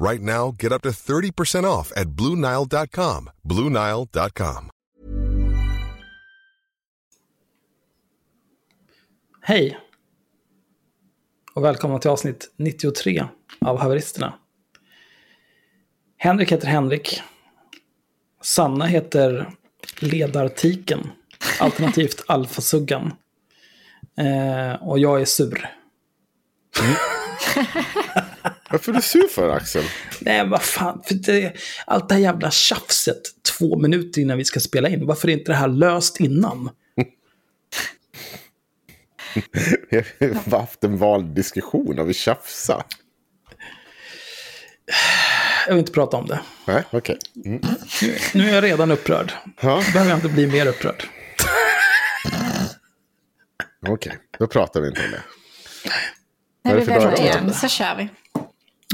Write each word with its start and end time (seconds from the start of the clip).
Right 0.00 0.22
now, 0.22 0.54
get 0.62 0.72
up 0.72 0.82
to 0.82 0.88
30% 0.88 1.64
off 1.64 1.92
at 1.96 2.06
BlueNile.com. 2.08 3.30
BlueNile.com. 3.42 4.70
Hej! 9.42 9.78
Och 11.54 11.64
välkomna 11.64 11.98
till 11.98 12.10
avsnitt 12.10 12.54
93 12.56 13.24
av 13.60 13.78
Haveristerna. 13.78 14.34
Henrik 16.16 16.52
heter 16.52 16.66
Henrik. 16.66 17.22
Sanna 18.42 18.86
heter 18.86 19.50
Ledartiken, 19.98 21.10
alternativt 21.60 22.24
Alfasuggan. 22.28 23.12
Eh, 24.16 24.82
och 24.82 24.98
jag 24.98 25.20
är 25.20 25.24
sur. 25.24 25.68
Varför 28.70 28.92
är 28.92 28.96
du 28.96 29.02
sur 29.02 29.28
för 29.28 29.48
Axel? 29.48 29.84
Nej, 30.20 30.48
vad 30.48 30.62
fan. 30.62 31.02
För 31.06 31.14
det, 31.14 31.52
allt 31.86 32.08
det 32.08 32.14
här 32.14 32.22
jävla 32.22 32.50
tjafset 32.50 33.22
två 33.58 33.78
minuter 33.78 34.20
innan 34.20 34.38
vi 34.38 34.44
ska 34.44 34.60
spela 34.60 34.88
in. 34.88 35.06
Varför 35.06 35.28
är 35.28 35.32
inte 35.32 35.52
det 35.52 35.56
här 35.56 35.68
löst 35.68 36.20
innan? 36.20 36.70
Vi 39.88 40.26
har 40.26 40.58
haft 40.58 40.84
en 40.84 40.98
valdiskussion 40.98 41.98
och 41.98 42.08
vi 42.08 42.14
tjafsar. 42.14 42.82
Jag 45.66 45.72
vill 45.74 45.78
inte 45.80 45.92
prata 45.92 46.16
om 46.16 46.26
det. 46.26 46.40
Nej, 46.64 46.82
okej. 46.90 47.18
Mm. 47.44 47.60
Nu, 48.02 48.16
nu 48.34 48.50
är 48.50 48.54
jag 48.54 48.64
redan 48.64 48.90
upprörd. 48.90 49.32
Ja, 49.60 49.82
behöver 49.92 50.10
jag 50.10 50.16
inte 50.18 50.28
bli 50.28 50.46
mer 50.46 50.66
upprörd. 50.66 51.04
okej. 53.88 54.18
Då 54.38 54.46
pratar 54.46 54.80
vi 54.80 54.88
inte 54.88 55.04
om 55.04 55.10
det. 55.10 55.22
Är 56.70 56.76
vi 56.76 56.84
väl 56.84 57.02
idag? 57.02 57.18
igen 57.18 57.54
så 57.54 57.68
kör 57.68 57.96
vi. 57.96 58.08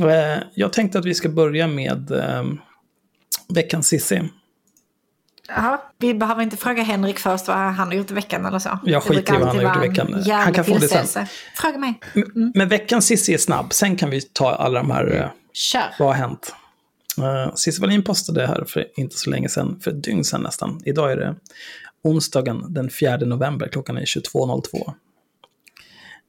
Eh, 0.01 0.43
Jag 0.55 0.73
tänkte 0.73 0.99
att 0.99 1.05
vi 1.05 1.15
ska 1.15 1.29
börja 1.29 1.67
med 1.67 2.11
eh, 2.11 2.45
veckans 3.49 3.89
Cissi. 3.89 4.23
Jaha, 5.49 5.81
vi 5.99 6.15
behöver 6.15 6.43
inte 6.43 6.57
fråga 6.57 6.83
Henrik 6.83 7.19
först 7.19 7.49
vad 7.49 7.57
han 7.57 7.89
har 7.89 7.95
gjort 7.95 8.11
i 8.11 8.15
veckan 8.15 8.47
eller 8.47 8.59
så. 8.59 8.79
Jag 8.85 9.03
skiter 9.03 9.35
i 9.35 9.39
vad 9.39 9.47
han 9.49 9.57
har 9.57 9.63
gjort 9.63 9.85
i 9.85 9.89
veckan. 9.89 10.23
Han 10.31 10.53
kan 10.53 10.65
få 10.65 10.79
det 10.79 10.89
sen. 10.89 11.27
Fråga 11.57 11.79
mig. 11.79 12.01
Men 12.55 12.69
veckans 12.69 13.07
Cissi 13.07 13.35
är 13.35 13.39
snabb. 13.39 13.73
Sen 13.73 13.97
kan 13.97 14.11
vi 14.11 14.21
ta 14.21 14.55
alla 14.55 14.79
de 14.79 14.91
här, 14.91 15.15
eh, 15.21 15.31
Kör. 15.53 15.95
vad 15.99 16.09
har 16.09 16.15
hänt? 16.15 16.55
Uh, 17.19 17.55
Cissi 17.55 17.81
Wallin 17.81 18.05
postade 18.05 18.47
här 18.47 18.65
för 18.69 18.87
inte 18.97 19.17
så 19.17 19.31
länge 19.31 19.49
sedan, 19.49 19.81
för 19.85 19.91
ett 19.91 20.05
dygn 20.05 20.25
sedan 20.25 20.43
nästan. 20.43 20.81
Idag 20.85 21.13
är 21.13 21.17
det 21.17 21.35
onsdagen 22.05 22.65
den 22.69 22.91
4 22.91 23.17
november, 23.17 23.69
klockan 23.69 23.97
är 23.97 24.05
22.02. 24.05 24.93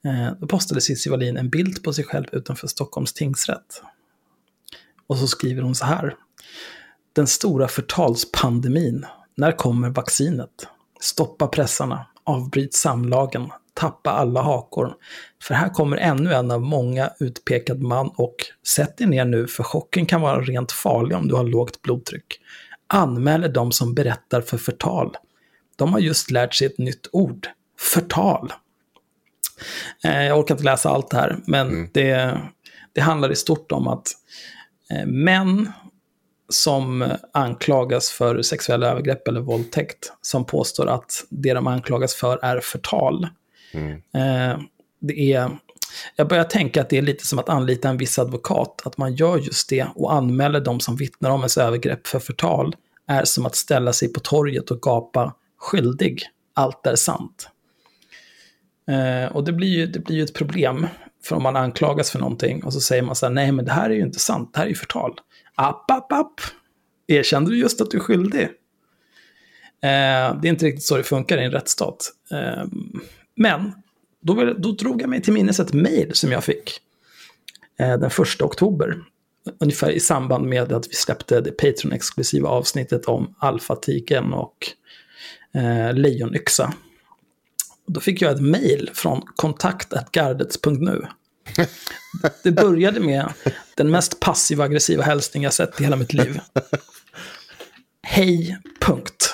Eh, 0.05 0.31
då 0.39 0.47
postade 0.47 0.81
Cissi 0.81 1.09
Wallin 1.09 1.37
en 1.37 1.49
bild 1.49 1.83
på 1.83 1.93
sig 1.93 2.03
själv 2.03 2.25
utanför 2.31 2.67
Stockholms 2.67 3.13
tingsrätt. 3.13 3.81
Och 5.07 5.17
så 5.17 5.27
skriver 5.27 5.61
hon 5.61 5.75
så 5.75 5.85
här. 5.85 6.15
Den 7.13 7.27
stora 7.27 7.67
förtalspandemin. 7.67 9.05
När 9.35 9.51
kommer 9.51 9.89
vaccinet? 9.89 10.67
Stoppa 10.99 11.47
pressarna. 11.47 12.07
Avbryt 12.23 12.73
samlagen. 12.73 13.51
Tappa 13.73 14.11
alla 14.11 14.41
hakor. 14.41 14.95
För 15.43 15.53
här 15.53 15.69
kommer 15.69 15.97
ännu 15.97 16.33
en 16.33 16.51
av 16.51 16.61
många 16.61 17.11
utpekad 17.19 17.81
man 17.81 18.07
och 18.15 18.35
sätt 18.67 18.97
dig 18.97 19.07
ner 19.07 19.25
nu 19.25 19.47
för 19.47 19.63
chocken 19.63 20.05
kan 20.05 20.21
vara 20.21 20.41
rent 20.41 20.71
farlig 20.71 21.17
om 21.17 21.27
du 21.27 21.35
har 21.35 21.43
lågt 21.43 21.81
blodtryck. 21.81 22.39
Anmäler 22.87 23.49
de 23.49 23.71
som 23.71 23.93
berättar 23.93 24.41
för 24.41 24.57
förtal. 24.57 25.17
De 25.75 25.93
har 25.93 25.99
just 25.99 26.31
lärt 26.31 26.53
sig 26.53 26.67
ett 26.67 26.77
nytt 26.77 27.07
ord. 27.11 27.47
Förtal. 27.79 28.53
Eh, 30.03 30.23
Jag 30.23 30.39
orkar 30.39 30.55
inte 30.55 30.63
läsa 30.63 30.89
allt 30.89 31.09
det 31.09 31.17
här, 31.17 31.37
men 31.47 31.89
det, 31.93 32.41
det 32.93 33.01
handlar 33.01 33.31
i 33.31 33.35
stort 33.35 33.71
om 33.71 33.87
att 33.87 34.07
eh, 34.91 35.05
män 35.05 35.71
som 36.49 37.11
anklagas 37.33 38.09
för 38.09 38.41
sexuella 38.41 38.87
övergrepp 38.87 39.27
eller 39.27 39.41
våldtäkt, 39.41 40.11
som 40.21 40.45
påstår 40.45 40.87
att 40.87 41.25
det 41.29 41.53
de 41.53 41.67
anklagas 41.67 42.15
för 42.15 42.37
är 42.37 42.59
förtal. 42.59 43.27
Eh, 44.21 44.59
det 45.01 45.33
är, 45.33 45.57
jag 46.15 46.27
börjar 46.27 46.43
tänka 46.43 46.81
att 46.81 46.89
det 46.89 46.97
är 46.97 47.01
lite 47.01 47.25
som 47.27 47.39
att 47.39 47.49
anlita 47.49 47.89
en 47.89 47.97
viss 47.97 48.19
advokat, 48.19 48.81
att 48.85 48.97
man 48.97 49.15
gör 49.15 49.37
just 49.37 49.69
det 49.69 49.87
och 49.95 50.13
anmäler 50.13 50.59
de 50.59 50.79
som 50.79 50.95
vittnar 50.95 51.29
om 51.29 51.39
ens 51.39 51.57
övergrepp 51.57 52.07
för 52.07 52.19
förtal, 52.19 52.75
är 53.07 53.23
som 53.23 53.45
att 53.45 53.55
ställa 53.55 53.93
sig 53.93 54.13
på 54.13 54.19
torget 54.19 54.71
och 54.71 54.81
gapa 54.81 55.33
skyldig, 55.57 56.23
allt 56.53 56.87
är 56.87 56.95
sant. 56.95 57.49
Eh, 58.87 59.35
och 59.35 59.43
det 59.43 59.53
blir, 59.53 59.67
ju, 59.67 59.87
det 59.87 59.99
blir 59.99 60.15
ju 60.15 60.23
ett 60.23 60.33
problem, 60.33 60.87
för 61.23 61.35
om 61.35 61.43
man 61.43 61.55
anklagas 61.55 62.11
för 62.11 62.19
någonting 62.19 62.63
och 62.63 62.73
så 62.73 62.79
säger 62.79 63.03
man 63.03 63.15
så 63.15 63.25
här, 63.25 63.33
nej 63.33 63.51
men 63.51 63.65
det 63.65 63.71
här 63.71 63.89
är 63.89 63.93
ju 63.93 64.01
inte 64.01 64.19
sant, 64.19 64.53
det 64.53 64.59
här 64.59 64.65
är 64.65 64.69
ju 64.69 64.75
förtal. 64.75 65.19
App, 65.55 65.91
app, 65.91 66.11
app. 66.11 66.41
Erkände 67.07 67.51
du 67.51 67.59
just 67.59 67.81
att 67.81 67.91
du 67.91 67.97
är 67.97 68.01
skyldig? 68.01 68.43
Eh, 69.81 70.39
det 70.41 70.47
är 70.47 70.49
inte 70.49 70.65
riktigt 70.65 70.83
så 70.83 70.97
det 70.97 71.03
funkar 71.03 71.37
i 71.37 71.43
en 71.43 71.51
rättsstat. 71.51 72.11
Eh, 72.31 72.63
men 73.35 73.71
då, 74.21 74.53
då 74.57 74.71
drog 74.71 75.01
jag 75.01 75.09
mig 75.09 75.21
till 75.21 75.33
minnes 75.33 75.59
ett 75.59 75.73
mejl 75.73 76.13
som 76.13 76.31
jag 76.31 76.43
fick 76.43 76.79
eh, 77.79 77.97
den 77.97 78.11
1 78.35 78.41
oktober. 78.41 78.97
Ungefär 79.59 79.91
i 79.91 79.99
samband 79.99 80.45
med 80.45 80.71
att 80.71 80.87
vi 80.87 80.93
släppte 80.93 81.41
det 81.41 81.51
Patreon-exklusiva 81.51 82.47
avsnittet 82.47 83.05
om 83.05 83.35
alfatiken 83.39 84.33
och 84.33 84.57
eh, 85.53 85.93
lejonyxa. 85.93 86.73
Då 87.87 87.99
fick 87.99 88.21
jag 88.21 88.31
ett 88.31 88.41
mejl 88.41 88.89
från 88.93 89.21
kontakt.gardets.nu. 89.35 91.07
Det 92.43 92.51
började 92.51 92.99
med 92.99 93.33
den 93.75 93.91
mest 93.91 94.19
passiva 94.19 94.63
aggressiva 94.63 95.03
hälsning 95.03 95.43
jag 95.43 95.53
sett 95.53 95.81
i 95.81 95.83
hela 95.83 95.95
mitt 95.95 96.13
liv. 96.13 96.39
Hej, 98.03 98.57
punkt. 98.79 99.33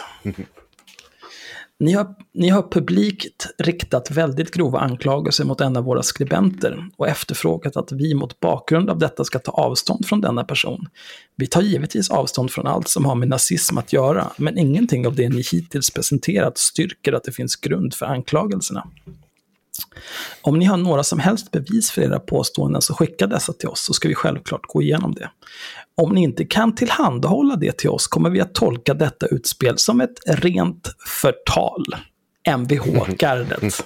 Ni 1.83 1.93
har, 1.93 2.15
ni 2.33 2.49
har 2.49 2.61
publikt 2.61 3.47
riktat 3.57 4.11
väldigt 4.11 4.51
grova 4.51 4.79
anklagelser 4.79 5.45
mot 5.45 5.61
en 5.61 5.77
av 5.77 5.83
våra 5.83 6.03
skribenter 6.03 6.87
och 6.97 7.07
efterfrågat 7.07 7.77
att 7.77 7.91
vi 7.91 8.13
mot 8.13 8.39
bakgrund 8.39 8.89
av 8.89 8.99
detta 8.99 9.23
ska 9.23 9.39
ta 9.39 9.51
avstånd 9.51 10.05
från 10.05 10.21
denna 10.21 10.43
person. 10.43 10.87
Vi 11.35 11.47
tar 11.47 11.61
givetvis 11.61 12.09
avstånd 12.09 12.51
från 12.51 12.67
allt 12.67 12.87
som 12.87 13.05
har 13.05 13.15
med 13.15 13.27
nazism 13.27 13.77
att 13.77 13.93
göra, 13.93 14.31
men 14.37 14.57
ingenting 14.57 15.07
av 15.07 15.15
det 15.15 15.29
ni 15.29 15.43
hittills 15.51 15.91
presenterat 15.91 16.57
styrker 16.57 17.13
att 17.13 17.23
det 17.23 17.31
finns 17.31 17.55
grund 17.55 17.93
för 17.93 18.05
anklagelserna. 18.05 18.87
Om 20.41 20.59
ni 20.59 20.65
har 20.65 20.77
några 20.77 21.03
som 21.03 21.19
helst 21.19 21.51
bevis 21.51 21.91
för 21.91 22.01
era 22.01 22.19
påståenden 22.19 22.81
så 22.81 22.93
skicka 22.93 23.27
dessa 23.27 23.53
till 23.53 23.69
oss 23.69 23.81
så 23.81 23.93
ska 23.93 24.07
vi 24.07 24.15
självklart 24.15 24.61
gå 24.67 24.81
igenom 24.81 25.13
det. 25.15 25.29
Om 25.95 26.15
ni 26.15 26.23
inte 26.23 26.45
kan 26.45 26.75
tillhandahålla 26.75 27.55
det 27.55 27.77
till 27.77 27.89
oss 27.89 28.07
kommer 28.07 28.29
vi 28.29 28.41
att 28.41 28.53
tolka 28.53 28.93
detta 28.93 29.27
utspel 29.27 29.77
som 29.77 30.01
ett 30.01 30.19
rent 30.25 30.95
förtal. 31.21 31.85
Mvh-gardet. 32.57 33.85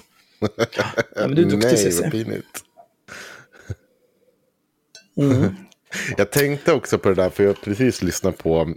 Ja, 1.16 1.26
du 1.28 1.42
är 1.42 1.50
duktig 1.50 1.58
Nej, 1.58 1.76
Cissi. 1.76 2.02
vad 2.02 2.12
pinigt. 2.12 2.64
Mm. 5.16 5.54
Jag 6.16 6.30
tänkte 6.30 6.72
också 6.72 6.98
på 6.98 7.08
det 7.08 7.14
där, 7.14 7.30
för 7.30 7.42
jag 7.42 7.50
har 7.50 7.54
precis 7.54 8.02
lyssnat 8.02 8.38
på 8.38 8.74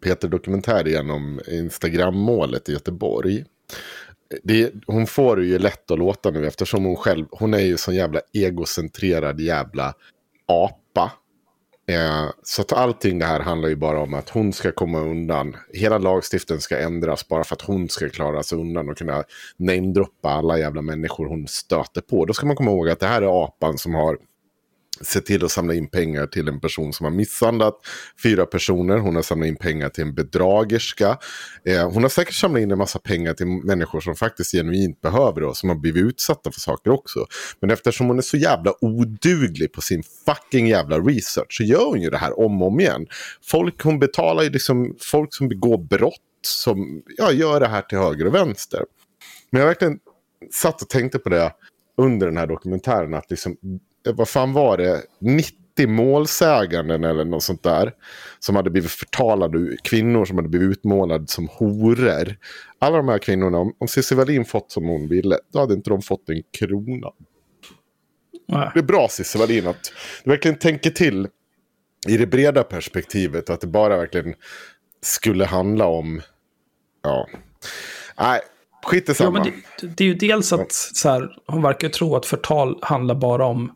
Peter 0.00 0.28
Dokumentär 0.28 0.88
igen 0.88 1.10
om 1.10 1.40
Instagram-målet 1.48 2.68
i 2.68 2.72
Göteborg. 2.72 3.44
Det, 4.42 4.72
hon 4.86 5.06
får 5.06 5.36
det 5.36 5.44
ju 5.44 5.58
lätt 5.58 5.90
att 5.90 5.98
låta 5.98 6.30
nu 6.30 6.46
eftersom 6.46 6.84
hon 6.84 6.96
själv, 6.96 7.26
hon 7.30 7.54
är 7.54 7.58
ju 7.58 7.76
sån 7.76 7.94
jävla 7.94 8.20
egocentrerad 8.32 9.40
jävla 9.40 9.94
apa. 10.46 11.12
Eh, 11.88 12.30
så 12.42 12.62
att 12.62 12.72
allting 12.72 13.18
det 13.18 13.26
här 13.26 13.40
handlar 13.40 13.68
ju 13.68 13.76
bara 13.76 14.00
om 14.00 14.14
att 14.14 14.28
hon 14.28 14.52
ska 14.52 14.72
komma 14.72 15.00
undan. 15.00 15.56
Hela 15.72 15.98
lagstiftningen 15.98 16.60
ska 16.60 16.78
ändras 16.78 17.28
bara 17.28 17.44
för 17.44 17.54
att 17.54 17.62
hon 17.62 17.88
ska 17.88 18.08
klara 18.08 18.42
sig 18.42 18.58
undan 18.58 18.88
och 18.88 18.98
kunna 18.98 19.24
namedroppa 19.56 20.30
alla 20.30 20.58
jävla 20.58 20.82
människor 20.82 21.26
hon 21.26 21.48
stöter 21.48 22.00
på. 22.00 22.24
Då 22.24 22.32
ska 22.32 22.46
man 22.46 22.56
komma 22.56 22.70
ihåg 22.70 22.88
att 22.88 23.00
det 23.00 23.06
här 23.06 23.22
är 23.22 23.44
apan 23.44 23.78
som 23.78 23.94
har 23.94 24.18
se 25.00 25.20
till 25.20 25.44
att 25.44 25.50
samla 25.50 25.74
in 25.74 25.90
pengar 25.90 26.26
till 26.26 26.48
en 26.48 26.60
person 26.60 26.92
som 26.92 27.04
har 27.04 27.10
misshandlat 27.10 27.74
fyra 28.22 28.46
personer. 28.46 28.98
Hon 28.98 29.14
har 29.14 29.22
samlat 29.22 29.48
in 29.48 29.56
pengar 29.56 29.88
till 29.88 30.04
en 30.04 30.14
bedragerska. 30.14 31.18
Eh, 31.64 31.90
hon 31.90 32.02
har 32.02 32.10
säkert 32.10 32.34
samlat 32.34 32.60
in 32.62 32.70
en 32.70 32.78
massa 32.78 32.98
pengar 32.98 33.34
till 33.34 33.46
människor 33.46 34.00
som 34.00 34.14
faktiskt 34.14 34.52
genuint 34.52 35.00
behöver 35.00 35.40
det 35.40 35.46
och 35.46 35.56
som 35.56 35.68
har 35.68 35.76
blivit 35.76 36.04
utsatta 36.04 36.50
för 36.50 36.60
saker 36.60 36.90
också. 36.90 37.26
Men 37.60 37.70
eftersom 37.70 38.06
hon 38.06 38.18
är 38.18 38.22
så 38.22 38.36
jävla 38.36 38.74
oduglig 38.80 39.72
på 39.72 39.80
sin 39.80 40.02
fucking 40.26 40.68
jävla 40.68 40.98
research 40.98 41.56
så 41.56 41.62
gör 41.62 41.84
hon 41.84 42.00
ju 42.00 42.10
det 42.10 42.18
här 42.18 42.38
om 42.38 42.62
och 42.62 42.68
om 42.68 42.80
igen. 42.80 43.06
Folk, 43.42 43.82
hon 43.82 43.98
betalar 43.98 44.42
ju 44.42 44.50
liksom 44.50 44.96
folk 45.00 45.34
som 45.34 45.48
begår 45.48 45.78
brott 45.78 46.16
som 46.46 47.02
ja, 47.16 47.32
gör 47.32 47.60
det 47.60 47.68
här 47.68 47.82
till 47.82 47.98
höger 47.98 48.26
och 48.26 48.34
vänster. 48.34 48.84
Men 49.50 49.60
jag 49.60 49.68
verkligen 49.68 49.98
satt 50.52 50.82
och 50.82 50.88
tänkte 50.88 51.18
på 51.18 51.28
det 51.28 51.52
under 51.98 52.26
den 52.26 52.36
här 52.36 52.46
dokumentären. 52.46 53.14
Att 53.14 53.30
liksom, 53.30 53.56
vad 54.04 54.28
fan 54.28 54.52
var 54.52 54.76
det? 54.76 55.02
90 55.20 55.56
målsäganden 55.86 57.04
eller 57.04 57.24
något 57.24 57.42
sånt 57.42 57.62
där. 57.62 57.92
Som 58.38 58.56
hade 58.56 58.70
blivit 58.70 58.90
förtalade. 58.90 59.76
Kvinnor 59.82 60.24
som 60.24 60.38
hade 60.38 60.48
blivit 60.48 60.70
utmålade 60.78 61.26
som 61.26 61.48
horor. 61.48 62.36
Alla 62.78 62.96
de 62.96 63.08
här 63.08 63.18
kvinnorna, 63.18 63.58
om, 63.58 63.74
om 63.78 63.88
Cissi 63.88 64.14
Wallin 64.14 64.44
fått 64.44 64.72
som 64.72 64.84
hon 64.84 65.08
ville. 65.08 65.38
Då 65.52 65.58
hade 65.58 65.74
inte 65.74 65.90
de 65.90 66.02
fått 66.02 66.28
en 66.28 66.42
krona. 66.58 67.08
Nej. 68.48 68.70
Det 68.74 68.80
är 68.80 68.84
bra 68.84 69.08
Cissi 69.10 69.38
Wallin 69.38 69.66
att 69.66 69.92
du 70.24 70.30
verkligen 70.30 70.58
tänker 70.58 70.90
till. 70.90 71.28
I 72.08 72.16
det 72.16 72.26
breda 72.26 72.62
perspektivet. 72.62 73.50
Att 73.50 73.60
det 73.60 73.66
bara 73.66 73.96
verkligen 73.96 74.34
skulle 75.02 75.44
handla 75.44 75.86
om. 75.86 76.20
Ja. 77.02 77.28
Nej, 78.18 78.40
skit 78.82 79.08
i 79.08 79.10
Ja, 79.10 79.14
samma. 79.14 79.30
men 79.30 79.52
det, 79.80 79.86
det 79.86 80.04
är 80.04 80.08
ju 80.08 80.14
dels 80.14 80.52
att 80.52 80.72
så 80.72 81.08
här, 81.08 81.36
hon 81.46 81.62
verkar 81.62 81.88
tro 81.88 82.16
att 82.16 82.26
förtal 82.26 82.78
handlar 82.82 83.14
bara 83.14 83.46
om 83.46 83.72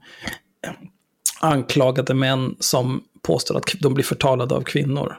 anklagade 1.41 2.14
män 2.14 2.56
som 2.61 3.05
påstår 3.23 3.56
att 3.56 3.64
de 3.81 3.94
blir 3.94 4.05
förtalade 4.05 4.55
av 4.55 4.62
kvinnor. 4.62 5.17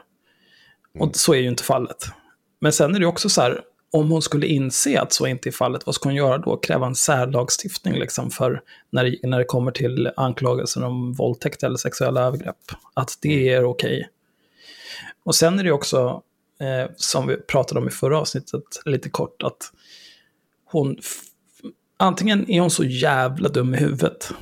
Och 0.98 1.16
så 1.16 1.34
är 1.34 1.38
ju 1.38 1.48
inte 1.48 1.62
fallet. 1.62 2.06
Men 2.60 2.72
sen 2.72 2.94
är 2.94 3.00
det 3.00 3.06
också 3.06 3.28
så 3.28 3.40
här, 3.40 3.60
om 3.90 4.10
hon 4.10 4.22
skulle 4.22 4.46
inse 4.46 5.00
att 5.00 5.12
så 5.12 5.26
inte 5.26 5.48
är 5.48 5.52
fallet, 5.52 5.86
vad 5.86 5.94
ska 5.94 6.08
hon 6.08 6.16
göra 6.16 6.38
då? 6.38 6.56
Kräva 6.56 6.86
en 6.86 6.94
särlagstiftning 6.94 7.94
liksom 7.94 8.30
för 8.30 8.62
när 8.90 9.04
det, 9.04 9.18
när 9.22 9.38
det 9.38 9.44
kommer 9.44 9.70
till 9.72 10.10
anklagelser 10.16 10.84
om 10.84 11.12
våldtäkt 11.12 11.62
eller 11.62 11.76
sexuella 11.76 12.20
övergrepp. 12.20 12.56
Att 12.94 13.18
det 13.20 13.48
är 13.48 13.64
okej. 13.64 14.08
Och 15.24 15.34
sen 15.34 15.58
är 15.58 15.64
det 15.64 15.72
också, 15.72 16.22
eh, 16.60 16.90
som 16.96 17.26
vi 17.26 17.36
pratade 17.36 17.80
om 17.80 17.88
i 17.88 17.90
förra 17.90 18.20
avsnittet, 18.20 18.62
lite 18.84 19.10
kort, 19.10 19.42
att 19.42 19.72
hon... 20.64 20.98
Antingen 21.96 22.50
är 22.50 22.60
hon 22.60 22.70
så 22.70 22.84
jävla 22.84 23.48
dum 23.48 23.74
i 23.74 23.78
huvudet 23.78 24.32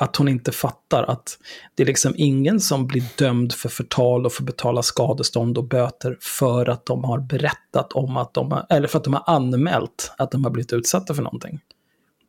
att 0.00 0.16
hon 0.16 0.28
inte 0.28 0.52
fattar 0.52 1.02
att 1.02 1.38
det 1.74 1.82
är 1.82 1.86
liksom 1.86 2.14
ingen 2.16 2.60
som 2.60 2.86
blir 2.86 3.04
dömd 3.16 3.52
för 3.52 3.68
förtal 3.68 4.26
och 4.26 4.32
får 4.32 4.44
betala 4.44 4.82
skadestånd 4.82 5.58
och 5.58 5.64
böter 5.68 6.16
för 6.20 6.68
att 6.68 6.86
de 6.86 7.04
har 7.04 7.18
berättat 7.18 7.92
om 7.92 8.16
att 8.16 8.34
de 8.34 8.52
har, 8.52 8.66
eller 8.70 8.88
för 8.88 8.98
att 8.98 9.04
de 9.04 9.14
har 9.14 9.24
anmält 9.26 10.12
att 10.18 10.30
de 10.30 10.44
har 10.44 10.50
blivit 10.50 10.72
utsatta 10.72 11.14
för 11.14 11.22
någonting. 11.22 11.60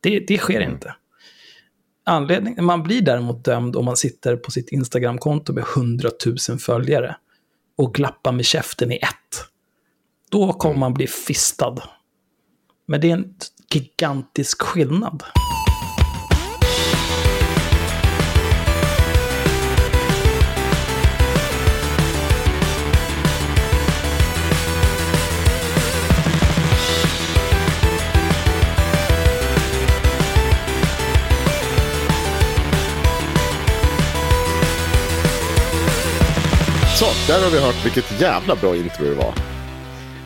Det, 0.00 0.20
det 0.20 0.38
sker 0.38 0.60
inte. 0.60 0.94
Anledning, 2.04 2.64
man 2.64 2.82
blir 2.82 3.02
däremot 3.02 3.44
dömd 3.44 3.76
om 3.76 3.84
man 3.84 3.96
sitter 3.96 4.36
på 4.36 4.50
sitt 4.50 4.72
Instagramkonto 4.72 5.52
med 5.52 5.64
100 5.76 6.10
000 6.48 6.58
följare 6.58 7.16
och 7.76 7.94
glappar 7.94 8.32
med 8.32 8.44
käften 8.44 8.92
i 8.92 8.96
ett. 8.96 9.44
Då 10.30 10.52
kommer 10.52 10.76
man 10.76 10.94
bli 10.94 11.06
fistad. 11.06 11.76
Men 12.86 13.00
det 13.00 13.10
är 13.10 13.14
en 13.14 13.34
gigantisk 13.70 14.62
skillnad. 14.62 15.24
Så, 37.02 37.32
där 37.32 37.44
har 37.44 37.50
vi 37.50 37.60
hört 37.60 37.84
vilket 37.84 38.20
jävla 38.20 38.56
bra 38.56 38.76
intro 38.76 39.04
det 39.04 39.14
var. 39.14 39.34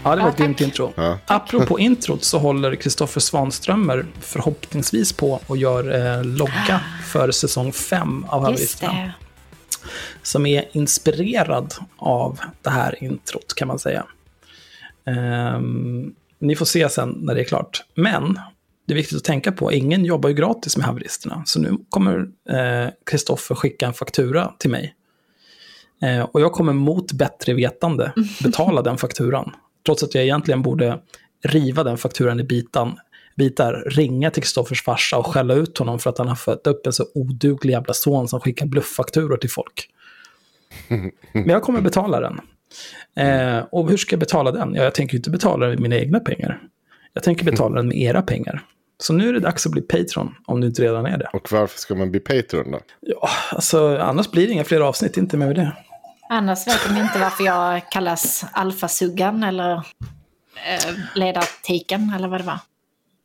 Ja, 0.04 0.16
det 0.16 0.22
var 0.22 0.28
ett 0.28 0.36
grymt 0.36 0.60
intro. 0.60 0.92
Ja. 0.96 1.18
Apropå 1.26 1.78
introt 1.80 2.24
så 2.24 2.38
håller 2.38 2.74
Kristoffer 2.74 3.20
Svanströmer 3.20 4.06
förhoppningsvis 4.20 5.12
på 5.12 5.40
och 5.46 5.56
gör 5.56 5.94
eh, 5.94 6.24
logga 6.24 6.80
för 7.06 7.30
säsong 7.30 7.72
5 7.72 8.24
av 8.28 8.42
Haveristerna. 8.42 9.12
Som 10.22 10.46
är 10.46 10.64
inspirerad 10.72 11.74
av 11.96 12.40
det 12.62 12.70
här 12.70 13.04
introt 13.04 13.54
kan 13.54 13.68
man 13.68 13.78
säga. 13.78 14.06
Ehm, 15.06 16.14
ni 16.38 16.56
får 16.56 16.66
se 16.66 16.88
sen 16.88 17.16
när 17.20 17.34
det 17.34 17.40
är 17.40 17.44
klart. 17.44 17.84
Men 17.94 18.40
det 18.86 18.92
är 18.92 18.96
viktigt 18.96 19.16
att 19.16 19.24
tänka 19.24 19.52
på, 19.52 19.72
ingen 19.72 20.04
jobbar 20.04 20.28
ju 20.28 20.34
gratis 20.34 20.76
med 20.76 20.86
haveristerna. 20.86 21.42
Så 21.46 21.60
nu 21.60 21.78
kommer 21.88 22.28
Kristoffer 23.10 23.54
skicka 23.54 23.86
en 23.86 23.94
faktura 23.94 24.52
till 24.58 24.70
mig. 24.70 24.94
Eh, 26.02 26.22
och 26.22 26.40
jag 26.40 26.52
kommer 26.52 26.72
mot 26.72 27.12
bättre 27.12 27.54
vetande 27.54 28.12
betala 28.42 28.82
den 28.82 28.98
fakturan. 28.98 29.52
Trots 29.86 30.02
att 30.02 30.14
jag 30.14 30.24
egentligen 30.24 30.62
borde 30.62 30.98
riva 31.44 31.84
den 31.84 31.98
fakturan 31.98 32.40
i 32.40 32.44
bitan, 32.44 32.98
bitar, 33.36 33.84
ringa 33.86 34.30
till 34.30 34.42
Kristoffers 34.42 34.82
farsa 34.82 35.18
och 35.18 35.26
skälla 35.26 35.54
ut 35.54 35.78
honom 35.78 35.98
för 35.98 36.10
att 36.10 36.18
han 36.18 36.28
har 36.28 36.36
fött 36.36 36.66
upp 36.66 36.86
en 36.86 36.92
så 36.92 37.04
oduglig 37.14 37.72
jävla 37.72 37.94
son 37.94 38.28
som 38.28 38.40
skickar 38.40 38.66
blufffakturor 38.66 39.36
till 39.36 39.50
folk. 39.50 39.90
Men 41.32 41.48
jag 41.48 41.62
kommer 41.62 41.80
betala 41.80 42.20
den. 42.20 42.40
Eh, 43.16 43.64
och 43.70 43.90
hur 43.90 43.96
ska 43.96 44.12
jag 44.12 44.20
betala 44.20 44.52
den? 44.52 44.74
Ja, 44.74 44.82
jag 44.82 44.94
tänker 44.94 45.16
inte 45.16 45.30
betala 45.30 45.66
den 45.66 45.74
med 45.74 45.80
mina 45.80 45.96
egna 45.96 46.20
pengar. 46.20 46.60
Jag 47.12 47.22
tänker 47.22 47.44
betala 47.44 47.76
den 47.76 47.88
med 47.88 47.96
era 47.96 48.22
pengar. 48.22 48.62
Så 48.98 49.12
nu 49.12 49.28
är 49.28 49.32
det 49.32 49.40
dags 49.40 49.66
att 49.66 49.72
bli 49.72 49.82
Patreon, 49.82 50.34
om 50.46 50.60
du 50.60 50.66
inte 50.66 50.82
redan 50.82 51.06
är 51.06 51.18
det. 51.18 51.28
Och 51.32 51.52
varför 51.52 51.78
ska 51.78 51.94
man 51.94 52.10
bli 52.10 52.20
Patreon 52.20 52.70
då? 52.70 52.80
Ja, 53.00 53.28
alltså 53.50 53.98
annars 53.98 54.30
blir 54.30 54.46
det 54.46 54.52
inga 54.52 54.64
fler 54.64 54.80
avsnitt, 54.80 55.16
inte 55.16 55.36
med 55.36 55.56
det. 55.56 55.72
Annars 56.28 56.66
vet 56.66 56.80
de 56.88 56.96
inte 56.96 57.18
varför 57.18 57.44
jag 57.44 57.90
kallas 57.90 58.44
alfasuggan 58.52 59.42
eller 59.42 59.72
eh, 59.74 60.94
ledartiken 61.14 62.12
eller 62.16 62.28
vad 62.28 62.40
det 62.40 62.44
var. 62.44 62.58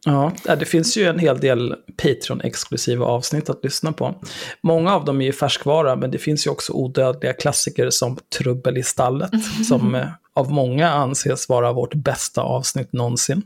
Ja, 0.06 0.34
det 0.56 0.66
finns 0.66 0.98
ju 0.98 1.08
en 1.08 1.20
hel 1.20 1.40
del 1.40 1.76
Patreon-exklusiva 1.98 3.06
avsnitt 3.06 3.50
att 3.50 3.64
lyssna 3.64 3.94
på. 3.94 4.16
Många 4.62 4.96
av 4.96 5.06
dem 5.06 5.22
är 5.22 5.26
ju 5.26 5.34
färskvara, 5.34 5.96
men 5.96 6.12
det 6.12 6.18
finns 6.18 6.48
ju 6.48 6.52
också 6.52 6.74
odödliga 6.74 7.34
klassiker 7.34 7.90
som 7.90 8.18
Trubbel 8.38 8.78
i 8.78 8.84
stallet, 8.84 9.32
som 9.68 9.96
eh, 9.96 10.08
av 10.34 10.52
många 10.52 10.90
anses 10.90 11.50
vara 11.50 11.74
vårt 11.74 11.94
bästa 11.94 12.42
avsnitt 12.42 12.94
någonsin. 12.94 13.44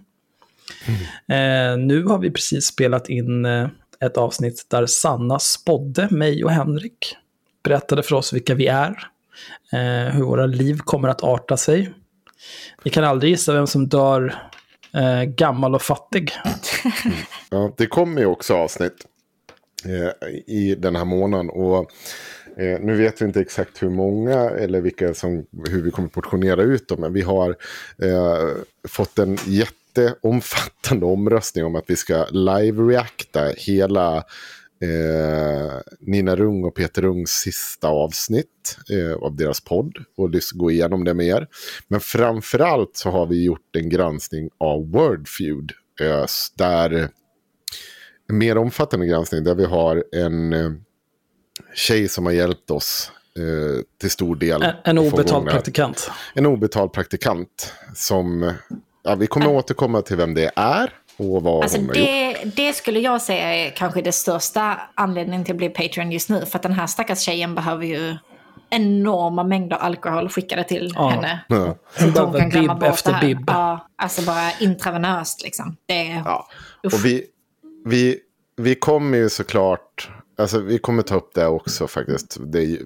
Eh, 1.27 1.77
nu 1.77 2.03
har 2.07 2.19
vi 2.19 2.31
precis 2.31 2.65
spelat 2.65 3.09
in 3.09 3.45
eh, 3.45 3.67
ett 4.00 4.17
avsnitt 4.17 4.65
där 4.69 4.85
Sanna 4.85 5.39
spådde 5.39 6.07
mig 6.12 6.43
och 6.43 6.51
Henrik. 6.51 7.15
Berättade 7.63 8.03
för 8.03 8.15
oss 8.15 8.33
vilka 8.33 8.55
vi 8.55 8.67
är, 8.67 9.07
eh, 9.73 10.13
hur 10.13 10.23
våra 10.23 10.45
liv 10.45 10.77
kommer 10.77 11.07
att 11.07 11.23
arta 11.23 11.57
sig. 11.57 11.93
Vi 12.83 12.89
kan 12.89 13.03
aldrig 13.03 13.31
gissa 13.31 13.53
vem 13.53 13.67
som 13.67 13.87
dör 13.87 14.35
eh, 14.93 15.23
gammal 15.23 15.75
och 15.75 15.81
fattig. 15.81 16.31
Ja, 17.49 17.73
det 17.77 17.87
kommer 17.87 18.21
ju 18.21 18.27
också 18.27 18.53
avsnitt 18.53 19.05
eh, 19.85 20.29
i 20.47 20.75
den 20.77 20.95
här 20.95 21.05
månaden. 21.05 21.49
Och 21.49 21.91
eh, 22.57 22.79
nu 22.79 22.95
vet 22.95 23.21
vi 23.21 23.25
inte 23.25 23.41
exakt 23.41 23.83
hur 23.83 23.89
många 23.89 24.49
eller 24.49 24.81
vilka 24.81 25.13
som, 25.13 25.45
hur 25.69 25.81
vi 25.81 25.91
kommer 25.91 26.09
portionera 26.09 26.61
ut 26.61 26.87
dem. 26.87 27.01
Men 27.01 27.13
vi 27.13 27.21
har 27.21 27.49
eh, 28.01 28.49
fått 28.87 29.19
en 29.19 29.37
jätteomfattande 29.45 31.05
omröstning 31.05 31.65
om 31.65 31.75
att 31.75 31.85
vi 31.87 31.95
ska 31.95 32.25
live-reacta 32.25 33.53
hela 33.57 34.23
eh, 34.82 35.79
Nina 36.00 36.36
Rung 36.36 36.63
och 36.63 36.75
Peter 36.75 37.01
Rungs 37.01 37.32
sista 37.32 37.88
avsnitt 37.88 38.77
eh, 38.89 39.24
av 39.24 39.36
deras 39.36 39.62
podd 39.62 39.98
och 40.17 40.32
gå 40.53 40.72
igenom 40.72 41.03
det 41.03 41.13
med 41.13 41.25
er. 41.25 41.48
Men 41.88 42.00
framförallt 42.00 42.98
så 42.98 43.10
har 43.10 43.25
vi 43.25 43.44
gjort 43.44 43.75
en 43.75 43.89
granskning 43.89 44.50
av 44.58 44.91
Wordfeud. 44.91 45.72
Eh, 46.01 46.25
där 46.58 47.10
en 48.29 48.38
mer 48.38 48.58
omfattande 48.58 49.08
granskning 49.08 49.44
där 49.44 49.55
vi 49.55 49.65
har 49.65 50.03
en 50.12 50.53
eh, 50.53 50.72
tjej 51.74 52.08
som 52.08 52.25
har 52.25 52.34
hjälpt 52.34 52.72
oss 52.72 53.12
eh, 53.38 53.84
till 54.01 54.12
stor 54.12 54.36
del. 54.36 54.63
En, 54.63 54.75
en 54.84 54.98
obetald 54.98 55.48
praktikant. 55.50 56.12
En 56.34 56.46
obetald 56.46 56.94
praktikant 56.94 57.74
som, 57.96 58.53
ja, 59.03 59.15
vi 59.15 59.27
kommer 59.27 59.48
återkomma 59.48 60.01
till 60.01 60.17
vem 60.17 60.34
det 60.34 60.51
är 60.55 60.94
och 61.17 61.43
vad 61.43 61.63
alltså 61.63 61.77
hon 61.77 61.88
har 61.88 61.93
det, 61.93 62.31
gjort. 62.43 62.55
det 62.55 62.74
skulle 62.74 63.00
jag 63.00 63.22
säga 63.22 63.53
är 63.55 63.69
kanske 63.69 64.01
det 64.01 64.12
största 64.12 64.79
anledningen 64.95 65.45
till 65.45 65.53
att 65.53 65.57
bli 65.57 65.69
Patreon 65.69 66.12
just 66.12 66.29
nu. 66.29 66.45
För 66.45 66.57
att 66.57 66.63
den 66.63 66.74
här 66.74 66.88
stackars 66.88 67.19
tjejen 67.19 67.55
behöver 67.55 67.86
ju 67.86 68.15
enorma 68.69 69.43
mängder 69.43 69.75
alkohol 69.77 70.29
skickade 70.29 70.63
till 70.63 70.91
Ja. 70.95 71.10
henne. 71.10 71.39
Ja. 71.48 71.75
Så 71.98 72.07
att 72.07 72.17
hon 72.17 72.39
kan 72.39 72.50
glömma 72.50 72.75
bort 72.75 72.89
efter 72.89 73.10
det 73.12 73.17
här. 73.17 73.25
bibb. 73.27 73.43
Ja, 73.48 73.88
alltså 73.95 74.22
bara 74.22 74.51
intravenöst 74.60 75.43
liksom. 75.43 75.77
Det 75.86 76.12
är... 76.12 76.22
Ja. 76.25 76.48
Och 76.84 77.05
vi, 77.05 77.24
vi, 77.86 78.19
vi 78.57 78.75
kommer 78.75 79.17
ju 79.17 79.29
såklart, 79.29 80.10
alltså 80.35 80.59
vi 80.59 80.77
kommer 80.77 81.01
ta 81.03 81.15
upp 81.15 81.33
det 81.33 81.47
också 81.47 81.87
faktiskt. 81.87 82.37
Det 82.39 82.59
är, 82.63 82.79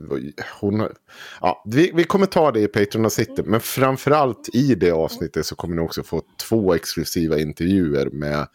hon, 0.61 0.79
har- 0.79 0.93
ja, 1.41 1.63
vi, 1.65 1.91
vi 1.95 2.03
kommer 2.03 2.25
ta 2.25 2.51
det 2.51 2.59
i 2.59 2.67
Patreon-avsnittet, 2.67 3.45
men 3.45 3.59
framförallt 3.59 4.49
i 4.53 4.75
det 4.75 4.91
avsnittet 4.91 5.45
så 5.45 5.55
kommer 5.55 5.75
ni 5.75 5.81
också 5.81 6.03
få 6.03 6.21
två 6.49 6.73
exklusiva 6.73 7.39
intervjuer 7.39 8.09
med 8.09 8.47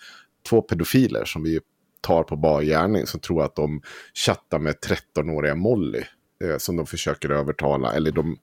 två 0.48 0.62
pedofiler 0.62 1.24
som 1.24 1.42
vi 1.42 1.60
tar 2.00 2.22
på 2.22 2.36
bar 2.36 2.62
gärning 2.62 3.06
som 3.06 3.20
tror 3.20 3.42
att 3.42 3.56
de 3.56 3.80
chattar 4.26 4.58
med 4.58 4.74
13-åriga 4.74 5.54
Molly. 5.54 6.02
Eh, 6.44 6.58
som 6.58 6.76
de 6.76 6.86
försöker 6.86 7.30
övertala, 7.30 7.92
eller 7.92 8.12
de 8.12 8.36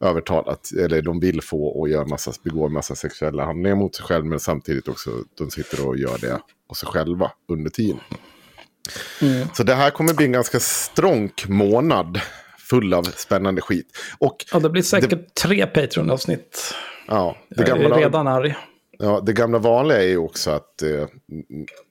övertalat, 0.00 0.70
eller 0.72 1.02
de 1.02 1.20
vill 1.20 1.42
få 1.42 1.66
och 1.66 1.88
gör 1.88 2.04
massa, 2.06 2.32
begå 2.42 2.68
massa 2.68 2.94
sexuella 2.94 3.44
handlingar 3.44 3.76
mot 3.76 3.94
sig 3.94 4.04
själv, 4.04 4.24
men 4.24 4.40
samtidigt 4.40 4.88
också 4.88 5.10
de 5.38 5.50
sitter 5.50 5.86
och 5.88 5.96
gör 5.98 6.18
det 6.20 6.40
och 6.68 6.76
sig 6.76 6.88
själva 6.88 7.32
under 7.48 7.70
tiden. 7.70 7.98
Så 9.54 9.62
det 9.62 9.74
här 9.74 9.90
kommer 9.90 10.14
bli 10.14 10.26
en 10.26 10.32
ganska 10.32 10.60
stronk 10.60 11.48
månad 11.48 12.20
full 12.58 12.94
av 12.94 13.02
spännande 13.02 13.60
skit. 13.60 13.86
Och 14.18 14.44
Ja, 14.52 14.58
det 14.58 14.70
blir 14.70 14.82
säkert 14.82 15.34
tre 15.34 15.66
Patreon-avsnitt. 15.66 16.74
ja, 17.08 17.36
det, 17.48 17.68
Jag 17.68 17.78
är 17.78 17.82
gamla, 17.82 17.96
redan 17.98 18.26
arg. 18.28 18.56
ja, 18.98 19.20
det 19.26 19.32
gamla 19.32 19.58
vanliga 19.58 19.98
är 20.02 20.08
ju 20.08 20.18
också 20.18 20.50
att 20.50 20.82
eh, 20.82 21.06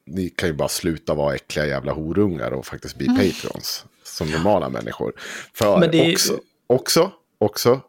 ni 0.07 0.29
kan 0.29 0.49
ju 0.49 0.55
bara 0.55 0.69
sluta 0.69 1.13
vara 1.13 1.35
äckliga 1.35 1.65
jävla 1.65 1.91
horungar 1.93 2.51
och 2.51 2.65
faktiskt 2.65 2.95
bli 2.97 3.07
patrons 3.07 3.85
som 4.03 4.31
normala 4.31 4.69
människor. 4.69 5.13
För 5.53 5.79
Men 5.79 5.91
det 5.91 6.13
också, 6.13 6.39
också, 6.67 7.11
också, 7.37 7.81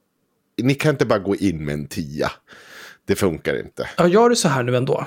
ni 0.62 0.74
kan 0.74 0.90
inte 0.90 1.06
bara 1.06 1.18
gå 1.18 1.36
in 1.36 1.64
med 1.64 1.74
en 1.74 1.86
tia. 1.88 2.30
Det 3.04 3.14
funkar 3.16 3.60
inte. 3.60 3.88
Ja, 3.96 4.08
gör 4.08 4.28
du 4.28 4.36
så 4.36 4.48
här 4.48 4.62
nu 4.62 4.76
ändå? 4.76 5.06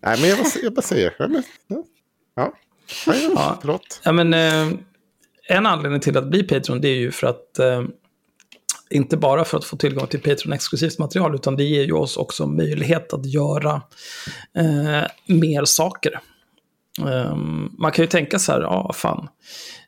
Nej, 0.00 0.20
men 0.20 0.28
jag 0.30 0.38
bara, 0.38 0.48
jag 0.62 0.74
bara 0.74 0.82
säger. 0.82 1.14
Ja, 1.18 1.28
men, 1.28 1.42
ja. 2.36 2.52
Ja. 3.06 3.58
Förlåt. 3.60 4.00
Ja, 4.04 4.12
men, 4.12 4.34
eh, 4.34 4.78
en 5.48 5.66
anledning 5.66 6.00
till 6.00 6.16
att 6.16 6.26
bli 6.26 6.42
Patreon 6.42 6.80
det 6.80 6.88
är 6.88 6.98
ju 6.98 7.10
för 7.10 7.26
att 7.26 7.58
eh, 7.58 7.82
inte 8.90 9.16
bara 9.16 9.44
för 9.44 9.58
att 9.58 9.64
få 9.64 9.76
tillgång 9.76 10.06
till 10.06 10.20
Patreon-exklusivt 10.20 10.98
material, 10.98 11.34
utan 11.34 11.56
det 11.56 11.64
ger 11.64 11.84
ju 11.84 11.92
oss 11.92 12.16
också 12.16 12.46
möjlighet 12.46 13.12
att 13.12 13.26
göra 13.26 13.82
eh, 14.56 15.06
mer 15.26 15.64
saker. 15.64 16.20
Ehm, 17.08 17.70
man 17.78 17.92
kan 17.92 18.02
ju 18.02 18.06
tänka 18.06 18.38
så 18.38 18.52
här, 18.52 18.60
ja 18.60 18.92
fan, 18.94 19.28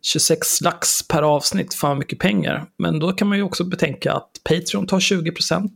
26 0.03 0.61
lax 0.61 1.09
per 1.09 1.23
avsnitt, 1.23 1.75
fan 1.75 1.99
mycket 1.99 2.19
pengar. 2.19 2.67
Men 2.79 2.99
då 2.99 3.13
kan 3.13 3.29
man 3.29 3.39
ju 3.39 3.45
också 3.45 3.65
betänka 3.65 4.13
att 4.13 4.31
Patreon 4.45 4.87
tar 4.87 5.01
20%. 5.01 5.71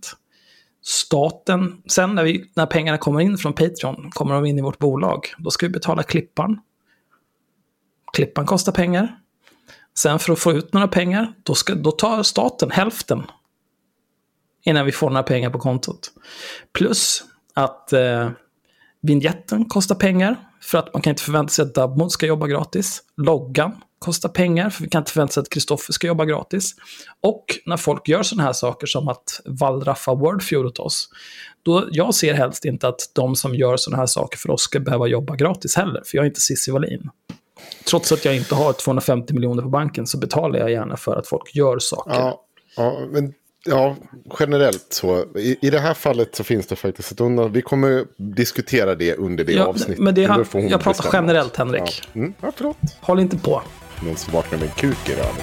Staten, 0.83 1.83
sen 1.87 2.15
när, 2.15 2.25
vi, 2.25 2.51
när 2.55 2.67
pengarna 2.67 2.99
kommer 2.99 3.21
in 3.21 3.39
från 3.39 3.53
Patreon, 3.53 4.11
kommer 4.11 4.35
de 4.35 4.47
in 4.47 4.59
i 4.59 4.63
vårt 4.63 4.79
bolag, 4.79 5.21
då 5.39 5.51
ska 5.51 5.67
vi 5.67 5.73
betala 5.73 6.03
klippan. 6.03 6.61
Klippan 8.17 8.47
kostar 8.47 8.73
pengar. 8.73 9.19
Sen 9.99 10.19
för 10.19 10.33
att 10.33 10.39
få 10.39 10.53
ut 10.53 10.73
några 10.73 10.89
pengar, 10.89 11.33
då, 11.43 11.55
ska, 11.55 11.75
då 11.75 11.91
tar 11.91 12.23
staten 12.23 12.71
hälften. 12.71 13.23
Innan 14.65 14.87
vi 14.87 14.93
får 14.93 15.11
några 15.11 15.23
pengar 15.23 15.51
på 15.51 15.59
kontot. 15.59 16.11
Plus 16.73 17.25
att 17.55 17.93
eh, 17.93 18.31
vignetten 19.03 19.65
kostar 19.65 19.95
pengar. 19.95 20.37
För 20.61 20.79
att 20.79 20.93
man 20.93 21.03
kan 21.03 21.11
inte 21.11 21.23
förvänta 21.23 21.49
sig 21.51 21.63
att 21.63 21.75
Dubmod 21.75 22.13
ska 22.13 22.27
jobba 22.27 22.47
gratis. 22.47 23.03
Loggan 23.17 23.73
kostar 23.99 24.29
pengar, 24.29 24.71
för 24.71 24.83
vi 24.83 24.89
kan 24.89 25.01
inte 25.01 25.13
förvänta 25.13 25.33
sig 25.33 25.41
att 25.41 25.51
Kristoffer 25.51 25.93
ska 25.93 26.07
jobba 26.07 26.25
gratis. 26.25 26.75
Och 27.23 27.45
när 27.67 27.77
folk 27.77 28.09
gör 28.09 28.23
sådana 28.23 28.43
här 28.43 28.53
saker 28.53 28.87
som 28.87 29.09
att 29.09 29.41
wallraffa 29.45 30.15
Wordfeud 30.15 30.67
åt 30.67 30.79
oss, 30.79 31.09
då 31.63 31.89
jag 31.91 32.15
ser 32.15 32.35
helst 32.35 32.65
inte 32.65 32.89
att 32.89 33.01
de 33.15 33.37
som 33.37 33.55
gör 33.55 33.77
sådana 33.77 34.01
här 34.01 34.07
saker 34.07 34.39
för 34.39 34.51
oss 34.51 34.63
ska 34.63 34.81
behöva 34.81 35.07
jobba 35.07 35.37
gratis 35.37 35.77
heller, 35.77 36.03
för 36.07 36.19
jag 36.19 36.23
är 36.23 36.29
inte 36.29 36.41
Cissi 36.41 36.71
Wallin. 36.71 37.11
Trots 37.91 38.13
att 38.13 38.25
jag 38.25 38.37
inte 38.37 38.55
har 38.55 38.73
250 38.73 39.35
miljoner 39.35 39.63
på 39.63 39.69
banken 39.69 40.07
så 40.07 40.19
betalar 40.19 40.59
jag 40.59 40.71
gärna 40.71 40.97
för 40.97 41.17
att 41.17 41.27
folk 41.27 41.55
gör 41.55 41.79
saker. 41.79 42.15
Ja, 42.15 42.41
ja, 42.77 42.99
men 43.11 43.33
ja, 43.65 43.97
generellt 44.41 44.87
så. 44.91 45.25
I, 45.37 45.57
I 45.63 45.71
det 45.71 45.79
här 45.79 45.95
fallet 45.95 46.35
så 46.37 46.45
finns 46.45 46.67
det 46.67 46.77
faktiskt 46.77 47.13
ett 47.13 47.21
undantag. 47.21 47.53
Vi 47.53 47.63
kommer 47.63 48.05
diskutera 48.17 48.95
det 48.95 49.15
under 49.15 49.45
det 49.45 49.53
Ja, 49.53 49.65
avsnittet. 49.65 49.99
men 49.99 50.15
det 50.15 50.25
är- 50.25 50.29
jag 50.29 50.51
pratar 50.51 50.91
bestämma. 51.03 51.11
generellt, 51.13 51.57
Henrik. 51.57 51.83
Ja, 52.13 52.21
mm, 52.21 52.35
ja 52.41 52.53
förlåt. 52.57 52.77
Håll 53.01 53.21
inte 53.21 53.39
på. 53.39 53.63
Någon 54.03 54.17
som 54.17 54.33
vaknade 54.33 54.65
med 54.65 54.69
en 54.71 54.75
kuk 54.77 55.09
i 55.09 55.13
röven 55.13 55.35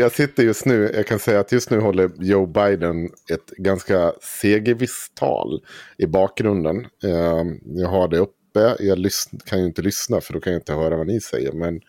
jag 0.00 0.12
sitter 0.12 0.42
just 0.42 0.66
nu, 0.66 0.92
jag 0.94 1.06
kan 1.06 1.18
säga 1.18 1.40
att 1.40 1.52
just 1.52 1.70
nu 1.70 1.80
håller 1.80 2.10
Joe 2.18 2.46
Biden 2.46 3.04
ett 3.30 3.50
ganska 3.56 4.12
segervisst 4.42 5.14
tal 5.14 5.64
i 5.98 6.06
bakgrunden. 6.06 6.86
Eh, 7.04 7.44
jag 7.64 7.88
har 7.88 8.08
det 8.08 8.18
uppe, 8.18 8.76
jag 8.78 9.10
kan 9.44 9.58
ju 9.60 9.66
inte 9.66 9.82
lyssna 9.82 10.20
för 10.20 10.32
då 10.32 10.40
kan 10.40 10.52
jag 10.52 10.60
inte 10.60 10.74
höra 10.74 10.96
vad 10.96 11.06
ni 11.06 11.20
säger. 11.20 11.52
Men 11.52 11.80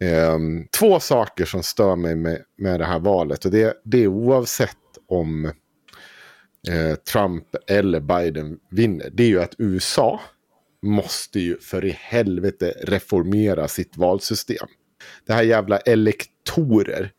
eh, 0.00 0.38
två 0.78 1.00
saker 1.00 1.44
som 1.44 1.62
stör 1.62 1.96
mig 1.96 2.14
med, 2.14 2.42
med 2.58 2.80
det 2.80 2.84
här 2.84 2.98
valet. 2.98 3.44
Och 3.44 3.50
det, 3.50 3.82
det 3.84 4.02
är 4.02 4.06
oavsett 4.06 4.76
om 5.08 5.44
eh, 6.68 6.94
Trump 7.12 7.46
eller 7.66 8.00
Biden 8.00 8.58
vinner. 8.70 9.10
Det 9.12 9.22
är 9.22 9.28
ju 9.28 9.42
att 9.42 9.54
USA 9.58 10.20
måste 10.82 11.40
ju 11.40 11.58
för 11.58 11.84
i 11.84 11.90
helvete 11.90 12.74
reformera 12.82 13.68
sitt 13.68 13.96
valsystem. 13.96 14.68
Det 15.26 15.32
här 15.32 15.42
jävla 15.42 15.78
elektorer. 15.78 17.12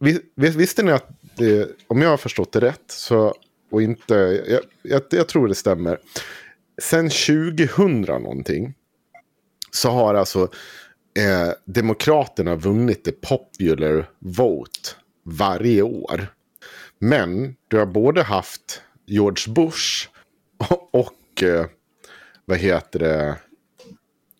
Vis- 0.00 0.20
vis- 0.36 0.54
Visste 0.54 0.82
ni 0.82 0.92
att, 0.92 1.08
det, 1.36 1.70
om 1.86 2.02
jag 2.02 2.08
har 2.10 2.16
förstått 2.16 2.52
det 2.52 2.60
rätt, 2.60 2.84
så, 2.86 3.34
och 3.70 3.82
inte, 3.82 4.14
jag, 4.48 4.60
jag, 4.82 5.02
jag 5.10 5.28
tror 5.28 5.48
det 5.48 5.54
stämmer. 5.54 5.98
Sen 6.82 7.10
2000 7.10 8.00
någonting 8.00 8.74
så 9.70 9.90
har 9.90 10.14
alltså 10.14 10.42
eh, 11.18 11.52
Demokraterna 11.64 12.56
vunnit 12.56 13.04
det 13.04 13.20
popular 13.20 14.10
vote 14.18 14.90
varje 15.24 15.82
år. 15.82 16.26
Men 16.98 17.56
du 17.68 17.78
har 17.78 17.86
både 17.86 18.22
haft 18.22 18.82
George 19.06 19.54
Bush 19.54 20.08
och, 20.70 20.94
och 21.00 21.42
eh, 21.42 21.66
vad 22.44 22.58
heter 22.58 22.98
det? 22.98 23.36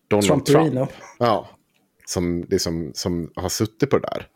Donald 0.07 0.27
Trump. 0.27 0.45
Trumperino. 0.45 0.87
Ja, 1.19 1.49
som, 2.05 2.45
liksom, 2.49 2.91
som 2.95 3.31
har 3.35 3.49
suttit 3.49 3.89
på 3.89 3.97
det 3.99 4.07
där. 4.07 4.27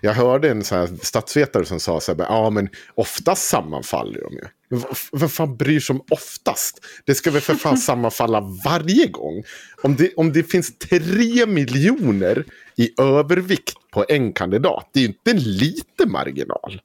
Jag 0.00 0.12
hörde 0.12 0.50
en 0.50 0.64
sån 0.64 0.78
här 0.78 0.88
statsvetare 1.02 1.64
som 1.64 1.80
sa 1.80 2.00
så 2.00 2.14
här, 2.14 2.26
ja 2.28 2.50
men 2.50 2.68
oftast 2.94 3.48
sammanfaller 3.48 4.20
de 4.20 4.34
ju. 4.34 4.44
Men 4.68 4.82
Vem 5.12 5.28
fan 5.28 5.56
bryr 5.56 5.80
sig 5.80 5.94
om 5.94 6.04
oftast? 6.10 6.80
Det 7.04 7.14
ska 7.14 7.30
väl 7.30 7.42
för 7.42 7.54
fan 7.54 7.78
sammanfalla 7.88 8.40
varje 8.64 9.06
gång. 9.06 9.42
Om 9.82 9.96
det, 9.96 10.14
om 10.16 10.32
det 10.32 10.42
finns 10.42 10.78
tre 10.78 11.46
miljoner 11.46 12.44
i 12.76 12.90
övervikt 13.00 13.76
på 13.90 14.04
en 14.08 14.32
kandidat, 14.32 14.90
det 14.92 15.00
är 15.00 15.02
ju 15.02 15.08
inte 15.08 15.30
en 15.30 15.42
liten 15.56 16.12
marginal. 16.12 16.80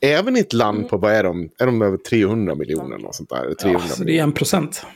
Även 0.00 0.36
i 0.36 0.40
ett 0.40 0.52
land 0.52 0.88
på, 0.88 0.96
vad 0.96 1.12
är 1.12 1.24
de, 1.24 1.50
är 1.58 1.66
de 1.66 1.82
över 1.82 1.96
300 1.96 2.54
miljoner? 2.54 3.06
Och 3.06 3.14
sånt 3.14 3.28
där, 3.28 3.44
eller 3.44 3.54
300 3.54 3.80
Ja, 3.88 3.94
så 3.94 4.04
det 4.04 4.18
är 4.18 4.22
en 4.22 4.32
procent. 4.32 4.86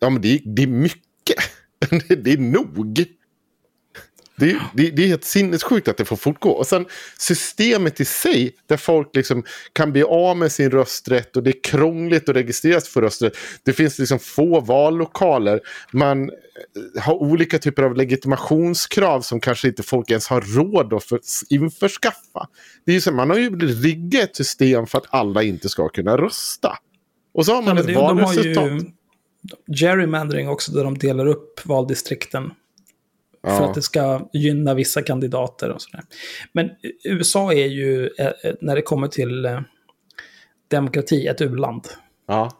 Ja, 0.00 0.10
men 0.10 0.22
det 0.22 0.34
är, 0.34 0.40
det 0.44 0.62
är 0.62 0.66
mycket. 0.66 1.00
Det 2.24 2.32
är 2.32 2.38
nog. 2.38 3.06
Det, 4.40 4.58
det, 4.74 4.90
det 4.90 5.02
är 5.02 5.06
helt 5.06 5.24
sinnessjukt 5.24 5.88
att 5.88 5.96
det 5.96 6.04
får 6.04 6.16
fortgå. 6.16 6.50
Och 6.50 6.66
sen 6.66 6.86
systemet 7.18 8.00
i 8.00 8.04
sig, 8.04 8.52
där 8.66 8.76
folk 8.76 9.16
liksom 9.16 9.42
kan 9.72 9.92
bli 9.92 10.02
av 10.02 10.36
med 10.36 10.52
sin 10.52 10.70
rösträtt 10.70 11.36
och 11.36 11.42
det 11.42 11.50
är 11.50 11.62
krångligt 11.64 12.28
att 12.28 12.36
registreras 12.36 12.88
för 12.88 13.02
rösträtt. 13.02 13.36
Det 13.62 13.72
finns 13.72 13.98
liksom 13.98 14.18
få 14.18 14.60
vallokaler. 14.60 15.60
Man 15.92 16.22
eh, 16.30 17.02
har 17.02 17.14
olika 17.14 17.58
typer 17.58 17.82
av 17.82 17.96
legitimationskrav 17.96 19.20
som 19.20 19.40
kanske 19.40 19.68
inte 19.68 19.82
folk 19.82 20.10
ens 20.10 20.28
har 20.28 20.40
råd 20.40 20.92
att 20.92 21.04
för, 21.04 21.20
införskaffa. 21.50 22.48
Det 22.86 22.92
är 22.92 22.94
ju 22.94 23.00
så, 23.00 23.12
man 23.12 23.30
har 23.30 23.36
ju 23.36 23.58
riggat 23.58 24.22
ett 24.22 24.36
system 24.36 24.86
för 24.86 24.98
att 24.98 25.06
alla 25.10 25.42
inte 25.42 25.68
ska 25.68 25.88
kunna 25.88 26.16
rösta. 26.16 26.76
Och 27.34 27.46
så 27.46 27.54
har 27.54 27.62
man 27.62 27.74
Ja, 27.76 27.80
ett 27.80 27.86
det, 27.86 27.92
de 27.92 27.98
har 27.98 28.14
valresultat. 28.14 28.72
ju 28.72 28.92
gerrymandering 29.74 30.48
också, 30.48 30.72
där 30.72 30.84
de 30.84 30.98
delar 30.98 31.26
upp 31.26 31.66
valdistrikten. 31.66 32.50
För 33.44 33.50
Ja. 33.50 33.68
att 33.68 33.74
det 33.74 33.82
ska 33.82 34.28
gynna 34.32 34.74
vissa 34.74 35.02
kandidater 35.02 35.70
och 35.70 35.82
sådär. 35.82 36.04
Men 36.52 36.70
USA 37.04 37.52
är 37.52 37.66
ju, 37.66 38.06
eh, 38.18 38.26
eh, 38.26 38.54
när 38.60 38.76
det 38.76 38.82
kommer 38.82 39.08
till 39.08 39.44
eh, 39.44 39.60
demokrati, 40.68 41.26
ett 41.26 41.40
u-land. 41.40 41.84
Ja. 42.28 42.50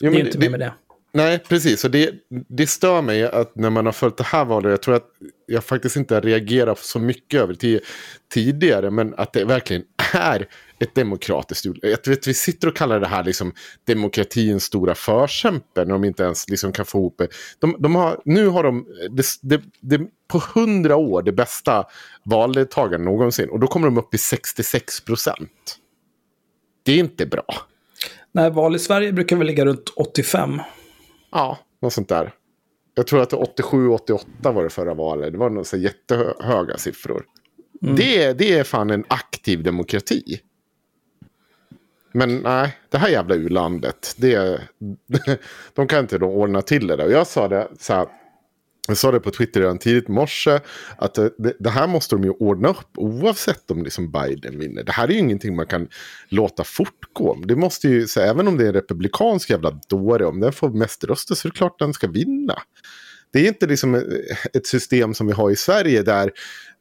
Det 0.00 0.06
Jo, 0.06 0.12
är 0.12 0.16
men 0.16 0.26
inte 0.26 0.38
mer 0.38 0.50
med 0.50 0.60
det. 0.60 0.72
Nej, 1.14 1.38
precis. 1.38 1.84
Och 1.84 1.90
det, 1.90 2.10
det 2.48 2.66
stör 2.66 3.02
mig 3.02 3.22
att 3.24 3.56
när 3.56 3.70
man 3.70 3.86
har 3.86 3.92
följt 3.92 4.16
det 4.16 4.24
här 4.24 4.44
valet, 4.44 4.70
jag 4.70 4.82
tror 4.82 4.94
att 4.94 5.08
jag 5.46 5.64
faktiskt 5.64 5.96
inte 5.96 6.14
har 6.14 6.20
reagerat 6.22 6.78
så 6.78 6.98
mycket 6.98 7.40
över 7.40 7.56
det 7.60 7.80
tidigare, 8.34 8.90
men 8.90 9.14
att 9.14 9.32
det 9.32 9.44
verkligen 9.44 9.82
är 10.14 10.46
ett 10.82 10.94
demokratiskt 10.94 11.64
Jag 11.64 11.98
vet, 12.06 12.26
Vi 12.26 12.34
sitter 12.34 12.68
och 12.68 12.76
kallar 12.76 13.00
det 13.00 13.06
här 13.06 13.24
liksom 13.24 13.52
demokratins 13.84 14.64
stora 14.64 14.94
förkämpe, 14.94 15.84
när 15.84 15.92
de 15.92 16.04
inte 16.04 16.22
ens 16.22 16.48
liksom 16.48 16.72
kan 16.72 16.86
få 16.86 16.98
ihop 16.98 17.18
det. 17.18 17.28
De, 17.58 17.76
de 17.78 17.94
har, 17.94 18.20
nu 18.24 18.46
har 18.46 18.62
de 18.62 18.86
det, 19.10 19.26
det, 19.42 19.62
det, 19.80 20.00
på 20.28 20.42
hundra 20.54 20.96
år 20.96 21.22
det 21.22 21.32
bästa 21.32 21.84
valdeltagandet 22.24 23.04
någonsin, 23.04 23.48
och 23.50 23.60
då 23.60 23.66
kommer 23.66 23.86
de 23.86 23.98
upp 23.98 24.14
i 24.14 24.18
66 24.18 25.00
procent. 25.00 25.78
Det 26.82 26.92
är 26.92 26.98
inte 26.98 27.26
bra. 27.26 27.46
Nej, 28.32 28.50
val 28.50 28.76
i 28.76 28.78
Sverige 28.78 29.12
brukar 29.12 29.36
väl 29.36 29.46
ligga 29.46 29.64
runt 29.64 29.88
85. 29.96 30.60
Ja, 31.32 31.58
något 31.82 31.92
sånt 31.92 32.08
där. 32.08 32.32
Jag 32.94 33.06
tror 33.06 33.22
att 33.22 33.30
det 33.30 33.36
87-88 33.36 34.52
var 34.52 34.62
det 34.62 34.70
förra 34.70 34.94
valet. 34.94 35.32
Det 35.32 35.38
var 35.38 35.64
så 35.64 35.76
jättehöga 35.76 36.78
siffror. 36.78 37.24
Det, 37.80 38.32
det 38.32 38.58
är 38.58 38.64
fan 38.64 38.90
en 38.90 39.04
aktiv 39.08 39.62
demokrati. 39.62 40.40
Men 42.12 42.38
nej, 42.38 42.76
det 42.90 42.98
här 42.98 43.08
jävla 43.08 43.34
u-landet, 43.34 44.14
det, 44.16 44.60
de 45.74 45.86
kan 45.86 45.98
inte 45.98 46.18
då 46.18 46.26
ordna 46.26 46.62
till 46.62 46.86
det 46.86 46.96
där. 46.96 47.04
Och 47.04 47.12
jag 47.12 47.26
sa 47.26 47.48
det 47.48 47.68
så 47.80 47.92
här, 47.92 48.06
jag 48.88 48.96
sa 48.96 49.12
det 49.12 49.20
på 49.20 49.30
Twitter 49.30 49.60
redan 49.60 49.78
tidigt 49.78 50.08
i 50.08 50.12
morse, 50.12 50.60
att 50.96 51.18
eh, 51.18 51.26
det, 51.38 51.56
det 51.58 51.70
här 51.70 51.86
måste 51.86 52.14
de 52.14 52.24
ju 52.24 52.30
ordna 52.30 52.68
upp 52.68 52.98
oavsett 52.98 53.70
om 53.70 53.84
liksom 53.84 54.12
Biden 54.12 54.58
vinner. 54.58 54.82
Det 54.82 54.92
här 54.92 55.08
är 55.08 55.12
ju 55.12 55.18
ingenting 55.18 55.56
man 55.56 55.66
kan 55.66 55.88
låta 56.28 56.64
fortgå. 56.64 57.34
Det 57.44 57.56
måste 57.56 57.88
ju, 57.88 58.06
så 58.06 58.20
även 58.20 58.48
om 58.48 58.56
det 58.56 58.64
är 58.64 58.68
en 58.68 58.74
republikansk 58.74 59.50
jävla 59.50 59.70
dåre, 59.88 60.26
om 60.26 60.40
den 60.40 60.52
får 60.52 60.70
mest 60.70 61.04
röster 61.04 61.34
så 61.34 61.48
är 61.48 61.50
det 61.50 61.56
klart 61.56 61.78
den 61.78 61.92
ska 61.92 62.08
vinna. 62.08 62.54
Det 63.32 63.38
är 63.38 63.48
inte 63.48 63.66
liksom 63.66 63.94
eh, 63.94 64.02
ett 64.52 64.66
system 64.66 65.14
som 65.14 65.26
vi 65.26 65.32
har 65.32 65.50
i 65.50 65.56
Sverige 65.56 66.02
där 66.02 66.30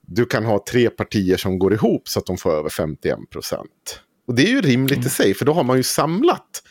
du 0.08 0.26
kan 0.26 0.46
ha 0.46 0.66
tre 0.70 0.90
partier 0.90 1.38
som 1.38 1.60
går 1.60 1.74
ihop 1.74 2.08
så 2.08 2.20
att 2.20 2.26
de 2.26 2.38
får 2.38 2.52
över 2.52 2.70
51 2.70 3.18
procent. 3.30 4.02
Och 4.32 4.36
det 4.38 4.44
är 4.44 4.48
ju 4.48 4.62
rimligt 4.62 5.06
i 5.06 5.10
sig, 5.10 5.34
för 5.34 5.46
då 5.46 5.54
har 5.54 5.64
man 5.64 5.78
ju 5.78 5.84
samlat 5.84 6.64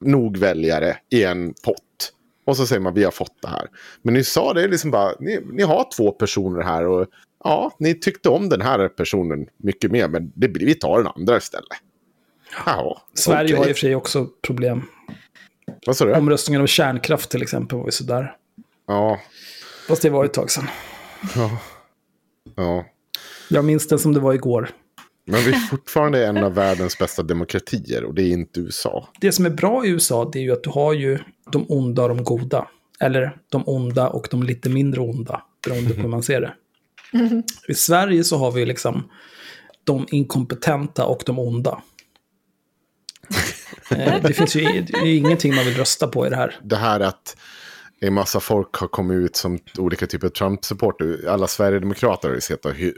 nog 0.00 0.36
väljare 0.36 0.96
i 1.10 1.24
en 1.24 1.54
pott. 1.64 2.12
Och 2.46 2.56
så 2.56 2.66
säger 2.66 2.80
man 2.80 2.94
vi 2.94 3.04
har 3.04 3.10
fått 3.10 3.42
det 3.42 3.48
här. 3.48 3.66
Men 4.02 4.14
ni 4.14 4.24
sa 4.24 4.52
det 4.52 4.68
liksom 4.68 4.90
bara, 4.90 5.12
ni, 5.20 5.40
ni 5.52 5.62
har 5.62 5.88
två 5.96 6.12
personer 6.12 6.62
här 6.62 6.84
och 6.86 7.06
ja, 7.44 7.76
ni 7.78 7.94
tyckte 8.00 8.28
om 8.28 8.48
den 8.48 8.60
här 8.60 8.88
personen 8.88 9.46
mycket 9.56 9.90
mer, 9.90 10.08
men 10.08 10.32
det, 10.34 10.48
blir- 10.48 10.66
vi 10.66 10.74
tar 10.74 10.98
den 10.98 11.06
andra 11.16 11.36
istället. 11.36 11.68
Ja, 12.66 13.02
Sverige 13.14 13.44
okej. 13.44 13.56
har 13.56 13.68
i 13.68 13.72
och 13.72 13.76
för 13.76 13.80
sig 13.80 13.94
också 13.96 14.26
problem. 14.42 14.82
Vad 15.86 15.96
sa 15.96 16.04
du? 16.04 16.14
Omröstningen 16.14 16.60
om 16.60 16.66
kärnkraft 16.66 17.30
till 17.30 17.42
exempel 17.42 17.78
var 17.78 17.84
ju 17.84 17.90
sådär. 17.92 18.36
Ja, 18.86 19.20
Fast 19.88 20.02
det 20.02 20.10
var 20.10 20.24
ett 20.24 20.34
tag 20.34 20.50
sedan. 20.50 20.66
ja. 22.56 22.84
Jag 23.48 23.64
minns 23.64 23.88
den 23.88 23.98
som 23.98 24.12
det 24.14 24.20
var 24.20 24.34
igår. 24.34 24.70
Men 25.28 25.40
vi 25.40 25.50
är 25.50 25.58
fortfarande 25.58 26.26
en 26.26 26.36
av 26.36 26.54
världens 26.54 26.98
bästa 26.98 27.22
demokratier 27.22 28.04
och 28.04 28.14
det 28.14 28.22
är 28.22 28.30
inte 28.30 28.60
USA. 28.60 29.08
Det 29.20 29.32
som 29.32 29.46
är 29.46 29.50
bra 29.50 29.86
i 29.86 29.88
USA 29.88 30.30
det 30.32 30.38
är 30.38 30.42
ju 30.42 30.52
att 30.52 30.62
du 30.64 30.70
har 30.70 30.92
ju 30.92 31.18
de 31.52 31.66
onda 31.68 32.02
och 32.02 32.08
de 32.08 32.24
goda. 32.24 32.68
Eller 33.00 33.36
de 33.48 33.62
onda 33.66 34.08
och 34.08 34.28
de 34.30 34.42
lite 34.42 34.68
mindre 34.68 35.00
onda, 35.00 35.42
beroende 35.66 35.94
på 35.94 36.00
hur 36.00 36.08
man 36.08 36.22
ser 36.22 36.40
det. 36.40 36.54
I 37.68 37.74
Sverige 37.74 38.24
så 38.24 38.36
har 38.36 38.52
vi 38.52 38.66
liksom 38.66 39.10
de 39.84 40.06
inkompetenta 40.10 41.06
och 41.06 41.22
de 41.26 41.38
onda. 41.38 41.82
Eh, 43.90 44.22
Det 44.22 44.32
finns 44.32 44.56
ju 44.56 44.60
det 44.60 44.98
är 44.98 45.06
ju 45.06 45.16
ingenting 45.16 45.54
man 45.54 45.64
vill 45.64 45.76
rösta 45.76 46.06
på 46.08 46.26
i 46.26 46.30
det 46.30 46.36
här. 46.36 46.56
Det 46.62 46.76
här 46.76 47.00
att 47.00 47.36
en 48.00 48.14
massa 48.14 48.40
folk 48.40 48.76
har 48.76 48.88
kommit 48.88 49.16
ut 49.16 49.36
som 49.36 49.58
olika 49.78 50.06
typer 50.06 50.26
av 50.26 50.30
Trump-supporter. 50.30 51.28
Alla 51.28 51.46
Sverigedemokrater 51.46 52.28
har 52.28 52.34
ju 52.34 52.40
sett 52.40 52.64
och 52.64 52.74
hy 52.74 52.92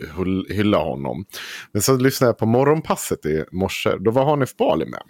hylla 0.49 0.79
honom. 0.79 1.25
Men 1.73 1.83
så 1.83 1.97
lyssnade 1.97 2.29
jag 2.29 2.39
på 2.39 2.47
morgonpasset 2.47 3.27
i 3.27 3.45
morse. 3.53 3.91
Då 4.01 4.11
var 4.11 4.25
Hanif 4.25 4.57
Bali 4.57 4.87
med. 4.87 5.03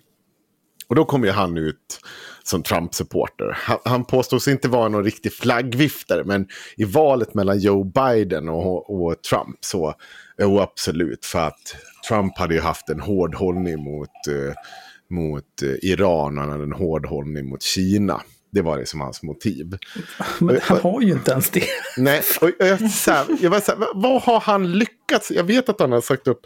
Och 0.88 0.94
då 0.94 1.04
kom 1.04 1.24
ju 1.24 1.30
han 1.30 1.58
ut 1.58 2.00
som 2.42 2.62
Trump-supporter. 2.62 3.56
Han, 3.56 3.78
han 3.84 4.04
påstås 4.04 4.48
inte 4.48 4.68
vara 4.68 4.88
någon 4.88 5.04
riktig 5.04 5.32
flaggviftare, 5.32 6.24
men 6.24 6.46
i 6.76 6.84
valet 6.84 7.34
mellan 7.34 7.58
Joe 7.58 7.84
Biden 7.84 8.48
och, 8.48 8.90
och 8.90 9.22
Trump 9.22 9.58
så, 9.60 9.94
jo 10.38 10.60
absolut, 10.60 11.24
för 11.24 11.38
att 11.38 11.76
Trump 12.08 12.38
hade 12.38 12.54
ju 12.54 12.60
haft 12.60 12.88
en 12.88 13.00
hård 13.00 13.34
hållning 13.34 13.84
mot, 13.84 14.26
eh, 14.28 14.54
mot 15.10 15.62
eh, 15.62 15.90
Iran 15.90 16.38
och 16.38 16.44
han 16.44 16.52
hade 16.52 16.64
en 16.64 16.72
hård 16.72 17.06
hållning 17.06 17.48
mot 17.48 17.62
Kina. 17.62 18.20
Det 18.50 18.62
var 18.62 18.78
liksom 18.78 19.00
hans 19.00 19.22
motiv. 19.22 19.76
Men 20.38 20.58
han 20.62 20.80
har 20.80 21.00
ju 21.00 21.12
inte 21.12 21.30
ens 21.30 21.50
det. 21.50 21.64
Nej, 21.96 22.22
och 22.40 22.50
jag, 22.58 22.90
så 22.90 23.10
här, 23.10 23.26
jag 23.40 23.50
var 23.50 23.60
så 23.60 23.72
här, 23.72 23.86
vad- 23.94 24.22
har 24.22 24.40
han 24.40 24.72
lyckats? 24.72 25.30
Jag 25.30 25.44
vet 25.44 25.68
att 25.68 25.80
han 25.80 25.92
har 25.92 26.00
sagt 26.00 26.28
upp 26.28 26.40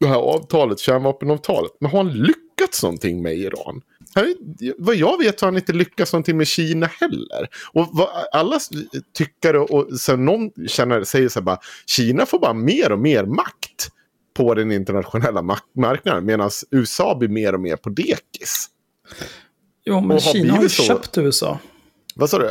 det 0.00 0.06
här 0.06 0.16
avtalet, 0.16 0.78
kärnvapenavtalet. 0.78 1.70
Men 1.80 1.90
har 1.90 2.04
han 2.04 2.12
lyckats 2.12 2.82
någonting 2.82 3.22
med 3.22 3.36
Iran? 3.38 3.82
Han- 4.14 4.34
Vad 4.78 4.94
jag 4.94 5.18
vet 5.18 5.40
har 5.40 5.48
han 5.48 5.56
inte 5.56 5.72
lyckats 5.72 6.12
någonting 6.12 6.36
med 6.36 6.46
Kina 6.46 6.86
heller. 6.86 7.48
Och 7.72 7.88
vad 7.92 8.08
alla 8.32 8.58
tyckare 9.18 9.58
och 9.58 10.00
sen 10.00 10.24
någon 10.24 10.50
känner, 10.68 11.04
säger 11.04 11.28
så 11.28 11.38
här 11.38 11.44
bara, 11.44 11.58
Kina 11.86 12.26
får 12.26 12.38
bara 12.38 12.52
mer 12.54 12.92
och 12.92 12.98
mer 12.98 13.24
makt 13.24 13.88
på 14.36 14.54
den 14.54 14.72
internationella 14.72 15.42
marknaden. 15.76 16.24
Medan 16.26 16.50
USA 16.70 17.14
blir 17.18 17.28
mer 17.28 17.52
och 17.54 17.60
mer 17.60 17.76
på 17.76 17.90
dekis. 17.90 18.66
Jo, 19.84 20.00
men 20.00 20.16
Och 20.16 20.22
har 20.22 20.32
Kina 20.32 20.54
har 20.54 20.62
ju 20.62 20.68
så. 20.68 20.82
köpt 20.82 21.18
USA. 21.18 21.58
Vad 22.14 22.30
sa 22.30 22.38
du? 22.38 22.50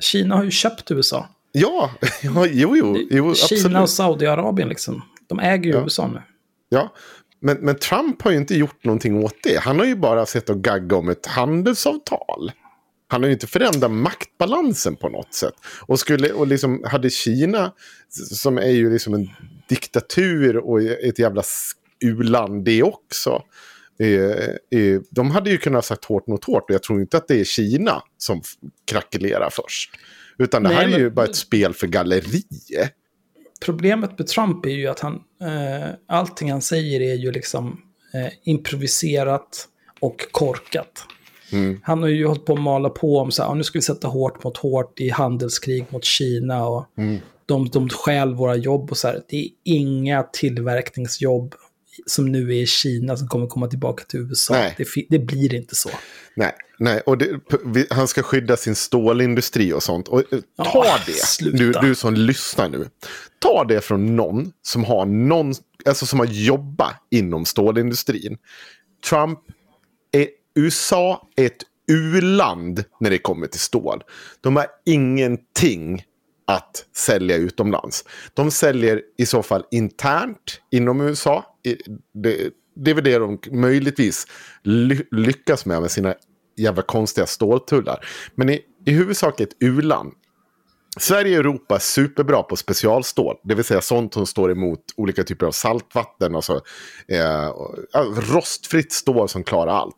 Kina 0.00 0.36
har 0.36 0.44
ju 0.44 0.50
köpt 0.50 0.90
USA. 0.90 1.28
Ja, 1.52 1.90
ja 2.22 2.46
jo, 2.46 2.76
jo, 2.76 2.96
jo 3.10 3.34
Kina 3.34 3.56
absolut. 3.56 3.82
och 3.82 3.90
Saudiarabien 3.90 4.68
liksom. 4.68 5.02
De 5.26 5.38
äger 5.40 5.64
ju 5.64 5.70
Ja. 5.76 5.82
USA 5.82 6.06
nu. 6.06 6.22
Ja, 6.68 6.92
men, 7.40 7.56
men 7.56 7.78
Trump 7.78 8.22
har 8.22 8.30
ju 8.30 8.36
inte 8.36 8.54
gjort 8.54 8.84
någonting 8.84 9.24
åt 9.24 9.34
det. 9.42 9.60
Han 9.60 9.78
har 9.78 9.86
ju 9.86 9.96
bara 9.96 10.26
sett 10.26 10.50
och 10.50 10.62
gagga 10.64 10.96
om 10.96 11.08
ett 11.08 11.26
handelsavtal. 11.26 12.52
Han 13.08 13.22
har 13.22 13.26
ju 13.26 13.32
inte 13.32 13.46
förändrat 13.46 13.90
maktbalansen 13.90 14.96
på 14.96 15.08
något 15.08 15.34
sätt. 15.34 15.54
Och, 15.80 16.00
skulle, 16.00 16.32
och 16.32 16.46
liksom 16.46 16.82
hade 16.86 17.10
Kina, 17.10 17.72
som 18.32 18.58
är 18.58 18.70
ju 18.70 18.92
liksom 18.92 19.14
en 19.14 19.30
diktatur 19.68 20.56
och 20.56 20.82
ett 20.82 21.18
jävla 21.18 21.42
u-land 22.04 22.64
det 22.64 22.82
också. 22.82 23.42
Eh, 23.98 24.80
eh, 24.80 25.00
de 25.10 25.30
hade 25.30 25.50
ju 25.50 25.58
kunnat 25.58 25.84
sagt 25.84 26.04
hårt 26.04 26.26
mot 26.26 26.44
hårt 26.44 26.64
och 26.70 26.74
jag 26.74 26.82
tror 26.82 27.00
inte 27.00 27.16
att 27.16 27.28
det 27.28 27.40
är 27.40 27.44
Kina 27.44 28.02
som 28.18 28.40
krackelerar 28.90 29.50
först. 29.52 29.90
Utan 30.38 30.62
det 30.62 30.68
Nej, 30.68 30.78
här 30.78 30.84
är 30.84 30.90
men- 30.90 31.00
ju 31.00 31.10
bara 31.10 31.26
ett 31.26 31.36
spel 31.36 31.74
för 31.74 31.86
galleriet. 31.86 32.92
Problemet 33.64 34.18
med 34.18 34.26
Trump 34.28 34.66
är 34.66 34.70
ju 34.70 34.86
att 34.86 35.00
han, 35.00 35.14
eh, 35.42 35.88
allting 36.08 36.50
han 36.52 36.62
säger 36.62 37.00
är 37.00 37.14
ju 37.14 37.32
liksom 37.32 37.80
eh, 38.14 38.32
improviserat 38.44 39.68
och 40.00 40.26
korkat. 40.30 41.04
Mm. 41.52 41.80
Han 41.84 42.02
har 42.02 42.08
ju 42.08 42.26
hållit 42.26 42.44
på 42.44 42.52
att 42.52 42.60
mala 42.60 42.88
på 42.88 43.18
om 43.18 43.30
så 43.30 43.42
här, 43.42 43.50
"Ja, 43.50 43.54
nu 43.54 43.64
ska 43.64 43.78
vi 43.78 43.82
sätta 43.82 44.08
hårt 44.08 44.44
mot 44.44 44.56
hårt 44.56 45.00
i 45.00 45.08
handelskrig 45.10 45.84
mot 45.90 46.04
Kina 46.04 46.66
och 46.66 46.86
Mm. 46.98 47.18
de, 47.46 47.68
de 47.68 47.88
stjäl 47.88 48.34
våra 48.34 48.56
jobb 48.56 48.90
och 48.90 48.96
så 48.96 49.08
här. 49.08 49.22
Det 49.28 49.36
är 49.36 49.48
inga 49.64 50.22
tillverkningsjobb 50.22 51.54
som 52.06 52.32
nu 52.32 52.50
är 52.50 52.62
i 52.62 52.66
Kina 52.66 53.16
som 53.16 53.28
kommer 53.28 53.46
komma 53.46 53.66
tillbaka 53.66 54.04
till 54.04 54.20
USA. 54.20 54.54
Det, 54.76 55.06
det 55.08 55.18
blir 55.18 55.54
inte 55.54 55.74
så. 55.74 55.90
Nej, 56.34 56.52
nej. 56.78 57.00
och 57.00 57.18
det, 57.18 57.40
han 57.90 58.08
ska 58.08 58.22
skydda 58.22 58.56
sin 58.56 58.74
stålindustri 58.74 59.72
och 59.72 59.82
sånt. 59.82 60.08
Och, 60.08 60.32
eh, 60.32 60.40
ta 60.56 60.84
Ja, 60.84 60.98
det, 61.06 61.50
du, 61.58 61.72
du 61.72 61.94
som 61.94 62.14
lyssnar 62.14 62.68
nu. 62.68 62.88
Ta 63.38 63.64
det 63.64 63.80
från 63.80 64.16
någon 64.16 64.52
som 64.62 64.84
har, 64.84 65.06
någon, 65.06 65.54
alltså 65.86 66.06
som 66.06 66.18
har 66.18 66.26
jobbat 66.26 66.94
inom 67.10 67.44
stålindustrin. 67.44 68.38
Trump, 69.08 69.38
är, 70.12 70.28
USA 70.54 71.28
är 71.36 71.46
ett 71.46 71.62
u-land 71.88 72.84
när 73.00 73.10
det 73.10 73.18
kommer 73.18 73.46
till 73.46 73.60
stål. 73.60 74.02
De 74.40 74.56
har 74.56 74.66
ingenting 74.84 76.02
att 76.46 76.84
sälja 76.96 77.36
utomlands. 77.36 78.04
De 78.34 78.50
säljer 78.50 79.02
i 79.18 79.26
så 79.26 79.42
fall 79.42 79.64
internt 79.70 80.60
inom 80.70 81.00
USA. 81.00 81.44
Det, 82.14 82.50
det 82.76 82.90
är 82.90 82.94
väl 82.94 83.04
det 83.04 83.18
de 83.18 83.38
möjligtvis 83.50 84.26
lyckas 85.10 85.66
med 85.66 85.80
med 85.80 85.90
sina 85.90 86.14
jävla 86.56 86.82
konstiga 86.82 87.26
ståltullar. 87.26 88.06
Men 88.34 88.48
i, 88.50 88.60
i 88.86 88.90
huvudsak 88.90 89.40
ett 89.40 89.56
u-land. 89.60 90.12
Sverige 90.98 91.38
och 91.38 91.40
Europa 91.40 91.74
är 91.74 91.78
superbra 91.78 92.42
på 92.42 92.56
specialstål. 92.56 93.36
Det 93.44 93.54
vill 93.54 93.64
säga 93.64 93.80
sånt 93.80 94.14
som 94.14 94.26
står 94.26 94.50
emot 94.50 94.80
olika 94.96 95.24
typer 95.24 95.46
av 95.46 95.50
saltvatten. 95.50 96.34
Alltså, 96.34 96.60
eh, 97.08 97.52
rostfritt 98.32 98.92
stål 98.92 99.28
som 99.28 99.44
klarar 99.44 99.72
allt. 99.72 99.96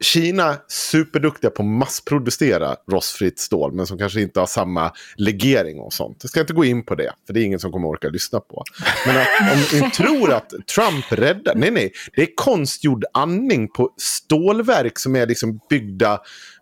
Kina 0.00 0.56
superduktiga 0.68 1.50
på 1.50 1.62
att 1.62 1.68
massproducera 1.68 2.76
rostfritt 2.90 3.38
stål. 3.38 3.72
Men 3.72 3.86
som 3.86 3.98
kanske 3.98 4.20
inte 4.20 4.40
har 4.40 4.46
samma 4.46 4.92
legering 5.16 5.80
och 5.80 5.92
sånt. 5.92 6.18
Jag 6.22 6.30
ska 6.30 6.40
inte 6.40 6.52
gå 6.52 6.64
in 6.64 6.84
på 6.84 6.94
det. 6.94 7.12
För 7.26 7.34
det 7.34 7.40
är 7.40 7.44
ingen 7.44 7.60
som 7.60 7.72
kommer 7.72 7.88
orka 7.88 8.08
lyssna 8.08 8.40
på. 8.40 8.64
Men 9.06 9.16
att, 9.16 9.28
om 9.52 9.80
ni 9.80 9.90
tror 9.94 10.32
att 10.32 10.52
Trump 10.74 11.12
räddar. 11.12 11.54
Nej, 11.54 11.70
nej. 11.70 11.92
Det 12.16 12.22
är 12.22 12.28
konstgjord 12.34 13.04
andning 13.12 13.68
på 13.68 13.94
stålverk 13.96 14.98
som 14.98 15.16
är 15.16 15.26
liksom 15.26 15.60
byggda 15.70 16.20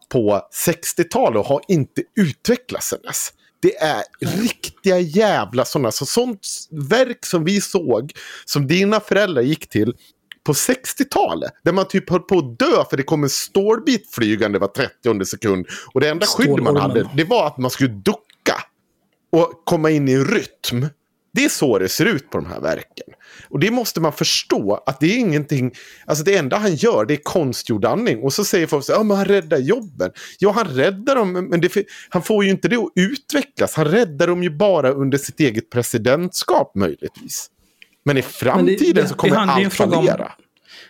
på 0.09 0.41
60-talet 0.67 1.39
och 1.39 1.47
har 1.47 1.61
inte 1.69 2.03
utvecklats 2.17 2.89
sedan 2.89 3.01
dess. 3.03 3.33
Det 3.63 3.77
är 3.77 4.03
riktiga 4.21 4.99
jävla 4.99 5.65
sådana. 5.65 5.93
Så 5.93 6.07
sånt 6.07 6.49
verk 6.71 7.27
som 7.27 7.45
vi 7.45 7.61
såg, 7.61 8.13
som 8.45 8.67
dina 8.67 9.01
föräldrar 9.01 9.43
gick 9.43 9.69
till 9.69 9.95
på 10.45 10.53
60-talet. 10.53 11.53
Där 11.65 11.73
man 11.73 11.89
typ 11.89 12.11
höll 12.11 12.21
på 12.21 12.39
att 12.39 12.59
dö 12.59 12.85
för 12.91 12.97
det 12.97 13.03
kom 13.03 13.23
en 13.23 13.31
stålbit 13.31 14.15
flygande 14.15 14.59
var 14.59 14.69
30 14.69 15.25
sekund. 15.25 15.67
Och 15.95 16.01
det 16.01 16.09
enda 16.09 16.27
skydd 16.27 16.63
man 16.63 16.77
hade, 16.77 17.11
det 17.15 17.25
var 17.25 17.47
att 17.47 17.59
man 17.59 17.71
skulle 17.71 17.91
ducka. 17.91 18.25
Och 19.33 19.63
komma 19.65 19.91
in 19.91 20.09
i 20.09 20.13
en 20.13 20.25
rytm. 20.25 20.89
Det 21.33 21.45
är 21.45 21.49
så 21.49 21.79
det 21.79 21.89
ser 21.89 22.07
ut 22.07 22.31
på 22.31 22.39
de 22.39 22.47
här 22.47 22.61
verken. 22.61 23.07
Och 23.49 23.59
det 23.59 23.71
måste 23.71 24.01
man 24.01 24.13
förstå 24.13 24.83
att 24.87 25.01
det 25.01 25.07
är 25.07 25.19
ingenting, 25.19 25.73
alltså 26.07 26.25
det 26.25 26.37
enda 26.37 26.57
han 26.57 26.75
gör 26.75 27.05
det 27.05 27.15
är 27.15 27.21
konstgjord 27.23 27.85
andning. 27.85 28.23
Och 28.23 28.33
så 28.33 28.45
säger 28.45 28.67
folk 28.67 28.85
så 28.85 28.93
ja 28.93 29.03
men 29.03 29.17
han 29.17 29.27
räddar 29.27 29.59
jobben. 29.59 30.11
Ja 30.39 30.51
han 30.51 30.67
räddar 30.67 31.15
dem, 31.15 31.33
men 31.33 31.61
det, 31.61 31.73
han 32.09 32.23
får 32.23 32.45
ju 32.45 32.51
inte 32.51 32.69
det 32.69 32.77
att 32.77 32.91
utvecklas. 32.95 33.75
Han 33.75 33.85
räddar 33.85 34.27
dem 34.27 34.43
ju 34.43 34.51
bara 34.51 34.91
under 34.91 35.19
sitt 35.19 35.41
eget 35.41 35.71
presidentskap 35.71 36.75
möjligtvis. 36.75 37.51
Men 38.05 38.17
i 38.19 38.23
framtiden 38.23 38.95
det- 38.95 39.09
så 39.09 39.15
kommer 39.15 39.37
det 39.37 39.43
en 39.43 39.49
allt 39.51 39.75
fallera. 39.75 40.33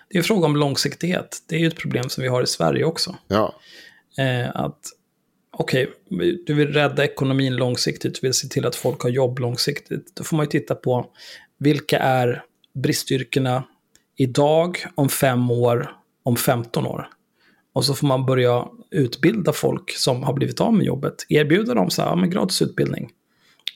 Det 0.08 0.16
är 0.16 0.18
en 0.18 0.24
fråga 0.24 0.46
om 0.46 0.56
långsiktighet. 0.56 1.38
Det 1.48 1.54
är 1.56 1.60
ju 1.60 1.66
ett 1.66 1.76
problem 1.78 2.08
som 2.08 2.22
vi 2.22 2.28
har 2.28 2.42
i 2.42 2.46
Sverige 2.46 2.84
också. 2.84 3.16
Ja. 3.28 3.54
Eh, 4.18 4.50
att, 4.54 4.78
okej, 5.52 5.90
du 6.46 6.54
vill 6.54 6.72
rädda 6.72 7.04
ekonomin 7.04 7.56
långsiktigt, 7.56 8.14
du 8.14 8.20
vill 8.26 8.34
se 8.34 8.48
till 8.48 8.66
att 8.66 8.76
folk 8.76 9.00
har 9.02 9.10
jobb 9.10 9.38
långsiktigt. 9.38 10.16
Då 10.16 10.24
får 10.24 10.36
man 10.36 10.44
ju 10.46 10.50
titta 10.50 10.74
på 10.74 11.06
vilka 11.58 11.98
är 11.98 12.42
bristyrkena 12.74 13.64
idag, 14.16 14.78
om 14.94 15.08
fem 15.08 15.50
år, 15.50 15.90
om 16.22 16.36
15 16.36 16.86
år. 16.86 17.08
Och 17.72 17.84
så 17.84 17.94
får 17.94 18.06
man 18.06 18.26
börja 18.26 18.64
utbilda 18.90 19.52
folk 19.52 19.90
som 19.96 20.22
har 20.22 20.32
blivit 20.32 20.60
av 20.60 20.74
med 20.74 20.86
jobbet. 20.86 21.14
Erbjuda 21.28 21.74
dem 21.74 21.90
så 21.90 22.02
här, 22.02 22.08
ja, 22.08 22.16
men 22.16 22.30
gratis 22.30 22.62
utbildning. 22.62 23.10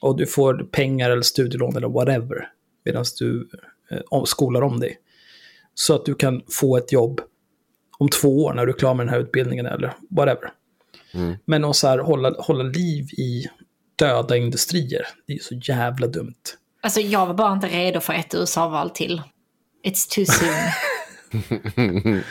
Och 0.01 0.17
du 0.17 0.27
får 0.27 0.55
pengar 0.71 1.11
eller 1.11 1.23
studielån 1.23 1.77
eller 1.77 1.89
whatever. 1.89 2.49
Medan 2.89 3.05
du 3.19 3.49
eh, 3.91 3.99
om- 4.11 4.27
skolar 4.27 4.63
om 4.63 4.81
dig. 4.81 4.99
Så 5.75 5.95
att 5.95 6.05
du 6.05 6.15
kan 6.15 6.43
få 6.51 6.77
ett 6.77 6.93
jobb 6.93 7.21
om 7.99 8.09
två 8.09 8.45
år 8.45 8.55
när 8.55 8.67
du 8.67 8.73
är 8.73 8.79
klar 8.79 8.95
med 8.95 9.07
den 9.07 9.15
här 9.15 9.21
utbildningen 9.21 9.67
eller 9.67 9.95
whatever. 10.11 10.51
Men 11.45 11.65
att 11.65 11.77
så 11.77 11.89
här, 11.89 11.99
hålla, 11.99 12.35
hålla 12.39 12.63
liv 12.65 13.05
i 13.05 13.47
döda 13.97 14.37
industrier, 14.37 15.07
det 15.27 15.33
är 15.33 15.35
ju 15.37 15.43
så 15.43 15.55
jävla 15.55 16.07
dumt. 16.07 16.35
Alltså 16.83 17.01
jag 17.01 17.27
var 17.27 17.35
bara 17.35 17.53
inte 17.53 17.67
redo 17.67 18.01
för 18.01 18.13
ett 18.13 18.35
USA-val 18.35 18.91
till. 18.91 19.23
It's 19.87 20.15
too 20.15 20.25
soon. 20.27 20.55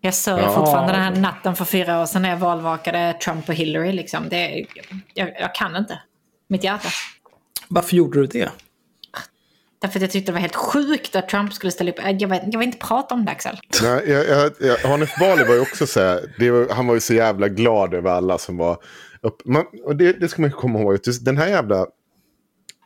jag 0.00 0.14
sörjer 0.14 0.48
fortfarande 0.48 0.92
den 0.92 1.02
här 1.02 1.16
natten 1.16 1.56
för 1.56 1.64
fyra 1.64 2.02
år 2.02 2.06
sedan 2.06 2.22
när 2.22 2.28
jag 2.30 2.36
valvakade 2.36 3.16
Trump 3.24 3.48
och 3.48 3.54
Hillary. 3.54 3.92
Liksom. 3.92 4.28
Det, 4.28 4.66
jag, 5.14 5.28
jag 5.40 5.54
kan 5.54 5.76
inte. 5.76 6.00
Mitt 6.48 6.64
hjärta. 6.64 6.88
Varför 7.68 7.96
gjorde 7.96 8.20
du 8.20 8.26
det? 8.26 8.50
Därför 9.82 9.98
att 9.98 10.02
jag 10.02 10.10
tyckte 10.10 10.32
det 10.32 10.34
var 10.34 10.40
helt 10.40 10.56
sjukt 10.56 11.16
att 11.16 11.28
Trump 11.28 11.52
skulle 11.52 11.72
ställa 11.72 11.90
upp. 11.90 11.98
Äh, 11.98 12.10
jag, 12.10 12.28
vet, 12.28 12.42
jag 12.46 12.58
vill 12.58 12.66
inte 12.66 12.86
prata 12.86 13.14
om 13.14 13.24
det 13.24 13.30
Axel. 13.30 13.58
Nej, 13.82 14.10
jag, 14.10 14.28
jag, 14.28 14.52
jag, 14.60 14.76
Hanif 14.88 15.18
Bali 15.20 15.44
var 15.44 15.54
ju 15.54 15.60
också 15.60 15.86
så 15.86 16.00
här, 16.00 16.20
det 16.38 16.50
var, 16.50 16.68
han 16.74 16.86
var 16.86 16.94
ju 16.94 17.00
så 17.00 17.14
jävla 17.14 17.48
glad 17.48 17.94
över 17.94 18.10
alla 18.10 18.38
som 18.38 18.56
var 18.56 18.78
upp, 19.22 19.42
man, 19.44 19.64
och 19.84 19.96
det, 19.96 20.12
det 20.12 20.28
ska 20.28 20.42
man 20.42 20.50
komma 20.50 20.80
ihåg, 20.80 20.98
den 21.20 21.38
här 21.38 21.48
jävla 21.48 21.86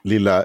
lilla 0.06 0.44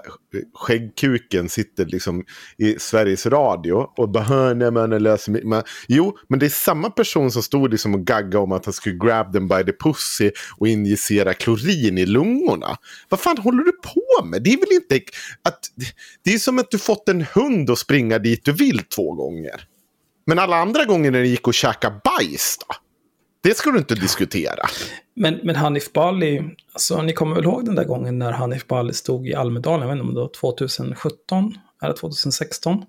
skäggkuken 0.53 1.49
sitter 1.49 1.85
liksom 1.85 2.23
i 2.57 2.75
Sveriges 2.79 3.25
Radio 3.25 3.73
och 3.73 4.09
bara 4.09 4.23
"Hör, 4.23 4.55
nej 4.55 4.71
men 4.71 5.03
löser 5.03 5.31
mig. 5.31 5.43
Men, 5.43 5.63
jo, 5.87 6.17
men 6.27 6.39
det 6.39 6.45
är 6.45 6.49
samma 6.49 6.89
person 6.89 7.31
som 7.31 7.43
stod 7.43 7.71
liksom 7.71 7.95
och 7.95 8.07
gaggade 8.07 8.37
om 8.37 8.51
att 8.51 8.65
han 8.65 8.73
skulle 8.73 8.95
grab 8.95 9.33
them 9.33 9.47
by 9.47 9.63
the 9.65 9.73
pussy 9.73 10.31
och 10.57 10.67
injicera 10.67 11.33
klorin 11.33 11.97
i 11.97 12.05
lungorna. 12.05 12.77
Vad 13.09 13.19
fan 13.19 13.37
håller 13.37 13.63
du 13.63 13.71
på 13.71 14.25
med? 14.25 14.43
Det 14.43 14.53
är 14.53 14.57
väl 14.57 14.71
inte 14.71 15.01
att... 15.43 15.59
Det 16.23 16.33
är 16.33 16.37
som 16.37 16.59
att 16.59 16.71
du 16.71 16.77
fått 16.77 17.09
en 17.09 17.25
hund 17.33 17.69
att 17.69 17.79
springa 17.79 18.19
dit 18.19 18.45
du 18.45 18.51
vill 18.51 18.79
två 18.79 19.13
gånger. 19.13 19.63
Men 20.25 20.39
alla 20.39 20.55
andra 20.55 20.85
gånger 20.85 21.11
när 21.11 21.19
det 21.19 21.27
gick 21.27 21.47
och 21.47 21.53
käka 21.53 21.89
bajs 22.03 22.57
då? 22.59 22.75
Det 23.43 23.57
ska 23.57 23.71
du 23.71 23.77
inte 23.77 23.95
diskutera. 23.95 24.65
Men, 25.15 25.39
men 25.43 25.55
Hanif 25.55 25.93
Bali, 25.93 26.43
alltså 26.73 27.01
ni 27.01 27.13
kommer 27.13 27.35
väl 27.35 27.43
ihåg 27.43 27.65
den 27.65 27.75
där 27.75 27.83
gången 27.83 28.19
när 28.19 28.31
Hanif 28.31 28.67
Bali 28.67 28.93
stod 28.93 29.27
i 29.27 29.33
Almedalen, 29.35 29.81
jag 29.81 29.87
vet 29.87 29.93
inte 29.95 30.09
om 30.09 30.13
det 30.15 30.21
var 30.21 30.31
2017 30.41 31.53
eller 31.83 31.93
2016. 31.93 32.83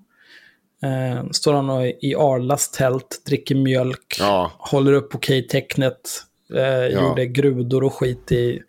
Eh, 0.82 1.30
står 1.30 1.52
han 1.54 1.84
i 1.84 2.14
Arlas 2.18 2.70
tält, 2.70 3.22
dricker 3.26 3.54
mjölk, 3.54 4.16
Ja. 4.18 4.52
håller 4.58 4.92
upp 4.92 5.14
okej-tecknet, 5.14 6.22
eh, 6.54 6.86
gjorde 6.86 7.26
grudor 7.26 7.84
och 7.84 7.94
skit 7.94 8.32
i... 8.32 8.62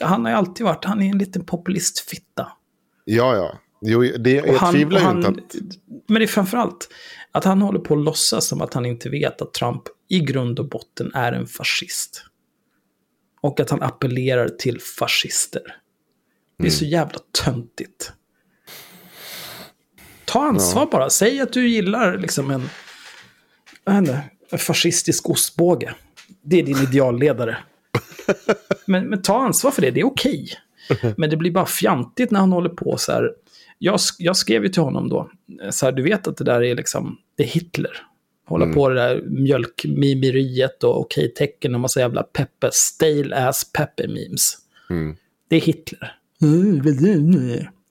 Han 0.00 0.24
har 0.24 0.32
ju 0.32 0.36
alltid 0.38 0.66
varit, 0.66 0.84
han 0.84 1.02
är 1.02 1.10
en 1.10 1.18
liten 1.18 1.44
populistfitta. 1.44 2.52
Ja, 3.04 3.36
ja. 3.36 3.58
Jo, 3.82 4.00
det, 4.18 4.32
jag 4.32 4.52
han- 4.54 4.74
tvivlar 4.74 5.00
han- 5.00 5.16
inte 5.16 5.28
att... 5.28 5.36
Men 6.08 6.18
det 6.18 6.24
är 6.24 6.26
framförallt 6.26 6.88
att 7.32 7.44
han 7.44 7.62
håller 7.62 7.80
på 7.80 7.94
att 7.94 8.04
låtsas 8.04 8.46
som 8.46 8.60
att 8.60 8.74
han 8.74 8.86
inte 8.86 9.08
vet 9.08 9.42
att 9.42 9.54
Trump 9.54 9.82
i 10.08 10.20
grund 10.20 10.58
och 10.58 10.68
botten 10.68 11.10
är 11.14 11.32
en 11.32 11.46
fascist. 11.46 12.24
Och 13.40 13.60
att 13.60 13.70
han 13.70 13.82
appellerar 13.82 14.48
till 14.48 14.80
fascister. 14.80 15.62
Det 16.58 16.66
är 16.66 16.70
så 16.70 16.84
jävla 16.84 17.18
töntigt. 17.44 18.12
Ta 20.24 20.42
ansvar 20.42 20.86
bara. 20.86 21.10
Säg 21.10 21.40
att 21.40 21.52
du 21.52 21.68
gillar 21.68 22.18
liksom 22.18 22.50
en, 22.50 22.70
inte, 23.98 24.22
en 24.50 24.58
fascistisk 24.58 25.30
ostbåge. 25.30 25.94
Det 26.42 26.58
är 26.58 26.62
din 26.62 26.76
idealledare. 26.82 27.56
Men, 28.84 29.08
men 29.08 29.22
ta 29.22 29.44
ansvar 29.44 29.70
för 29.70 29.82
det, 29.82 29.90
det 29.90 30.00
är 30.00 30.06
okej. 30.06 30.48
Men 31.16 31.30
det 31.30 31.36
blir 31.36 31.50
bara 31.50 31.66
fjantigt 31.66 32.30
när 32.30 32.40
han 32.40 32.52
håller 32.52 32.68
på 32.68 32.96
så 32.98 33.12
här. 33.12 33.30
Jag, 33.82 34.00
jag 34.18 34.36
skrev 34.36 34.62
ju 34.62 34.68
till 34.68 34.82
honom 34.82 35.08
då, 35.08 35.30
så 35.70 35.86
här, 35.86 35.92
du 35.92 36.02
vet 36.02 36.26
att 36.26 36.36
det 36.36 36.44
där 36.44 36.62
är 36.62 36.74
liksom, 36.74 37.18
det 37.36 37.42
är 37.42 37.46
Hitler. 37.46 37.92
Hålla 38.46 38.72
på 38.72 38.88
det 38.88 38.94
där 38.94 39.22
mjölkmimeriet 39.22 40.84
och 40.84 41.00
okej-tecken 41.00 41.74
och 41.74 41.80
massa 41.80 42.00
jävla 42.00 42.22
peppe, 42.22 42.70
stale 42.72 43.48
ass 43.48 43.72
pepper 43.72 44.08
memes. 44.08 44.58
Det 45.48 45.56
är 45.56 45.60
Hitler. 45.60 46.16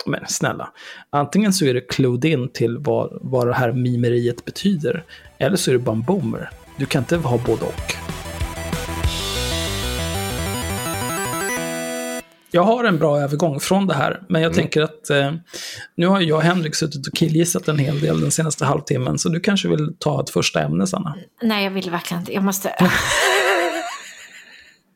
Men 0.06 0.28
snälla, 0.28 0.74
antingen 1.10 1.54
så 1.54 1.66
är 1.66 1.74
du 1.74 1.82
clued 1.82 2.26
in 2.26 2.50
till 2.50 2.78
vad, 2.78 3.20
vad 3.22 3.48
det 3.48 3.54
här 3.54 3.72
mimeriet 3.72 4.46
betyder, 4.46 5.04
eller 5.38 5.58
så 5.58 5.72
är 5.72 5.74
du 5.74 5.80
bara 5.80 5.96
en 5.96 6.02
boomer. 6.02 6.50
Du 6.78 6.86
kan 6.86 7.02
inte 7.02 7.16
ha 7.16 7.38
både 7.46 7.66
och. 7.66 8.19
Jag 12.52 12.64
har 12.64 12.84
en 12.84 12.98
bra 13.00 13.20
övergång 13.20 13.60
från 13.60 13.88
det 13.88 13.94
här, 13.94 14.22
men 14.30 14.42
jag 14.42 14.54
tänker 14.54 14.82
att 14.82 15.10
eh, 15.10 15.34
nu 15.96 16.08
har 16.08 16.22
jag 16.22 16.38
och 16.38 16.44
Henrik 16.44 16.76
suttit 16.76 17.08
och 17.08 17.14
killgissat 17.14 17.68
en 17.68 17.80
hel 17.80 18.00
del 18.00 18.22
den 18.22 18.32
senaste 18.32 18.66
halvtimmen, 18.66 19.20
så 19.20 19.30
du 19.30 19.40
kanske 19.40 19.68
vill 19.68 19.96
ta 20.00 20.22
ett 20.24 20.30
första 20.30 20.62
ämne, 20.62 20.88
Sanna? 20.88 21.16
Nej, 21.42 21.64
jag 21.64 21.72
vill 21.72 21.90
verkligen 21.90 22.22
inte. 22.22 22.34
Jag 22.34 22.44
måste... 22.44 22.76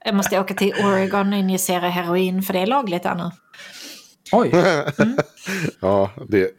jag 0.05 0.15
måste 0.15 0.39
åka 0.39 0.53
till 0.53 0.73
Oregon 0.83 1.33
och 1.33 1.39
injicera 1.39 1.89
heroin, 1.89 2.43
för 2.43 2.53
det 2.53 2.59
är 2.59 2.67
lagligt 2.67 3.03
där 3.03 3.15
nu. 3.15 3.31
Oj, 4.31 4.51
Ja, 5.79 6.11
det... 6.29 6.51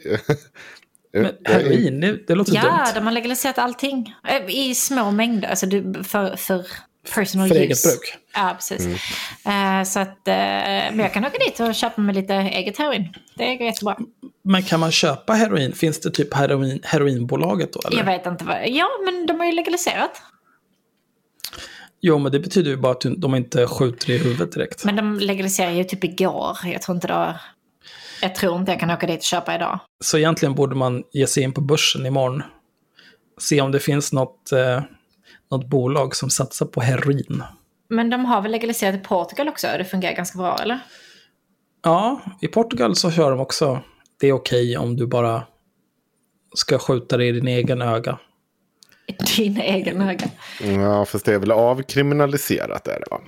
men 1.13 1.33
heroin, 1.45 2.01
det, 2.01 2.27
det 2.27 2.35
låter 2.35 2.55
Ja, 2.55 2.63
dumt. 2.63 2.95
de 2.95 3.05
har 3.05 3.13
legaliserat 3.13 3.59
allting. 3.59 4.15
Eh, 4.29 4.51
I 4.57 4.75
små 4.75 5.11
mängder, 5.11 5.49
alltså 5.49 5.67
du, 5.67 6.05
för, 6.05 6.37
för 6.37 6.67
personal 7.15 7.49
För 7.49 7.55
use. 7.55 7.65
eget 7.65 7.83
bruk. 7.83 8.17
Ja, 8.35 8.53
precis. 8.57 8.87
Eh, 9.47 9.83
så 9.85 10.01
att, 10.01 10.29
eh, 10.29 10.35
men 10.35 10.99
jag 10.99 11.13
kan 11.13 11.25
åka 11.25 11.39
dit 11.39 11.61
och 11.61 11.75
köpa 11.75 12.01
mig 12.01 12.15
lite 12.15 12.35
eget 12.35 12.79
heroin. 12.79 13.15
Det 13.37 13.57
går 13.57 13.67
jättebra. 13.67 13.97
Men 14.45 14.63
kan 14.63 14.81
man 14.81 14.93
köpa 14.93 15.33
heroin? 15.33 15.73
Finns 15.73 16.01
det 16.01 16.11
typ 16.11 16.35
heroin, 16.35 16.81
heroinbolaget 16.83 17.73
då? 17.73 17.81
Eller? 17.89 17.99
Jag 17.99 18.05
vet 18.05 18.27
inte 18.27 18.45
vad... 18.45 18.69
Ja, 18.69 18.87
men 19.05 19.27
de 19.27 19.39
har 19.41 19.47
ju 19.47 19.53
legaliserat. 19.53 20.23
Jo, 22.01 22.19
men 22.19 22.33
det 22.33 22.41
betyder 22.41 22.71
ju 22.71 22.77
bara 22.77 22.93
att 22.93 23.05
de 23.17 23.35
inte 23.35 23.67
skjuter 23.67 24.11
i 24.11 24.19
huvudet 24.19 24.53
direkt. 24.53 24.85
Men 24.85 24.97
de 24.97 25.19
legaliserade 25.19 25.75
ju 25.77 25.85
typ 25.85 26.05
igår. 26.05 26.59
Jag 26.65 26.83
tror 26.83 26.95
inte 26.97 27.07
det 27.07 27.41
Jag 28.23 28.35
tror 28.35 28.57
inte 28.59 28.73
jag 28.73 28.81
kan 28.81 28.91
åka 28.91 29.07
dit 29.07 29.19
och 29.19 29.25
köpa 29.25 29.55
idag. 29.55 29.81
Så 30.05 30.19
egentligen 30.19 30.55
borde 30.55 30.75
man 30.75 31.03
ge 31.13 31.27
sig 31.27 31.43
in 31.43 31.53
på 31.53 31.61
börsen 31.61 32.07
imorgon. 32.07 32.43
Se 33.41 33.61
om 33.61 33.73
det 33.73 33.81
finns 33.81 34.13
något, 34.13 34.53
eh, 34.53 34.83
något 35.51 35.69
bolag 35.69 36.17
som 36.17 36.31
satsar 36.31 36.67
på 36.67 36.81
heroin. 36.81 37.43
Men 37.89 38.11
de 38.11 38.25
har 38.25 38.43
väl 38.43 38.53
legaliserat 38.53 38.95
i 38.95 38.99
Portugal 38.99 39.49
också? 39.49 39.67
Det 39.79 39.85
fungerar 39.85 40.15
ganska 40.17 40.39
bra, 40.39 40.59
eller? 40.63 40.79
Ja, 41.83 42.21
i 42.41 42.49
Portugal 42.49 42.97
så 42.97 43.11
kör 43.11 43.31
de 43.31 43.41
också. 43.41 43.81
Det 44.21 44.29
är 44.29 44.33
okej 44.33 44.77
om 44.77 44.97
du 44.97 45.07
bara 45.07 45.43
ska 46.55 46.79
skjuta 46.79 47.17
det 47.17 47.25
i 47.27 47.33
din 47.33 47.49
egen 47.49 47.83
öga. 47.83 48.19
I 49.07 49.13
din 49.37 49.61
egen 49.61 50.03
öga. 50.03 50.27
Ja, 50.63 51.05
fast 51.05 51.25
det 51.25 51.35
är 51.35 51.39
väl 51.39 51.51
avkriminaliserat 51.53 52.89
är 52.89 53.01
det 53.01 53.07
va? 53.11 53.21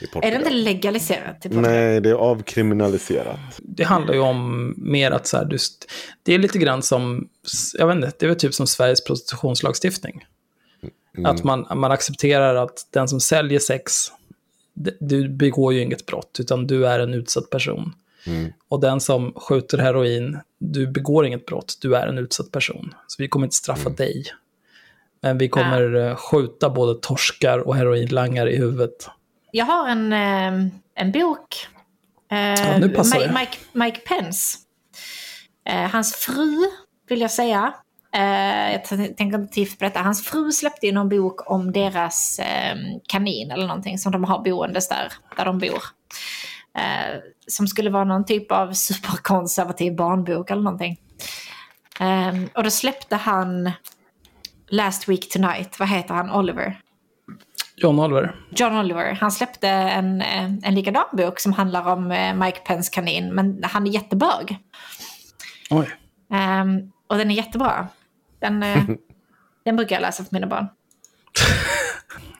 I 0.00 0.26
Är 0.26 0.30
det 0.30 0.36
inte 0.36 0.50
legaliserat 0.50 1.36
i 1.46 1.48
Portugal? 1.48 1.62
Nej, 1.62 2.00
det 2.00 2.10
är 2.10 2.14
avkriminaliserat. 2.14 3.38
Det 3.58 3.84
handlar 3.84 4.14
ju 4.14 4.20
om 4.20 4.74
mer 4.76 5.10
att 5.10 5.26
så 5.26 5.36
här, 5.36 5.44
du, 5.44 5.56
st- 5.56 5.86
det 6.22 6.34
är 6.34 6.38
lite 6.38 6.58
grann 6.58 6.82
som, 6.82 7.28
jag 7.74 7.86
vet 7.86 7.96
inte, 7.96 8.12
det 8.18 8.26
är 8.26 8.28
väl 8.28 8.38
typ 8.38 8.54
som 8.54 8.66
Sveriges 8.66 9.04
prostitutionslagstiftning. 9.04 10.24
Att 11.26 11.44
man, 11.44 11.66
man 11.74 11.92
accepterar 11.92 12.54
att 12.54 12.86
den 12.90 13.08
som 13.08 13.20
säljer 13.20 13.58
sex, 13.58 13.92
du 15.00 15.28
begår 15.28 15.74
ju 15.74 15.80
inget 15.82 16.06
brott, 16.06 16.36
utan 16.40 16.66
du 16.66 16.86
är 16.86 17.00
en 17.00 17.14
utsatt 17.14 17.50
person. 17.50 17.94
Och 18.68 18.80
den 18.80 19.00
som 19.00 19.32
skjuter 19.36 19.78
heroin, 19.78 20.38
du 20.58 20.86
begår 20.86 21.26
inget 21.26 21.46
brott, 21.46 21.78
du 21.80 21.96
är 21.96 22.06
en 22.06 22.18
utsatt 22.18 22.52
person. 22.52 22.94
Så 23.06 23.22
vi 23.22 23.28
kommer 23.28 23.46
inte 23.46 23.56
straffa 23.56 23.90
dig. 23.90 24.24
Men 25.20 25.38
vi 25.38 25.48
kommer 25.48 25.94
eh, 25.94 26.16
skjuta 26.16 26.70
både 26.70 27.00
torskar 27.00 27.58
och 27.58 27.76
heroinlangare 27.76 28.52
i 28.52 28.56
huvudet. 28.56 29.08
Jag 29.52 29.64
har 29.64 29.88
en, 29.88 30.12
eh, 30.12 30.70
en 30.94 31.12
bok. 31.12 31.66
Eh, 32.30 32.80
nu 32.80 32.88
passar 32.88 33.18
Mike. 33.18 33.32
Mike, 33.38 33.56
Mike 33.72 34.00
Pence. 34.00 34.58
Hans 35.92 36.14
fru, 36.14 36.56
vill 37.08 37.20
jag 37.20 37.30
säga. 37.30 37.74
Eh, 38.14 38.72
jag 38.72 38.84
tänker 38.84 39.24
inte 39.24 39.54
tiff 39.54 39.78
detta. 39.78 40.00
Hans 40.00 40.24
fru 40.24 40.52
släppte 40.52 40.86
ju 40.86 40.92
någon 40.92 41.08
bok 41.08 41.50
om 41.50 41.72
deras 41.72 42.38
eh, 42.38 42.76
kanin 43.08 43.50
eller 43.50 43.66
någonting 43.66 43.98
som 43.98 44.12
de 44.12 44.24
har 44.24 44.44
boendes 44.44 44.88
där, 44.88 45.12
där 45.36 45.44
de 45.44 45.58
bor. 45.58 45.82
Eh, 46.78 47.20
som 47.46 47.66
skulle 47.66 47.90
vara 47.90 48.04
någon 48.04 48.24
typ 48.24 48.52
av 48.52 48.72
superkonservativ 48.72 49.96
barnbok 49.96 50.50
eller 50.50 50.62
någonting. 50.62 51.00
Eh, 52.00 52.34
och 52.54 52.64
då 52.64 52.70
släppte 52.70 53.16
han 53.16 53.72
Last 54.68 55.08
Week 55.08 55.28
Tonight, 55.32 55.78
vad 55.78 55.88
heter 55.88 56.14
han, 56.14 56.30
Oliver? 56.30 56.80
John 57.76 58.00
Oliver. 58.00 58.36
John 58.50 58.76
Oliver, 58.76 59.12
han 59.20 59.32
släppte 59.32 59.68
en, 59.68 60.22
en 60.62 60.74
likadan 60.74 61.04
bok 61.12 61.40
som 61.40 61.52
handlar 61.52 61.92
om 61.92 62.10
eh, 62.10 62.34
Mike 62.34 62.58
Pence 62.58 62.90
kanin, 62.94 63.34
men 63.34 63.64
han 63.64 63.86
är 63.86 63.90
jättebög. 63.90 64.58
Oj. 65.70 65.88
Ehm, 66.32 66.92
och 67.06 67.16
den 67.16 67.30
är 67.30 67.34
jättebra. 67.34 67.88
Den, 68.38 68.62
eh, 68.62 68.84
den 69.64 69.76
brukar 69.76 69.96
jag 69.96 70.00
läsa 70.00 70.24
för 70.24 70.34
mina 70.34 70.46
barn. 70.46 70.66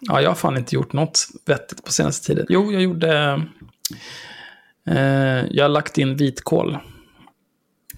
Ja, 0.00 0.20
jag 0.22 0.30
har 0.30 0.34
fan 0.34 0.56
inte 0.56 0.74
gjort 0.74 0.92
något 0.92 1.26
vettigt 1.46 1.84
på 1.84 1.92
senaste 1.92 2.26
tiden. 2.26 2.46
Jo, 2.48 2.72
jag 2.72 2.82
gjorde... 2.82 3.42
Eh, 4.86 5.46
jag 5.50 5.64
har 5.64 5.68
lagt 5.68 5.98
in 5.98 6.16
vitkål. 6.16 6.78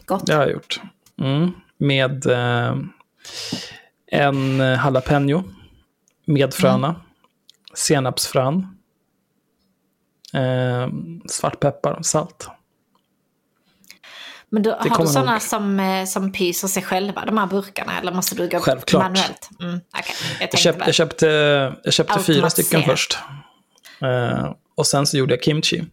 Gott. 0.05 0.27
Det 0.27 0.35
har 0.35 0.43
jag 0.43 0.53
gjort. 0.53 0.81
Mm. 1.19 1.51
Med 1.79 2.27
eh, 2.27 2.77
en 4.07 4.59
jalapeno. 4.59 5.45
Med 6.25 6.55
fröna. 6.55 7.01
Senapsfrön. 7.75 8.77
Eh, 10.35 10.89
svartpeppar 11.27 11.93
och 11.93 12.07
salt. 12.07 12.49
Men 14.53 14.63
du, 14.63 14.71
har 14.71 14.99
du 15.03 15.07
sådana 15.07 15.33
nog. 15.33 15.43
som, 15.43 15.81
eh, 15.81 16.05
som 16.05 16.33
pyser 16.33 16.69
sig 16.69 16.83
själva, 16.83 17.25
de 17.25 17.39
här 17.39 17.47
burkarna? 17.47 17.99
Eller 18.01 18.13
måste 18.13 18.35
du 18.35 18.49
gå 18.49 18.59
Självklart. 18.59 19.03
manuellt? 19.03 19.51
Mm, 19.61 19.81
okay. 19.99 20.15
Jag 20.41 20.49
Jag 20.65 20.73
väl. 20.73 20.83
jag 20.87 20.95
köpte, 20.95 21.27
jag 21.85 21.93
köpte 21.93 22.21
fyra 22.21 22.51
stycken 22.51 22.83
först. 22.83 23.19
Eh, 24.03 24.53
och 24.75 24.87
sen 24.87 25.07
så 25.07 25.17
gjorde 25.17 25.35
jag 25.35 25.45
kimchi. 25.45 25.85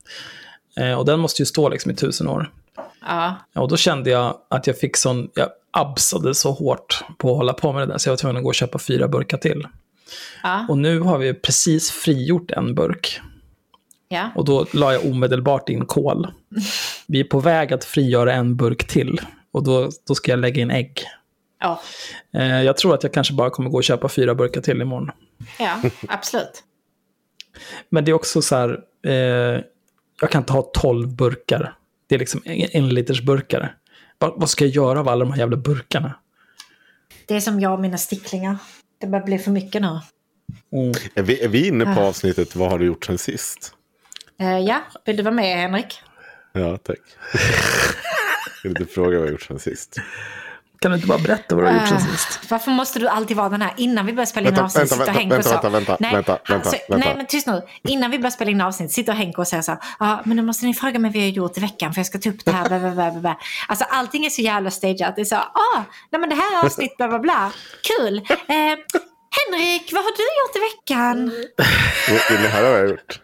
Eh, 0.79 0.93
och 0.93 1.05
den 1.05 1.19
måste 1.19 1.41
ju 1.41 1.45
stå 1.45 1.69
liksom 1.69 1.91
i 1.91 1.95
tusen 1.95 2.27
år. 2.27 2.51
Ja. 3.07 3.35
Ja, 3.53 3.61
och 3.61 3.67
då 3.67 3.77
kände 3.77 4.09
jag 4.09 4.37
att 4.49 4.67
jag 4.67 4.79
fick 4.79 4.97
sån, 4.97 5.29
jag 5.35 5.49
absade 5.71 6.35
så 6.35 6.51
hårt 6.51 7.03
på 7.17 7.31
att 7.31 7.37
hålla 7.37 7.53
på 7.53 7.73
med 7.73 7.81
det 7.81 7.93
där, 7.93 7.97
så 7.97 8.09
jag 8.09 8.11
var 8.11 8.17
tvungen 8.17 8.37
att 8.37 8.43
gå 8.43 8.49
och 8.49 8.55
köpa 8.55 8.79
fyra 8.79 9.07
burkar 9.07 9.37
till. 9.37 9.67
Och 10.69 10.77
nu 10.77 10.99
har 10.99 11.17
vi 11.17 11.33
precis 11.33 11.91
frigjort 11.91 12.51
en 12.51 12.75
burk. 12.75 13.21
Ja. 14.07 14.31
Och 14.35 14.45
då 14.45 14.65
la 14.73 14.93
jag 14.93 15.05
omedelbart 15.05 15.69
in 15.69 15.85
kol. 15.85 16.27
Vi 17.07 17.19
är 17.19 17.23
på 17.23 17.39
väg 17.39 17.73
att 17.73 17.85
frigöra 17.85 18.33
en 18.33 18.55
burk 18.55 18.87
till. 18.87 19.21
Och 19.51 19.63
då, 19.63 19.89
då 20.07 20.15
ska 20.15 20.31
jag 20.31 20.39
lägga 20.39 20.61
in 20.61 20.71
ägg. 20.71 21.03
Ja. 21.59 21.81
Eh, 22.33 22.61
jag 22.63 22.77
tror 22.77 22.93
att 22.93 23.03
jag 23.03 23.13
kanske 23.13 23.33
bara 23.33 23.49
kommer 23.49 23.69
gå 23.69 23.77
och 23.77 23.83
köpa 23.83 24.09
fyra 24.09 24.35
burkar 24.35 24.61
till 24.61 24.81
imorgon. 24.81 25.11
ja, 25.59 25.81
absolut. 26.07 26.63
Men 27.89 28.05
det 28.05 28.11
är 28.11 28.13
också 28.13 28.41
så 28.41 28.55
här, 28.55 28.79
eh, 29.05 29.61
jag 30.21 30.31
kan 30.31 30.41
inte 30.41 30.53
ha 30.53 30.61
tolv 30.61 31.15
burkar. 31.15 31.73
Det 32.07 32.15
är 32.15 32.19
liksom 32.19 32.41
en, 32.45 32.67
en 32.71 32.89
liters 32.89 33.21
burkar. 33.21 33.75
Va, 34.19 34.33
vad 34.37 34.49
ska 34.49 34.65
jag 34.65 34.73
göra 34.73 34.99
av 34.99 35.07
alla 35.09 35.25
de 35.25 35.31
här 35.31 35.39
jävla 35.39 35.57
burkarna? 35.57 36.13
Det 37.25 37.35
är 37.35 37.39
som 37.39 37.59
jag 37.59 37.73
och 37.73 37.79
mina 37.79 37.97
sticklingar. 37.97 38.57
Det 39.01 39.07
börjar 39.07 39.25
bli 39.25 39.39
för 39.39 39.51
mycket 39.51 39.81
nu. 39.81 39.99
Är 41.15 41.23
vi, 41.23 41.41
är 41.43 41.47
vi 41.47 41.67
inne 41.67 41.85
på 41.85 42.01
Ah. 42.01 42.07
avsnittet 42.07 42.55
Vad 42.55 42.69
har 42.71 42.79
du 42.79 42.85
gjort 42.85 43.05
sen 43.05 43.17
sist? 43.17 43.73
Eh, 44.39 44.59
ja, 44.59 44.81
vill 45.05 45.17
du 45.17 45.23
vara 45.23 45.33
med 45.35 45.57
Henrik? 45.57 46.01
Ja, 46.53 46.77
tack. 46.77 46.97
jag 48.63 48.69
vill 48.69 48.81
inte 48.81 48.93
fråga 48.93 49.07
vad 49.07 49.15
jag 49.17 49.21
har 49.21 49.31
gjort 49.31 49.41
sen 49.41 49.59
sist. 49.59 49.95
Kan 50.81 50.91
du 50.91 50.95
inte 50.95 51.07
bara 51.07 51.17
berätta 51.17 51.55
vad 51.55 51.63
du 51.63 51.67
har 51.69 51.73
gjort 51.79 51.87
sen 51.87 51.97
Ah, 51.97 51.99
sist? 51.99 52.39
Varför 52.51 52.71
måste 52.71 52.99
du 52.99 53.07
alltid 53.07 53.37
vara 53.37 53.49
den 53.49 53.61
här 53.61 53.73
innan 53.77 54.05
vi 54.05 54.13
börjar 54.13 54.25
spela 54.25 54.49
in 54.49 54.59
avsnitt? 54.59 54.91
vänta, 54.91 55.05
vänta, 55.05 55.19
vänta, 55.29 55.43
så- 55.43 55.49
vänta, 55.49 55.69
vänta, 55.69 55.97
nej, 55.99 56.13
vänta, 56.13 56.31
vänta, 56.49 56.53
alltså, 56.55 56.77
vänta. 56.89 57.05
Nej, 57.07 57.17
men 57.17 57.25
tyst 57.25 57.47
nu. 57.47 57.61
Innan 57.83 58.11
vi 58.11 58.17
börjar 58.19 58.31
spela 58.31 58.51
in 58.51 58.61
avsnitt 58.61 58.91
sitter 58.91 59.13
Henk 59.13 59.37
och 59.37 59.47
säger 59.47 59.63
så 59.63 59.71
här, 59.71 59.81
ja, 59.99 60.21
men 60.25 60.35
nu 60.37 60.43
måste 60.43 60.65
ni 60.65 60.73
fråga 60.73 60.99
mig 60.99 61.11
vad 61.11 61.15
jag 61.17 61.21
har 61.27 61.31
gjort 61.31 61.57
i 61.57 61.61
veckan 61.61 61.93
för 61.93 61.99
jag 61.99 62.05
ska 62.05 62.17
ta 62.19 62.29
upp 62.29 62.45
det 62.45 62.51
här, 62.51 62.67
bla, 62.69 62.79
bla, 62.79 62.91
bla, 62.91 63.11
bla. 63.11 63.37
Alltså 63.67 63.85
allting 63.89 64.25
är 64.25 64.29
så 64.29 64.41
jävla 64.41 64.71
stageat. 64.71 65.15
Det 65.15 65.21
är 65.21 65.25
så, 65.25 65.35
ah, 65.35 65.83
nej 66.11 66.19
men 66.21 66.29
det 66.29 66.35
här 66.35 66.59
är 66.61 66.65
avsnitt, 66.65 66.97
bla, 66.97 67.07
bla, 67.07 67.19
bla. 67.19 67.51
Kul. 67.83 68.17
Eh, 68.47 68.77
Henrik, 69.51 69.93
vad 69.93 70.03
har 70.03 70.11
du 70.17 70.23
gjort 70.23 70.55
i 70.55 70.59
veckan? 70.59 71.31
Vill 72.29 72.41
ni 72.41 72.47
höra 72.47 72.69
vad 72.69 72.79
jag 72.79 72.83
har 72.83 72.89
gjort? 72.89 73.19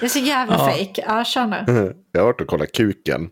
Det 0.00 0.06
är 0.06 0.10
så 0.10 0.18
jävla 0.18 0.54
Ja. 0.54 0.66
fake. 0.66 1.04
Ja, 1.06 1.24
kör 1.24 1.46
nu. 1.46 1.94
Jag 2.12 2.20
har 2.20 2.26
varit 2.26 2.40
och 2.40 2.46
kollat 2.46 2.72
kuken. 2.72 3.30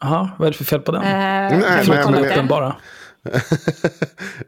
Jaha, 0.00 0.30
vad 0.38 0.48
är 0.48 0.52
det 0.52 0.56
för 0.58 0.64
fel 0.64 0.80
på 0.80 0.92
den? 0.92 1.02
Eh, 1.02 1.08
Nej, 1.10 1.58
nej, 1.60 1.84
kolla 2.04 2.20
men- 2.20 2.22
den 2.22 2.46
bara. 2.46 2.76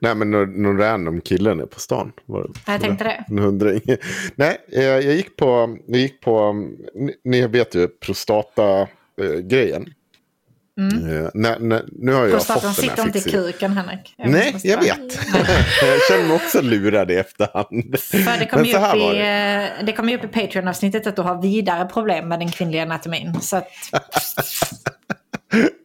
Nej, 0.00 0.14
men 0.14 0.30
någon, 0.30 0.62
någon 0.62 0.78
random 0.78 1.20
kille 1.20 1.54
nere 1.54 1.66
på 1.66 1.80
stan. 1.80 2.12
Var, 2.26 2.50
Jag 2.66 2.80
tänkte 2.80 3.04
det. 3.04 3.24
En 3.28 3.38
hundring. 3.38 3.80
Nej, 4.34 4.58
eh, 4.72 4.84
jag 4.84 5.02
gick 5.02 5.36
på, 5.36 5.78
jag 5.86 6.00
gick 6.00 6.20
på 6.20 6.52
ni, 6.94 7.14
ni 7.24 7.46
vet 7.46 7.74
ju 7.74 7.88
prostata-grejen. 7.88 9.92
Eh, 10.78 11.30
när, 11.34 11.58
när, 11.58 11.84
nu 11.92 12.12
har 12.12 12.22
jag 12.22 12.30
Prostatan 12.30 12.54
fått 12.60 12.62
den 12.62 12.74
sitter 12.74 12.96
här 12.96 13.06
inte 13.06 13.18
i 13.18 13.22
kuken, 13.22 13.72
Henrik. 13.76 14.14
Nej, 14.18 14.52
måste 14.52 14.68
jag 14.68 14.80
bara- 14.80 14.84
vet. 14.86 15.18
jag 15.82 16.00
känner 16.08 16.24
mig 16.28 16.36
också 16.36 16.60
lurad 16.62 17.10
i 17.10 17.14
efterhand. 17.14 17.98
För 18.00 18.38
det 18.38 18.46
kommer 18.46 18.64
Men 18.64 18.70
ju 18.96 19.06
upp, 19.08 19.14
i, 19.14 19.18
det. 19.18 19.24
eh, 19.78 19.84
det 19.84 19.92
kommer 19.92 20.12
ju 20.12 20.18
upp 20.18 20.24
i 20.24 20.28
Patreon-avsnittet 20.28 21.06
att 21.06 21.16
du 21.16 21.22
har 21.22 21.42
vidare 21.42 21.84
problem 21.88 22.28
med 22.28 22.38
den 22.38 22.50
kvinnliga 22.50 22.82
anatomin. 22.82 23.40
Så 23.40 23.56
att, 23.56 23.68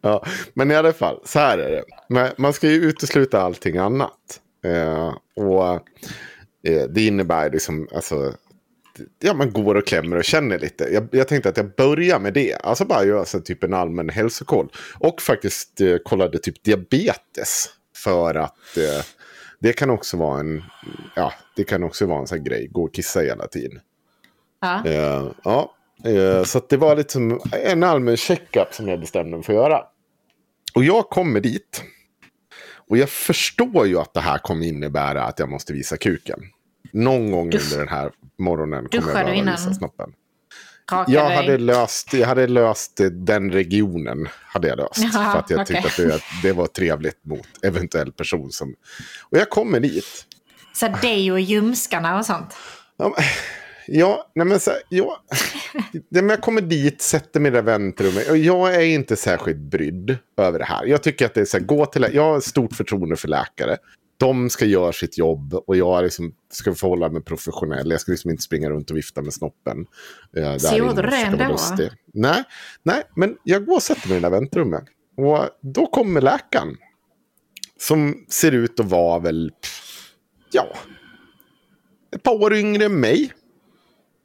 Ja, 0.02 0.26
men 0.54 0.72
i 0.72 0.76
alla 0.76 0.94
fall, 0.94 1.20
så 1.26 1.40
här 1.40 1.58
är 1.58 1.72
det. 1.72 1.84
Man, 2.10 2.30
man 2.38 2.54
ska 2.54 2.68
ju 2.68 2.76
utesluta 2.76 3.42
allting 3.42 3.78
annat. 3.78 4.40
Eh, 4.66 5.14
och 5.44 5.74
eh, 6.68 6.84
det 6.90 7.06
innebär 7.06 7.50
liksom, 7.50 7.88
alltså, 7.96 8.34
ja, 9.20 9.34
man 9.34 9.52
går 9.52 9.76
och 9.76 9.88
klämmer 9.88 10.18
och 10.18 10.24
känner 10.24 10.60
lite. 10.60 10.84
Jag, 10.84 11.08
jag 11.12 11.28
tänkte 11.28 11.50
att 11.50 11.58
jag 11.58 11.76
börjar 11.76 12.20
med 12.20 12.34
det. 12.34 12.56
Alltså 12.56 12.86
bara 12.86 13.04
göra 13.04 13.26
så 13.26 13.40
typ 13.40 13.64
en 13.64 13.74
allmän 13.74 14.10
hälsokoll. 14.10 14.72
Och 15.00 15.22
faktiskt 15.22 15.82
eh, 15.82 15.98
kollade 15.98 16.40
typ 16.40 16.64
diabetes. 16.64 17.70
För 17.96 18.36
att 18.36 18.78
eh, 18.78 19.06
det 19.60 19.74
kan 19.74 19.90
också 19.90 20.18
vara 20.18 20.40
en, 20.40 20.64
ja, 21.16 21.34
det 21.56 21.64
kan 21.64 21.84
också 21.84 22.06
vara 22.06 22.20
en 22.20 22.28
sån 22.28 22.38
här 22.38 22.46
grej. 22.46 22.68
Gå 22.72 22.84
och 22.84 22.94
kissa 22.94 23.20
hela 23.20 23.48
tiden. 23.48 23.80
ja. 24.62 24.86
Eh, 24.86 25.32
ja, 25.44 25.76
eh, 26.06 26.44
så 26.44 26.62
det 26.70 26.78
var 26.78 26.96
liksom 26.96 27.42
en 27.52 27.84
allmän 27.84 28.18
checkup 28.18 28.74
som 28.74 28.88
jag 28.88 29.00
bestämde 29.00 29.38
mig 29.38 29.46
för 29.46 29.54
att 29.54 29.60
göra. 29.60 29.84
Och 30.76 30.84
jag 30.84 31.10
kommer 31.10 31.40
dit. 31.40 31.84
Och 32.88 32.98
jag 32.98 33.10
förstår 33.10 33.88
ju 33.88 34.00
att 34.00 34.14
det 34.14 34.20
här 34.20 34.38
kommer 34.38 34.66
innebära 34.66 35.24
att 35.24 35.40
jag 35.40 35.50
måste 35.50 35.74
visa 35.74 35.98
kuken. 35.98 36.40
Någon 36.92 37.32
gång 37.32 37.50
Du- 37.50 37.58
under 37.58 37.78
den 37.78 37.88
här 37.88 38.12
morgonen 38.40 38.88
kommer 38.90 39.04
jag 39.08 39.14
behöva 39.14 39.34
innan? 39.34 39.56
visa 39.56 39.74
snoppen. 39.74 40.14
Jag 41.08 41.08
dig. 41.30 41.36
hade, 41.36 41.58
löst, 41.58 42.14
jag 42.14 42.28
hade 42.28 42.48
löst 42.48 43.00
den 43.12 43.52
regionen. 43.52 44.28
Hade 44.46 44.68
jag 44.68 44.78
löst. 44.78 44.98
Jaha, 45.14 45.32
för 45.32 45.40
att 45.40 45.50
jag 45.50 45.66
tyckte 45.68 45.84
okej. 45.88 46.12
att 46.12 46.22
det, 46.42 46.48
det 46.48 46.54
var 46.54 46.68
trevligt 46.68 47.26
mot 47.26 47.48
eventuell 47.62 48.12
person 48.12 48.52
som... 48.52 48.76
Och 49.30 49.38
jag 49.38 49.50
kommer 49.50 49.80
dit. 49.80 50.26
Så 50.74 50.88
deo 51.02 51.34
och 51.34 51.40
ljumskarna 51.40 52.18
och 52.20 52.26
sånt. 52.26 52.56
Ja, 53.88 54.32
nej 54.36 54.46
men 54.46 54.60
så, 54.60 54.72
ja, 54.90 55.24
men 56.10 56.30
jag 56.30 56.42
kommer 56.42 56.62
dit, 56.62 57.02
sätter 57.02 57.40
mig 57.40 57.52
i 57.52 57.56
det 57.56 57.62
väntrummet 57.62 58.30
och 58.30 58.38
jag 58.38 58.76
är 58.76 58.82
inte 58.82 59.16
särskilt 59.16 59.58
brydd 59.58 60.18
över 60.38 60.60
det 60.60 60.66
här. 60.66 60.86
Jag 60.86 61.04
tycker 61.04 61.26
att 61.26 61.34
det 61.34 61.42
är 61.42 61.46
så 61.46 61.58
här, 61.58 61.66
gå 61.66 61.86
till 61.86 62.08
jag 62.14 62.24
har 62.24 62.40
stort 62.40 62.74
förtroende 62.74 63.16
för 63.16 63.28
läkare. 63.28 63.78
De 64.18 64.50
ska 64.50 64.66
göra 64.66 64.94
sitt 64.94 65.18
jobb 65.18 65.54
och 65.54 65.78
jag 65.78 66.04
liksom 66.04 66.36
ska 66.52 66.74
förhålla 66.76 67.10
mig 67.10 67.22
professionell. 67.22 67.92
Jag 67.92 68.02
ska 68.02 68.12
liksom 68.12 68.32
inte 68.32 68.44
springa 68.44 68.70
runt 68.70 68.92
och 68.92 68.98
vifta 68.98 69.22
med 69.22 69.34
snoppen. 69.34 69.86
eh, 70.38 70.58
Så 70.58 70.76
gjorde 70.78 71.02
du 71.02 71.10
det 71.10 71.16
ändå? 71.18 71.58
Nej, 72.14 72.44
nej, 72.84 73.04
men 73.16 73.38
jag 73.44 73.66
går 73.66 73.76
och 73.76 73.84
sätter 73.84 74.08
mig 74.10 74.18
i 74.18 74.20
det 74.22 74.26
där 74.30 74.40
väntrummet. 74.40 74.84
Och 75.18 75.50
då 75.62 75.86
kommer 75.86 76.22
läkaren. 76.22 76.78
Som 77.80 78.26
ser 78.30 78.52
ut 78.52 78.80
att 78.80 78.86
vara 78.86 79.20
väl, 79.20 79.52
ja, 80.52 80.68
ett 82.16 82.24
par 82.24 82.44
år 82.44 82.54
yngre 82.54 82.86
än 82.86 83.00
mig 83.00 83.34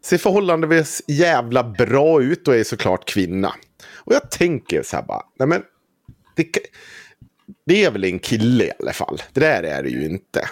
ser 0.05 0.19
förhållandevis 0.19 1.03
jävla 1.09 1.65
bra 1.65 2.23
ut 2.23 2.49
och 2.49 2.55
är 2.57 2.65
såklart 2.65 3.09
kvinna. 3.09 3.55
Och 3.95 4.13
jag 4.15 4.31
tänker 4.31 4.83
så 4.83 4.97
här 4.97 5.03
bara, 5.03 5.23
nej 5.39 5.49
men, 5.49 5.63
det, 6.37 6.47
det 7.67 7.85
är 7.85 7.91
väl 7.91 8.05
en 8.05 8.19
kille 8.19 8.65
i 8.65 8.73
alla 8.81 8.93
fall. 8.93 9.23
Det 9.33 9.41
där 9.41 9.63
är 9.63 9.83
det 9.83 9.89
ju 9.89 10.05
inte. 10.05 10.49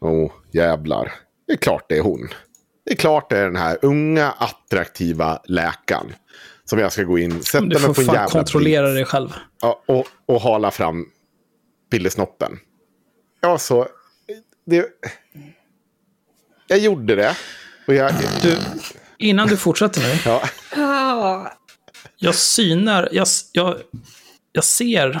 Åh, 0.00 0.10
oh, 0.10 0.32
jävlar. 0.52 1.12
Det 1.46 1.52
är 1.52 1.56
klart 1.56 1.84
det 1.88 1.96
är 1.96 2.00
hon. 2.02 2.28
Det 2.84 2.92
är 2.92 2.96
klart 2.96 3.30
det 3.30 3.38
är 3.38 3.44
den 3.44 3.56
här 3.56 3.78
unga, 3.82 4.30
attraktiva 4.30 5.40
läkaren. 5.44 6.14
Som 6.64 6.78
jag 6.78 6.92
ska 6.92 7.02
gå 7.02 7.18
in, 7.18 7.42
sätta 7.42 7.64
Du 7.64 7.78
får 7.78 7.88
mig 7.88 7.94
på 7.94 8.00
en 8.00 8.06
fan 8.06 8.14
jävla 8.14 8.30
kontrollera 8.30 8.86
bil 8.86 8.94
dig 8.94 9.04
själv. 9.04 9.34
ja, 9.60 9.82
och, 9.86 10.06
och 10.26 10.40
hala 10.40 10.70
fram 10.70 11.06
pillesnoppen. 11.90 12.58
Ja, 13.40 13.58
så... 13.58 13.88
Det, 14.66 14.86
jag 16.66 16.78
gjorde 16.78 17.14
det. 17.14 17.36
Och 17.86 17.94
jag... 17.94 18.12
Du, 18.42 18.58
innan 19.18 19.48
du 19.48 19.56
fortsätter 19.56 20.00
nu. 20.00 20.40
Ja, 20.76 21.52
Jag 22.16 22.34
synar, 22.34 23.08
jag, 23.12 23.26
jag, 23.52 23.76
jag 24.52 24.64
ser 24.64 25.20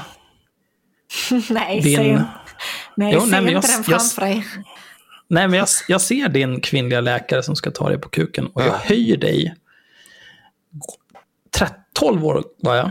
Nej, 1.50 1.80
din... 1.80 2.22
nej, 2.94 3.12
Jo, 3.14 3.24
nej, 3.26 3.40
inte 3.40 3.52
jag- 3.52 3.62
den 3.62 3.70
jag- 3.70 3.84
framför 3.84 4.20
dig. 4.20 4.46
Nej, 5.28 5.48
men 5.48 5.58
jag, 5.58 5.68
jag 5.88 6.00
ser 6.00 6.28
din 6.28 6.60
kvinnliga 6.60 7.00
läkare 7.00 7.42
som 7.42 7.56
ska 7.56 7.70
ta 7.70 7.88
dig 7.88 7.98
på 7.98 8.08
kuken. 8.08 8.46
Och 8.46 8.62
jag 8.62 8.72
höjer 8.72 9.16
dig. 9.16 9.54
13, 11.56 11.76
12 11.92 12.24
år 12.26 12.44
var 12.62 12.76
jag. 12.76 12.90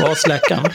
Var 0.00 0.08
hos 0.08 0.26
läkaren. 0.26 0.70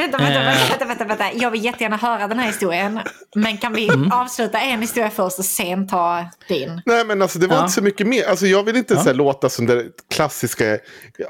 Vänta, 0.00 0.18
vänta, 0.18 0.40
Eh. 0.40 0.44
vänta, 0.46 0.68
vänta, 0.68 1.04
vänta, 1.04 1.04
vänta. 1.04 1.32
Jag 1.44 1.50
vill 1.50 1.64
jättegärna 1.64 1.96
höra 1.96 2.28
den 2.28 2.38
här 2.38 2.46
historien. 2.46 3.00
Men 3.34 3.58
kan 3.58 3.72
vi 3.72 3.88
Mm. 3.88 4.12
avsluta 4.12 4.60
en 4.60 4.80
historia 4.80 5.10
först 5.10 5.38
och 5.38 5.44
sen 5.44 5.86
ta 5.88 6.24
din? 6.48 6.82
nej 6.86 7.04
men 7.04 7.22
alltså 7.22 7.38
det 7.38 7.46
var 7.46 7.56
Ja. 7.56 7.60
inte 7.62 7.72
så 7.74 7.82
mycket 7.82 8.06
mer. 8.06 8.24
Alltså 8.28 8.46
jag 8.46 8.62
vill 8.62 8.76
inte 8.76 8.96
så 8.96 9.02
här, 9.02 9.14
låta 9.14 9.48
som 9.48 9.66
det 9.66 9.84
klassiska, 10.14 10.78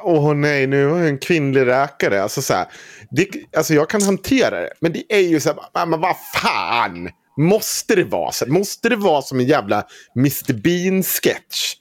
åh 0.02 0.34
nej 0.34 0.66
nu 0.66 0.86
har 0.86 0.98
jag 0.98 1.08
en 1.08 1.18
kvinnlig 1.18 1.66
läkare. 1.66 2.22
Alltså 2.22 2.42
så 2.42 2.54
här, 2.54 2.66
det, 3.10 3.28
alltså 3.56 3.74
jag 3.74 3.88
kan 3.90 4.02
hantera 4.02 4.60
det. 4.60 4.70
Men 4.80 4.92
det 4.92 5.02
är 5.08 5.20
ju 5.20 5.40
så 5.40 5.48
här, 5.48 5.58
"Ah, 5.72 5.86
men 5.86 6.00
vad 6.00 6.16
fan. 6.34 7.08
Måste 7.38 7.94
det 7.94 8.04
vara 8.04 8.32
så? 8.32 8.46
Måste 8.52 8.88
det 8.88 8.96
vara 8.96 9.22
som 9.22 9.40
en 9.40 9.46
jävla 9.46 9.84
Mr 10.16 10.52
Bean-sketch? 10.52 11.74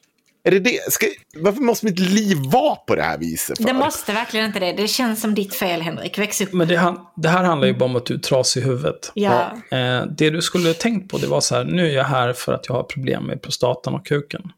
Är 0.43 0.51
det 0.51 0.59
det? 0.59 0.91
Ska, 0.91 1.05
varför 1.35 1.61
måste 1.61 1.85
mitt 1.85 1.99
liv 1.99 2.37
vara 2.37 2.75
på 2.75 2.95
det 2.95 3.03
här 3.03 3.17
viset? 3.17 3.57
För? 3.57 3.65
Det 3.65 3.73
måste 3.73 4.13
verkligen 4.13 4.45
inte 4.45 4.59
det. 4.59 4.71
Det 4.71 4.87
känns 4.87 5.21
som 5.21 5.35
ditt 5.35 5.55
fel, 5.55 5.81
Henrik. 5.81 6.17
Väx 6.17 6.41
upp. 6.41 6.53
Men 6.53 6.67
det, 6.67 6.95
det 7.15 7.29
här 7.29 7.43
handlar 7.43 7.67
ju 7.67 7.73
bara 7.73 7.85
om 7.85 7.95
att 7.95 8.05
du 8.05 8.13
är 8.13 8.19
trasig 8.19 8.61
i 8.61 8.63
huvudet. 8.63 9.11
Ja. 9.13 9.51
Eh, 9.71 10.05
det 10.05 10.29
du 10.29 10.41
skulle 10.41 10.73
tänkt 10.73 11.11
på 11.11 11.17
det 11.17 11.27
var 11.27 11.41
så 11.41 11.55
här, 11.55 11.63
nu 11.63 11.87
är 11.87 11.95
jag 11.95 12.03
här 12.03 12.33
för 12.33 12.53
att 12.53 12.67
jag 12.67 12.75
har 12.75 12.83
problem 12.83 13.23
med 13.23 13.41
prostatan 13.41 13.93
och 13.93 14.05
kuken. 14.05 14.51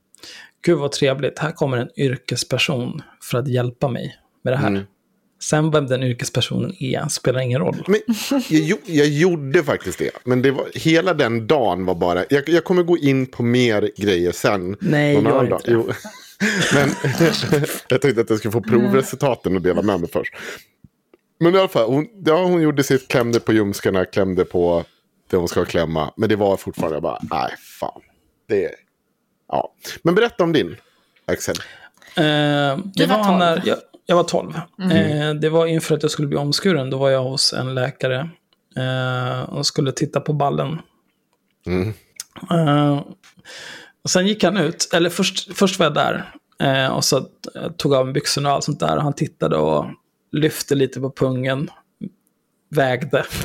Gud 0.65 0.77
vad 0.77 0.91
trevligt, 0.91 1.39
här 1.39 1.51
kommer 1.51 1.77
en 1.77 1.89
yrkesperson 1.99 3.01
för 3.21 3.37
att 3.37 3.47
hjälpa 3.47 3.87
mig 3.87 4.17
med 4.43 4.53
det 4.53 4.57
här. 4.57 4.67
Mm. 4.67 4.83
Sen 5.41 5.71
vem 5.71 5.87
den 5.87 6.03
yrkespersonen 6.03 6.75
är 6.79 7.07
spelar 7.07 7.39
ingen 7.39 7.59
roll. 7.59 7.83
Men 7.87 7.99
jag, 8.49 8.79
jag 8.85 9.07
gjorde 9.07 9.63
faktiskt 9.63 9.99
det. 9.99 10.11
Men 10.23 10.41
det 10.41 10.51
var, 10.51 10.67
hela 10.73 11.13
den 11.13 11.47
dagen 11.47 11.85
var 11.85 11.95
bara... 11.95 12.25
Jag, 12.29 12.49
jag 12.49 12.63
kommer 12.63 12.83
gå 12.83 12.97
in 12.97 13.25
på 13.25 13.43
mer 13.43 13.91
grejer 13.97 14.31
sen. 14.31 14.77
Nej, 14.79 15.15
någon 15.15 15.25
gör 15.25 15.43
inte 15.43 15.49
dag. 15.49 15.61
det. 15.65 15.71
Jo. 15.71 15.89
Men 16.73 16.89
jag 17.87 18.01
tänkte 18.01 18.21
att 18.21 18.29
jag 18.29 18.39
skulle 18.39 18.51
få 18.51 18.61
provresultaten 18.61 19.55
och 19.55 19.61
dela 19.61 19.81
med 19.81 19.99
mig 19.99 20.09
först. 20.13 20.33
Men 21.39 21.55
i 21.55 21.57
alla 21.57 21.67
fall, 21.67 21.89
hon, 21.89 22.07
ja, 22.25 22.43
hon 22.43 22.61
gjorde 22.61 22.83
sitt, 22.83 23.07
klämde 23.07 23.39
på 23.39 23.53
ljumskarna, 23.53 24.05
klämde 24.05 24.45
på 24.45 24.85
det 25.29 25.37
hon 25.37 25.47
ska 25.47 25.65
klämma. 25.65 26.13
Men 26.17 26.29
det 26.29 26.35
var 26.35 26.57
fortfarande 26.57 27.01
bara, 27.01 27.19
nej 27.31 27.55
fan. 27.79 28.01
Det 28.47 28.65
är... 28.65 28.71
Ja. 29.47 29.73
Men 30.03 30.15
berätta 30.15 30.43
om 30.43 30.53
din, 30.53 30.77
Axel. 31.25 31.55
Eh, 32.15 32.23
det 32.93 33.05
var 33.05 33.17
var 33.17 33.23
12. 33.23 33.39
när 33.39 33.61
jag, 33.65 33.77
jag 34.05 34.15
var 34.15 34.23
12. 34.23 34.53
Eh, 34.91 35.33
det 35.33 35.49
var 35.49 35.65
inför 35.65 35.95
att 35.95 36.01
jag 36.03 36.11
skulle 36.11 36.27
bli 36.27 36.37
omskuren. 36.37 36.89
Då 36.89 36.97
var 36.97 37.09
jag 37.09 37.23
hos 37.23 37.53
en 37.53 37.75
läkare 37.75 38.29
eh, 38.77 39.41
och 39.41 39.65
skulle 39.65 39.91
titta 39.91 40.19
på 40.21 40.33
ballen. 40.33 40.79
Eh, 42.51 43.01
och 44.03 44.09
sen 44.09 44.27
gick 44.27 44.43
han 44.43 44.57
ut, 44.57 44.89
eller 44.93 45.09
först, 45.09 45.57
först 45.57 45.79
var 45.79 45.85
jag 45.85 45.93
där. 45.93 46.31
Eh, 46.59 46.87
och 46.87 47.05
så 47.05 47.17
eh, 47.55 47.71
tog 47.77 47.93
av 47.93 48.05
mig 48.05 48.13
byxorna 48.13 48.49
och 48.49 48.55
allt 48.55 48.63
sånt 48.63 48.79
där. 48.79 48.95
Och 48.97 49.03
han 49.03 49.13
tittade 49.13 49.57
och 49.57 49.85
lyfte 50.31 50.75
lite 50.75 50.99
på 50.99 51.11
pungen. 51.11 51.69
Vägde. 52.69 53.25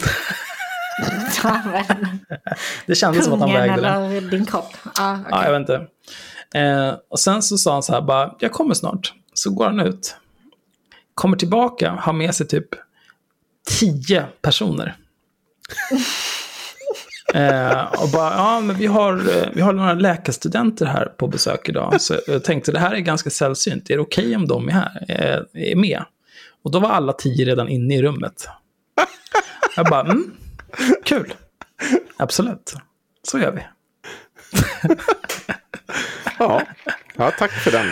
Det 2.86 2.94
kändes 2.94 3.24
som 3.24 3.32
att 3.34 3.40
han 3.40 3.48
Pungen 3.48 3.68
vägde 3.68 3.82
det. 3.82 3.88
eller 3.88 4.30
din 4.30 4.46
kropp? 4.46 4.72
Ah, 4.84 4.90
Ja, 5.00 5.18
okej. 5.30 5.38
jag 5.44 5.52
vet 5.52 5.60
inte. 5.60 5.86
Eh, 6.60 6.94
och 7.10 7.20
sen 7.20 7.42
så 7.42 7.58
sa 7.58 7.72
han 7.72 7.82
så 7.82 7.92
här 7.92 8.00
bara, 8.02 8.34
jag 8.38 8.52
kommer 8.52 8.74
snart. 8.74 9.14
Så 9.34 9.50
går 9.50 9.64
han 9.64 9.80
ut. 9.80 10.16
Kommer 11.16 11.36
tillbaka, 11.36 11.90
har 11.90 12.12
med 12.12 12.34
sig 12.34 12.46
typ 12.46 12.68
tio 13.80 14.26
personer. 14.42 14.96
eh, 17.34 18.02
och 18.02 18.08
bara, 18.12 18.34
ja 18.34 18.60
men 18.60 18.76
vi 18.76 18.86
har, 18.86 19.12
eh, 19.12 19.48
vi 19.54 19.60
har 19.60 19.72
några 19.72 19.94
läkarstudenter 19.94 20.86
här 20.86 21.06
på 21.06 21.26
besök 21.28 21.68
idag. 21.68 22.00
Så 22.00 22.14
jag 22.26 22.44
tänkte, 22.44 22.72
det 22.72 22.78
här 22.78 22.94
är 22.94 22.98
ganska 22.98 23.30
sällsynt. 23.30 23.90
Är 23.90 23.94
det 23.94 24.02
okej 24.02 24.36
om 24.36 24.48
de 24.48 24.68
är 24.68 24.72
här, 24.72 25.04
eh, 25.08 25.70
är 25.70 25.76
med? 25.76 26.04
Och 26.62 26.70
då 26.70 26.78
var 26.78 26.88
alla 26.88 27.12
tio 27.12 27.44
redan 27.44 27.68
inne 27.68 27.96
i 27.96 28.02
rummet. 28.02 28.48
Jag 29.76 29.86
bara, 29.86 30.00
mm, 30.00 30.32
kul. 31.04 31.34
Absolut. 32.16 32.74
Så 33.22 33.38
gör 33.38 33.52
vi. 33.52 33.62
Ja. 36.38 36.62
ja, 37.16 37.30
tack 37.38 37.50
för 37.50 37.70
den. 37.70 37.86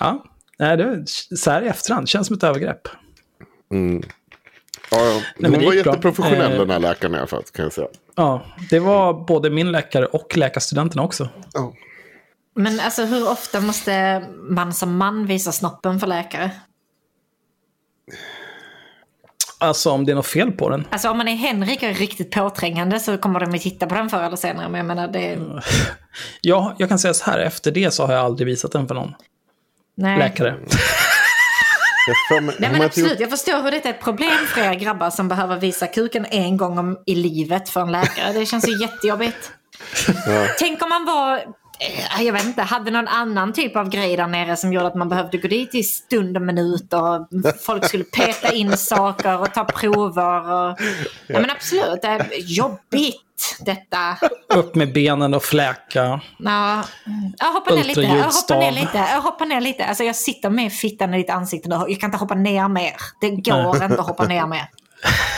Ja, 0.00 0.24
nej, 0.58 0.76
det, 0.76 1.04
så 1.36 1.50
här 1.50 1.62
i 1.62 1.66
efterhand 1.68 2.08
känns 2.08 2.26
som 2.26 2.36
ett 2.36 2.42
övergrepp. 2.42 2.88
Ja, 4.90 4.98
ja. 5.04 5.20
men 5.38 5.50
Hon 5.50 5.60
det 5.60 5.66
var 5.66 5.72
gick 5.72 5.84
bra. 5.84 5.92
jätteprofessionell 5.92 6.52
Eh, 6.52 6.58
den 6.58 6.70
här 6.70 6.78
läkaren 6.78 7.14
i 7.14 7.18
alla 7.18 7.26
fall, 7.26 7.42
kan 7.42 7.62
jag 7.62 7.72
säga. 7.72 7.86
Ja, 8.16 8.42
det 8.70 8.78
var 8.78 9.12
både 9.26 9.50
min 9.50 9.72
läkare 9.72 10.06
och 10.06 10.36
läkarstudenterna 10.36 11.02
också. 11.02 11.28
Ja. 11.52 11.72
Men 12.54 12.80
alltså 12.80 13.04
hur 13.04 13.30
ofta 13.30 13.60
måste 13.60 14.24
man 14.50 14.72
som 14.74 14.96
man 14.96 15.26
visa 15.26 15.52
snoppen 15.52 16.00
för 16.00 16.06
läkare? 16.06 16.50
Alltså 19.60 19.90
om 19.90 20.04
det 20.04 20.12
är 20.12 20.16
något 20.16 20.26
fel 20.26 20.52
på 20.52 20.68
den. 20.70 20.86
Alltså 20.90 21.10
om 21.10 21.18
man 21.18 21.28
är 21.28 21.36
Henrik 21.36 21.82
och 21.82 21.88
är 21.88 21.94
riktigt 21.94 22.30
påträngande 22.30 23.00
så 23.00 23.18
kommer 23.18 23.40
de 23.40 23.54
att 23.54 23.60
titta 23.60 23.86
på 23.86 23.94
den 23.94 24.08
förr 24.10 24.22
eller 24.22 24.36
senare. 24.36 24.68
Men 24.68 24.78
jag 24.78 24.86
menar 24.86 25.08
det... 25.08 25.38
Ja, 26.40 26.74
jag 26.78 26.88
kan 26.88 26.98
säga 26.98 27.14
så 27.14 27.30
här, 27.30 27.38
efter 27.38 27.70
det 27.70 27.90
så 27.94 28.06
har 28.06 28.14
jag 28.14 28.24
aldrig 28.24 28.46
visat 28.46 28.72
den 28.72 28.88
för 28.88 28.94
någon 28.94 29.14
Nej. 29.98 30.18
läkare. 30.18 30.54
För 32.28 32.40
Nej 32.40 32.54
men 32.72 32.82
absolut, 32.82 33.10
gjort- 33.10 33.20
jag 33.20 33.30
förstår 33.30 33.62
hur 33.62 33.70
detta 33.70 33.88
är 33.88 33.92
ett 33.92 34.00
problem 34.00 34.46
för 34.46 34.60
er 34.60 34.74
grabbar 34.74 35.10
som 35.10 35.28
behöver 35.28 35.56
visa 35.56 35.86
kuken 35.86 36.26
en 36.30 36.56
gång 36.56 36.78
om, 36.78 36.98
i 37.06 37.14
livet 37.14 37.68
för 37.68 37.80
en 37.80 37.92
läkare. 37.92 38.32
Det 38.32 38.46
känns 38.46 38.68
ju 38.68 38.80
jättejobbigt. 38.80 39.52
Tänk 40.58 40.82
om 40.82 40.88
man 40.88 41.04
var, 41.04 41.40
jag 42.20 42.32
vet 42.32 42.44
inte, 42.44 42.62
hade 42.62 42.90
någon 42.90 43.08
annan 43.08 43.52
typ 43.52 43.76
av 43.76 43.88
grej 43.88 44.16
där 44.16 44.26
nere 44.26 44.56
som 44.56 44.72
gjorde 44.72 44.86
att 44.86 44.94
man 44.94 45.08
behövde 45.08 45.38
gå 45.38 45.48
dit 45.48 45.74
i 45.74 45.82
stund 45.82 46.36
och 46.36 46.42
minut 46.42 46.92
och 46.92 47.28
folk 47.60 47.84
skulle 47.84 48.04
peta 48.04 48.52
in 48.52 48.76
saker 48.76 49.40
och 49.40 49.54
ta 49.54 49.64
prover. 49.64 50.52
Och, 50.52 50.78
ja 51.26 51.40
men 51.40 51.50
absolut, 51.50 52.02
det 52.02 52.08
är 52.08 52.28
jobbigt 52.38 53.24
detta. 53.60 54.16
Upp 54.54 54.74
med 54.74 54.92
benen 54.92 55.34
och 55.34 55.42
fläka. 55.42 56.20
Ja, 56.38 56.84
jag 57.38 57.52
hoppar 57.52 57.76
ner 57.76 57.84
lite, 57.84 58.00
jag 58.00 58.24
hoppar 58.24 58.58
ner 58.58 58.72
lite, 58.72 58.98
jag 58.98 59.20
hoppar 59.20 59.46
ner 59.46 59.60
lite. 59.60 59.84
Alltså 59.84 60.04
jag 60.04 60.16
sitter 60.16 60.50
med 60.50 60.72
fittan 60.72 61.14
i 61.14 61.18
ditt 61.18 61.30
ansikte 61.30 61.68
nu, 61.68 61.74
jag 61.74 62.00
kan 62.00 62.08
inte 62.08 62.18
hoppa 62.18 62.34
ner 62.34 62.68
mer. 62.68 62.94
Det 63.20 63.30
går 63.30 63.82
inte 63.82 64.00
att 64.00 64.06
hoppa 64.06 64.24
ner 64.24 64.46
mer. 64.46 64.70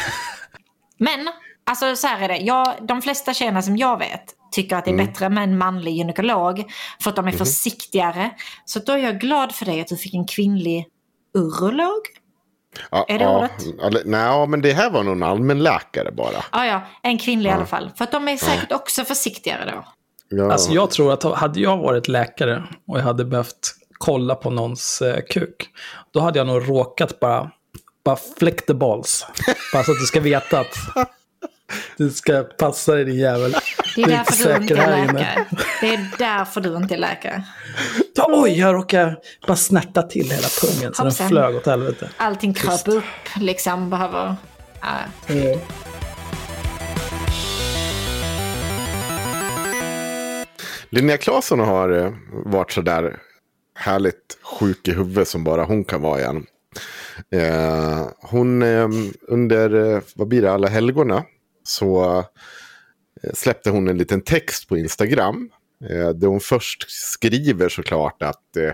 Men, 0.98 1.28
alltså 1.66 1.96
så 1.96 2.06
här 2.06 2.20
är 2.20 2.28
det, 2.28 2.36
jag, 2.36 2.74
de 2.80 3.02
flesta 3.02 3.34
tjejerna 3.34 3.62
som 3.62 3.76
jag 3.76 3.98
vet 3.98 4.34
tycker 4.50 4.76
att 4.76 4.84
det 4.84 4.90
är 4.90 4.96
bättre 4.96 5.28
med 5.28 5.44
en 5.44 5.58
manlig 5.58 5.92
gynekolog 5.92 6.64
för 7.00 7.10
att 7.10 7.16
de 7.16 7.28
är 7.28 7.32
försiktigare. 7.32 8.30
Så 8.64 8.78
då 8.78 8.92
är 8.92 8.98
jag 8.98 9.20
glad 9.20 9.54
för 9.54 9.64
dig 9.64 9.80
att 9.80 9.88
du 9.88 9.96
fick 9.96 10.14
en 10.14 10.26
kvinnlig 10.26 10.86
urolog. 11.34 12.00
Ja, 12.90 13.04
Är 13.08 13.18
det 13.18 13.24
ja, 13.24 13.38
ordet? 13.38 14.06
Nej, 14.06 14.46
men 14.46 14.60
det 14.60 14.72
här 14.72 14.90
var 14.90 15.02
någon 15.02 15.22
allmänläkare 15.22 16.12
bara. 16.12 16.44
Ja, 16.52 16.66
ja, 16.66 16.82
en 17.02 17.18
kvinnlig 17.18 17.50
i 17.50 17.52
alla 17.52 17.66
fall. 17.66 17.90
För 17.96 18.04
att 18.04 18.12
de 18.12 18.28
är 18.28 18.36
säkert 18.36 18.72
också 18.72 19.04
försiktigare 19.04 19.72
då. 19.72 19.84
Ja. 20.28 20.52
Alltså 20.52 20.72
jag 20.72 20.90
tror 20.90 21.12
att 21.12 21.22
hade 21.22 21.60
jag 21.60 21.76
varit 21.76 22.08
läkare 22.08 22.64
och 22.86 22.98
jag 22.98 23.04
hade 23.04 23.24
behövt 23.24 23.74
kolla 23.98 24.34
på 24.34 24.50
någons 24.50 25.02
eh, 25.02 25.20
kuk, 25.30 25.68
då 26.10 26.20
hade 26.20 26.38
jag 26.38 26.46
nog 26.46 26.68
råkat 26.68 27.20
bara, 27.20 27.50
bara 28.04 28.18
flick 28.38 28.66
the 28.66 28.74
balls. 28.74 29.26
bara 29.72 29.84
så 29.84 29.92
att 29.92 29.98
du 29.98 30.06
ska 30.06 30.20
veta 30.20 30.60
att 30.60 30.76
du 31.96 32.10
ska 32.10 32.42
passa 32.42 32.94
dig 32.94 33.04
din 33.04 33.18
jävel. 33.18 33.54
Det 33.96 34.02
är 34.02 34.08
därför 34.08 34.48
du 34.48 34.62
inte 34.62 34.74
är 34.74 35.06
läkare. 35.06 35.46
Det 35.80 35.94
är 35.94 36.08
därför 36.18 36.60
du 36.60 36.76
inte 36.76 36.94
är 36.94 36.98
läkare. 36.98 37.44
Ja, 38.14 38.26
oj, 38.32 38.58
jag 38.58 38.74
råkade 38.74 39.16
bara 39.46 39.56
snärta 39.56 40.02
till 40.02 40.30
hela 40.30 40.48
pungen 40.62 40.94
så 40.94 41.02
den 41.02 41.12
flög 41.12 41.56
åt 41.56 41.66
helvete. 41.66 42.10
Allting 42.16 42.54
kröp 42.54 42.88
upp, 42.88 43.04
liksom 43.36 43.90
behöver... 43.90 44.36
Ja. 44.80 45.58
Linnea 50.90 51.16
Claesson 51.16 51.60
har 51.60 51.90
eh, 51.90 52.12
varit 52.44 52.72
sådär 52.72 53.16
härligt 53.74 54.38
sjuk 54.42 54.88
i 54.88 54.92
huvudet 54.92 55.28
som 55.28 55.44
bara 55.44 55.64
hon 55.64 55.84
kan 55.84 56.02
vara 56.02 56.20
igen. 56.20 56.46
Eh, 57.32 58.06
hon 58.18 58.62
eh, 58.62 58.88
under, 59.28 59.94
eh, 59.94 60.02
vad 60.14 60.28
blir 60.28 60.42
det, 60.42 60.52
alla 60.52 60.68
helgorna 60.68 61.24
så 61.64 62.18
eh, 62.18 62.24
släppte 63.34 63.70
hon 63.70 63.88
en 63.88 63.98
liten 63.98 64.20
text 64.20 64.68
på 64.68 64.76
Instagram. 64.78 65.50
Eh, 65.90 66.08
där 66.08 66.26
hon 66.26 66.40
först 66.40 66.90
skriver 66.90 67.68
såklart 67.68 68.22
att, 68.22 68.56
eh, 68.56 68.72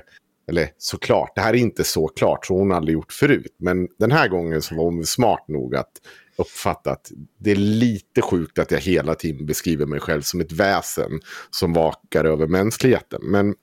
eller 0.49 0.69
såklart, 0.79 1.33
det 1.35 1.41
här 1.41 1.55
är 1.55 1.59
inte 1.59 1.85
så 1.85 2.09
klart, 2.09 2.47
så 2.47 2.59
hon 2.59 2.71
har 2.71 2.77
aldrig 2.77 2.95
gjort 2.95 3.13
förut. 3.13 3.57
Men 3.59 3.89
den 3.99 4.13
här 4.13 4.29
gången 4.29 4.63
så 4.63 4.75
var 4.75 4.85
hon 4.85 5.07
smart 5.07 5.49
nog 5.49 5.77
att 5.77 5.93
uppfatta 6.39 6.91
att 6.91 7.13
det 7.39 7.51
är 7.51 7.57
lite 7.57 8.23
sjukt 8.23 8.59
att 8.59 8.71
jag 8.71 8.81
hela 8.81 9.15
tiden 9.15 9.47
beskriver 9.47 9.87
mig 9.87 10.01
själv 10.01 10.23
som 10.23 10.41
ett 10.41 10.53
väsen 10.53 11.21
som 11.51 11.73
vakar 11.73 12.25
över 12.25 12.47
mänskligheten. 12.47 13.21
Men 13.23 13.55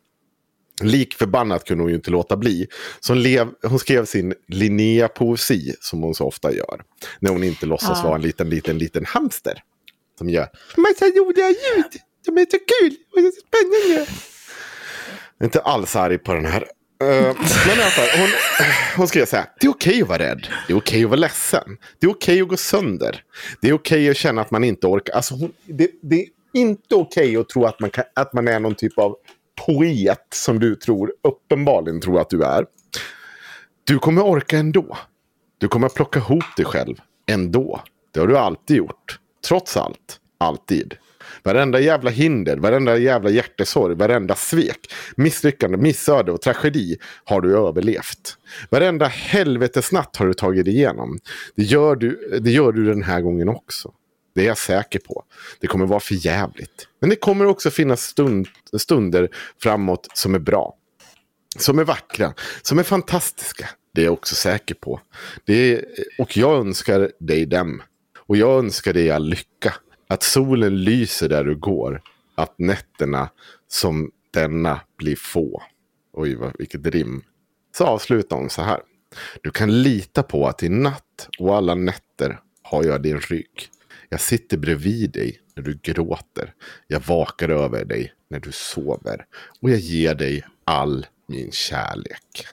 lik 0.81 1.13
förbannat 1.13 1.65
kunde 1.65 1.83
hon 1.83 1.89
ju 1.89 1.95
inte 1.95 2.11
låta 2.11 2.37
bli. 2.37 2.67
Så 2.99 3.13
hon, 3.13 3.21
lev, 3.23 3.47
hon 3.63 3.79
skrev 3.79 4.05
sin 4.05 4.33
Linnea-poesi 4.47 5.73
som 5.79 6.01
hon 6.01 6.15
så 6.15 6.25
ofta 6.25 6.53
gör. 6.53 6.81
När 7.19 7.31
hon 7.31 7.43
inte 7.43 7.65
låtsas 7.65 7.97
Ja. 7.97 8.03
vara 8.03 8.15
en 8.15 8.21
liten, 8.21 8.49
liten, 8.49 8.77
liten 8.77 9.05
hamster. 9.05 9.63
Som 10.17 10.29
gör 10.29 10.49
massa 10.77 11.05
roliga 11.05 11.49
ljud. 11.49 12.01
De 12.25 12.37
är 12.37 12.45
så 12.45 12.57
kul 12.57 12.95
och 13.11 13.21
det 13.21 13.27
är 13.27 13.31
så 13.31 13.41
spännande. 13.47 14.11
Jag 15.37 15.41
är 15.41 15.45
inte 15.45 15.61
alls 15.61 15.95
arg 15.95 16.17
på 16.17 16.33
den 16.33 16.45
här. 16.45 16.61
Eh, 17.01 17.35
men 17.67 17.77
i 17.77 17.91
fall, 17.91 18.19
hon, 18.19 18.29
hon 18.97 19.07
skrev 19.07 19.25
så 19.25 19.35
här. 19.35 19.45
Det 19.59 19.67
är 19.67 19.71
okej 19.71 20.01
att 20.01 20.07
vara 20.07 20.19
rädd. 20.19 20.47
Det 20.67 20.73
är 20.73 20.77
okej 20.77 21.03
att 21.03 21.09
vara 21.09 21.19
ledsen. 21.19 21.77
Det 21.99 22.07
är 22.07 22.11
okej 22.11 22.41
att 22.41 22.47
gå 22.47 22.57
sönder. 22.57 23.23
Det 23.61 23.69
är 23.69 23.73
okej 23.73 24.09
att 24.09 24.17
känna 24.17 24.41
att 24.41 24.51
man 24.51 24.63
inte 24.63 24.87
orkar. 24.87 25.13
Alltså 25.13 25.35
hon, 25.35 25.51
det, 25.65 25.91
det 26.01 26.21
är 26.21 26.27
inte 26.53 26.95
okej 26.95 27.37
att 27.37 27.49
tro 27.49 27.65
att 27.65 27.79
man, 27.79 27.89
kan, 27.89 28.03
att 28.15 28.33
man 28.33 28.47
är 28.47 28.59
någon 28.59 28.75
typ 28.75 28.97
av 28.97 29.15
poet 29.65 30.27
som 30.33 30.59
du 30.59 30.75
tror, 30.75 31.13
uppenbarligen 31.23 32.01
tror 32.01 32.21
att 32.21 32.29
du 32.29 32.43
är. 32.43 32.65
Du 33.83 33.99
kommer 33.99 34.25
orka 34.25 34.57
ändå. 34.57 34.97
Du 35.57 35.67
kommer 35.67 35.89
plocka 35.89 36.19
ihop 36.19 36.43
dig 36.57 36.65
själv 36.65 36.95
ändå. 37.27 37.81
Det 38.11 38.19
har 38.19 38.27
du 38.27 38.37
alltid 38.37 38.77
gjort. 38.77 39.19
Trots 39.47 39.77
allt. 39.77 40.19
Alltid. 40.37 40.95
Varenda 41.43 41.79
jävla 41.79 42.09
hinder, 42.09 42.57
varenda 42.57 42.97
jävla 42.97 43.29
hjärtesorg, 43.29 43.95
varenda 43.95 44.35
svek, 44.35 44.93
misslyckande, 45.15 45.77
missöde 45.77 46.31
och 46.31 46.41
tragedi 46.41 46.97
har 47.23 47.41
du 47.41 47.57
överlevt. 47.57 48.37
Varenda 48.69 49.05
helvetesnatt 49.05 50.15
har 50.15 50.27
du 50.27 50.33
tagit 50.33 50.65
dig 50.65 50.73
igenom. 50.73 51.19
Det 51.55 51.63
gör 51.63 51.95
du, 51.95 52.39
det 52.41 52.51
gör 52.51 52.71
du 52.71 52.85
den 52.85 53.03
här 53.03 53.21
gången 53.21 53.49
också. 53.49 53.93
Det 54.35 54.41
är 54.41 54.45
jag 54.45 54.57
säker 54.57 54.99
på. 54.99 55.23
Det 55.59 55.67
kommer 55.67 55.85
vara 55.85 55.99
för 55.99 56.25
jävligt. 56.25 56.87
Men 57.01 57.09
det 57.09 57.15
kommer 57.15 57.45
också 57.45 57.71
finnas 57.71 58.01
stund, 58.01 58.47
stunder 58.77 59.29
framåt 59.63 60.07
som 60.13 60.35
är 60.35 60.39
bra. 60.39 60.75
Som 61.57 61.79
är 61.79 61.83
vackra, 61.83 62.33
som 62.61 62.79
är 62.79 62.83
fantastiska. 62.83 63.69
Det 63.93 64.01
är 64.01 64.05
jag 64.05 64.13
också 64.13 64.35
säker 64.35 64.75
på. 64.75 65.01
Det 65.45 65.73
är, 65.73 65.85
och 66.19 66.37
jag 66.37 66.59
önskar 66.59 67.11
dig 67.19 67.45
dem. 67.45 67.81
Och 68.33 68.37
jag 68.37 68.59
önskar 68.59 68.93
dig 68.93 69.11
all 69.11 69.29
lycka. 69.29 69.73
Att 70.07 70.23
solen 70.23 70.83
lyser 70.83 71.29
där 71.29 71.43
du 71.43 71.55
går. 71.55 72.01
Att 72.35 72.59
nätterna 72.59 73.29
som 73.67 74.11
denna 74.31 74.81
blir 74.97 75.15
få. 75.15 75.63
Oj, 76.13 76.35
vad, 76.35 76.53
vilket 76.57 76.87
rim. 76.87 77.23
Så 77.77 77.83
avslutar 77.83 78.35
hon 78.35 78.49
så 78.49 78.61
här. 78.61 78.79
Du 79.41 79.51
kan 79.51 79.83
lita 79.83 80.23
på 80.23 80.47
att 80.47 80.63
i 80.63 80.69
natt 80.69 81.29
och 81.39 81.55
alla 81.55 81.75
nätter 81.75 82.39
har 82.61 82.83
jag 82.83 83.01
din 83.01 83.19
rygg. 83.19 83.69
Jag 84.09 84.21
sitter 84.21 84.57
bredvid 84.57 85.11
dig 85.11 85.39
när 85.55 85.63
du 85.63 85.79
gråter. 85.83 86.53
Jag 86.87 86.99
vakar 86.99 87.49
över 87.49 87.85
dig 87.85 88.13
när 88.29 88.39
du 88.39 88.51
sover. 88.51 89.25
Och 89.61 89.69
jag 89.69 89.79
ger 89.79 90.15
dig 90.15 90.45
all 90.65 91.05
min 91.27 91.51
kärlek. 91.51 92.47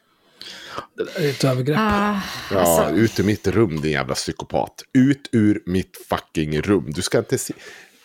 Det 0.96 1.04
där 1.04 1.20
är 1.26 1.30
ett 1.30 1.44
övergrepp. 1.44 1.76
Ah, 1.80 2.20
Ja, 2.50 2.58
alltså, 2.60 2.96
ut 2.96 3.20
ur 3.20 3.24
mitt 3.24 3.46
rum 3.48 3.80
din 3.80 3.92
jävla 3.92 4.14
psykopat. 4.14 4.82
Ut 4.92 5.28
ur 5.32 5.62
mitt 5.66 6.06
fucking 6.08 6.60
rum. 6.60 6.84
Du 6.94 7.02
ska 7.02 7.18
inte 7.18 7.38
se... 7.38 7.54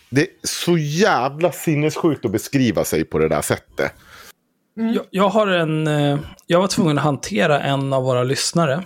Det 0.10 0.22
är 0.22 0.28
så 0.44 0.78
jävla 0.78 1.52
sinnessjukt 1.52 2.26
att 2.26 2.32
beskriva 2.32 2.84
sig 2.84 3.04
på 3.06 3.20
det 3.20 3.28
där 3.30 3.42
sättet. 3.42 3.94
Jag, 4.74 5.06
jag 5.10 5.30
har 5.30 5.48
en... 5.48 5.88
eh, 5.88 6.20
Jag 6.48 6.60
var 6.60 6.68
tvungen 6.68 6.98
att 6.98 7.04
hantera 7.04 7.62
en 7.62 7.94
av 7.94 8.04
våra 8.04 8.24
lyssnare. 8.24 8.84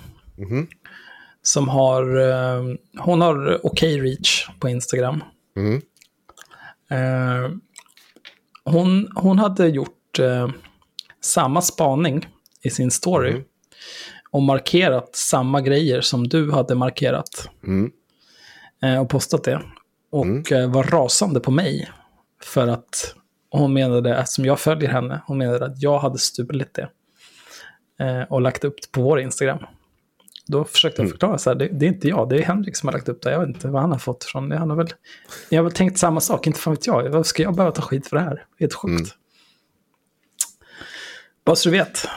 Som 1.41 1.67
har... 1.67 2.19
eh, 2.29 2.63
Hon 2.99 3.21
har 3.21 3.65
okej 3.65 4.01
reach 4.01 4.47
på 4.59 4.69
Instagram. 4.69 5.23
Eh, 6.91 7.51
Hon, 8.63 9.07
hon 9.15 9.39
hade 9.39 9.67
gjort 9.67 10.19
eh, 10.19 10.49
samma 11.21 11.61
spaning 11.61 12.27
i 12.63 12.69
sin 12.69 12.91
story. 12.91 13.43
Och 14.31 14.41
markerat 14.43 15.15
samma 15.15 15.61
grejer 15.61 16.01
som 16.01 16.27
du 16.27 16.51
hade 16.51 16.75
markerat. 16.75 17.49
Mm. 17.63 17.91
Eh, 18.83 19.01
Och 19.01 19.09
postat 19.09 19.43
det. 19.43 19.61
Och 20.11 20.51
eh, 20.51 20.71
var 20.71 20.83
rasande 20.83 21.39
på 21.39 21.51
mig. 21.51 21.91
För 22.43 22.67
att 22.67 23.15
hon 23.51 23.73
menade, 23.73 24.15
eftersom 24.15 24.45
jag 24.45 24.59
följer 24.59 24.89
henne, 24.89 25.21
hon 25.27 25.37
menade 25.37 25.65
att 25.65 25.81
jag 25.81 25.99
hade 25.99 26.17
stulit 26.17 26.73
det. 26.73 26.89
Eh, 28.05 28.21
och 28.23 28.41
lagt 28.41 28.63
upp 28.63 28.75
det 28.81 28.91
på 28.91 29.01
vår 29.01 29.19
Instagram. 29.19 29.59
Då 30.47 30.63
försökte 30.63 31.01
jag 31.01 31.11
förklara 31.11 31.37
så 31.37 31.49
här, 31.49 31.55
det, 31.55 31.67
det 31.67 31.85
är 31.85 31.87
inte 31.87 32.07
jag, 32.07 32.29
det 32.29 32.37
är 32.37 32.43
Henrik 32.43 32.75
som 32.77 32.87
har 32.87 32.93
lagt 32.93 33.09
upp 33.09 33.21
det. 33.21 33.31
Jag 33.31 33.39
vet 33.39 33.47
inte 33.49 33.67
vad 33.67 33.81
han 33.81 33.91
har 33.91 33.99
fått 33.99 34.23
från 34.23 34.49
det. 34.49 34.57
Han 34.57 34.69
har 34.69 34.77
väl, 34.77 34.87
jag 35.49 35.59
har 35.59 35.63
väl 35.63 35.73
tänkt 35.73 35.99
samma 35.99 36.19
sak, 36.19 36.47
inte 36.47 36.59
fan 36.59 36.73
vet 36.73 36.87
jag. 36.87 37.09
Vad 37.09 37.25
ska 37.25 37.43
jag 37.43 37.55
behöva 37.55 37.75
ta 37.75 37.81
skit 37.81 38.07
för 38.07 38.15
det 38.17 38.23
här? 38.23 38.45
Helt 38.59 38.73
sjukt. 38.73 39.15
Bara 41.45 41.55
så 41.55 41.69
du 41.69 41.77
vet. 41.77 42.07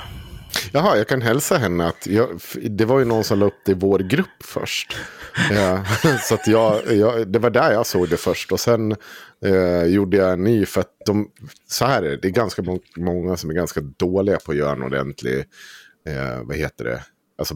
Jaha, 0.72 0.96
jag 0.96 1.09
kan 1.09 1.22
hälsa 1.22 1.57
henne 1.57 1.86
att 1.86 2.07
jag, 2.07 2.40
det 2.70 2.84
var 2.84 2.98
ju 2.98 3.05
någon 3.05 3.24
som 3.24 3.38
la 3.38 3.46
upp 3.46 3.61
det 3.64 3.72
i 3.72 3.74
vår 3.74 3.98
grupp 3.98 4.42
först. 4.44 4.96
Ja, 5.50 5.84
så 6.28 6.34
att 6.34 6.46
jag, 6.46 6.96
jag, 6.96 7.28
det 7.28 7.38
var 7.38 7.50
där 7.50 7.72
jag 7.72 7.86
såg 7.86 8.09
det 8.09 8.16
först. 8.16 8.53
Och 8.53 8.61
sen 8.61 8.96
eh, 9.44 9.84
gjorde 9.84 10.16
jag 10.16 10.32
en 10.32 10.44
ny 10.44 10.66
för 10.66 10.80
att 10.80 10.92
de, 11.07 11.28
så 11.68 11.84
här 11.84 12.03
är 12.03 12.11
det, 12.11 12.16
det 12.16 12.28
är 12.28 12.32
ganska 12.32 12.62
må- 12.62 12.82
många 12.96 13.36
som 13.36 13.50
är 13.50 13.55
ganska 13.55 13.80
dåliga 13.80 14.38
på 14.38 14.53
att 14.53 14.59
göra 14.59 14.72
en 14.72 14.82
ordentlig, 14.82 15.38
eh, 16.09 16.42
vad 16.42 16.57
heter 16.57 16.84
det, 16.84 17.03
alltså 17.38 17.55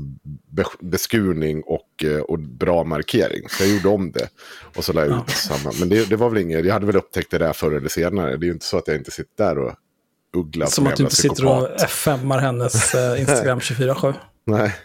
be, 0.51 0.65
beskurning 0.81 1.63
och, 1.63 2.05
eh, 2.05 2.21
och 2.21 2.39
bra 2.39 2.85
markering. 2.85 3.49
Så 3.49 3.63
jag 3.65 3.73
gjorde 3.73 3.89
om 3.89 4.13
det. 4.13 4.29
Och 4.77 4.85
så 4.85 4.93
la 4.93 5.07
jag 5.07 5.19
ut 5.19 5.31
samma. 5.31 5.73
Men 5.81 5.89
det, 5.89 6.09
det 6.11 6.17
var 6.17 6.31
väl 6.31 6.43
inget, 6.43 6.65
jag 6.65 6.73
hade 6.73 6.87
väl 6.87 6.97
upptäckt 6.97 7.31
det 7.31 7.39
där 7.39 7.53
förr 7.53 7.73
eller 7.73 7.89
senare. 7.89 8.37
Det 8.37 8.45
är 8.45 8.49
ju 8.49 8.53
inte 8.53 8.67
så 8.67 8.79
att 8.79 8.89
jag 8.89 8.97
inte 8.97 9.11
sitter 9.11 9.45
där 9.45 9.59
och 9.59 9.75
ugglar 10.37 10.67
Som 10.67 10.87
att 10.87 10.97
du 10.97 11.03
inte 11.03 11.17
sitter 11.17 11.47
och 11.47 11.77
psykopat. 11.77 11.91
F5ar 11.91 12.39
hennes 12.39 12.95
eh, 12.95 13.21
Instagram 13.21 13.59
24-7. 13.59 14.15
Nej. 14.45 14.77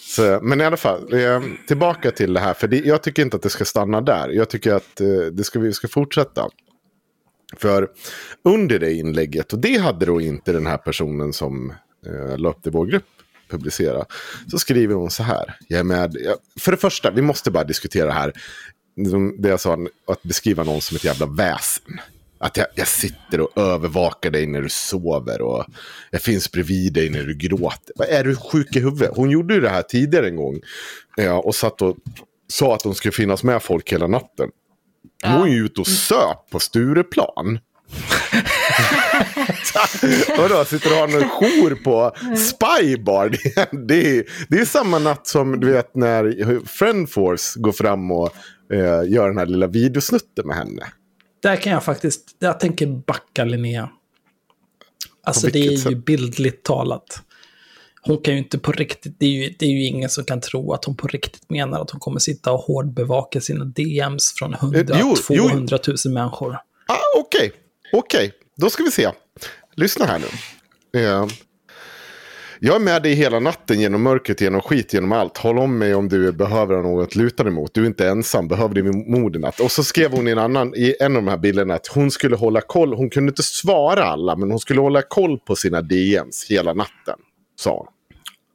Så, 0.00 0.38
men 0.42 0.60
i 0.60 0.64
alla 0.64 0.76
fall, 0.76 1.12
eh, 1.12 1.40
tillbaka 1.66 2.10
till 2.10 2.32
det 2.32 2.40
här. 2.40 2.54
För 2.54 2.68
det, 2.68 2.78
jag 2.78 3.02
tycker 3.02 3.22
inte 3.22 3.36
att 3.36 3.42
det 3.42 3.50
ska 3.50 3.64
stanna 3.64 4.00
där. 4.00 4.28
Jag 4.28 4.48
tycker 4.48 4.74
att 4.74 5.00
eh, 5.00 5.06
det 5.32 5.44
ska, 5.44 5.58
vi 5.58 5.72
ska 5.72 5.88
fortsätta. 5.88 6.48
För 7.56 7.88
under 8.44 8.78
det 8.78 8.92
inlägget, 8.92 9.52
och 9.52 9.58
det 9.58 9.78
hade 9.78 10.06
då 10.06 10.20
inte 10.20 10.52
den 10.52 10.66
här 10.66 10.76
personen 10.76 11.32
som 11.32 11.72
eh, 12.06 12.38
la 12.38 12.48
upp 12.48 12.58
det 12.62 12.68
i 12.68 12.72
vår 12.72 12.86
grupp 12.86 13.04
publicera. 13.48 14.04
Så 14.50 14.58
skriver 14.58 14.94
hon 14.94 15.10
så 15.10 15.22
här. 15.22 15.56
Jag 15.68 15.80
är 15.80 15.84
med. 15.84 16.16
För 16.60 16.72
det 16.72 16.78
första, 16.78 17.10
vi 17.10 17.22
måste 17.22 17.50
bara 17.50 17.64
diskutera 17.64 18.12
här. 18.12 18.32
som 19.10 19.42
Det 19.42 19.48
jag 19.48 19.60
sa, 19.60 19.78
att 20.06 20.22
beskriva 20.22 20.64
någon 20.64 20.80
som 20.80 20.96
ett 20.96 21.04
jävla 21.04 21.26
väsen. 21.26 22.00
Att 22.38 22.56
jag, 22.56 22.66
jag 22.74 22.88
sitter 22.88 23.40
och 23.40 23.58
övervakar 23.58 24.30
dig 24.30 24.46
när 24.46 24.62
du 24.62 24.68
sover 24.68 25.42
och 25.42 25.64
jag 26.10 26.22
finns 26.22 26.52
bredvid 26.52 26.92
dig 26.92 27.10
när 27.10 27.22
du 27.22 27.34
gråter. 27.34 27.92
Vad 27.96 28.08
är 28.08 28.24
du 28.24 28.36
sjuk 28.36 28.76
i 28.76 28.80
huvudet? 28.80 29.10
Hon 29.16 29.30
gjorde 29.30 29.54
ju 29.54 29.60
det 29.60 29.68
här 29.68 29.82
tidigare 29.82 30.28
en 30.28 30.36
gång. 30.36 30.60
Ja, 31.16 31.38
och 31.38 31.54
satt 31.54 31.82
och 31.82 31.96
sa 32.48 32.74
att 32.74 32.82
hon 32.82 32.94
skulle 32.94 33.12
finnas 33.12 33.42
med 33.42 33.62
folk 33.62 33.92
hela 33.92 34.06
natten. 34.06 34.50
Hon 35.24 35.48
är 35.48 35.52
ju 35.52 35.64
ute 35.64 35.80
och 35.80 35.86
söp 35.86 36.50
på 36.50 36.60
Stureplan. 36.60 37.58
Vadå, 40.38 40.64
sitter 40.64 40.88
du 40.88 40.94
och 40.94 41.00
har 41.00 41.08
någon 41.08 41.28
jour 41.28 41.74
på 41.74 42.12
Spybar? 42.36 43.28
Det 43.86 44.18
är, 44.18 44.24
det 44.48 44.58
är 44.58 44.64
samma 44.64 44.98
natt 44.98 45.26
som 45.26 45.60
du 45.60 45.72
vet 45.72 45.94
när 45.94 46.60
Friendforce 46.66 47.60
går 47.60 47.72
fram 47.72 48.10
och 48.10 48.30
eh, 48.72 49.12
gör 49.12 49.28
den 49.28 49.38
här 49.38 49.46
lilla 49.46 49.66
videosnutten 49.66 50.46
med 50.46 50.56
henne. 50.56 50.86
Där 51.46 51.56
kan 51.56 51.72
jag 51.72 51.84
faktiskt, 51.84 52.36
jag 52.38 52.60
tänker 52.60 52.86
backa 52.86 53.44
Linnea. 53.44 53.88
Alltså 55.24 55.46
det 55.46 55.58
är 55.58 55.90
ju 55.90 55.96
bildligt 55.96 56.62
talat. 56.62 57.22
Hon 58.02 58.18
kan 58.18 58.34
ju 58.34 58.38
inte 58.38 58.58
på 58.58 58.72
riktigt, 58.72 59.16
det 59.18 59.26
är, 59.26 59.30
ju, 59.30 59.54
det 59.58 59.66
är 59.66 59.70
ju 59.70 59.84
ingen 59.86 60.10
som 60.10 60.24
kan 60.24 60.40
tro 60.40 60.72
att 60.72 60.84
hon 60.84 60.96
på 60.96 61.08
riktigt 61.08 61.50
menar 61.50 61.80
att 61.80 61.90
hon 61.90 62.00
kommer 62.00 62.18
sitta 62.18 62.52
och 62.52 62.60
hårdbevaka 62.60 63.40
sina 63.40 63.64
DMs 63.64 64.34
från 64.38 64.54
100 64.54 64.78
Eh, 64.78 65.00
jo, 65.00 65.14
jo. 65.30 65.48
200 65.48 65.78
000 66.04 66.14
människor. 66.14 66.54
Ah, 66.86 67.18
Okej, 67.18 67.52
okej. 67.92 68.32
Då 68.56 68.70
ska 68.70 68.82
vi 68.82 68.90
se. 68.90 69.10
Lyssna 69.74 70.06
här 70.06 70.18
nu. 70.18 71.00
Eh, 71.00 71.26
jag 72.60 72.74
är 72.74 72.80
med 72.80 73.02
dig 73.02 73.14
hela 73.14 73.40
natten 73.40 73.80
genom 73.80 74.02
mörkret, 74.02 74.40
genom 74.40 74.60
skit, 74.60 74.92
genom 74.92 75.12
allt. 75.12 75.38
Håll 75.38 75.58
om 75.58 75.78
mig 75.78 75.94
om 75.94 76.08
du 76.08 76.32
behöver 76.32 76.82
något 76.82 77.06
att 77.06 77.16
luta 77.16 77.42
dig 77.42 77.52
mot. 77.52 77.74
Du 77.74 77.82
är 77.82 77.86
inte 77.86 78.08
ensam, 78.08 78.48
behöver 78.48 78.74
din 78.74 79.10
mod 79.10 79.40
natt. 79.40 79.60
Och 79.60 79.70
så 79.70 79.84
skrev 79.84 80.12
hon 80.12 80.28
i 80.28 80.30
en, 80.30 80.38
annan, 80.38 80.74
i 80.74 80.94
en 81.00 81.16
av 81.16 81.22
de 81.22 81.30
här 81.30 81.36
bilderna 81.36 81.74
att 81.74 81.86
hon 81.86 82.10
skulle 82.10 82.36
hålla 82.36 82.60
koll. 82.60 82.94
Hon 82.94 83.10
kunde 83.10 83.30
inte 83.30 83.42
svara 83.42 84.04
alla, 84.04 84.36
men 84.36 84.50
hon 84.50 84.60
skulle 84.60 84.80
hålla 84.80 85.02
koll 85.02 85.38
på 85.38 85.56
sina 85.56 85.82
DMs 85.82 86.46
hela 86.48 86.72
natten. 86.72 87.18
Sa 87.60 87.76
hon. 87.76 87.86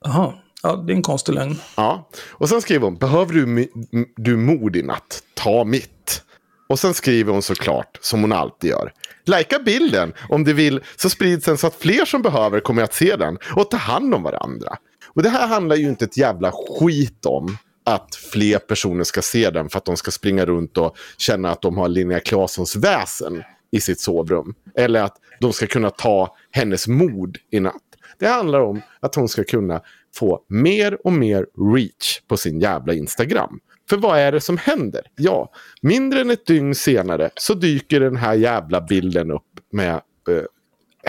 Jaha, 0.05 0.33
ja, 0.63 0.75
det 0.75 0.93
är 0.93 0.95
en 0.95 1.01
konstig 1.01 1.33
lögn. 1.33 1.55
Ja, 1.77 2.09
och 2.29 2.49
sen 2.49 2.61
skriver 2.61 2.85
hon, 2.85 2.95
behöver 2.95 3.33
du, 3.33 3.69
du 4.15 4.37
mod 4.37 4.75
i 4.75 4.83
natt, 4.83 5.23
ta 5.33 5.63
mitt. 5.63 6.23
Och 6.69 6.79
sen 6.79 6.93
skriver 6.93 7.33
hon 7.33 7.41
såklart, 7.41 7.97
som 8.01 8.21
hon 8.21 8.31
alltid 8.31 8.69
gör. 8.69 8.93
Lajka 9.25 9.59
bilden 9.59 10.13
om 10.29 10.43
du 10.43 10.53
vill 10.53 10.81
så 10.95 11.09
sprids 11.09 11.45
den 11.45 11.57
så 11.57 11.67
att 11.67 11.75
fler 11.75 12.05
som 12.05 12.21
behöver 12.21 12.59
kommer 12.59 12.83
att 12.83 12.93
se 12.93 13.15
den 13.15 13.37
och 13.55 13.71
ta 13.71 13.77
hand 13.77 14.13
om 14.13 14.23
varandra. 14.23 14.77
Och 15.13 15.23
det 15.23 15.29
här 15.29 15.47
handlar 15.47 15.75
ju 15.75 15.89
inte 15.89 16.05
ett 16.05 16.17
jävla 16.17 16.51
skit 16.51 17.25
om 17.25 17.57
att 17.83 18.15
fler 18.15 18.59
personer 18.59 19.03
ska 19.03 19.21
se 19.21 19.49
den 19.49 19.69
för 19.69 19.77
att 19.77 19.85
de 19.85 19.97
ska 19.97 20.11
springa 20.11 20.45
runt 20.45 20.77
och 20.77 20.97
känna 21.17 21.51
att 21.51 21.61
de 21.61 21.77
har 21.77 21.89
Linnea 21.89 22.19
Claessons 22.19 22.75
väsen 22.75 23.43
i 23.71 23.81
sitt 23.81 23.99
sovrum. 23.99 24.53
Eller 24.75 25.03
att 25.03 25.17
de 25.39 25.53
ska 25.53 25.67
kunna 25.67 25.89
ta 25.89 26.35
hennes 26.51 26.87
mod 26.87 27.37
i 27.51 27.59
natt. 27.59 27.75
Det 28.19 28.27
handlar 28.27 28.59
om 28.59 28.81
att 28.99 29.15
hon 29.15 29.29
ska 29.29 29.43
kunna 29.43 29.81
få 30.15 30.45
mer 30.47 30.97
och 31.05 31.13
mer 31.13 31.45
reach 31.75 32.19
på 32.27 32.37
sin 32.37 32.59
jävla 32.59 32.93
Instagram. 32.93 33.59
För 33.91 33.97
vad 33.97 34.19
är 34.19 34.31
det 34.31 34.41
som 34.41 34.57
händer? 34.57 35.01
Ja, 35.15 35.51
mindre 35.81 36.21
än 36.21 36.29
ett 36.29 36.45
dygn 36.45 36.75
senare 36.75 37.29
så 37.35 37.53
dyker 37.53 37.99
den 37.99 38.15
här 38.15 38.33
jävla 38.33 38.81
bilden 38.81 39.31
upp 39.31 39.59
med 39.71 39.93
eh, 39.93 40.43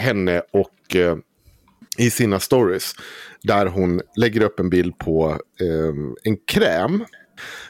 henne 0.02 0.42
och 0.52 0.96
eh, 0.96 1.16
i 1.98 2.10
sina 2.10 2.40
stories. 2.40 2.94
Där 3.42 3.66
hon 3.66 4.00
lägger 4.16 4.40
upp 4.42 4.60
en 4.60 4.70
bild 4.70 4.98
på 4.98 5.30
eh, 5.60 5.94
en 6.22 6.36
kräm 6.36 7.04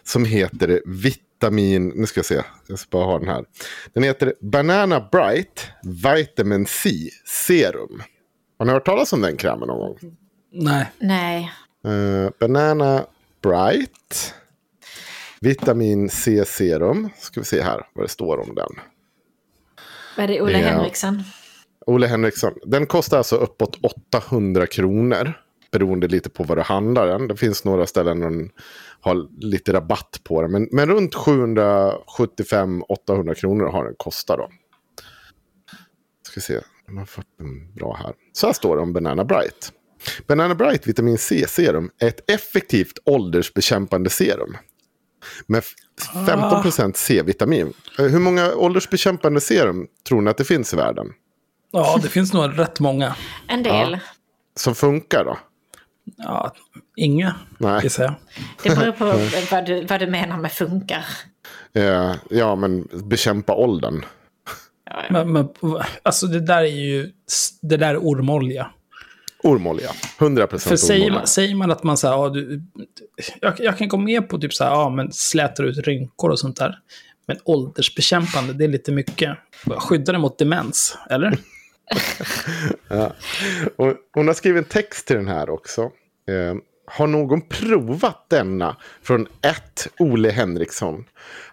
som 0.03 0.25
heter 0.25 0.83
vitamin, 0.87 1.89
nu 1.89 2.07
ska 2.07 2.19
jag 2.19 2.27
se, 2.27 2.43
jag 2.67 2.79
ska 2.79 2.89
bara 2.91 3.05
ha 3.05 3.19
den 3.19 3.29
här. 3.29 3.45
Den 3.93 4.03
heter 4.03 4.35
Banana 4.41 5.09
Bright 5.13 5.67
Vitamin 5.83 6.67
C 6.67 6.91
Serum. 7.25 8.03
Har 8.59 8.67
ni 8.67 8.73
hört 8.73 8.87
talas 8.87 9.13
om 9.13 9.21
den 9.21 9.37
krämen 9.37 9.69
någon 9.69 9.79
gång? 9.79 10.17
Nej, 10.53 10.87
Nej. 10.99 11.53
Eh, 11.85 12.31
Banana 12.41 13.05
Bright. 13.43 14.35
Vitamin 15.43 16.09
C 16.09 16.45
serum. 16.45 17.09
Ska 17.19 17.41
vi 17.41 17.47
se 17.47 17.63
här 17.63 17.87
vad 17.93 18.05
det 18.05 18.09
står 18.09 18.39
om 18.39 18.55
den. 18.55 18.71
Vad 20.17 20.25
är 20.25 20.29
det 20.29 20.43
Ola 20.43 20.53
Ja. 20.59 20.59
Henriksen? 20.59 21.23
Olle 21.87 22.07
Henriksson. 22.07 22.53
Den 22.65 22.87
kostar 22.87 23.19
alltså 23.19 23.37
uppåt 23.37 23.79
800 23.83 24.67
kronor. 24.67 25.33
Beroende 25.73 26.09
lite 26.09 26.31
på 26.31 26.45
vad 26.45 26.59
det 26.59 26.63
handlar 26.63 27.15
om. 27.15 27.29
Det 27.29 27.37
finns 27.37 27.65
några 27.65 27.87
ställen 27.87 28.21
där 28.21 28.31
den 28.31 28.51
har 29.01 29.29
lite 29.41 29.73
rabatt 29.73 30.21
på 30.25 30.43
den. 30.43 30.51
Men, 30.53 30.69
men 30.73 30.89
runt 30.89 31.15
775-800 31.15 33.35
kronor 33.35 33.67
har 33.67 33.85
den 33.85 33.95
kostat 33.97 34.39
då. 34.39 34.49
Ska 36.29 36.41
se. 36.41 36.61
De 36.87 36.99
har 36.99 37.07
fått 37.07 37.39
den 37.39 37.75
bra 37.75 37.97
här. 38.03 38.13
Så 38.33 38.47
här 38.47 38.55
står 38.55 38.77
det 38.77 38.83
om 38.83 38.93
Banana 38.93 39.25
Bright. 39.25 39.73
Banana 40.27 40.55
Bright 40.55 40.87
Vitamin 40.87 41.19
C-serum 41.19 41.91
är 41.99 42.09
ett 42.09 42.31
effektivt 42.31 42.99
åldersbekämpande 43.05 44.11
serum. 44.11 44.57
Med 45.47 45.63
15% 46.27 46.93
C-vitamin. 46.97 47.73
Eh, 47.99 48.05
Hur 48.05 48.19
många 48.19 48.55
åldersbekämpande 48.55 49.41
serum 49.41 49.87
tror 50.09 50.21
ni 50.23 50.31
att 50.31 50.37
det 50.37 50.45
finns 50.45 50.73
i 50.73 50.77
världen? 50.77 51.07
ja, 51.73 51.99
det 52.03 52.09
finns 52.09 52.33
nog 52.33 52.59
rätt 52.59 52.81
många. 52.81 53.17
En 53.49 53.63
del. 53.63 53.99
Som 54.57 54.75
funkar 54.75 55.25
då? 55.25 55.39
Ja, 56.17 56.55
inga, 56.97 57.35
Nej. 57.59 57.81
gissar 57.83 58.05
jag. 58.05 58.15
Det 58.63 58.77
beror 58.79 58.93
på 58.93 59.05
vad 59.55 59.67
du, 59.67 59.85
vad 59.85 60.01
du 60.01 60.07
menar 60.07 60.39
med 60.39 60.53
funkar. 60.53 61.05
Eh, 61.75 62.15
ja, 62.31 62.55
men 62.57 62.89
bekämpa 62.93 63.55
åldern. 63.55 64.05
Men, 65.11 65.33
men, 65.33 65.49
alltså 66.03 66.27
det 66.27 66.41
där 66.41 66.63
är 66.63 66.67
ju, 66.67 67.11
det 67.63 67.77
där 67.77 67.95
är 67.95 67.99
ormolja. 67.99 68.71
Ormolja. 69.43 69.91
100% 70.19 70.59
För 70.59 70.77
säger 70.77 71.01
ormolja. 71.01 71.19
man, 71.19 71.27
säger 71.27 71.55
man 71.55 71.71
att 71.71 71.83
man 71.83 71.97
så 71.97 72.07
här, 72.09 72.15
ja, 72.15 72.29
du, 72.29 72.63
jag, 73.41 73.55
jag 73.59 73.79
kan 73.79 73.89
gå 73.89 73.97
med 73.97 74.29
på 74.29 74.39
typ 74.39 74.55
så 74.55 74.65
här, 74.65 74.71
ja 74.71 74.91
men 74.91 75.13
slätar 75.13 75.65
ut 75.65 75.79
rynkor 75.79 76.31
och 76.31 76.39
sånt 76.39 76.57
där. 76.57 76.79
Men 77.27 77.37
åldersbekämpande, 77.45 78.53
det 78.53 78.65
är 78.65 78.69
lite 78.69 78.93
mycket. 78.93 79.39
Skyddar 79.79 80.13
det 80.13 80.19
mot 80.19 80.39
demens, 80.39 80.99
eller? 81.11 81.39
Och 83.77 83.95
hon 84.13 84.27
har 84.27 84.35
skrivit 84.35 84.65
en 84.65 84.69
text 84.69 85.07
till 85.07 85.17
den 85.17 85.29
här 85.29 85.51
också. 85.51 85.83
Eh, 86.29 86.55
har 86.95 87.07
någon 87.07 87.41
provat 87.41 88.27
denna 88.29 88.77
från 89.03 89.27
ett 89.27 89.89
Ole 89.99 90.31
Henriksson? 90.31 91.05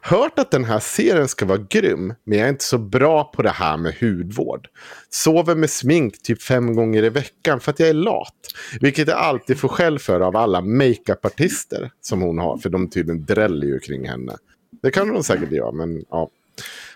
Hört 0.01 0.39
att 0.39 0.51
den 0.51 0.65
här 0.65 0.79
serien 0.79 1.27
ska 1.27 1.45
vara 1.45 1.65
grym, 1.69 2.13
men 2.23 2.37
jag 2.37 2.45
är 2.45 2.49
inte 2.49 2.63
så 2.63 2.77
bra 2.77 3.23
på 3.23 3.41
det 3.41 3.49
här 3.49 3.77
med 3.77 3.95
hudvård. 4.01 4.67
Sover 5.09 5.55
med 5.55 5.69
smink 5.69 6.21
typ 6.21 6.41
fem 6.41 6.75
gånger 6.75 7.03
i 7.03 7.09
veckan 7.09 7.59
för 7.59 7.71
att 7.71 7.79
jag 7.79 7.89
är 7.89 7.93
lat. 7.93 8.35
Vilket 8.81 9.07
jag 9.07 9.17
alltid 9.17 9.59
får 9.59 9.67
skäll 9.67 9.99
för 9.99 10.19
av 10.19 10.35
alla 10.35 10.61
makeupartister 10.61 11.91
som 12.01 12.21
hon 12.21 12.37
har, 12.37 12.57
för 12.57 12.69
de 12.69 12.89
tydligen 12.89 13.25
dräller 13.25 13.67
ju 13.67 13.79
kring 13.79 14.07
henne. 14.07 14.35
Det 14.81 14.91
kan 14.91 15.09
hon 15.09 15.23
säkert 15.23 15.51
göra, 15.51 15.71
men 15.71 16.05
ja. 16.09 16.29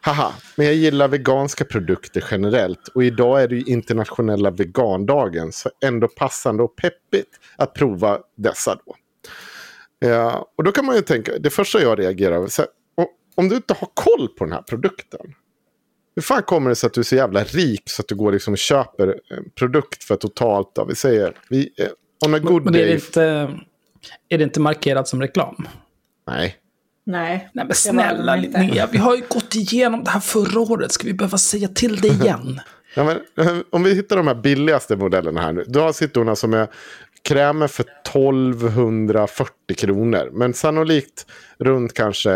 Haha, 0.01 0.33
men 0.55 0.65
jag 0.65 0.75
gillar 0.75 1.07
veganska 1.07 1.65
produkter 1.65 2.23
generellt 2.31 2.87
och 2.87 3.03
idag 3.03 3.43
är 3.43 3.47
det 3.47 3.55
ju 3.55 3.61
internationella 3.61 4.51
vegandagen 4.51 5.51
så 5.51 5.69
ändå 5.85 6.07
passande 6.07 6.63
och 6.63 6.75
peppigt 6.75 7.39
att 7.57 7.73
prova 7.73 8.19
dessa 8.37 8.75
då. 8.85 8.95
Ja, 9.99 10.47
och 10.57 10.63
då 10.63 10.71
kan 10.71 10.85
man 10.85 10.95
ju 10.95 11.01
tänka, 11.01 11.31
det 11.39 11.49
första 11.49 11.81
jag 11.81 11.99
reagerar 11.99 12.37
o- 12.37 12.47
om 13.35 13.49
du 13.49 13.55
inte 13.55 13.73
har 13.73 13.87
koll 13.93 14.27
på 14.37 14.43
den 14.43 14.53
här 14.53 14.61
produkten. 14.61 15.19
Hur 16.15 16.21
fan 16.21 16.43
kommer 16.43 16.69
det 16.69 16.75
sig 16.75 16.87
att 16.87 16.93
du 16.93 17.01
är 17.01 17.05
så 17.05 17.15
jävla 17.15 17.43
rik 17.43 17.81
så 17.85 18.01
att 18.01 18.07
du 18.07 18.15
går 18.15 18.31
liksom 18.31 18.53
och 18.53 18.57
köper 18.57 19.07
en 19.07 19.49
produkt 19.55 20.03
för 20.03 20.15
totalt, 20.15 20.71
ja, 20.75 20.83
vi 20.83 20.95
säger, 20.95 21.37
vi, 21.49 21.69
eh, 21.77 21.87
on 22.27 22.33
a 22.35 22.39
good 22.39 22.63
Men 22.63 22.73
det 22.73 22.79
är, 22.79 22.85
day. 22.85 22.93
inte, 22.93 23.23
är 24.29 24.37
det 24.37 24.43
inte 24.43 24.59
markerat 24.59 25.07
som 25.07 25.21
reklam? 25.21 25.67
Nej. 26.27 26.55
Nej. 27.05 27.49
Nej 27.53 27.65
men 27.65 27.75
snälla. 27.75 28.35
Linnea, 28.35 28.87
vi 28.91 28.97
har 28.97 29.15
ju 29.15 29.23
gått 29.27 29.55
igenom 29.55 30.03
det 30.03 30.09
här 30.09 30.19
förra 30.19 30.59
året. 30.59 30.91
Ska 30.91 31.07
vi 31.07 31.13
behöva 31.13 31.37
säga 31.37 31.67
till 31.67 32.01
det 32.01 32.07
igen? 32.07 32.61
Ja, 32.95 33.03
men, 33.03 33.47
eh, 33.47 33.57
om 33.69 33.83
vi 33.83 33.93
hittar 33.95 34.17
de 34.17 34.27
här 34.27 34.35
billigaste 34.35 34.95
modellerna 34.95 35.41
här 35.41 35.53
nu. 35.53 35.63
Du 35.67 35.79
har 35.79 35.93
sittorna 35.93 36.35
som 36.35 36.53
är 36.53 36.67
krämer 37.23 37.67
för 37.67 37.83
1240 37.83 39.75
kronor. 39.77 40.29
Men 40.33 40.53
sannolikt 40.53 41.25
runt 41.59 41.93
kanske 41.93 42.29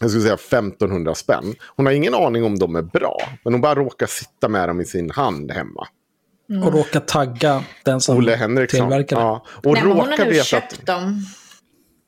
jag 0.00 0.10
skulle 0.10 0.22
säga 0.22 0.34
1500 0.34 1.14
spänn. 1.14 1.54
Hon 1.76 1.86
har 1.86 1.92
ingen 1.92 2.14
aning 2.14 2.44
om 2.44 2.58
de 2.58 2.76
är 2.76 2.82
bra. 2.82 3.16
Men 3.44 3.52
hon 3.52 3.60
bara 3.60 3.74
råkar 3.74 4.06
sitta 4.06 4.48
med 4.48 4.68
dem 4.68 4.80
i 4.80 4.84
sin 4.84 5.10
hand 5.10 5.50
hemma. 5.50 5.88
Och 6.64 6.72
råka 6.72 7.00
tagga 7.00 7.64
den 7.84 8.00
som 8.00 8.16
Olle 8.16 8.36
Henriksson. 8.36 8.80
tillverkar 8.80 9.16
det. 9.16 9.22
Ja. 9.22 9.46
Och 9.48 9.64
Nej, 9.64 9.82
men 9.82 9.92
hon 9.92 10.00
har 10.00 10.06
råkar 10.06 10.26
nu 10.26 10.34
köpt 10.34 10.72
att, 10.72 10.86
dem. 10.86 11.26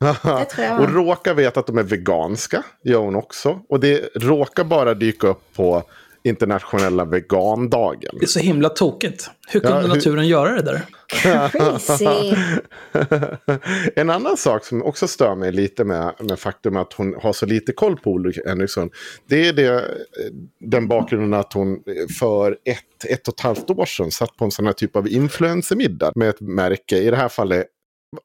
Det 0.01 0.45
tror 0.45 0.67
jag. 0.67 0.81
och 0.81 0.95
råkar 0.95 1.35
veta 1.35 1.61
att 1.61 1.67
de 1.67 1.79
är 1.79 1.83
veganska. 1.83 2.65
Gör 2.85 2.99
hon 2.99 3.17
också. 3.17 3.61
Och 3.69 3.81
det 3.81 4.11
råkar 4.15 4.65
bara 4.65 4.95
dyka 4.95 5.27
upp 5.27 5.43
på 5.57 5.83
internationella 6.23 7.05
vegandagen. 7.05 8.11
Det 8.21 8.25
är 8.25 8.27
så 8.27 8.41
himla 8.41 8.69
tokigt. 8.69 9.31
Hur 9.49 9.61
kunde 9.61 9.77
Ja, 9.77 9.83
hur- 9.83 9.89
naturen 9.89 10.29
göra 10.29 10.53
det 10.53 10.63
där? 10.63 10.83
Crazy. 11.49 12.35
en 13.97 14.11
annan 14.11 14.37
sak 14.37 14.65
som 14.65 14.83
också 14.83 15.09
stör 15.09 15.35
mig 15.35 15.53
lite 15.53 15.85
med, 15.85 16.15
med 16.19 16.39
faktum 16.39 16.77
att 16.77 16.93
hon 16.93 17.15
har 17.23 17.33
så 17.33 17.47
lite 17.47 17.73
koll 17.73 17.97
på 17.97 18.11
Olle 18.11 18.33
Henriksson. 18.47 18.91
Det 19.29 19.49
är 19.49 19.53
det, 19.53 19.85
den 20.61 20.89
bakgrunden 20.89 21.41
att 21.41 21.53
hon 21.53 21.83
för 22.19 22.53
ett, 22.65 23.11
ett 23.11 23.29
och 23.29 23.35
ett 23.35 23.41
halvt 23.41 23.71
år 23.71 23.87
sedan 23.87 24.11
satt 24.11 24.37
på 24.37 24.45
en 24.45 24.51
sån 24.51 24.67
här 24.67 24.73
typ 24.73 24.97
av 24.97 25.09
influencermiddag 25.09 26.13
med 26.15 26.29
ett 26.29 26.41
märke. 26.41 26.99
I 26.99 27.11
det 27.11 27.17
här 27.17 27.29
fallet 27.29 27.67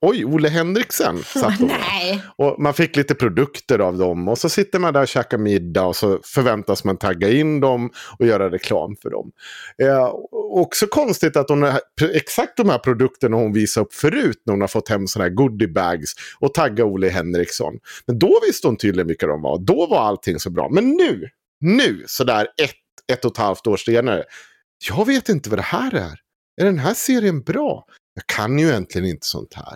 oj, 0.01 0.25
Ole 0.25 0.49
Henriksen 0.49 1.23
satt. 1.23 1.59
Nej. 1.59 2.21
Och 2.37 2.55
man 2.59 2.73
fick 2.73 2.95
lite 2.95 3.15
produkter 3.15 3.79
av 3.79 3.97
dem. 3.97 4.27
Och 4.27 4.37
så 4.37 4.49
sitter 4.49 4.79
man 4.79 4.93
där 4.93 5.01
och 5.01 5.07
käkar 5.07 5.37
middag 5.37 5.85
och 5.85 5.95
så 5.95 6.19
förväntas 6.23 6.83
man 6.83 6.97
tagga 6.97 7.29
in 7.29 7.59
dem 7.59 7.89
och 8.19 8.25
göra 8.25 8.51
reklam 8.51 8.95
för 9.01 9.09
dem. 9.09 9.31
Eh, 9.83 10.09
också 10.51 10.87
konstigt 10.87 11.37
att 11.37 11.49
hon 11.49 11.61
har 11.61 11.81
exakt 12.13 12.57
de 12.57 12.69
här 12.69 12.77
produkterna 12.77 13.37
hon 13.37 13.53
visade 13.53 13.85
upp 13.85 13.93
förut 13.93 14.41
när 14.45 14.53
hon 14.53 14.61
har 14.61 14.67
fått 14.67 14.89
hem 14.89 15.07
sådana 15.07 15.29
här 15.29 15.35
goodiebags 15.35 16.13
och 16.39 16.53
tagga 16.53 16.85
Ole 16.85 17.09
Henriksson. 17.09 17.73
Men 18.07 18.19
då 18.19 18.39
visste 18.47 18.67
hon 18.67 18.77
tydligen 18.77 19.07
vilka 19.07 19.27
de 19.27 19.41
var. 19.41 19.57
Då 19.57 19.87
var 19.87 19.99
allting 19.99 20.39
så 20.39 20.49
bra. 20.49 20.69
Men 20.69 20.89
nu, 20.89 21.29
nu 21.59 22.03
sådär 22.07 22.47
ett, 22.61 23.11
ett 23.13 23.25
och 23.25 23.31
ett 23.31 23.37
halvt 23.37 23.67
år 23.67 23.77
senare. 23.77 24.23
Jag 24.89 25.05
vet 25.05 25.29
inte 25.29 25.49
vad 25.49 25.59
det 25.59 25.63
här 25.63 25.95
är. 25.95 26.19
Är 26.61 26.65
den 26.65 26.79
här 26.79 26.93
serien 26.93 27.41
bra? 27.41 27.85
Jag 28.15 28.27
kan 28.27 28.59
ju 28.59 28.67
egentligen 28.69 29.07
inte 29.09 29.27
sånt 29.27 29.53
här. 29.53 29.75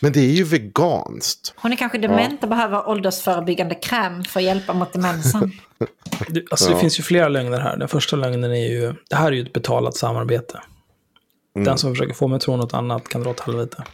Men 0.00 0.12
det 0.12 0.20
är 0.20 0.30
ju 0.32 0.44
veganskt. 0.44 1.54
Hon 1.56 1.72
är 1.72 1.76
kanske 1.76 1.98
dement 1.98 2.42
och 2.42 2.48
behöver 2.48 2.88
åldersförebyggande 2.88 3.74
kräm 3.74 4.24
för 4.24 4.40
att 4.40 4.44
hjälpa 4.44 4.72
mot 4.72 4.92
demensen. 4.92 5.52
Det, 6.28 6.44
alltså, 6.50 6.70
Ja. 6.70 6.74
det 6.74 6.80
finns 6.80 6.98
ju 6.98 7.02
flera 7.02 7.28
lögner 7.28 7.60
här. 7.60 7.76
Den 7.76 7.88
första 7.88 8.16
lögnen 8.16 8.50
är 8.52 8.68
ju, 8.68 8.94
det 9.10 9.16
här 9.16 9.26
är 9.26 9.32
ju 9.32 9.42
ett 9.42 9.52
betalat 9.52 9.96
samarbete. 9.96 10.60
Den 11.54 11.78
som 11.78 11.92
försöker 11.94 12.14
få 12.14 12.28
mig 12.28 12.36
att 12.36 12.42
tro 12.42 12.56
något 12.56 12.74
annat 12.74 13.08
kan 13.08 13.22
dra 13.22 13.30
åt 13.30 13.40
helvete. 13.40 13.84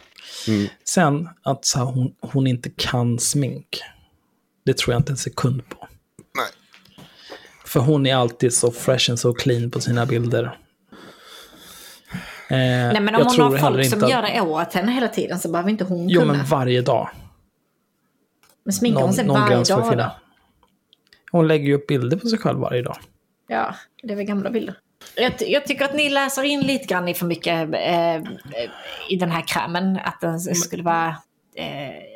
Sen 0.83 1.29
att 1.43 1.65
så 1.65 1.79
här, 1.79 1.85
hon, 1.85 2.15
hon 2.21 2.47
inte 2.47 2.69
kan 2.69 3.19
smink. 3.19 3.81
Det 4.65 4.77
tror 4.77 4.93
jag 4.93 4.99
inte 4.99 5.11
en 5.11 5.17
sekund 5.17 5.69
på. 5.69 5.87
Nej. 6.37 6.47
För 7.65 7.79
hon 7.79 8.05
är 8.05 8.15
alltid 8.15 8.53
så 8.53 8.71
fresh 8.71 9.09
and 9.09 9.19
so 9.19 9.33
clean 9.33 9.71
på 9.71 9.81
sina 9.81 10.05
bilder. 10.05 10.57
Eh, 12.49 12.57
Nej 12.57 12.99
men 12.99 13.15
om 13.15 13.21
jag 13.21 13.25
hon 13.43 13.53
har 13.53 13.57
folk 13.57 13.89
som 13.89 14.03
att- 14.03 14.09
gör 14.09 14.21
det 14.21 14.41
åt 14.41 14.73
henne 14.73 14.91
hela 14.91 15.07
tiden 15.07 15.39
så 15.39 15.49
behöver 15.51 15.69
inte 15.69 15.83
hon 15.83 16.09
Jo, 16.09 16.21
kunna. 16.21 16.33
men 16.33 16.45
varje 16.45 16.81
dag. 16.81 17.09
Men 18.63 18.73
sminkar 18.73 19.01
hon 19.01 19.13
sig 19.13 19.25
någon 19.25 19.41
varje 19.41 19.63
dag 19.63 19.97
då? 19.97 20.11
Hon 21.31 21.47
lägger 21.47 21.65
ju 21.65 21.73
upp 21.73 21.87
bilder 21.87 22.17
på 22.17 22.27
sig 22.27 22.39
själv 22.39 22.59
varje 22.59 22.81
dag. 22.81 22.97
Ja, 23.47 23.75
det 24.03 24.11
är 24.13 24.17
väl 24.17 24.25
gamla 24.25 24.49
bilder. 24.49 24.75
Jag, 25.15 25.33
jag 25.39 25.65
tycker 25.65 25.85
att 25.85 25.93
ni 25.95 26.09
läser 26.09 26.43
in 26.43 26.61
lite 26.61 26.85
grann 26.85 27.07
i 27.07 27.13
för 27.13 27.25
mycket 27.25 27.69
eh, 27.73 28.15
i 29.09 29.15
den 29.19 29.31
här 29.31 29.47
krämen. 29.47 29.99
Att 30.03 30.21
den 30.21 30.39
skulle 30.39 30.83
vara... 30.83 31.07
Eh, 31.55 32.14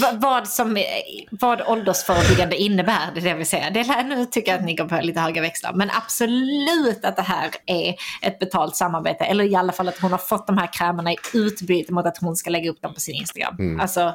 vad, 0.00 0.20
vad, 0.20 0.48
som, 0.48 0.84
vad 1.30 1.62
åldersförebyggande 1.66 2.56
innebär, 2.56 3.10
det 3.14 3.20
är 3.20 3.24
det 3.24 3.34
vill 3.34 3.46
säga. 3.46 3.70
Det 3.70 4.02
nu 4.02 4.26
tycker 4.26 4.52
jag 4.52 4.58
att 4.58 4.64
ni 4.64 4.74
går 4.74 4.84
på 4.84 5.00
lite 5.02 5.20
höga 5.20 5.40
växlar. 5.40 5.72
Men 5.72 5.90
absolut 5.90 7.04
att 7.04 7.16
det 7.16 7.22
här 7.22 7.50
är 7.66 7.94
ett 8.22 8.38
betalt 8.38 8.76
samarbete. 8.76 9.24
Eller 9.24 9.44
i 9.44 9.54
alla 9.54 9.72
fall 9.72 9.88
att 9.88 9.98
hon 9.98 10.10
har 10.10 10.18
fått 10.18 10.46
de 10.46 10.58
här 10.58 10.72
krämerna 10.72 11.12
i 11.12 11.16
utbyte 11.34 11.92
mot 11.92 12.06
att 12.06 12.18
hon 12.18 12.36
ska 12.36 12.50
lägga 12.50 12.70
upp 12.70 12.82
dem 12.82 12.94
på 12.94 13.00
sin 13.00 13.14
Instagram. 13.14 13.80
Alltså, 13.80 14.14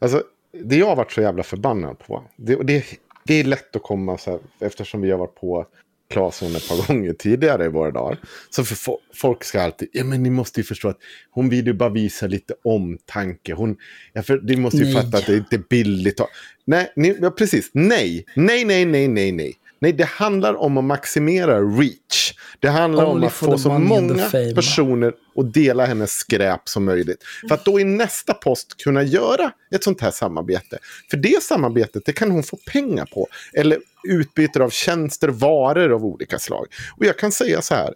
Alltså, 0.00 0.22
det 0.52 0.76
jag 0.76 0.86
har 0.86 0.96
varit 0.96 1.12
så 1.12 1.20
jävla 1.20 1.42
förbannad 1.42 1.98
på. 1.98 2.22
Det, 2.36 2.54
det, 2.62 2.84
det 3.24 3.34
är 3.34 3.44
lätt 3.44 3.76
att 3.76 3.82
komma 3.82 4.18
så 4.18 4.30
här, 4.30 4.40
eftersom 4.60 5.00
vi 5.00 5.10
har 5.10 5.18
varit 5.18 5.34
på 5.34 5.66
Claesson 6.12 6.56
ett 6.56 6.68
par 6.68 6.86
gånger 6.86 7.12
tidigare 7.12 7.64
i 7.64 7.68
våra 7.68 7.90
dagar. 7.90 8.18
Så 8.50 8.64
för 8.64 8.74
fo- 8.74 8.98
folk 9.14 9.44
ska 9.44 9.60
alltid, 9.62 9.88
ja 9.92 10.04
men 10.04 10.22
ni 10.22 10.30
måste 10.30 10.60
ju 10.60 10.64
förstå 10.64 10.88
att 10.88 10.98
hon 11.30 11.48
vill 11.48 11.66
ju 11.66 11.72
bara 11.72 11.88
visa 11.90 12.26
lite 12.26 12.54
omtanke. 12.64 13.52
Hon, 13.54 13.76
ja, 14.12 14.22
för 14.22 14.40
ni 14.42 14.56
måste 14.56 14.78
ju 14.78 14.84
Nej. 14.84 14.92
fatta 14.94 15.18
att 15.18 15.26
det 15.26 15.36
inte 15.36 15.56
är 15.56 15.62
billigt. 15.70 16.20
Nej, 16.64 16.92
ni, 16.96 17.16
ja, 17.20 17.30
precis. 17.30 17.70
Nej, 17.72 18.24
nej, 18.36 18.64
nej, 18.64 18.84
nej, 18.84 19.08
nej, 19.08 19.32
nej. 19.32 19.54
Nej, 19.82 19.92
det 19.92 20.04
handlar 20.04 20.54
om 20.54 20.76
att 20.76 20.84
maximera 20.84 21.60
reach. 21.60 22.32
Det 22.60 22.68
handlar 22.68 23.04
om 23.04 23.14
Only 23.14 23.26
att 23.26 23.32
for 23.32 23.46
få 23.46 23.58
så 23.58 23.78
många 23.78 24.30
personer 24.54 25.14
att 25.36 25.54
dela 25.54 25.86
hennes 25.86 26.12
skräp 26.12 26.68
som 26.68 26.84
möjligt. 26.84 27.24
För 27.48 27.54
att 27.54 27.64
då 27.64 27.80
i 27.80 27.84
nästa 27.84 28.34
post 28.34 28.82
kunna 28.82 29.02
göra 29.02 29.52
ett 29.74 29.84
sånt 29.84 30.00
här 30.00 30.10
samarbete. 30.10 30.78
För 31.10 31.16
det 31.16 31.42
samarbetet 31.42 32.02
det 32.06 32.12
kan 32.12 32.30
hon 32.30 32.42
få 32.42 32.58
pengar 32.72 33.06
på. 33.14 33.28
Eller 33.54 33.78
utbyte 34.08 34.62
av 34.62 34.70
tjänster, 34.70 35.28
varor 35.28 35.92
av 35.92 36.04
olika 36.04 36.38
slag. 36.38 36.66
Och 36.96 37.04
jag 37.04 37.18
kan 37.18 37.32
säga 37.32 37.62
så 37.62 37.74
här. 37.74 37.94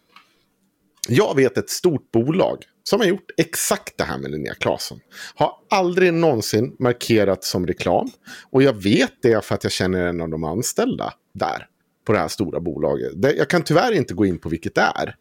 Jag 1.09 1.37
vet 1.37 1.59
ett 1.59 1.71
stort 1.71 2.11
bolag 2.13 2.59
som 2.83 3.01
har 3.01 3.07
gjort 3.07 3.31
exakt 3.37 3.99
det 3.99 4.05
här 4.05 4.19
med 4.19 4.31
Linnea 4.31 4.55
Claesson. 4.55 5.01
Har 5.35 5.53
aldrig 5.71 6.13
någonsin 6.13 6.77
markerat 6.79 7.45
som 7.45 7.67
reklam. 7.67 8.11
Och 8.51 8.63
jag 8.63 8.83
vet 8.83 9.13
det 9.23 9.45
för 9.45 9.55
att 9.55 9.65
jag 9.65 9.73
känner 9.73 10.07
en 10.07 10.21
av 10.21 10.29
de 10.29 10.45
anställda 10.45 11.13
där. 11.35 11.67
På 12.07 12.13
det 12.13 12.19
här 12.19 12.29
stora 12.29 12.61
bolaget. 12.61 13.13
Det, 13.23 13.33
jag 13.33 13.51
kan 13.51 13.63
tyvärr 13.63 13.93
inte 13.93 14.15
gå 14.15 14.27
in 14.27 14.39
på 14.39 14.49
vilket 14.49 14.75
det 14.75 14.81
är. 14.81 15.17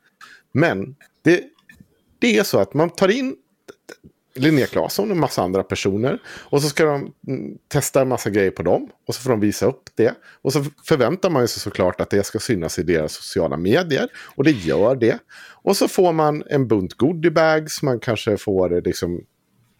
Men 0.51 0.95
det, 1.21 1.43
det 2.19 2.37
är 2.37 2.43
så 2.43 2.59
att 2.59 2.73
man 2.73 2.89
tar 2.89 3.07
in 3.07 3.35
Linnea 4.35 4.65
Claesson 4.65 5.09
och 5.09 5.15
en 5.15 5.19
massa 5.19 5.41
andra 5.41 5.63
personer. 5.63 6.19
Och 6.27 6.61
så 6.61 6.69
ska 6.69 6.85
de 6.85 7.13
mm, 7.27 7.57
testa 7.67 8.01
en 8.01 8.07
massa 8.07 8.29
grejer 8.29 8.51
på 8.51 8.63
dem. 8.63 8.89
Och 9.07 9.15
så 9.15 9.21
får 9.21 9.29
de 9.29 9.39
visa 9.39 9.65
upp 9.65 9.89
det. 9.95 10.15
Och 10.41 10.53
så 10.53 10.65
förväntar 10.85 11.29
man 11.29 11.47
sig 11.47 11.61
såklart 11.61 12.01
att 12.01 12.09
det 12.09 12.23
ska 12.23 12.39
synas 12.39 12.79
i 12.79 12.83
deras 12.83 13.13
sociala 13.13 13.57
medier. 13.57 14.07
Och 14.35 14.43
det 14.43 14.51
gör 14.51 14.95
det. 14.95 15.19
Och 15.63 15.77
så 15.77 15.87
får 15.87 16.13
man 16.13 16.43
en 16.49 16.67
bunt 16.67 16.93
goodiebags. 16.93 17.83
Man 17.83 17.99
kanske 17.99 18.37
får 18.37 18.81
liksom 18.81 19.21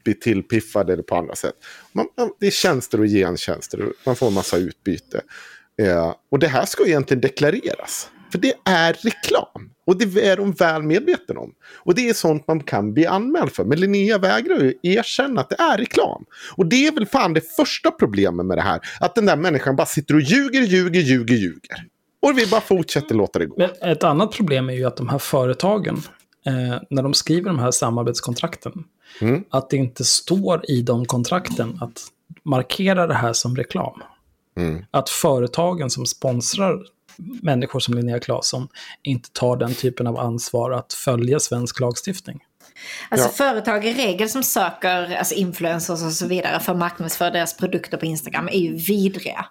bli 0.04 0.14
tillpiffad 0.14 0.90
eller 0.90 1.04
på 1.04 1.16
andra 1.16 1.36
sätt. 1.36 1.56
Man- 1.92 2.08
det 2.40 2.48
är 2.48 2.52
tjänster 2.52 3.00
och 3.00 3.08
gentjänster. 3.08 3.92
Man 4.06 4.16
får 4.16 4.28
en 4.28 4.34
massa 4.34 4.58
utbyte. 4.58 5.22
Eh, 5.82 6.14
och 6.32 6.40
det 6.40 6.48
här 6.48 6.66
ska 6.66 6.86
egentligen 6.86 7.22
deklareras. 7.22 8.10
För 8.32 8.40
det 8.40 8.54
är 8.66 8.94
reklam. 8.94 9.70
Och 9.88 9.98
det 9.98 10.28
är 10.28 10.38
de 10.38 10.52
väl 10.52 10.84
medvetna 10.84 11.40
om. 11.40 11.54
Och 11.76 11.96
det 11.96 12.10
är 12.10 12.14
sånt 12.14 12.48
man 12.48 12.60
kan 12.64 12.94
bli 12.94 13.06
anmäld 13.06 13.52
för. 13.52 13.64
Men 13.66 13.80
Linnea 13.80 14.18
vägrar 14.18 14.60
ju 14.60 14.74
erkänna 14.84 15.42
att 15.42 15.50
det 15.50 15.56
är 15.60 15.78
reklam. 15.78 16.26
Och 16.58 16.66
det 16.66 16.88
är 16.88 16.92
väl 16.92 17.06
fan 17.06 17.34
det 17.34 17.56
första 17.56 17.92
problemet 17.92 18.46
med 18.46 18.58
det 18.58 18.62
här. 18.62 18.80
Att 19.00 19.16
den 19.16 19.26
där 19.26 19.36
människan 19.36 19.76
bara 19.76 19.86
sitter 19.86 20.16
och 20.16 20.22
ljuger, 20.22 20.62
ljuger, 20.62 21.02
ljuger, 21.02 21.36
ljuger. 21.36 21.86
Och 22.22 22.38
vi 22.38 22.48
bara 22.48 22.62
fortsätter 22.62 23.16
låta 23.16 23.40
det 23.40 23.46
gå. 23.46 23.56
Men 23.58 23.92
ett 23.92 24.04
annat 24.04 24.32
problem 24.32 24.70
är 24.70 24.74
ju 24.74 24.86
att 24.86 24.98
de 24.98 25.10
här 25.10 25.20
företagen, 25.20 26.02
eh, 26.46 26.82
när 26.90 27.04
de 27.04 27.14
skriver 27.14 27.48
de 27.48 27.60
här 27.60 27.72
samarbetskontrakten, 27.72 28.74
Mm. 29.22 29.44
att 29.50 29.70
det 29.70 29.78
inte 29.78 30.04
står 30.04 30.62
i 30.72 30.82
de 30.82 31.06
kontrakten 31.06 31.78
att 31.82 32.02
markera 32.44 33.08
det 33.08 33.14
här 33.14 33.34
som 33.34 33.56
reklam. 33.56 34.02
Mm. 34.56 34.86
Att 34.92 35.10
företagen 35.10 35.90
som 35.90 36.06
sponsrar 36.06 36.80
människor 37.42 37.80
som 37.80 37.94
Linnea 37.94 38.20
Claesson 38.20 38.68
inte 39.04 39.30
tar 39.32 39.58
den 39.58 39.74
typen 39.74 40.08
av 40.08 40.18
ansvar 40.20 40.72
att 40.72 40.94
följa 40.94 41.40
svensk 41.40 41.80
lagstiftning. 41.80 42.40
Alltså 43.10 43.28
Ja. 43.28 43.32
företag 43.34 43.86
i 43.86 43.94
regel 43.94 44.30
som 44.30 44.44
söker 44.44 45.16
alltså 45.16 45.36
influencers 45.36 46.04
och 46.04 46.12
så 46.12 46.28
vidare 46.28 46.60
för 46.60 46.72
att 46.72 46.78
marknadsföra 46.78 47.32
deras 47.32 47.58
produkter 47.58 47.98
på 47.98 48.06
Instagram 48.06 48.48
är 48.48 48.60
ju 48.60 48.76
vidriga. 48.76 49.46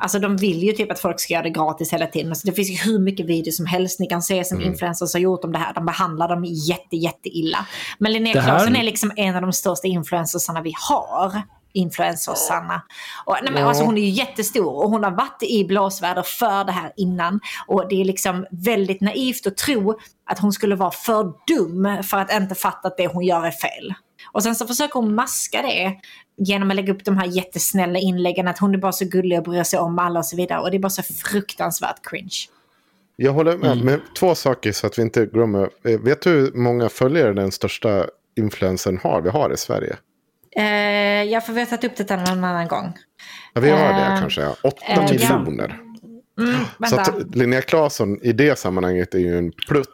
Alltså 0.00 0.18
de 0.18 0.36
vill 0.36 0.62
ju 0.62 0.72
typ 0.72 0.90
att 0.92 1.00
folk 1.00 1.20
ska 1.20 1.32
göra 1.34 1.42
det 1.42 1.50
gratis 1.50 1.92
hela 1.92 2.06
tiden. 2.06 2.28
Alltså, 2.32 2.46
det 2.46 2.52
finns 2.52 2.70
ju 2.70 2.74
hur 2.92 2.98
mycket 2.98 3.26
videos 3.26 3.56
som 3.56 3.66
helst 3.66 4.00
ni 4.00 4.06
kan 4.06 4.22
se 4.22 4.44
som 4.44 4.58
Mm. 4.58 4.70
influencers 4.72 5.12
har 5.12 5.20
gjort 5.20 5.44
om 5.44 5.52
det 5.52 5.58
här. 5.58 5.74
De 5.74 5.86
behandlar 5.86 6.28
dem 6.28 6.44
jätte, 6.44 6.96
jätte 6.96 7.28
illa. 7.28 7.66
Men 7.98 8.12
Linnea 8.12 8.40
här- 8.40 8.48
Claesson 8.48 8.76
är 8.76 8.82
liksom 8.82 9.12
en 9.16 9.34
av 9.36 9.42
de 9.42 9.52
största 9.52 9.88
influencersarna 9.88 10.62
vi 10.62 10.72
har. 10.88 11.42
Influencersarna. 11.72 12.82
Och, 13.26 13.36
nej, 13.42 13.52
men, 13.52 13.64
alltså, 13.64 13.84
hon 13.84 13.98
är 13.98 14.02
ju 14.02 14.08
jättestor 14.08 14.82
och 14.82 14.90
hon 14.90 15.04
har 15.04 15.10
varit 15.10 15.42
i 15.42 15.64
blåsväder 15.64 16.22
för 16.22 16.64
det 16.64 16.72
här 16.72 16.92
innan. 16.96 17.40
Och 17.66 17.88
det 17.88 18.00
är 18.00 18.04
liksom 18.04 18.46
väldigt 18.50 19.00
naivt 19.00 19.46
att 19.46 19.56
tro 19.56 19.98
att 20.30 20.38
hon 20.38 20.52
skulle 20.52 20.74
vara 20.74 20.90
för 20.90 21.32
dum 21.46 22.02
för 22.02 22.18
att 22.18 22.32
inte 22.32 22.54
fatta 22.54 22.88
att 22.88 22.96
det 22.96 23.06
hon 23.06 23.24
gör 23.24 23.46
är 23.46 23.50
fel. 23.50 23.94
Och 24.32 24.42
sen 24.42 24.54
så 24.54 24.66
försöker 24.66 24.94
hon 24.94 25.14
maska 25.14 25.62
det 25.62 25.96
genom 26.36 26.70
att 26.70 26.76
lägga 26.76 26.92
upp 26.92 27.04
de 27.04 27.18
här 27.18 27.26
jättesnälla 27.26 27.98
inläggen 27.98 28.48
att 28.48 28.58
hon 28.58 28.74
är 28.74 28.78
bara 28.78 28.92
så 28.92 29.04
gullig 29.04 29.38
och 29.38 29.44
bryr 29.44 29.62
sig 29.62 29.78
om 29.78 29.98
alla 29.98 30.18
och 30.18 30.26
så 30.26 30.36
vidare. 30.36 30.60
Och 30.60 30.70
det 30.70 30.76
är 30.76 30.78
bara 30.78 30.90
så 30.90 31.02
fruktansvärt 31.02 32.06
cringe. 32.06 32.36
Jag 33.16 33.32
håller 33.32 33.56
med 33.56 33.84
med 33.84 34.00
två 34.18 34.34
saker 34.34 34.72
så 34.72 34.86
att 34.86 34.98
vi 34.98 35.02
inte 35.02 35.26
glömmer. 35.26 35.70
Eh, 35.84 36.00
Vet 36.00 36.22
du 36.22 36.30
hur 36.30 36.52
många 36.52 36.88
följare 36.88 37.32
den 37.34 37.52
största 37.52 38.06
influensen 38.36 38.98
har 39.02 39.20
vi 39.20 39.30
har 39.30 39.52
i 39.52 39.56
Sverige? 39.56 39.96
Eh, 40.56 40.64
jag 41.32 41.46
får 41.46 41.52
vi 41.52 41.60
har 41.60 41.66
tagit 41.66 41.84
upp 42.00 42.08
det 42.08 42.16
någon 42.16 42.44
annan 42.44 42.68
gång. 42.68 42.98
Ja, 43.54 43.60
vi 43.60 43.70
har 43.70 43.78
det 43.78 43.84
Eh, 44.14 44.20
kanske. 44.20 44.40
ja. 44.42 44.56
Åtta 44.62 44.84
eh, 44.86 44.96
ja. 44.96 45.38
miljoner. 45.38 45.78
Mm, 46.40 46.54
Så 46.90 47.00
att 47.00 47.34
Linnea 47.34 47.62
Claesson 47.62 48.18
i 48.22 48.32
det 48.32 48.58
sammanhanget 48.58 49.14
är 49.14 49.18
ju 49.18 49.38
en 49.38 49.52
plutt. 49.68 49.88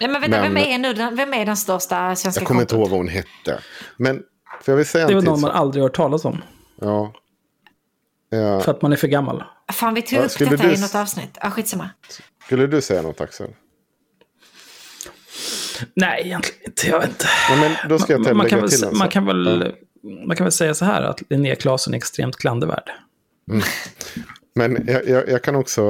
Nej, 0.00 0.08
men 0.10 0.20
vänta, 0.20 0.40
men- 0.40 0.54
vem, 0.54 0.64
är 0.64 0.78
nu, 0.78 0.92
den- 0.92 1.16
vem 1.16 1.34
är 1.34 1.46
den 1.46 1.56
största 1.56 2.16
svenska 2.16 2.40
Jag 2.40 2.48
kommer 2.48 2.60
inte 2.60 2.74
ihåg 2.74 2.88
vad 2.88 2.98
hon 2.98 3.08
hette. 3.08 3.58
Men 3.96 4.22
för 4.62 4.72
jag 4.72 4.76
vill 4.76 4.86
säga 4.86 5.06
Det 5.06 5.12
en 5.12 5.20
till 5.20 5.30
någon 5.30 5.40
man 5.40 5.50
aldrig 5.50 5.82
hört 5.82 5.96
talas 5.96 6.24
om. 6.24 6.42
Ja. 6.80 7.12
Ja. 8.30 8.60
För 8.60 8.70
att 8.70 8.82
man 8.82 8.92
är 8.92 8.96
för 8.96 9.08
gammal. 9.08 9.44
Fan, 9.72 9.94
vi 9.94 10.02
tog 10.02 10.18
Ja, 10.18 10.22
upp 10.24 10.38
detta 10.38 10.56
du 10.56 10.74
i 10.74 10.80
något 10.80 10.94
avsnitt. 10.94 11.38
Ah, 11.40 11.50
skitsamma. 11.50 11.90
Skulle 12.46 12.66
du 12.66 12.80
säga 12.80 13.02
något 13.02 13.20
Axel? 13.20 13.50
Nej, 15.94 16.22
egentligen 16.24 16.62
inte. 16.66 16.86
Jag 16.86 17.00
vet 17.00 17.08
inte. 17.08 17.26
Ja, 17.50 17.56
men 17.56 17.88
då 17.88 17.98
ska 17.98 18.12
jag 18.12 18.20
Man, 18.20 18.36
man, 18.36 18.48
kan 18.48 18.60
väl, 18.60 18.70
till 18.70 18.88
man, 18.92 19.08
kan 19.08 19.26
väl, 19.26 19.72
man 20.26 20.36
kan 20.36 20.44
väl 20.44 20.52
säga 20.52 20.74
så 20.74 20.84
här 20.84 21.02
att 21.02 21.22
Linnea 21.30 21.56
Claesson 21.56 21.94
är 21.94 21.98
extremt 21.98 22.36
klandervärd. 22.36 22.90
Men 23.46 23.62
men 24.54 24.84
jag, 24.86 25.08
jag, 25.08 25.28
jag, 25.28 25.42
kan 25.42 25.56
också, 25.56 25.82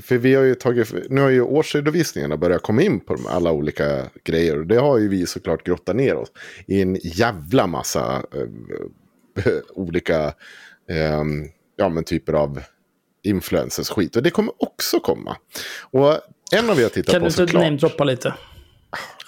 för 0.00 0.18
vi 0.18 0.34
har 0.34 0.42
ju 0.42 0.54
tagit, 0.54 0.94
nu 1.10 1.20
har 1.20 1.28
ju 1.28 1.42
årsredovisningarna 1.42 2.36
börjat 2.36 2.62
komma 2.62 2.82
in 2.82 3.00
på 3.00 3.16
alla 3.28 3.52
olika 3.52 4.02
grejer. 4.24 4.58
Och 4.58 4.66
det 4.66 4.76
har 4.76 4.98
ju 4.98 5.08
vi 5.08 5.26
såklart 5.26 5.66
grottat 5.66 5.96
ner 5.96 6.14
oss 6.14 6.28
i 6.66 6.82
en 6.82 6.98
jävla 7.02 7.66
massa 7.66 8.22
äh, 8.34 9.52
olika 9.74 10.26
äh, 10.90 11.22
ja, 11.76 11.88
men 11.88 12.04
typer 12.04 12.32
av 12.32 12.62
influencers 13.22 13.88
skit. 13.88 14.16
Och 14.16 14.22
det 14.22 14.30
kommer 14.30 14.52
också 14.62 15.00
komma. 15.00 15.36
Och 15.80 16.18
en 16.52 16.70
av 16.70 16.76
vi 16.76 16.82
har 16.82 16.90
tittat 16.90 17.12
kan 17.12 17.22
på 17.22 17.30
såklart. 17.30 17.50
Kan 17.50 17.60
du 17.60 17.66
inte 17.66 17.70
namedroppa 17.70 18.04
lite? 18.04 18.34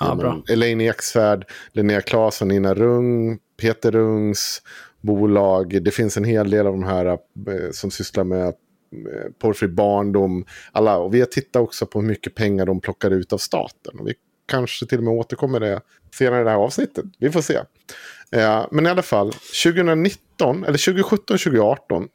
Ja, 0.01 0.15
bra. 0.15 0.43
Elaine 0.49 0.81
Eksvärd, 0.81 1.45
Linnea 1.73 2.01
Claesson, 2.01 2.49
Nina 2.49 2.75
Rung, 2.75 3.39
Peter 3.61 3.93
Rungs 3.93 4.63
bolag. 5.01 5.83
Det 5.83 5.91
finns 5.91 6.17
en 6.17 6.25
hel 6.25 6.51
del 6.51 6.67
av 6.67 6.73
de 6.73 6.83
här 6.83 7.07
eh, 7.07 7.17
som 7.73 7.91
sysslar 7.91 8.25
med 8.25 8.55
porrfri 9.39 9.69
barndom. 9.69 10.45
Alla, 10.73 10.97
och 10.97 11.15
vi 11.15 11.21
har 11.21 11.27
tittat 11.27 11.63
också 11.63 11.87
på 11.87 12.01
hur 12.01 12.09
mycket 12.09 12.35
pengar 12.35 12.67
de 12.67 12.81
plockar 12.81 13.11
ut 13.11 13.33
av 13.33 13.39
staten. 13.39 13.99
Och 13.99 14.09
vi 14.09 14.15
kanske 14.49 14.87
till 14.87 14.99
och 14.99 15.05
med 15.05 15.15
återkommer 15.15 15.61
det 15.61 15.81
senare 16.15 16.41
i 16.41 16.45
det 16.45 16.51
här 16.51 16.59
avsnittet. 16.59 17.05
Vi 17.19 17.31
får 17.31 17.41
se. 17.41 17.61
Eh, 18.33 18.67
men 18.71 18.87
i 18.87 18.91
alla 18.91 19.03
fall, 19.03 19.33
2019, 19.65 20.65
eller 20.65 20.79
2017-2018 20.79 22.09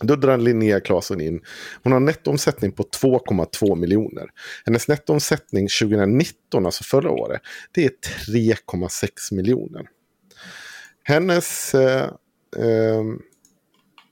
då 0.00 0.16
drar 0.16 0.38
Linnea 0.38 0.80
Claesson 0.80 1.20
in. 1.20 1.40
Hon 1.82 1.92
har 1.92 2.00
nettoomsättning 2.00 2.72
på 2.72 2.82
2,2 2.82 3.76
miljoner. 3.76 4.30
Hennes 4.66 4.88
nettoomsättning 4.88 5.68
2019, 5.80 6.66
alltså 6.66 6.84
förra 6.84 7.10
året, 7.10 7.42
det 7.72 7.84
är 7.84 7.90
3,6 8.28 9.34
miljoner. 9.34 9.88
Hennes 11.02 11.74
eh, 11.74 12.02
eh, 12.56 13.04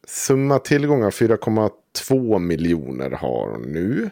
summa 0.06 0.58
tillgångar 0.58 1.10
4,2 1.10 2.38
miljoner 2.38 3.10
har 3.10 3.50
hon 3.50 3.62
nu. 3.62 4.10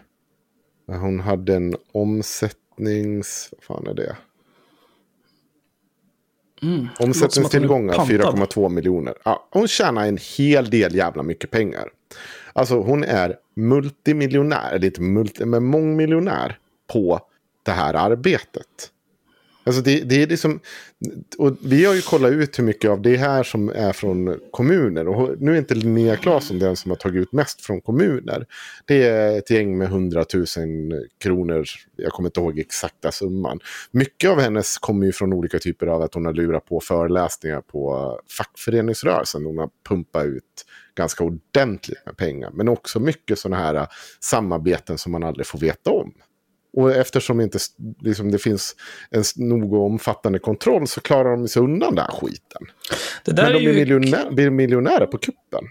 Hon 0.86 1.20
hade 1.20 1.54
en 1.54 1.76
omsättnings... 1.92 3.48
Vad 3.52 3.62
fan 3.64 3.86
är 3.86 3.94
det? 3.94 4.16
Mm. 6.62 6.88
Omsättningstillgångar 6.98 7.94
4,2 7.94 8.68
miljoner. 8.68 9.14
Ja, 9.24 9.48
hon 9.50 9.68
tjänar 9.68 10.06
en 10.06 10.18
hel 10.38 10.70
del 10.70 10.94
jävla 10.94 11.22
mycket 11.22 11.50
pengar. 11.50 11.88
Alltså 12.52 12.80
hon 12.80 13.04
är 13.04 13.36
multimiljonär, 13.56 14.72
eller 14.72 14.86
inte 14.86 15.00
multi, 15.00 15.44
men 15.44 15.64
mångmiljonär 15.64 16.58
på 16.92 17.20
det 17.62 17.70
här 17.70 17.94
arbetet. 17.94 18.66
Alltså 19.64 19.82
det, 19.82 20.00
det 20.00 20.22
är 20.22 20.26
liksom, 20.26 20.60
och 21.38 21.56
vi 21.64 21.84
har 21.84 21.94
ju 21.94 22.00
kollat 22.00 22.32
ut 22.32 22.58
hur 22.58 22.64
mycket 22.64 22.90
av 22.90 23.02
det 23.02 23.16
här 23.16 23.42
som 23.42 23.68
är 23.68 23.92
från 23.92 24.40
kommuner. 24.50 25.08
Och 25.08 25.40
nu 25.40 25.52
är 25.54 25.58
inte 25.58 25.74
Linnea 25.74 26.16
Claesson 26.16 26.58
den 26.58 26.76
som 26.76 26.90
har 26.90 26.96
tagit 26.96 27.22
ut 27.22 27.32
mest 27.32 27.60
från 27.60 27.80
kommuner. 27.80 28.46
Det 28.84 29.08
är 29.08 29.38
ett 29.38 29.50
gäng 29.50 29.78
med 29.78 29.88
100 29.88 30.24
000 30.34 30.46
kronor. 31.18 31.64
Jag 31.96 32.12
kommer 32.12 32.28
inte 32.28 32.40
ihåg 32.40 32.58
exakta 32.58 33.12
summan. 33.12 33.60
Mycket 33.90 34.30
av 34.30 34.40
hennes 34.40 34.78
kommer 34.78 35.06
ju 35.06 35.12
från 35.12 35.32
olika 35.32 35.58
typer 35.58 35.86
av 35.86 36.02
att 36.02 36.14
hon 36.14 36.26
har 36.26 36.32
lurat 36.32 36.66
på 36.66 36.80
föreläsningar 36.80 37.60
på 37.60 38.12
fackföreningsrörelsen. 38.38 39.46
Hon 39.46 39.58
har 39.58 39.70
pumpat 39.88 40.26
ut 40.26 40.66
ganska 40.94 41.24
ordentligt 41.24 42.06
med 42.06 42.16
pengar. 42.16 42.50
Men 42.54 42.68
också 42.68 43.00
mycket 43.00 43.38
sådana 43.38 43.62
här 43.62 43.86
samarbeten 44.20 44.98
som 44.98 45.12
man 45.12 45.24
aldrig 45.24 45.46
får 45.46 45.58
veta 45.58 45.90
om. 45.90 46.12
Och 46.72 46.92
eftersom 46.92 47.40
inte, 47.40 47.58
liksom, 48.00 48.30
det 48.30 48.38
finns 48.38 48.76
en 49.10 49.22
nog 49.36 49.72
omfattande 49.72 50.38
kontroll 50.38 50.86
så 50.86 51.00
klarar 51.00 51.30
de 51.30 51.48
sig 51.48 51.62
undan 51.62 51.94
den 51.94 52.04
här 52.04 52.12
skiten. 52.12 52.62
Det 53.24 53.32
där 53.32 53.42
Men 53.42 53.52
de 53.52 53.58
blir, 53.58 53.72
ju... 53.72 53.78
miljonär, 53.78 54.30
blir 54.30 54.50
miljonärer 54.50 55.06
på 55.06 55.18
kuppen. 55.18 55.64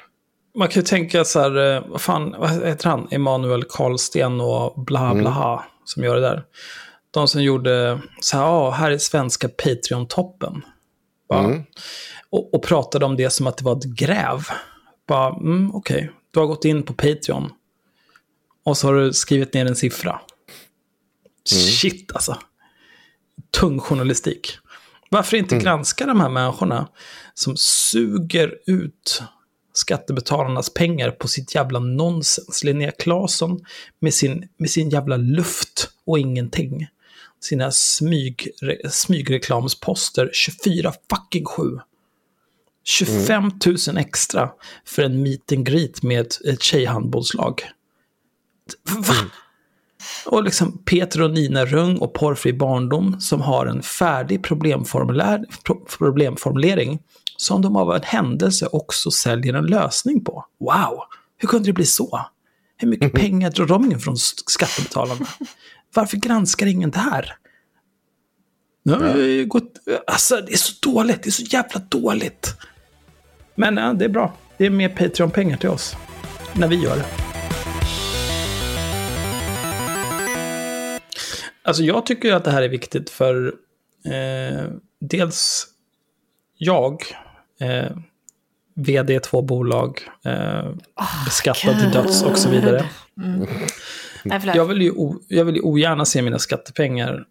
Man 0.56 0.68
kan 0.68 0.82
ju 0.82 0.86
tänka 0.86 1.26
så 1.26 1.40
här, 1.40 1.76
eh, 1.76 1.84
vad 1.88 2.02
fan, 2.02 2.36
vad 2.40 2.50
heter 2.50 2.90
han? 2.90 3.08
Emanuel 3.12 3.64
Karlsten 3.64 4.42
och 4.42 4.84
bla 4.84 5.14
bla 5.16 5.54
mm. 5.54 5.64
som 5.86 6.04
gör 6.04 6.16
det 6.16 6.22
där. 6.22 6.44
De 7.12 7.28
som 7.28 7.44
gjorde 7.44 8.00
så 8.22 8.38
här, 8.38 8.44
ja, 8.44 8.70
här 8.70 8.92
är 8.92 8.98
svenska 8.98 9.48
Patreon-toppen. 9.48 10.62
Mm. 11.34 11.64
Och, 12.30 12.54
och, 12.54 12.64
pratade 12.64 13.06
om 13.06 13.16
det 13.16 13.30
som 13.30 13.48
att 13.48 13.58
det 13.58 13.66
var 13.66 13.78
ett 13.78 13.84
gräv. 13.84 14.48
Bara, 15.08 15.36
mm, 15.36 15.76
okej, 15.76 15.98
okay. 15.98 16.10
du 16.32 16.40
har 16.40 16.48
gått 16.48 16.66
in 16.66 16.84
på 16.84 16.94
Patreon. 16.94 17.52
Och 18.66 18.78
så 18.78 18.88
har 18.88 18.94
du 18.94 19.14
skrivit 19.14 19.54
ner 19.54 19.66
en 19.66 19.76
siffra. 19.76 20.22
Mm. 21.52 21.64
Shit 21.64 22.12
alltså. 22.12 22.38
Tung 23.60 23.80
journalistik. 23.80 24.58
Varför 25.10 25.38
inte 25.38 25.56
mm. 25.56 25.64
granska 25.64 26.06
de 26.06 26.20
här 26.22 26.30
människorna 26.30 26.88
som 27.34 27.58
suger 27.58 28.56
ut 28.66 29.24
skattebetalarnas 29.74 30.74
pengar 30.74 31.12
på 31.12 31.28
sitt 31.28 31.56
jävla 31.56 31.80
nonsens. 31.80 32.64
Linnea 32.64 32.92
Claesson 32.92 33.66
med 34.00 34.14
sin, 34.14 34.48
med 34.58 34.70
sin 34.70 34.90
jävla 34.90 35.18
luft 35.18 35.90
och 36.06 36.20
ingenting. 36.20 36.88
Sina 37.42 37.72
smyg, 37.72 38.48
smygreklamsposter 38.90 40.30
24 40.34 40.94
fucking 41.10 41.46
7. 41.46 41.64
25 42.84 43.52
000 43.88 43.98
extra 43.98 44.50
för 44.86 45.04
en 45.04 45.24
meet 45.24 45.52
and 45.52 45.66
greet 45.66 46.04
med 46.04 46.34
ett 46.46 46.62
tjejhandbollslag. 46.62 47.62
Va? 48.84 49.14
Mm. 49.20 49.30
Och 50.32 50.44
liksom 50.44 50.82
Peter 50.86 51.22
och 51.22 51.32
Nina 51.32 51.66
Rung 51.66 51.98
och 51.98 52.14
Porrfri 52.14 52.54
barndom 52.54 53.20
som 53.20 53.42
har 53.42 53.66
en 53.66 53.82
färdig 53.82 54.44
problemformulering 54.44 57.00
som 57.38 57.62
de 57.62 57.76
av 57.76 57.96
en 57.96 58.04
händelse 58.04 58.68
också 58.72 59.12
säljer 59.12 59.54
en 59.54 59.66
lösning 59.66 60.24
på. 60.24 60.46
Wow, 60.60 61.00
hur 61.38 61.48
kunde 61.48 61.70
det 61.70 61.74
bli 61.74 61.86
så? 61.86 62.26
Hur 62.78 62.88
mycket 62.88 63.14
pengar 63.14 63.50
drar 63.50 63.66
de 63.66 63.92
in 63.92 64.00
från 64.00 64.18
skattebetalarna? 64.18 65.26
Varför 65.94 66.18
granskar 66.18 66.68
ingen 66.68 66.92
det 66.92 67.00
här? 67.00 67.36
Nu 68.84 69.46
gått, 69.46 69.74
alltså 70.08 70.36
det 70.36 70.54
är 70.54 70.58
så 70.58 70.74
dåligt, 70.82 71.24
det 71.24 71.30
är 71.30 71.32
så 71.32 71.44
jävla 71.44 71.82
dåligt. 71.90 72.56
Men 73.56 73.78
ja, 73.78 73.94
det 73.94 74.06
är 74.06 74.10
bra. 74.10 74.34
Det 74.58 74.66
är 74.66 74.70
mer 74.70 74.90
Patreon-pengar 74.90 75.58
till 75.58 75.70
oss. 75.70 75.96
När 76.54 76.68
vi 76.68 76.76
gör 76.76 76.96
det. 76.96 77.29
Alltså 81.70 81.84
jag 81.84 82.06
tycker 82.06 82.34
att 82.34 82.44
det 82.44 82.52
här 82.52 82.62
är 82.62 82.70
viktigt 82.70 83.10
för 83.10 83.54
eh, 84.06 84.70
dels 85.02 85.68
jag, 86.58 87.04
eh, 87.60 87.98
vd 88.76 89.16
i 89.16 89.20
två 89.20 89.42
bolag, 89.42 90.02
eh, 90.26 90.66
oh, 90.96 91.26
beskattad 91.26 91.74
God. 91.74 91.80
till 91.80 91.92
döds 91.92 92.24
och 92.24 92.38
så 92.38 92.50
vidare. 92.50 92.86
Mm. 93.18 93.48
jag, 94.56 94.66
vill 94.66 94.82
ju 94.82 94.94
jag 95.28 95.46
vill 95.46 95.56
ju 95.56 95.62
ogärna 95.62 96.06
se 96.06 96.22
mina 96.22 96.40
skattepengar. 96.40 97.26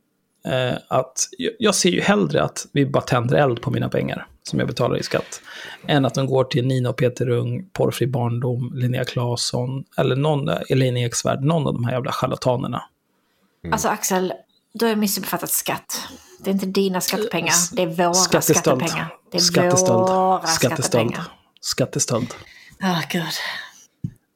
Eh, 0.47 0.79
att, 0.89 1.19
jag 1.59 1.75
ser 1.75 1.91
ju 1.91 2.01
hellre 2.01 2.43
att 2.43 2.67
vi 2.73 2.87
bara 2.87 3.03
tänder 3.03 3.37
eld 3.37 3.61
på 3.61 3.71
mina 3.71 3.89
pengar 3.89 4.27
som 4.43 4.59
jag 4.59 4.69
betalar 4.69 4.97
i 4.97 5.03
skatt. 5.03 5.43
Än 5.87 6.05
att 6.05 6.15
de 6.15 6.27
går 6.27 6.45
till 6.45 6.67
Nina 6.67 6.91
och 6.91 6.97
Peter 6.97 7.29
Ung, 7.29 7.69
Porrfri 7.73 8.07
barndom, 8.07 8.73
Linnea 8.75 9.05
Claesson 9.05 9.85
eller 9.97 10.17
någon, 10.17 10.49
Elaine 10.69 10.97
Eksvärd, 10.97 11.45
någon 11.45 11.67
av 11.67 11.75
de 11.75 11.85
här 11.85 11.93
jävla 11.93 12.13
charlatanerna. 12.13 12.83
Mm. 13.69 13.73
Alltså 13.73 13.89
Axel, 13.89 14.33
du 14.73 14.87
har 14.87 14.97
missuppfattat 14.97 15.51
skatt. 15.51 16.09
Det 16.39 16.51
är 16.51 16.55
inte 16.55 16.67
dina 16.67 17.01
skattepengar, 17.01 17.55
det 17.73 17.83
är 17.83 17.87
våra 17.87 18.15
Skattestöld. 18.15 18.59
skattepengar. 18.59 19.15
Det 19.33 19.39
är 19.39 19.43
Skattestöld. 19.43 19.99
våra 19.99 20.47
Skattestöld. 20.47 20.85
skattepengar. 20.85 21.25
Skattestöld. 21.61 22.35
Ah, 22.83 22.93
oh, 22.93 23.01
gud. 23.11 23.23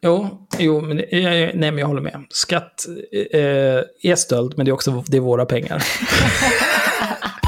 Jo, 0.03 0.47
jo 0.59 0.80
men, 0.80 0.97
nej, 0.97 1.53
men 1.55 1.78
jag 1.78 1.87
håller 1.87 2.01
med. 2.01 2.24
Skatt 2.30 2.87
eh, 3.33 4.11
är 4.11 4.14
stöld, 4.16 4.55
men 4.57 4.66
det 4.66 4.70
är 4.70 4.72
också 4.72 5.05
det 5.07 5.16
är 5.16 5.20
våra 5.20 5.47
pengar. 5.47 5.85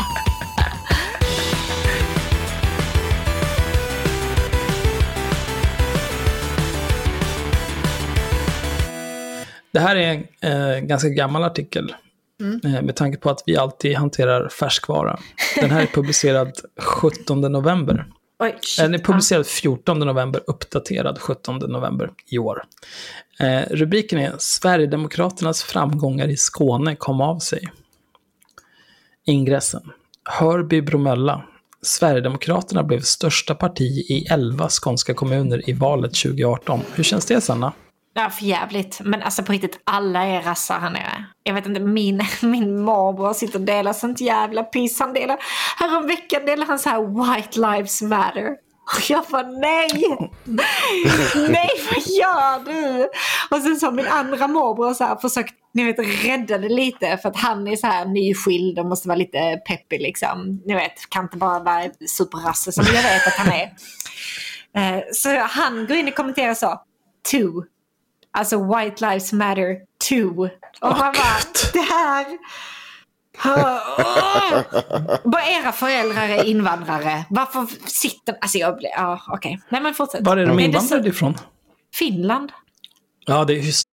Det 9.74 9.80
här 9.80 9.96
är 9.96 10.24
en 10.40 10.72
eh, 10.72 10.80
ganska 10.80 11.08
gammal 11.08 11.44
artikel. 11.44 11.94
Mm. 12.40 12.60
Eh, 12.64 12.82
med 12.82 12.96
tanke 12.96 13.18
på 13.18 13.30
att 13.30 13.42
vi 13.46 13.56
alltid 13.56 13.96
hanterar 13.96 14.48
färskvara. 14.48 15.18
Den 15.60 15.70
här 15.70 15.82
är 15.82 15.86
publicerad 15.86 16.52
17 16.80 17.40
november. 17.40 18.06
Oj, 18.38 18.56
Den 18.78 18.94
är 18.94 18.98
publicerad 18.98 19.46
14 19.46 19.98
november, 19.98 20.42
uppdaterad 20.46 21.18
17 21.18 21.58
november 21.58 22.10
i 22.30 22.38
år. 22.38 22.64
Eh, 23.40 23.62
rubriken 23.70 24.18
är 24.18 24.34
Sverigedemokraternas 24.38 25.62
framgångar 25.62 26.28
i 26.28 26.36
Skåne 26.36 26.96
kom 26.96 27.20
av 27.20 27.38
sig. 27.38 27.68
Ingressen. 29.26 29.82
Hörby 30.24 30.82
Bromölla. 30.82 31.44
Sverigedemokraterna 31.82 32.82
blev 32.82 33.00
största 33.00 33.54
parti 33.54 34.10
i 34.10 34.26
11 34.30 34.68
skånska 34.68 35.14
kommuner 35.14 35.70
i 35.70 35.72
valet 35.72 36.14
2018. 36.14 36.80
Hur 36.94 37.04
känns 37.04 37.26
det, 37.26 37.40
Sanna? 37.40 37.72
Ja, 38.16 38.30
för 38.30 38.44
jävligt. 38.44 39.00
Men 39.00 39.22
alltså 39.22 39.42
på 39.42 39.52
riktigt, 39.52 39.80
alla 39.84 40.24
är 40.24 40.42
rassar 40.42 40.78
här 40.80 40.90
nere. 40.90 41.24
Jag 41.42 41.54
vet 41.54 41.66
inte, 41.66 41.80
min, 41.80 42.22
min 42.42 42.80
morbror 42.80 43.32
sitter 43.32 43.58
och 43.58 43.64
delar 43.64 43.92
sånt 43.92 44.20
jävla 44.20 44.62
piss. 44.62 45.00
Han 45.00 45.12
delar, 45.12 45.38
häromveckan 45.78 46.46
delade 46.46 46.68
han 46.68 46.78
så 46.78 46.88
här 46.88 47.34
White 47.36 47.60
Lives 47.60 48.02
Matter. 48.02 48.48
Och 48.96 49.10
jag 49.10 49.24
bara 49.30 49.42
nej! 49.42 49.90
nej 51.48 51.70
vad 51.90 52.06
gör 52.06 52.64
du? 52.64 53.08
Och 53.50 53.62
sen 53.62 53.76
så 53.76 53.86
har 53.86 53.92
min 53.92 54.08
andra 54.08 54.46
morbror 54.48 54.94
så 54.94 55.04
här 55.04 55.16
försökt 55.16 55.54
ni 55.74 55.84
vet, 55.84 56.24
rädda 56.24 56.58
det 56.58 56.68
lite 56.68 57.16
för 57.22 57.28
att 57.28 57.36
han 57.36 57.68
är 57.68 57.76
så 57.76 57.86
här 57.86 58.04
nyskild 58.04 58.78
och 58.78 58.86
måste 58.86 59.08
vara 59.08 59.18
lite 59.18 59.56
peppig 59.68 60.00
liksom. 60.00 60.62
Ni 60.66 60.74
vet, 60.74 61.10
kan 61.10 61.24
inte 61.24 61.36
bara 61.36 61.58
vara 61.58 61.82
superrasse 62.16 62.72
som 62.72 62.84
jag 62.86 63.02
vet 63.02 63.26
att 63.26 63.32
han 63.36 63.52
är. 63.52 63.72
Eh, 64.76 65.02
Så 65.12 65.38
han 65.38 65.86
går 65.86 65.96
in 65.96 66.08
och 66.08 66.14
kommenterar 66.14 66.54
så. 66.54 66.80
Two. 67.30 67.73
Alltså 68.34 68.74
White 68.74 69.10
Lives 69.10 69.32
Matter 69.32 69.78
2. 70.08 70.16
Och 70.26 70.48
man 70.80 70.98
bara, 70.98 71.12
det 71.72 71.80
här... 71.80 72.26
Åh! 73.44 74.62
Bara 75.24 75.46
era 75.60 75.72
föräldrar 75.72 76.28
är 76.28 76.44
invandrare. 76.44 77.24
Varför 77.30 77.66
sitter... 77.88 78.36
Alltså 78.40 78.58
jag 78.58 78.76
blir... 78.76 78.90
Ja, 78.96 79.20
okej. 79.28 79.60
Nej 79.68 79.80
men 79.80 79.94
fortsätt. 79.94 80.20
Var 80.26 80.36
är 80.36 80.46
de 80.46 80.60
invandrade 80.60 81.08
ifrån? 81.08 81.34
Finland. 81.94 82.52
Ja, 83.26 83.44
det 83.44 83.52
är 83.52 83.62
just 83.62 83.88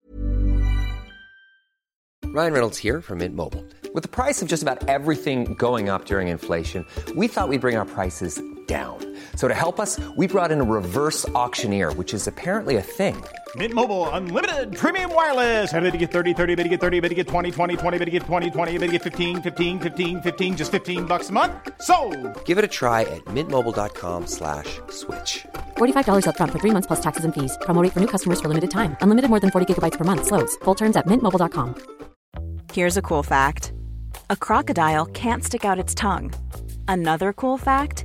Ryan 2.34 2.52
Reynolds 2.52 2.78
here 2.78 3.02
from 3.02 3.18
Mint 3.18 3.34
Mobile. 3.34 3.64
With 3.94 4.02
the 4.02 4.08
price 4.08 4.42
of 4.42 4.48
just 4.48 4.62
about 4.62 4.88
everything 4.88 5.54
going 5.54 5.88
up 5.88 6.04
during 6.04 6.28
inflation, 6.28 6.84
we 7.16 7.26
thought 7.26 7.48
we'd 7.48 7.60
bring 7.60 7.76
our 7.76 7.86
prices 7.86 8.40
down. 8.66 8.98
So 9.38 9.46
to 9.46 9.54
help 9.54 9.78
us, 9.78 10.00
we 10.16 10.26
brought 10.26 10.50
in 10.50 10.60
a 10.60 10.64
reverse 10.64 11.28
auctioneer, 11.28 11.92
which 11.92 12.12
is 12.12 12.26
apparently 12.26 12.74
a 12.74 12.82
thing. 12.82 13.14
Mint 13.54 13.72
Mobile 13.72 14.10
unlimited 14.10 14.76
premium 14.76 15.14
wireless. 15.14 15.72
Ready 15.72 15.92
to 15.92 15.96
get 15.96 16.10
30, 16.10 16.34
30, 16.34 16.56
bit 16.56 16.64
to 16.64 16.68
get 16.68 16.80
30, 16.80 16.98
bit 16.98 17.08
to 17.10 17.14
get 17.14 17.28
20, 17.28 17.52
20, 17.52 17.76
20, 17.76 17.98
bit 17.98 18.04
to 18.04 18.10
get 18.10 18.22
20, 18.24 18.50
20, 18.50 18.78
bit 18.78 18.86
to 18.86 18.92
get 18.92 19.02
15, 19.04 19.40
15, 19.40 19.78
15, 19.78 20.20
15 20.22 20.56
just 20.56 20.72
15 20.72 21.06
bucks 21.06 21.28
a 21.28 21.32
month. 21.32 21.54
So, 21.80 21.96
Give 22.46 22.58
it 22.58 22.64
a 22.64 22.72
try 22.80 23.02
at 23.02 23.24
mintmobile.com 23.26 24.26
slash 24.26 24.80
switch. 24.90 25.46
$45 25.76 26.26
upfront 26.26 26.50
for 26.50 26.58
three 26.58 26.74
months 26.74 26.88
plus 26.88 27.00
taxes 27.00 27.24
and 27.24 27.32
fees. 27.32 27.56
Promo 27.62 27.80
rate 27.80 27.92
for 27.92 28.00
new 28.00 28.10
customers 28.14 28.40
for 28.40 28.48
limited 28.48 28.72
time. 28.72 28.96
Unlimited 29.02 29.30
more 29.30 29.38
than 29.38 29.52
40 29.52 29.72
gigabytes 29.72 29.96
per 29.96 30.04
month. 30.04 30.26
Slows. 30.26 30.56
Full 30.64 30.74
terms 30.74 30.96
at 30.96 31.06
mintmobile.com. 31.06 31.78
Here's 32.72 32.96
a 32.98 33.02
cool 33.02 33.22
fact 33.22 33.72
a 34.30 34.36
crocodile 34.36 35.06
can't 35.06 35.44
stick 35.44 35.64
out 35.64 35.78
its 35.78 35.94
tongue. 35.94 36.32
Another 36.88 37.32
cool 37.32 37.58
fact 37.58 38.04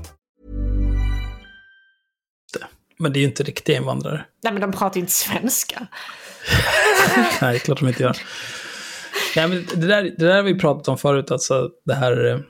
Men 3.01 3.13
det 3.13 3.19
är 3.19 3.21
ju 3.21 3.27
inte 3.27 3.43
riktiga 3.43 3.77
invandrare. 3.77 4.25
Nej 4.43 4.53
men 4.53 4.61
de 4.61 4.71
pratar 4.71 4.95
ju 4.95 5.01
inte 5.01 5.13
svenska. 5.13 5.87
Nej, 7.41 7.51
det 7.51 7.57
är 7.57 7.59
klart 7.59 7.79
de 7.79 7.87
inte 7.87 8.03
gör. 8.03 8.17
Nej, 9.35 9.47
men 9.47 9.67
det, 9.75 9.87
där, 9.87 10.03
det 10.03 10.25
där 10.27 10.35
har 10.35 10.43
vi 10.43 10.59
pratat 10.59 10.87
om 10.87 10.97
förut, 10.97 11.31
alltså 11.31 11.69
det 11.85 11.93
här 11.93 12.43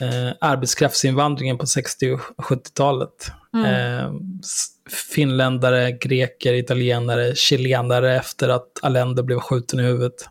eh, 0.00 0.32
arbetskraftsinvandringen 0.40 1.58
på 1.58 1.66
60 1.66 2.10
och 2.12 2.20
70-talet. 2.44 3.30
Eh, 3.66 4.12
s- 4.44 4.66
finländare, 5.14 5.92
greker, 5.92 6.52
italienare, 6.54 7.34
chilenare 7.34 8.16
efter 8.16 8.48
att 8.48 8.68
Allende 8.82 9.22
blev 9.22 9.38
skjuten 9.38 9.80
i 9.80 9.82
huvudet. 9.82 10.28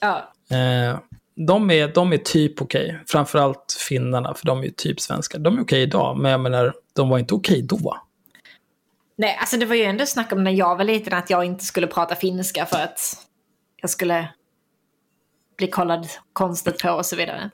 Ja. 0.00 0.32
Eh, 0.56 0.98
de, 1.46 1.70
är, 1.70 1.88
de 1.88 2.12
är 2.12 2.18
typ 2.18 2.62
okej. 2.62 2.98
Framförallt 3.06 3.76
finnarna, 3.88 4.34
för 4.34 4.46
de 4.46 4.64
är 4.64 4.68
typ 4.70 5.00
svenskar. 5.00 5.38
De 5.38 5.58
är 5.58 5.62
okej 5.62 5.82
idag, 5.82 6.18
men 6.18 6.30
jag 6.30 6.40
menar, 6.40 6.74
de 6.92 7.08
var 7.08 7.18
inte 7.18 7.34
okej 7.34 7.62
då. 7.62 7.96
Nej, 9.18 9.36
alltså 9.40 9.56
det 9.56 9.66
var 9.66 9.74
ju 9.74 9.82
ändå 9.82 10.06
snack 10.06 10.32
om 10.32 10.44
när 10.44 10.50
jag 10.50 10.76
var 10.76 10.84
liten 10.84 11.14
att 11.14 11.30
jag 11.30 11.44
inte 11.44 11.64
skulle 11.64 11.86
prata 11.86 12.14
finska 12.14 12.66
för 12.66 12.78
att 12.78 13.26
jag 13.82 13.90
skulle 13.90 14.28
bli 15.56 15.68
kollad 15.68 16.08
konstigt 16.32 16.82
på 16.82 16.90
och 16.90 17.06
så 17.06 17.16
vidare. 17.16 17.50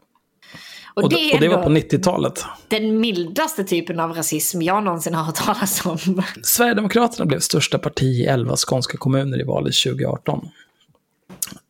Och, 0.95 1.03
Och, 1.03 1.11
det 1.11 1.35
och 1.35 1.41
det 1.41 1.49
var 1.49 1.63
på 1.63 1.69
90-talet. 1.69 2.45
den 2.69 3.01
mildaste 3.01 3.65
typen 3.65 4.01
av 4.01 4.13
rasism 4.13 4.63
jag 4.63 4.85
någonsin 4.85 5.15
har 5.15 5.25
hört 5.25 5.35
talas 5.35 5.87
om. 5.87 5.99
Sverigedemokraterna 6.43 7.27
blev 7.27 7.41
största 7.41 7.79
parti 7.79 8.03
i 8.03 8.25
11 8.25 8.57
skånska 8.57 8.99
kommuner 8.99 9.41
i 9.41 9.45
valet 9.45 9.75
2018. 9.75 10.49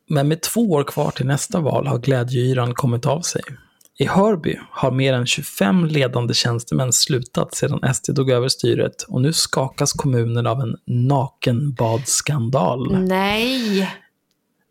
Men 0.09 0.29
med 0.29 0.41
två 0.41 0.61
år 0.61 0.85
kvar 0.85 1.11
till 1.11 1.27
nästa 1.27 1.61
val 1.61 1.87
har 1.87 1.99
glädjeyran 1.99 2.75
kommit 2.75 3.07
av 3.07 3.21
sig. 3.21 3.43
I 3.99 4.07
Hörby 4.07 4.59
har 4.71 4.91
mer 4.91 5.13
än 5.13 5.27
25 5.27 5.85
ledande 5.85 6.35
tjänstemän 6.35 6.93
slutat 6.93 7.55
sedan 7.55 7.95
SD 7.95 8.17
tog 8.17 8.31
över 8.31 8.49
styret 8.49 9.03
och 9.03 9.21
nu 9.21 9.33
skakas 9.33 9.93
kommunen 9.93 10.47
av 10.47 10.61
en 10.61 10.77
nakenbadskandal. 10.87 12.99
Nej! 13.03 13.91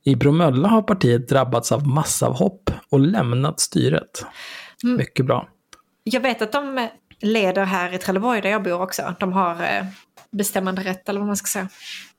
I 0.04 0.16
Bromölla 0.16 0.68
har 0.68 0.82
partiet 0.82 1.30
drabbats 1.30 1.72
av 1.72 1.88
massavhopp 1.88 2.72
och 2.90 3.00
lämnat 3.00 3.60
styret. 3.60 4.26
Mycket 4.84 5.26
bra. 5.26 5.48
Jag 6.04 6.22
vet 6.22 6.42
att 6.42 6.52
de 6.52 6.88
leder 7.20 7.66
här 7.66 7.94
i 7.94 7.98
Trelleborg 7.98 8.42
där 8.42 8.50
jag 8.50 8.64
bor 8.64 8.82
också. 8.82 9.16
De 9.20 9.34
har 9.34 9.52
eh, 9.52 9.86
bestämmande 10.32 10.84
rätt 10.84 11.10
eller 11.10 11.20
vad 11.20 11.28
man 11.28 11.38
ska 11.38 11.48
säga. 11.48 11.70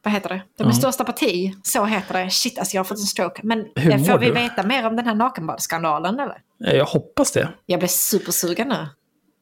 Vad 0.02 0.14
heter 0.14 0.28
det? 0.28 0.42
De 0.58 0.68
är 0.68 0.72
största 0.72 1.04
parti, 1.04 1.54
så 1.62 1.84
heter 1.84 2.24
det. 2.24 2.30
Shit, 2.30 2.58
alltså 2.58 2.76
jag 2.76 2.80
har 2.80 2.84
fått 2.84 2.98
en 2.98 3.04
stroke. 3.04 3.40
Men 3.44 3.66
Hur 3.76 3.98
får 3.98 4.18
vi 4.18 4.26
du? 4.26 4.32
veta 4.32 4.62
mer 4.62 4.86
om 4.86 4.96
den 4.96 5.06
här 5.06 5.14
nakenbadsskandalen 5.14 6.20
eller? 6.20 6.36
Eh, 6.66 6.76
Jag 6.76 6.84
hoppas 6.84 7.32
det. 7.32 7.48
Jag 7.66 7.78
blir 7.80 7.88
supersugen 7.88 8.68
nu. 8.68 8.86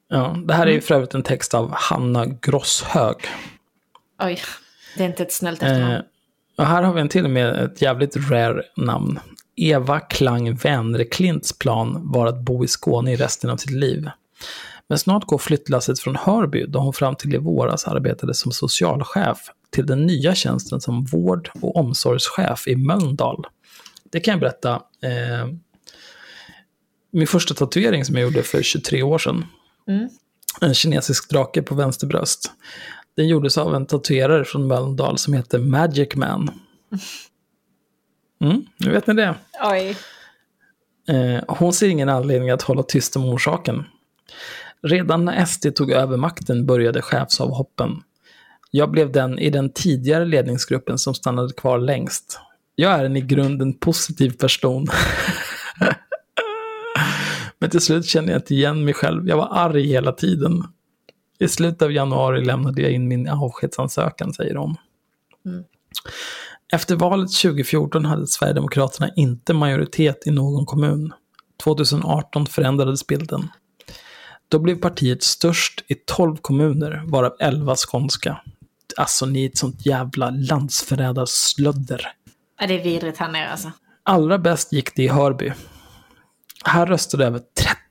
Ja, 0.09 0.37
det 0.47 0.55
här 0.55 0.67
är 0.67 0.71
ju 0.71 0.81
för 0.81 0.95
övrigt 0.95 1.15
en 1.15 1.23
text 1.23 1.55
av 1.55 1.71
Hanna 1.75 2.27
Grosshög. 2.27 3.17
Oj, 4.23 4.39
det 4.97 5.03
är 5.03 5.07
inte 5.07 5.23
ett 5.23 5.33
snällt 5.33 5.63
efternamn. 5.63 5.93
Eh, 5.93 6.01
och 6.59 6.67
här 6.67 6.83
har 6.83 6.93
vi 6.95 7.01
en 7.01 7.09
till 7.09 7.29
med 7.29 7.65
ett 7.65 7.83
jävligt 7.83 8.17
rare 8.31 8.63
namn. 8.77 9.21
Eva 9.57 10.01
Klang 10.01 10.55
Wennerklints 10.55 11.59
plan 11.59 12.01
var 12.13 12.27
att 12.27 12.41
bo 12.41 12.65
i 12.65 12.69
Skåne 12.69 13.13
i 13.13 13.17
resten 13.17 13.51
av 13.51 13.57
sitt 13.57 13.71
liv. 13.71 14.11
Men 14.89 14.99
snart 14.99 15.25
går 15.25 15.39
flyttlasset 15.39 15.99
från 16.01 16.17
Hörby, 16.17 16.67
då 16.69 16.79
hon 16.79 16.93
fram 16.93 17.17
till 17.17 17.35
i 17.35 17.39
våras 17.39 17.85
arbetade 17.89 18.35
som 18.35 18.53
socialchef, 18.53 19.39
till 19.71 19.87
den 19.87 20.07
nya 20.07 20.35
tjänsten 20.35 20.81
som 20.81 21.05
vård 21.05 21.51
och 21.63 21.77
omsorgschef 21.77 22.69
i 22.69 22.77
Mölndal. 22.77 23.45
Det 24.13 24.21
kan 24.21 24.33
jag 24.33 24.41
berätta. 24.41 24.71
Eh, 25.03 25.47
min 27.11 27.27
första 27.27 27.55
tatuering 27.55 28.05
som 28.05 28.15
jag 28.15 28.23
gjorde 28.23 28.43
för 28.43 28.63
23 28.63 29.03
år 29.03 29.19
sedan. 29.19 29.45
En 30.61 30.75
kinesisk 30.75 31.31
drake 31.31 31.63
på 31.63 31.75
vänster 31.75 32.07
bröst. 32.07 32.53
Den 33.17 33.29
gjordes 33.29 33.59
av 33.59 33.75
en 33.75 33.87
tatuerare 33.87 34.45
från 34.45 34.67
Mölndal 34.67 35.19
som 35.19 35.35
heter 35.35 35.59
Magic 35.59 36.15
Man. 36.15 36.51
Mm, 38.41 38.65
nu 38.77 38.91
vet 38.91 39.07
ni 39.07 39.15
det. 39.15 39.35
Oj. 39.63 39.97
Eh, 41.09 41.45
hon 41.49 41.73
ser 41.73 41.89
ingen 41.89 42.09
anledning 42.09 42.51
att 42.51 42.63
hålla 42.63 42.83
tyst 42.83 43.17
om 43.17 43.25
orsaken. 43.25 43.85
Redan 44.83 45.25
när 45.25 45.45
SD 45.45 45.67
tog 45.75 45.91
över 45.91 46.17
makten 46.17 46.67
började 46.67 47.03
chefsavhoppen. 47.03 48.03
Jag 48.71 48.91
blev 48.91 49.13
den 49.13 49.39
i 49.39 49.51
den 49.51 49.73
tidigare 49.73 50.25
ledningsgruppen 50.25 50.99
som 50.99 51.15
stannade 51.15 51.53
kvar 51.53 51.79
längst. 51.79 52.41
Jag 52.75 52.93
är 52.93 53.05
en 53.05 53.17
i 53.17 53.21
grunden 53.21 53.79
positiv 53.79 54.31
person. 54.31 54.87
Men 57.61 57.71
till 57.71 57.81
slut 57.81 58.07
kände 58.07 58.33
jag 58.33 58.39
inte 58.39 58.55
igen 58.55 58.85
mig 58.85 58.95
själv. 58.95 59.29
Jag 59.29 59.37
var 59.37 59.49
arg 59.51 59.87
hela 59.87 60.13
tiden. 60.13 60.65
I 61.39 61.49
slutet 61.49 61.83
av 61.83 61.93
januari 61.93 62.45
lämnade 62.45 62.83
jag 62.83 62.93
in 62.93 63.09
min 63.09 63.29
avskedsansökan, 63.29 64.33
säger 64.33 64.55
hon. 64.55 64.77
Efter 66.73 66.97
valet 66.97 67.33
2014 67.33 68.05
hade 68.05 68.27
Sverigedemokraterna 68.27 69.11
inte 69.17 69.55
majoritet 69.55 70.27
i 70.27 70.31
någon 70.31 70.67
kommun. 70.67 71.13
2018 71.65 72.47
förändrades 72.47 73.07
bilden. 73.07 73.49
Då 74.49 74.59
blev 74.59 74.81
partiet 74.81 75.23
störst 75.23 75.85
i 75.89 75.95
12 75.95 76.37
kommuner, 76.37 77.03
varav 77.07 77.37
11 77.41 77.77
skånska. 77.77 78.41
Alltså, 78.97 79.27
ni 79.27 79.45
är 79.45 79.49
ett 79.49 79.59
sånt 79.59 79.87
jävla 79.87 80.31
landsförrädarslödder. 80.31 82.13
Ja, 82.61 82.67
det 82.67 82.81
är 82.81 82.85
vidrigt 82.85 83.19
här 83.19 83.33
nere 83.33 83.49
alltså. 83.49 83.73
Allra 84.03 84.39
bäst 84.39 84.73
gick 84.73 84.97
det 84.97 85.03
i 85.03 85.09
Hörby. 85.09 85.53
Här 86.65 86.87
röstade 86.87 87.27
över 87.27 87.41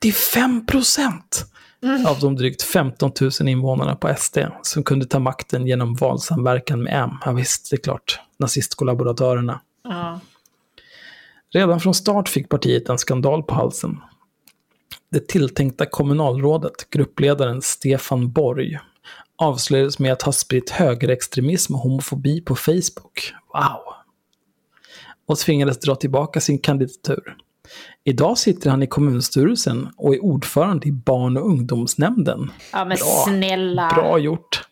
35 0.00 0.66
procent 0.66 1.46
av 2.06 2.20
de 2.20 2.36
drygt 2.36 2.62
15 2.62 3.12
000 3.20 3.48
invånarna 3.48 3.96
på 3.96 4.14
SD 4.18 4.38
som 4.62 4.82
kunde 4.82 5.06
ta 5.06 5.18
makten 5.18 5.66
genom 5.66 5.94
valsamverkan 5.94 6.82
med 6.82 7.02
M. 7.02 7.10
Ja, 7.24 7.32
visst, 7.32 7.70
det 7.70 7.76
är 7.76 7.82
klart. 7.82 8.20
Nazistkollaboratörerna. 8.38 9.60
Ja. 9.84 10.20
Redan 11.52 11.80
från 11.80 11.94
start 11.94 12.28
fick 12.28 12.48
partiet 12.48 12.88
en 12.88 12.98
skandal 12.98 13.42
på 13.42 13.54
halsen. 13.54 14.00
Det 15.10 15.28
tilltänkta 15.28 15.86
kommunalrådet, 15.86 16.90
gruppledaren 16.90 17.62
Stefan 17.62 18.32
Borg, 18.32 18.78
avslöjades 19.36 19.98
med 19.98 20.12
att 20.12 20.22
ha 20.22 20.32
spritt 20.32 20.70
högerextremism 20.70 21.74
och 21.74 21.80
homofobi 21.80 22.40
på 22.40 22.56
Facebook. 22.56 23.34
Wow! 23.54 24.00
och 25.30 25.38
tvingades 25.38 25.78
dra 25.78 25.94
tillbaka 25.94 26.40
sin 26.40 26.58
kandidatur. 26.58 27.36
Idag 28.04 28.38
sitter 28.38 28.70
han 28.70 28.82
i 28.82 28.86
kommunstyrelsen 28.86 29.88
och 29.96 30.14
är 30.14 30.24
ordförande 30.24 30.88
i 30.88 30.92
barn 30.92 31.36
och 31.36 31.46
ungdomsnämnden. 31.46 32.50
Ja 32.72 32.84
men 32.84 32.96
Bra. 32.96 33.24
snälla. 33.26 33.92
Bra 33.94 34.18
gjort. 34.18 34.62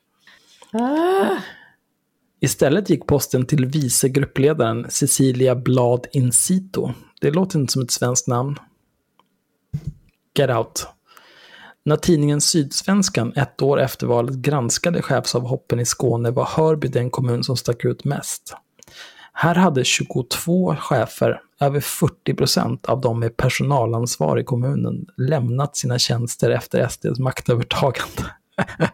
Istället 2.41 2.91
gick 2.91 3.07
posten 3.07 3.47
till 3.47 3.67
vice 3.67 4.09
gruppledaren 4.09 4.87
Cecilia 4.89 5.55
Blad 5.55 6.07
Incito. 6.13 6.93
Det 7.21 7.31
låter 7.31 7.59
inte 7.59 7.73
som 7.73 7.83
ett 7.83 7.91
svenskt 7.91 8.27
namn. 8.27 8.57
Get 10.39 10.51
out. 10.51 10.87
När 11.85 11.97
tidningen 11.97 12.41
Sydsvenskan 12.41 13.33
ett 13.37 13.63
år 13.63 13.81
efter 13.81 14.07
valet 14.07 14.35
granskade 14.35 15.03
chefsavhoppen 15.03 15.81
i 15.81 15.85
Skåne 15.85 16.31
var 16.31 16.45
Hörby 16.45 16.89
den 16.89 17.11
kommun 17.11 17.45
som 17.45 17.57
stack 17.57 17.85
ut 17.85 18.05
mest. 18.05 18.55
Här 19.33 19.55
hade 19.55 19.85
22 19.85 20.77
chefer, 20.77 21.41
över 21.61 21.81
40 21.81 22.35
procent 22.35 22.87
av 22.87 23.01
de 23.01 23.21
med 23.21 23.37
personalansvar 23.37 24.41
i 24.41 24.45
kommunen, 24.45 25.07
lämnat 25.17 25.77
sina 25.77 25.99
tjänster 25.99 26.51
efter 26.51 26.89
SDs 26.89 27.19
maktövertagande. 27.19 28.25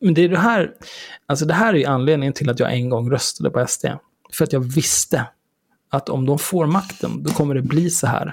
Men 0.00 0.14
det 0.14 0.24
är 0.24 0.28
det 0.28 0.38
här, 0.38 0.70
alltså 1.26 1.44
det 1.44 1.54
här 1.54 1.74
är 1.74 1.88
anledningen 1.88 2.32
till 2.32 2.50
att 2.50 2.60
jag 2.60 2.72
en 2.74 2.88
gång 2.88 3.10
röstade 3.10 3.50
på 3.50 3.66
SD. 3.66 3.86
För 4.32 4.44
att 4.44 4.52
jag 4.52 4.60
visste 4.60 5.26
att 5.96 6.08
om 6.08 6.26
de 6.26 6.38
får 6.38 6.66
makten, 6.66 7.22
då 7.22 7.30
kommer 7.30 7.54
det 7.54 7.62
bli 7.62 7.90
så 7.90 8.06
här. 8.06 8.30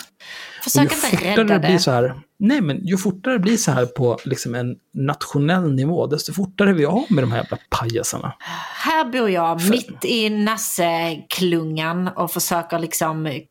Försök 0.64 0.92
inte 0.92 1.26
rädda 1.26 1.44
det 1.44 1.60
blir 1.60 1.78
så 1.78 1.92
här, 1.92 2.22
nej 2.40 2.62
men 2.62 2.86
ju 2.86 2.98
fortare 2.98 3.34
det 3.34 3.40
blir 3.40 3.58
så 3.58 3.72
här 3.72 3.86
på 3.86 4.18
liksom 4.26 4.56
en 4.56 4.76
nationell 4.94 5.74
nivå, 5.74 6.08
desto 6.08 6.34
fortare 6.34 6.74
vi 6.74 6.86
av 6.86 7.06
med 7.10 7.24
de 7.24 7.32
här 7.32 7.38
jävla 7.38 7.58
pajasarna. 7.70 8.34
Här 8.76 9.06
bor 9.06 9.30
jag 9.30 9.70
mitt 9.70 10.06
i 10.06 10.30
Nasseklungan 10.30 12.08
och 12.08 12.32
försöker 12.32 12.80
liksom 12.80 13.42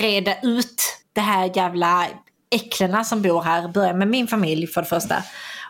reda 0.00 0.40
ut 0.42 0.82
det 1.12 1.20
här 1.20 1.50
jävla 1.54 2.06
äcklena 2.50 3.04
som 3.04 3.22
bor 3.22 3.42
här. 3.42 3.68
Börjar 3.68 3.94
med 3.94 4.08
min 4.08 4.26
familj 4.26 4.66
för 4.66 4.80
det 4.80 4.88
första. 4.88 5.16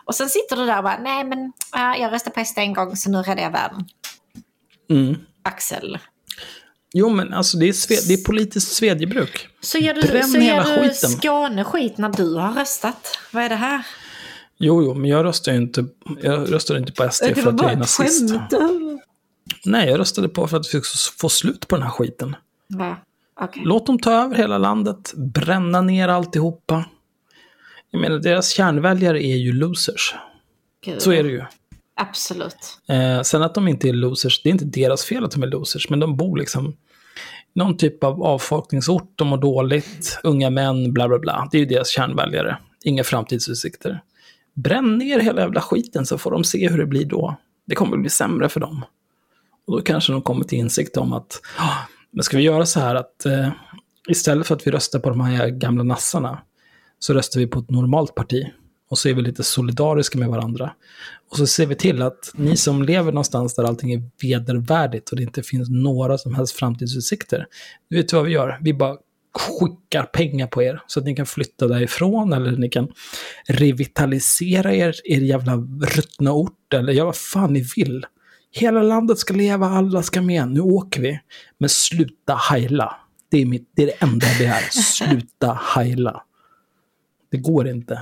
Och 0.05 0.15
sen 0.15 0.29
sitter 0.29 0.55
du 0.55 0.65
där 0.65 0.77
och 0.77 0.83
bara, 0.83 0.97
nej 0.97 1.23
men 1.23 1.53
äh, 1.75 2.01
jag 2.01 2.13
röstade 2.13 2.33
på 2.33 2.45
SD 2.45 2.57
en 2.57 2.73
gång 2.73 2.95
så 2.95 3.09
nu 3.09 3.17
räddar 3.17 3.43
jag 3.43 3.51
världen. 3.51 3.85
Mm. 4.89 5.15
Axel. 5.43 5.97
Jo 6.97 7.09
men 7.09 7.33
alltså 7.33 7.57
det 7.57 7.67
är, 7.69 7.73
sve, 7.73 7.95
det 8.07 8.13
är 8.13 8.23
politiskt 8.23 8.71
svedjebruk. 8.71 9.47
Så 9.61 9.77
gör 9.77 9.93
du, 9.93 10.01
Bränn 10.01 10.27
så 10.27 10.37
hela 10.37 10.69
gör 10.69 10.83
du 10.83 10.89
skiten. 10.89 11.09
Skåne 11.09 11.63
skit 11.63 11.97
när 11.97 12.09
du 12.09 12.35
har 12.35 12.53
röstat. 12.53 13.17
Vad 13.31 13.43
är 13.43 13.49
det 13.49 13.55
här? 13.55 13.85
Jo, 14.57 14.83
jo, 14.83 14.93
men 14.93 15.09
jag 15.09 15.25
röstar 15.25 15.51
ju 15.51 15.57
inte, 15.57 15.85
jag 16.21 16.53
röstade 16.53 16.79
inte 16.79 16.91
på 16.91 17.09
SD 17.11 17.23
det 17.23 17.35
för 17.35 17.49
att 17.49 17.61
jag 17.61 17.71
är 17.71 17.75
nazist. 17.75 18.31
skämt. 18.31 18.53
Nej, 19.65 19.89
jag 19.89 19.99
röstade 19.99 20.29
på 20.29 20.47
för 20.47 20.57
att 20.57 20.65
vi 20.73 20.81
ska 20.81 20.81
få 21.17 21.29
slut 21.29 21.67
på 21.67 21.75
den 21.75 21.83
här 21.83 21.91
skiten. 21.91 22.35
Va? 22.67 22.97
Okej. 23.39 23.63
Låt 23.65 23.85
dem 23.85 23.99
ta 23.99 24.11
över 24.11 24.35
hela 24.35 24.57
landet, 24.57 25.13
bränna 25.15 25.81
ner 25.81 26.07
alltihopa. 26.07 26.85
Jag 27.91 28.01
menar, 28.01 28.19
deras 28.19 28.49
kärnväljare 28.49 29.23
är 29.23 29.37
ju 29.37 29.53
losers. 29.53 30.15
Gud. 30.85 31.01
Så 31.01 31.11
är 31.11 31.23
det 31.23 31.29
ju. 31.29 31.43
Absolut. 31.95 32.79
Eh, 32.87 33.21
sen 33.21 33.43
att 33.43 33.55
de 33.55 33.67
inte 33.67 33.89
är 33.89 33.93
losers, 33.93 34.43
det 34.43 34.49
är 34.49 34.51
inte 34.51 34.65
deras 34.65 35.05
fel 35.05 35.23
att 35.23 35.31
de 35.31 35.43
är 35.43 35.47
losers, 35.47 35.89
men 35.89 35.99
de 35.99 36.17
bor 36.17 36.37
liksom 36.37 36.77
någon 37.55 37.77
typ 37.77 38.03
av 38.03 38.23
avfolkningsort, 38.23 39.13
de 39.15 39.27
mår 39.27 39.37
dåligt, 39.37 40.19
unga 40.23 40.49
män, 40.49 40.93
bla 40.93 41.07
bla 41.07 41.19
bla. 41.19 41.47
Det 41.51 41.57
är 41.57 41.59
ju 41.59 41.65
deras 41.65 41.89
kärnväljare. 41.89 42.57
Inga 42.83 43.03
framtidsutsikter. 43.03 44.01
Bränn 44.53 44.97
ner 44.97 45.19
hela 45.19 45.41
jävla 45.41 45.61
skiten 45.61 46.05
så 46.05 46.17
får 46.17 46.31
de 46.31 46.43
se 46.43 46.69
hur 46.69 46.77
det 46.77 46.85
blir 46.85 47.05
då. 47.05 47.35
Det 47.65 47.75
kommer 47.75 47.97
bli 47.97 48.09
sämre 48.09 48.49
för 48.49 48.59
dem. 48.59 48.85
Och 49.67 49.77
då 49.77 49.81
kanske 49.81 50.11
de 50.11 50.21
kommer 50.21 50.43
till 50.43 50.57
insikt 50.57 50.97
om 50.97 51.13
att, 51.13 51.41
ah, 51.57 51.87
men 52.11 52.23
ska 52.23 52.37
vi 52.37 52.43
göra 52.43 52.65
så 52.65 52.79
här 52.79 52.95
att 52.95 53.25
eh, 53.25 53.49
istället 54.09 54.47
för 54.47 54.55
att 54.55 54.67
vi 54.67 54.71
röstar 54.71 54.99
på 54.99 55.09
de 55.09 55.21
här 55.21 55.47
gamla 55.47 55.83
nassarna, 55.83 56.41
så 56.99 57.13
röstar 57.13 57.39
vi 57.39 57.47
på 57.47 57.59
ett 57.59 57.69
normalt 57.69 58.15
parti. 58.15 58.45
Och 58.89 58.97
så 58.97 59.09
är 59.09 59.13
vi 59.13 59.21
lite 59.21 59.43
solidariska 59.43 60.17
med 60.17 60.29
varandra. 60.29 60.71
Och 61.31 61.37
så 61.37 61.47
ser 61.47 61.65
vi 61.65 61.75
till 61.75 62.01
att 62.01 62.31
ni 62.35 62.57
som 62.57 62.83
lever 62.83 63.11
någonstans 63.11 63.55
där 63.55 63.63
allting 63.63 63.93
är 63.93 64.03
vedervärdigt 64.21 65.09
och 65.09 65.17
det 65.17 65.23
inte 65.23 65.43
finns 65.43 65.69
några 65.69 66.17
som 66.17 66.35
helst 66.35 66.55
framtidsutsikter. 66.55 67.45
Du 67.89 67.97
vet 67.97 68.13
vad 68.13 68.25
vi 68.25 68.31
gör? 68.31 68.59
Vi 68.61 68.73
bara 68.73 68.97
skickar 69.35 70.03
pengar 70.03 70.47
på 70.47 70.63
er 70.63 70.81
så 70.87 70.99
att 70.99 71.05
ni 71.05 71.15
kan 71.15 71.25
flytta 71.25 71.67
därifrån 71.67 72.33
eller 72.33 72.51
ni 72.51 72.69
kan 72.69 72.87
revitalisera 73.47 74.73
er, 74.73 74.95
er 75.03 75.21
jävla 75.21 75.55
ruttna 75.95 76.31
ort 76.31 76.73
eller 76.73 76.93
gör 76.93 77.05
vad 77.05 77.15
fan 77.15 77.53
ni 77.53 77.65
vill. 77.75 78.05
Hela 78.51 78.81
landet 78.81 79.19
ska 79.19 79.33
leva, 79.33 79.67
alla 79.67 80.03
ska 80.03 80.21
med, 80.21 80.47
nu 80.47 80.59
åker 80.59 81.01
vi. 81.01 81.19
Men 81.57 81.69
sluta 81.69 82.35
heila. 82.51 82.95
Det 83.29 83.41
är, 83.41 83.45
mitt, 83.45 83.71
det 83.75 83.83
är 83.83 83.87
det 83.87 84.05
enda 84.05 84.27
jag 84.27 84.37
begär. 84.37 84.61
Sluta 84.71 85.59
heila. 85.75 86.23
Det 87.31 87.37
går 87.37 87.67
inte. 87.67 88.01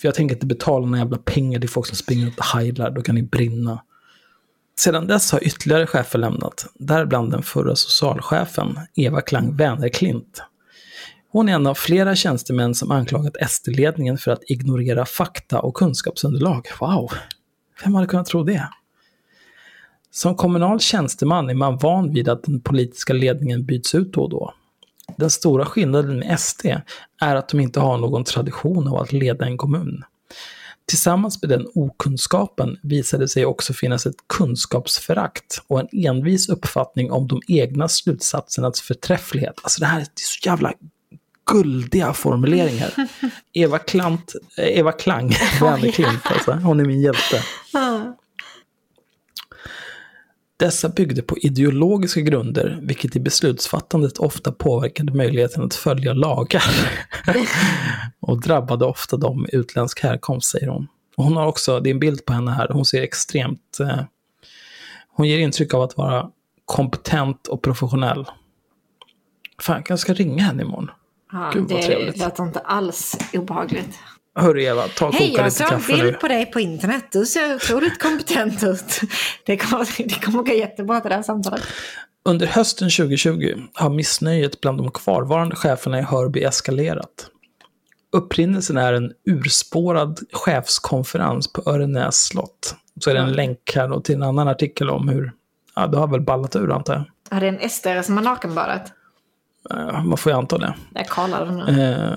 För 0.00 0.08
jag 0.08 0.14
tänker 0.14 0.34
inte 0.34 0.46
betala 0.46 0.86
några 0.86 0.98
jävla 0.98 1.18
pengar 1.18 1.60
till 1.60 1.68
folk 1.68 1.86
som 1.86 1.96
springer 1.96 2.26
runt 2.26 2.38
och 2.38 2.44
heilar, 2.44 2.90
då 2.90 3.02
kan 3.02 3.14
ni 3.14 3.22
brinna. 3.22 3.82
Sedan 4.78 5.06
dess 5.06 5.32
har 5.32 5.44
ytterligare 5.44 5.86
chefer 5.86 6.18
lämnat, 6.18 6.66
däribland 6.74 7.30
den 7.30 7.42
förra 7.42 7.76
socialchefen, 7.76 8.78
Eva 8.94 9.20
Klang 9.20 9.56
Vänerklint. 9.56 10.42
Hon 11.28 11.48
är 11.48 11.52
en 11.52 11.66
av 11.66 11.74
flera 11.74 12.16
tjänstemän 12.16 12.74
som 12.74 12.90
anklagat 12.90 13.36
SD-ledningen 13.50 14.18
för 14.18 14.30
att 14.30 14.50
ignorera 14.50 15.04
fakta 15.04 15.60
och 15.60 15.74
kunskapsunderlag. 15.74 16.66
Wow! 16.80 17.10
Vem 17.84 17.94
hade 17.94 18.06
kunnat 18.06 18.26
tro 18.26 18.44
det? 18.44 18.68
Som 20.10 20.36
kommunal 20.36 20.80
tjänsteman 20.80 21.50
är 21.50 21.54
man 21.54 21.78
van 21.78 22.12
vid 22.12 22.28
att 22.28 22.42
den 22.42 22.60
politiska 22.60 23.12
ledningen 23.12 23.66
byts 23.66 23.94
ut 23.94 24.12
då 24.12 24.22
och 24.22 24.30
då. 24.30 24.54
Den 25.16 25.30
stora 25.30 25.64
skillnaden 25.64 26.18
med 26.18 26.40
SD 26.40 26.66
är 27.20 27.36
att 27.36 27.48
de 27.48 27.60
inte 27.60 27.80
har 27.80 27.98
någon 27.98 28.24
tradition 28.24 28.88
av 28.88 28.96
att 28.96 29.12
leda 29.12 29.46
en 29.46 29.56
kommun. 29.58 30.02
Tillsammans 30.88 31.42
med 31.42 31.48
den 31.48 31.66
okunskapen 31.74 32.78
visade 32.82 33.24
det 33.24 33.28
sig 33.28 33.46
också 33.46 33.72
finnas 33.72 34.06
ett 34.06 34.16
kunskapsförakt 34.26 35.62
och 35.66 35.80
en 35.80 35.88
envis 36.06 36.48
uppfattning 36.48 37.12
om 37.12 37.28
de 37.28 37.40
egna 37.48 37.88
slutsatsernas 37.88 38.80
förträfflighet. 38.80 39.54
Alltså 39.62 39.80
det 39.80 39.86
här 39.86 40.00
är 40.00 40.06
så 40.14 40.48
jävla 40.48 40.72
guldiga 41.50 42.12
formuleringar. 42.12 42.94
Eva, 43.52 43.78
Klant, 43.78 44.34
Eva 44.56 44.92
Klang, 44.92 45.36
Vänerklint 45.60 46.26
alltså. 46.26 46.52
Hon 46.52 46.80
är 46.80 46.84
min 46.84 47.00
hjälte. 47.00 47.42
Dessa 50.56 50.88
byggde 50.88 51.22
på 51.22 51.38
ideologiska 51.38 52.20
grunder, 52.20 52.78
vilket 52.82 53.16
i 53.16 53.20
beslutsfattandet 53.20 54.18
ofta 54.18 54.52
påverkade 54.52 55.12
möjligheten 55.12 55.64
att 55.64 55.74
följa 55.74 56.12
lagar. 56.12 56.64
och 58.20 58.40
drabbade 58.40 58.84
ofta 58.84 59.16
dem 59.16 59.42
med 59.42 59.50
utländsk 59.52 60.02
härkomst, 60.02 60.50
säger 60.50 60.68
hon. 60.68 60.88
Och 61.16 61.24
hon 61.24 61.36
har 61.36 61.46
också, 61.46 61.80
det 61.80 61.90
är 61.90 61.94
en 61.94 62.00
bild 62.00 62.24
på 62.24 62.32
henne 62.32 62.50
här, 62.50 62.68
hon 62.68 62.84
ser 62.84 63.02
extremt... 63.02 63.78
Eh, 63.80 64.00
hon 65.08 65.28
ger 65.28 65.38
intryck 65.38 65.74
av 65.74 65.82
att 65.82 65.96
vara 65.96 66.30
kompetent 66.64 67.46
och 67.46 67.62
professionell. 67.62 68.26
Fan, 69.62 69.82
jag 69.88 69.98
ska 69.98 70.14
ringa 70.14 70.42
henne 70.42 70.62
imorgon. 70.62 70.90
Ja, 71.32 71.50
Gud, 71.54 71.62
vad 71.62 71.80
det 71.80 71.86
trevligt. 71.86 72.18
låter 72.18 72.42
inte 72.42 72.60
alls 72.60 73.18
obehagligt. 73.32 73.98
Hörru 74.36 74.62
Eva, 74.62 74.82
ta 74.96 75.06
och 75.06 75.14
Hej, 75.14 75.28
koka 75.30 75.40
jag 75.40 75.44
lite 75.44 75.56
såg 75.56 75.66
en 75.66 75.70
kaffe 75.70 75.96
nu. 75.96 76.02
bild 76.02 76.20
på 76.20 76.28
dig 76.28 76.46
på 76.46 76.60
internet. 76.60 77.04
Du 77.12 77.26
ser 77.26 77.54
otroligt 77.54 78.02
kompetent 78.02 78.62
ut. 78.64 79.00
Det 79.46 79.56
kommer, 79.56 80.08
det 80.08 80.24
kommer 80.24 80.42
gå 80.42 80.52
jättebra 80.52 81.00
det 81.00 81.14
här 81.14 81.22
samtalet. 81.22 81.62
Under 82.24 82.46
hösten 82.46 82.90
2020 82.90 83.54
har 83.74 83.90
missnöjet 83.90 84.60
bland 84.60 84.78
de 84.78 84.90
kvarvarande 84.90 85.56
cheferna 85.56 85.98
i 85.98 86.02
Hörby 86.02 86.40
eskalerat. 86.42 87.30
Upprinnelsen 88.12 88.76
är 88.76 88.92
en 88.92 89.12
urspårad 89.26 90.20
chefskonferens 90.32 91.52
på 91.52 91.62
Örenäs 91.70 92.16
slott. 92.16 92.74
Så 93.00 93.10
är 93.10 93.14
det 93.14 93.20
en 93.20 93.32
länk 93.32 93.72
här 93.74 94.00
till 94.00 94.14
en 94.14 94.22
annan 94.22 94.48
artikel 94.48 94.90
om 94.90 95.08
hur, 95.08 95.32
ja 95.76 95.86
det 95.86 95.96
har 95.98 96.06
väl 96.08 96.20
ballat 96.20 96.56
ur 96.56 96.72
antar 96.72 96.94
jag. 96.94 97.04
Ja, 97.30 97.40
det 97.40 97.46
är 97.48 97.52
en 97.62 97.70
SD 97.70 97.86
som 98.06 98.16
har 98.16 98.24
nakenbadat. 98.24 98.92
Eh, 99.70 100.04
Man 100.04 100.18
får 100.18 100.32
ju 100.32 100.38
anta 100.38 100.58
det. 100.58 100.74
Jag 100.94 101.08
kollar 101.08 101.46
nu. 101.46 102.16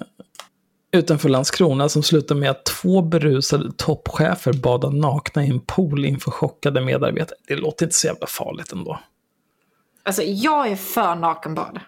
Utanför 0.91 1.29
Landskrona 1.29 1.89
som 1.89 2.03
slutar 2.03 2.35
med 2.35 2.49
att 2.49 2.65
två 2.65 3.01
berusade 3.01 3.71
toppchefer 3.77 4.53
badar 4.53 4.91
nakna 4.91 5.45
i 5.45 5.49
en 5.49 5.59
pool 5.59 6.05
inför 6.05 6.31
chockade 6.31 6.81
medarbetare. 6.81 7.37
Det 7.47 7.55
låter 7.55 7.85
inte 7.85 7.95
så 7.95 8.07
jävla 8.07 8.27
farligt 8.27 8.71
ändå. 8.71 8.99
Alltså, 10.03 10.23
jag 10.23 10.67
är 10.67 10.75
för 10.75 11.15
nakenbad. 11.15 11.79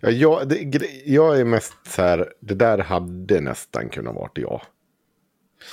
Ja, 0.00 0.10
jag, 0.10 0.48
det, 0.48 0.90
jag 1.04 1.40
är 1.40 1.44
mest 1.44 1.74
så 1.88 2.02
här, 2.02 2.32
det 2.40 2.54
där 2.54 2.78
hade 2.78 3.40
nästan 3.40 3.88
kunnat 3.88 4.14
vara 4.14 4.30
jag. 4.34 4.62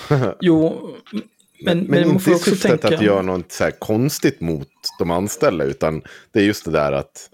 Jo, 0.42 0.90
men, 1.12 1.78
men, 1.78 1.78
Men, 1.78 2.02
man 2.02 2.10
inte 2.10 2.24
får 2.24 2.34
i 2.34 2.36
också 2.36 2.50
syftet 2.50 2.82
tänka... 2.82 2.98
att 2.98 3.04
göra 3.04 3.22
något 3.22 3.52
så 3.52 3.64
här 3.64 3.72
konstigt 3.72 4.42
mot 4.42 4.70
de 5.00 5.12
anställda, 5.12 5.66
utan 5.66 6.02
det 6.32 6.40
är 6.40 6.44
just 6.44 6.66
det 6.66 6.72
där 6.72 6.92
att 6.92 7.30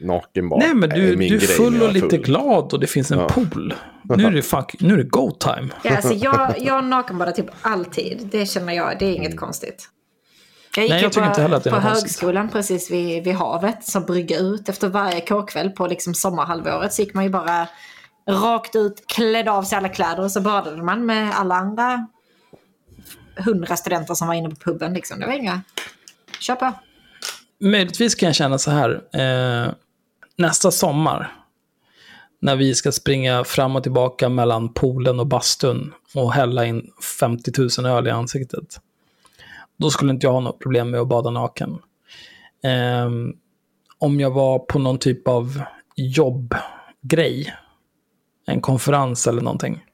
nakenbad 0.00 0.58
Nej, 0.58 0.74
men 0.74 0.88
du, 0.90 1.12
är 1.12 1.16
min 1.16 1.28
du 1.28 1.36
är 1.36 1.40
full 1.40 1.82
och 1.82 1.92
lite 1.92 2.08
full. 2.08 2.20
glad 2.22 2.72
och 2.72 2.80
det 2.80 2.86
finns 2.86 3.10
en 3.10 3.18
Ja. 3.18 3.28
pool. 3.28 3.74
Nu 4.16 4.24
är 4.26 4.30
det, 4.30 4.42
fuck, 4.42 4.74
nu 4.80 4.92
är 4.94 4.96
det 4.96 5.02
go 5.04 5.30
time. 5.30 5.68
Ja, 5.82 5.96
alltså, 5.96 6.12
jag, 6.14 6.54
jag 6.58 6.84
nakenbadar 6.84 7.32
typ 7.32 7.46
alltid. 7.62 8.28
Det 8.32 8.46
känner 8.46 8.72
jag, 8.72 8.98
det 8.98 9.04
är 9.04 9.12
inget 9.14 9.36
konstigt. 9.36 9.88
Jag 10.76 10.82
gick 10.82 10.90
Nej, 10.90 10.98
ju 11.00 11.04
jag 11.04 11.12
tycker 11.12 11.24
på, 11.26 11.28
inte 11.30 11.42
heller 11.42 11.56
att 11.56 11.64
det 11.64 11.70
är 11.70 11.74
på 11.74 11.80
högskolan 11.80 12.48
precis 12.48 12.90
vid, 12.90 13.24
vid 13.24 13.34
havet 13.34 13.84
som 13.84 14.02
brygga 14.04 14.38
ut 14.38 14.68
efter 14.68 14.88
varje 14.88 15.20
kåkväll 15.20 15.70
på 15.70 15.86
liksom 15.86 16.14
sommarhalvåret. 16.14 16.92
Så 16.92 17.02
gick 17.02 17.14
man 17.14 17.24
ju 17.24 17.30
bara 17.30 17.68
rakt 18.28 18.76
ut, 18.76 19.04
klädde 19.06 19.50
av 19.50 19.62
sig 19.62 19.78
alla 19.78 19.88
kläder 19.88 20.20
och 20.22 20.32
så 20.32 20.40
badade 20.40 20.82
man 20.82 21.06
med 21.06 21.30
alla 21.34 21.54
andra 21.54 22.06
hundra 23.36 23.76
studenter 23.76 24.14
som 24.14 24.28
var 24.28 24.34
inne 24.34 24.50
på 24.50 24.56
puben. 24.56 24.94
Liksom. 24.94 25.20
Det 25.20 25.26
var 25.26 25.32
inga... 25.32 25.60
Kör 26.38 26.54
på. 26.54 26.72
Möjligtvis 27.64 28.14
kan 28.14 28.26
jag 28.26 28.36
känna 28.36 28.58
så 28.58 28.70
här. 28.70 28.90
Eh, 29.12 29.72
nästa 30.36 30.70
sommar, 30.70 31.32
när 32.40 32.56
vi 32.56 32.74
ska 32.74 32.92
springa 32.92 33.44
fram 33.44 33.76
och 33.76 33.82
tillbaka 33.82 34.28
mellan 34.28 34.74
poolen 34.74 35.20
och 35.20 35.26
bastun 35.26 35.92
och 36.14 36.32
hälla 36.32 36.66
in 36.66 36.90
50 37.20 37.80
000 37.80 37.86
öl 37.86 38.06
i 38.06 38.10
ansiktet. 38.10 38.80
Då 39.78 39.90
skulle 39.90 40.12
inte 40.12 40.26
jag 40.26 40.32
ha 40.32 40.40
något 40.40 40.60
problem 40.60 40.90
med 40.90 41.00
att 41.00 41.08
bada 41.08 41.30
naken. 41.30 41.78
Eh, 42.64 43.10
om 43.98 44.20
jag 44.20 44.30
var 44.30 44.58
på 44.58 44.78
någon 44.78 44.98
typ 44.98 45.28
av 45.28 45.62
jobbgrej, 45.96 47.54
en 48.46 48.60
konferens 48.60 49.26
eller 49.26 49.42
någonting, 49.42 49.84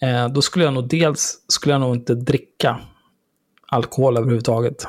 eh, 0.00 0.28
då 0.28 0.42
skulle 0.42 0.64
jag 0.64 0.74
nog 0.74 0.88
dels 0.88 1.44
skulle 1.48 1.74
jag 1.74 1.80
nog 1.80 1.94
inte 1.94 2.14
dricka 2.14 2.80
alkohol 3.66 4.16
överhuvudtaget. 4.16 4.86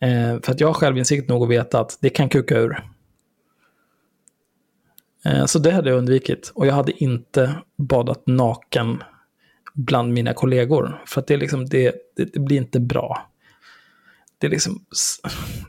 Eh, 0.00 0.40
för 0.42 0.52
att 0.52 0.60
jag 0.60 0.68
har 0.68 0.74
självinsikt 0.74 1.28
nog 1.28 1.42
att 1.42 1.48
veta 1.48 1.80
att 1.80 1.98
det 2.00 2.10
kan 2.10 2.28
kuka 2.28 2.58
ur. 2.58 2.84
Eh, 5.24 5.46
så 5.46 5.58
det 5.58 5.70
hade 5.70 5.90
jag 5.90 5.98
undvikit. 5.98 6.52
Och 6.54 6.66
jag 6.66 6.74
hade 6.74 7.04
inte 7.04 7.54
badat 7.76 8.22
naken 8.26 9.02
bland 9.74 10.12
mina 10.12 10.34
kollegor. 10.34 11.02
För 11.06 11.20
att 11.20 11.26
det, 11.26 11.34
är 11.34 11.38
liksom, 11.38 11.66
det, 11.66 11.94
det, 12.16 12.24
det 12.32 12.40
blir 12.40 12.56
inte 12.56 12.80
bra. 12.80 13.30
Det 14.38 14.46
är 14.46 14.50
liksom, 14.50 14.84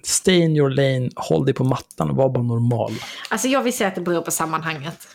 stay 0.03 0.35
in 0.35 0.55
your 0.55 0.69
lane, 0.69 1.09
håll 1.15 1.45
dig 1.45 1.53
på 1.53 1.63
mattan 1.63 2.09
och 2.09 2.15
var 2.15 2.29
bara 2.29 2.43
normal. 2.43 2.91
Alltså 3.29 3.47
jag 3.47 3.63
vill 3.63 3.73
säga 3.73 3.87
att 3.87 3.95
det 3.95 4.01
beror 4.01 4.21
på 4.21 4.31
sammanhanget. 4.31 5.07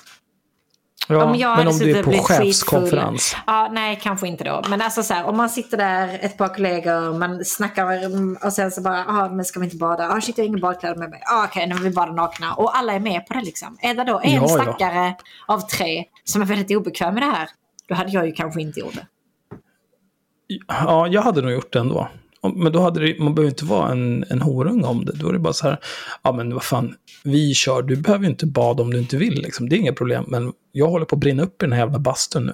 Ja, 1.08 1.24
om 1.24 1.34
jag 1.34 1.56
men 1.58 1.68
om 1.68 1.78
du 1.78 1.98
är 1.98 2.02
på 2.02 2.10
chefskonferens. 2.12 3.34
skitfull- 3.34 3.42
Ja, 3.46 3.68
nej, 3.72 3.98
kanske 4.02 4.28
inte 4.28 4.44
då. 4.44 4.62
Men 4.68 4.82
alltså 4.82 5.02
så 5.02 5.14
här, 5.14 5.24
om 5.24 5.36
man 5.36 5.48
sitter 5.50 5.76
där, 5.76 6.18
ett 6.22 6.38
par 6.38 6.48
kollegor, 6.48 7.18
man 7.18 7.44
snackar 7.44 7.86
och 8.46 8.52
sen 8.52 8.70
så 8.70 8.80
bara, 8.80 9.04
ah, 9.08 9.28
men 9.28 9.44
ska 9.44 9.60
vi 9.60 9.64
inte 9.66 9.76
bada? 9.76 10.08
Ah, 10.08 10.20
shit, 10.20 10.38
jag 10.38 10.44
har 10.44 10.48
inga 10.48 10.58
badkläder 10.58 10.96
med 10.96 11.10
mig. 11.10 11.20
Ah, 11.32 11.44
Okej, 11.44 11.66
nu 11.66 11.74
vill 11.74 11.82
vi 11.84 11.90
bada 11.90 12.12
nakna. 12.12 12.54
Och 12.54 12.76
alla 12.76 12.92
är 12.92 13.00
med 13.00 13.26
på 13.26 13.34
det 13.34 13.40
liksom. 13.40 13.76
Är 13.80 13.94
det 13.94 14.04
då 14.04 14.20
en 14.24 14.32
Ja, 14.32 14.40
ja. 14.40 14.48
stackare 14.48 15.14
av 15.46 15.60
tre 15.60 16.04
som 16.24 16.42
är 16.42 16.46
väldigt 16.46 16.76
obekväm 16.76 17.14
med 17.14 17.22
det 17.22 17.26
här, 17.30 17.48
då 17.88 17.94
hade 17.94 18.10
jag 18.10 18.26
ju 18.26 18.32
kanske 18.32 18.60
inte 18.60 18.80
gjort 18.80 18.94
det. 18.94 19.06
Ja, 20.68 21.06
jag 21.06 21.22
hade 21.22 21.42
nog 21.42 21.50
gjort 21.52 21.72
det 21.72 21.78
ändå. 21.78 22.08
Men 22.48 22.72
då 22.72 22.80
hade 22.80 23.00
det, 23.00 23.18
man 23.18 23.34
behöver 23.34 23.50
inte 23.50 23.64
vara 23.64 23.92
en, 23.92 24.24
en 24.30 24.42
horung 24.42 24.84
om 24.84 25.04
det. 25.04 25.12
Då 25.12 25.28
är 25.28 25.32
det 25.32 25.38
bara 25.38 25.52
så 25.52 25.68
här, 25.68 25.78
ja 26.22 26.32
men 26.32 26.54
vad 26.54 26.62
fan, 26.62 26.94
vi 27.24 27.54
kör, 27.54 27.82
du 27.82 27.96
behöver 27.96 28.26
inte 28.26 28.46
bada 28.46 28.82
om 28.82 28.90
du 28.92 28.98
inte 28.98 29.16
vill. 29.16 29.34
Liksom. 29.42 29.68
Det 29.68 29.76
är 29.76 29.78
inga 29.78 29.92
problem, 29.92 30.24
men 30.28 30.52
jag 30.72 30.88
håller 30.88 31.04
på 31.06 31.16
att 31.16 31.20
brinna 31.20 31.42
upp 31.42 31.62
i 31.62 31.66
den 31.66 31.72
här 31.72 31.78
jävla 31.80 31.98
bastun 31.98 32.46
nu. 32.46 32.52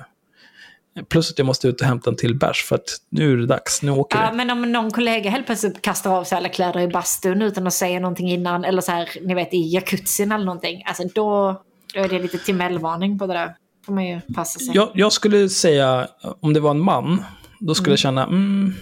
Plus 1.09 1.31
att 1.31 1.39
jag 1.39 1.47
måste 1.47 1.69
ut 1.69 1.81
och 1.81 1.87
hämta 1.87 2.11
en 2.11 2.17
till 2.17 2.35
bärs 2.39 2.65
för 2.65 2.75
att 2.77 2.97
nu 3.11 3.33
är 3.33 3.37
det 3.37 3.47
dags, 3.47 3.83
nu 3.83 3.91
åker 3.91 4.19
Ja, 4.19 4.29
vi. 4.31 4.37
men 4.37 4.51
om 4.51 4.73
någon 4.73 4.91
kollega 4.91 5.31
helt 5.31 5.47
plötsligt 5.47 5.83
kastar 5.83 6.11
av 6.17 6.25
sig 6.25 6.39
alla 6.39 6.49
kläder 6.49 6.81
i 6.81 6.89
bastun 6.89 7.43
utan 7.43 7.67
att 7.67 7.73
säga 7.75 8.01
någonting 8.01 8.31
innan, 8.31 8.65
eller 8.65 8.83
så 8.83 8.93
här, 8.93 9.09
ni 9.23 9.35
vet 9.35 9.55
i 9.55 9.75
jacuzzin 9.75 10.33
eller 10.33 10.45
någonting, 10.45 10.83
alltså 10.87 11.03
då, 11.15 11.61
då 11.95 12.01
är 12.01 12.09
det 12.09 12.19
lite 12.19 12.39
timellvarning 12.39 13.19
på 13.19 13.27
det 13.27 13.33
där. 13.35 13.55
får 13.87 13.93
man 13.93 14.07
ju 14.07 14.21
passa 14.35 14.59
sig. 14.59 14.71
Jag, 14.75 14.89
jag 14.95 15.13
skulle 15.13 15.49
säga, 15.49 16.09
om 16.41 16.53
det 16.53 16.61
var 16.61 16.71
en 16.71 16.81
man, 16.81 17.25
då 17.61 17.75
skulle 17.75 17.93
jag 17.93 17.99
känna, 17.99 18.27
mm, 18.27 18.75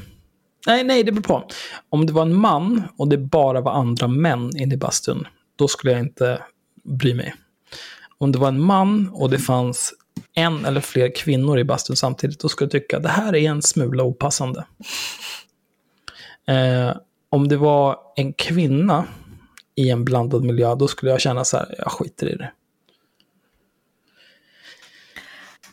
nej, 0.68 0.84
nej, 0.84 1.02
det 1.02 1.12
beror 1.12 1.22
på. 1.22 1.48
Om 1.88 2.06
det 2.06 2.12
var 2.12 2.22
en 2.22 2.34
man 2.34 2.82
och 2.96 3.08
det 3.08 3.18
bara 3.18 3.60
var 3.60 3.72
andra 3.72 4.08
män 4.08 4.56
inne 4.56 4.74
i 4.74 4.78
bastun, 4.78 5.26
då 5.56 5.68
skulle 5.68 5.92
jag 5.92 6.00
inte 6.00 6.42
bry 6.84 7.14
mig. 7.14 7.34
Om 8.18 8.32
det 8.32 8.38
var 8.38 8.48
en 8.48 8.60
man 8.60 9.08
och 9.12 9.30
det 9.30 9.38
fanns 9.38 9.94
en 10.34 10.64
eller 10.64 10.80
fler 10.80 11.14
kvinnor 11.16 11.58
i 11.58 11.64
bastun 11.64 11.96
samtidigt, 11.96 12.40
då 12.40 12.48
skulle 12.48 12.66
jag 12.66 12.82
tycka 12.82 12.98
det 12.98 13.08
här 13.08 13.36
är 13.36 13.50
en 13.50 13.62
smula 13.62 14.02
opassande. 14.02 14.66
Eh, 16.48 16.96
om 17.30 17.48
det 17.48 17.56
var 17.56 17.96
en 18.16 18.32
kvinna 18.32 19.04
i 19.74 19.90
en 19.90 20.04
blandad 20.04 20.44
miljö, 20.44 20.74
då 20.74 20.88
skulle 20.88 21.10
jag 21.10 21.20
känna 21.20 21.44
så 21.44 21.56
här, 21.56 21.74
jag 21.78 21.92
skiter 21.92 22.28
i 22.28 22.36
det. 22.36 22.52
Nej, 25.62 25.67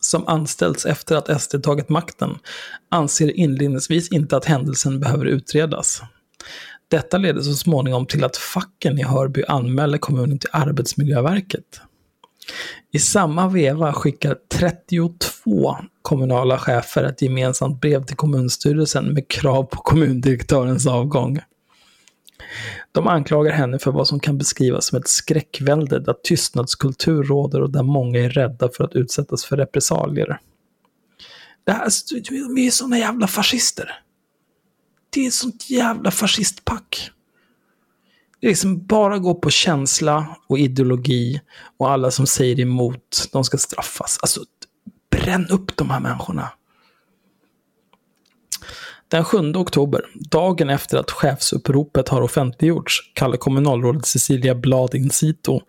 som 0.00 0.26
anställts 0.26 0.86
efter 0.86 1.16
att 1.16 1.42
SD 1.42 1.62
tagit 1.62 1.88
makten, 1.88 2.38
anser 2.88 3.36
inledningsvis 3.36 4.12
inte 4.12 4.36
att 4.36 4.44
händelsen 4.44 5.00
behöver 5.00 5.24
utredas. 5.24 6.02
Detta 6.88 7.18
leder 7.18 7.40
så 7.40 7.54
småningom 7.54 8.06
till 8.06 8.24
att 8.24 8.36
facken 8.36 8.98
i 8.98 9.02
Hörby 9.02 9.44
anmäler 9.48 9.98
kommunen 9.98 10.38
till 10.38 10.50
Arbetsmiljöverket. 10.52 11.80
I 12.92 12.98
samma 12.98 13.48
veva 13.48 13.92
skickar 13.92 14.36
32 14.52 15.76
kommunala 16.02 16.58
chefer 16.58 17.04
ett 17.04 17.22
gemensamt 17.22 17.80
brev 17.80 18.04
till 18.04 18.16
kommunstyrelsen 18.16 19.04
med 19.14 19.28
krav 19.28 19.62
på 19.62 19.76
kommundirektörens 19.76 20.86
avgång. 20.86 21.38
De 22.92 23.08
anklagar 23.08 23.52
henne 23.52 23.78
för 23.78 23.90
vad 23.92 24.08
som 24.08 24.20
kan 24.20 24.38
beskrivas 24.38 24.86
som 24.86 24.98
ett 24.98 25.08
skräckvälde 25.08 26.00
där 26.00 26.14
tystnadskultur 26.24 27.22
råder 27.22 27.62
och 27.62 27.70
där 27.70 27.82
många 27.82 28.18
är 28.18 28.30
rädda 28.30 28.68
för 28.76 28.84
att 28.84 28.94
utsättas 28.94 29.44
för 29.44 29.56
repressalier. 29.56 30.40
Det 31.64 31.72
här, 31.72 31.90
de 32.30 32.58
är 32.58 32.64
ju 32.64 32.70
såna 32.70 32.98
jävla 32.98 33.26
fascister. 33.26 34.02
Det 35.10 35.20
är 35.20 35.26
ett 35.26 35.34
sånt 35.34 35.70
jävla 35.70 36.10
fascistpack. 36.10 37.10
Det 38.40 38.46
är 38.46 38.48
liksom 38.48 38.86
bara 38.86 39.18
gå 39.18 39.34
på 39.34 39.50
känsla 39.50 40.36
och 40.46 40.58
ideologi 40.58 41.40
och 41.76 41.90
alla 41.90 42.10
som 42.10 42.26
säger 42.26 42.60
emot, 42.60 43.28
de 43.32 43.44
ska 43.44 43.58
straffas. 43.58 44.18
Alltså, 44.22 44.40
bränn 45.10 45.46
upp 45.50 45.76
de 45.76 45.90
här 45.90 46.00
människorna. 46.00 46.52
Den 49.10 49.24
7 49.24 49.52
oktober, 49.54 50.00
dagen 50.30 50.70
efter 50.70 50.98
att 50.98 51.10
chefsuppropet 51.10 52.08
har 52.08 52.22
offentliggjorts, 52.22 53.12
kallar 53.14 53.36
kommunalrådet 53.36 54.06
Cecilia 54.06 54.54
Blad 54.54 54.94
Incito 54.94 55.60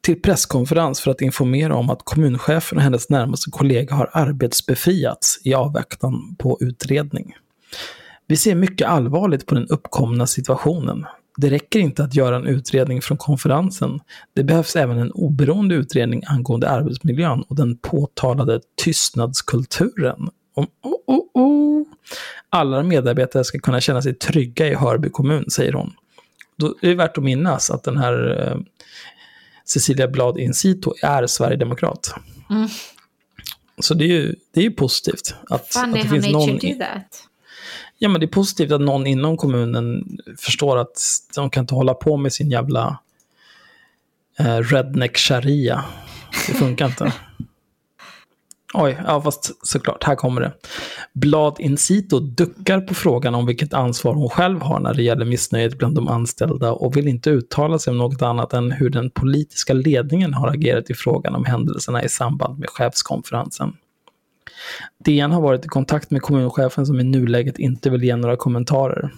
till 0.00 0.22
presskonferens 0.22 1.00
för 1.00 1.10
att 1.10 1.20
informera 1.20 1.76
om 1.76 1.90
att 1.90 2.04
kommunchefen 2.04 2.78
och 2.78 2.84
hennes 2.84 3.08
närmaste 3.08 3.50
kollega 3.50 3.94
har 3.94 4.10
arbetsbefriats 4.12 5.40
i 5.44 5.54
avvaktan 5.54 6.36
på 6.38 6.58
utredning. 6.60 7.34
Vi 8.26 8.36
ser 8.36 8.54
mycket 8.54 8.88
allvarligt 8.88 9.46
på 9.46 9.54
den 9.54 9.66
uppkomna 9.66 10.26
situationen. 10.26 11.06
Det 11.36 11.50
räcker 11.50 11.78
inte 11.78 12.04
att 12.04 12.14
göra 12.14 12.36
en 12.36 12.46
utredning 12.46 13.02
från 13.02 13.18
konferensen. 13.18 14.00
Det 14.34 14.44
behövs 14.44 14.76
även 14.76 14.98
en 14.98 15.12
oberoende 15.12 15.74
utredning 15.74 16.22
angående 16.26 16.70
arbetsmiljön 16.70 17.42
och 17.48 17.56
den 17.56 17.76
påtalade 17.76 18.60
tystnadskulturen. 18.84 20.28
Oh, 20.54 20.66
oh, 20.82 21.20
oh. 21.34 21.86
Alla 22.54 22.82
medarbetare 22.82 23.44
ska 23.44 23.58
kunna 23.58 23.80
känna 23.80 24.02
sig 24.02 24.14
trygga 24.14 24.68
i 24.68 24.74
Hörby 24.74 25.10
kommun, 25.10 25.50
säger 25.50 25.72
hon. 25.72 25.94
Då 26.56 26.66
är 26.66 26.88
det 26.88 26.94
värt 26.94 27.18
att 27.18 27.24
minnas 27.24 27.70
att 27.70 27.82
den 27.82 27.98
här 27.98 28.48
eh, 28.48 28.60
Cecilia 29.64 30.08
Blad 30.08 30.38
Incito 30.38 30.94
är 31.02 31.26
sverigedemokrat. 31.26 32.14
Mm. 32.50 32.68
Så 33.78 33.94
det 33.94 34.04
är 34.04 34.08
ju, 34.08 34.34
det 34.52 34.60
är 34.60 34.64
ju 34.64 34.70
positivt. 34.70 35.34
Att, 35.50 35.68
Funny 35.68 35.98
att 35.98 36.02
det 36.02 36.08
finns 36.08 36.28
någon... 36.28 36.58
do 36.58 36.74
that. 36.78 37.28
Ja, 37.98 38.08
men 38.08 38.20
det 38.20 38.24
är 38.24 38.28
positivt 38.28 38.72
att 38.72 38.80
någon 38.80 39.06
inom 39.06 39.36
kommunen 39.36 40.18
förstår 40.38 40.78
att 40.78 41.00
de 41.34 41.50
kan 41.50 41.60
inte 41.60 41.74
hålla 41.74 41.94
på 41.94 42.16
med 42.16 42.32
sin 42.32 42.50
jävla 42.50 42.98
eh, 44.38 44.58
redneck 44.58 45.16
sharia. 45.16 45.84
Det 46.46 46.54
funkar 46.54 46.86
inte. 46.86 47.12
Oj, 48.74 48.98
ja 49.06 49.22
fast 49.22 49.66
såklart, 49.66 50.04
här 50.04 50.14
kommer 50.14 50.40
det. 50.40 50.52
Blad 51.12 51.56
Incito 51.58 52.18
duckar 52.20 52.80
på 52.80 52.94
frågan 52.94 53.34
om 53.34 53.46
vilket 53.46 53.74
ansvar 53.74 54.14
hon 54.14 54.28
själv 54.28 54.62
har 54.62 54.80
när 54.80 54.94
det 54.94 55.02
gäller 55.02 55.24
missnöjet 55.24 55.78
bland 55.78 55.94
de 55.94 56.08
anställda 56.08 56.72
och 56.72 56.96
vill 56.96 57.08
inte 57.08 57.30
uttala 57.30 57.78
sig 57.78 57.90
om 57.90 57.98
något 57.98 58.22
annat 58.22 58.52
än 58.52 58.70
hur 58.70 58.90
den 58.90 59.10
politiska 59.10 59.72
ledningen 59.72 60.34
har 60.34 60.48
agerat 60.48 60.90
i 60.90 60.94
frågan 60.94 61.34
om 61.34 61.44
händelserna 61.44 62.04
i 62.04 62.08
samband 62.08 62.58
med 62.58 62.70
chefskonferensen. 62.70 63.76
DN 65.04 65.32
har 65.32 65.40
varit 65.40 65.64
i 65.64 65.68
kontakt 65.68 66.10
med 66.10 66.22
kommunchefen 66.22 66.86
som 66.86 67.00
i 67.00 67.04
nuläget 67.04 67.58
inte 67.58 67.90
vill 67.90 68.04
ge 68.04 68.16
några 68.16 68.36
kommentarer. 68.36 69.10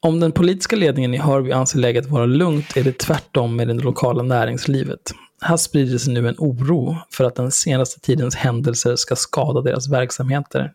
Om 0.00 0.20
den 0.20 0.32
politiska 0.32 0.76
ledningen 0.76 1.14
i 1.14 1.18
Hörby 1.18 1.52
anser 1.52 1.78
läget 1.78 2.06
vara 2.06 2.26
lugnt 2.26 2.76
är 2.76 2.84
det 2.84 2.98
tvärtom 2.98 3.56
med 3.56 3.68
det 3.68 3.74
lokala 3.74 4.22
näringslivet. 4.22 5.12
Här 5.40 5.56
sprider 5.56 5.98
sig 5.98 6.14
nu 6.14 6.28
en 6.28 6.34
oro 6.38 6.96
för 7.10 7.24
att 7.24 7.34
den 7.34 7.50
senaste 7.50 8.00
tidens 8.00 8.34
händelser 8.34 8.96
ska 8.96 9.16
skada 9.16 9.60
deras 9.60 9.88
verksamheter. 9.88 10.72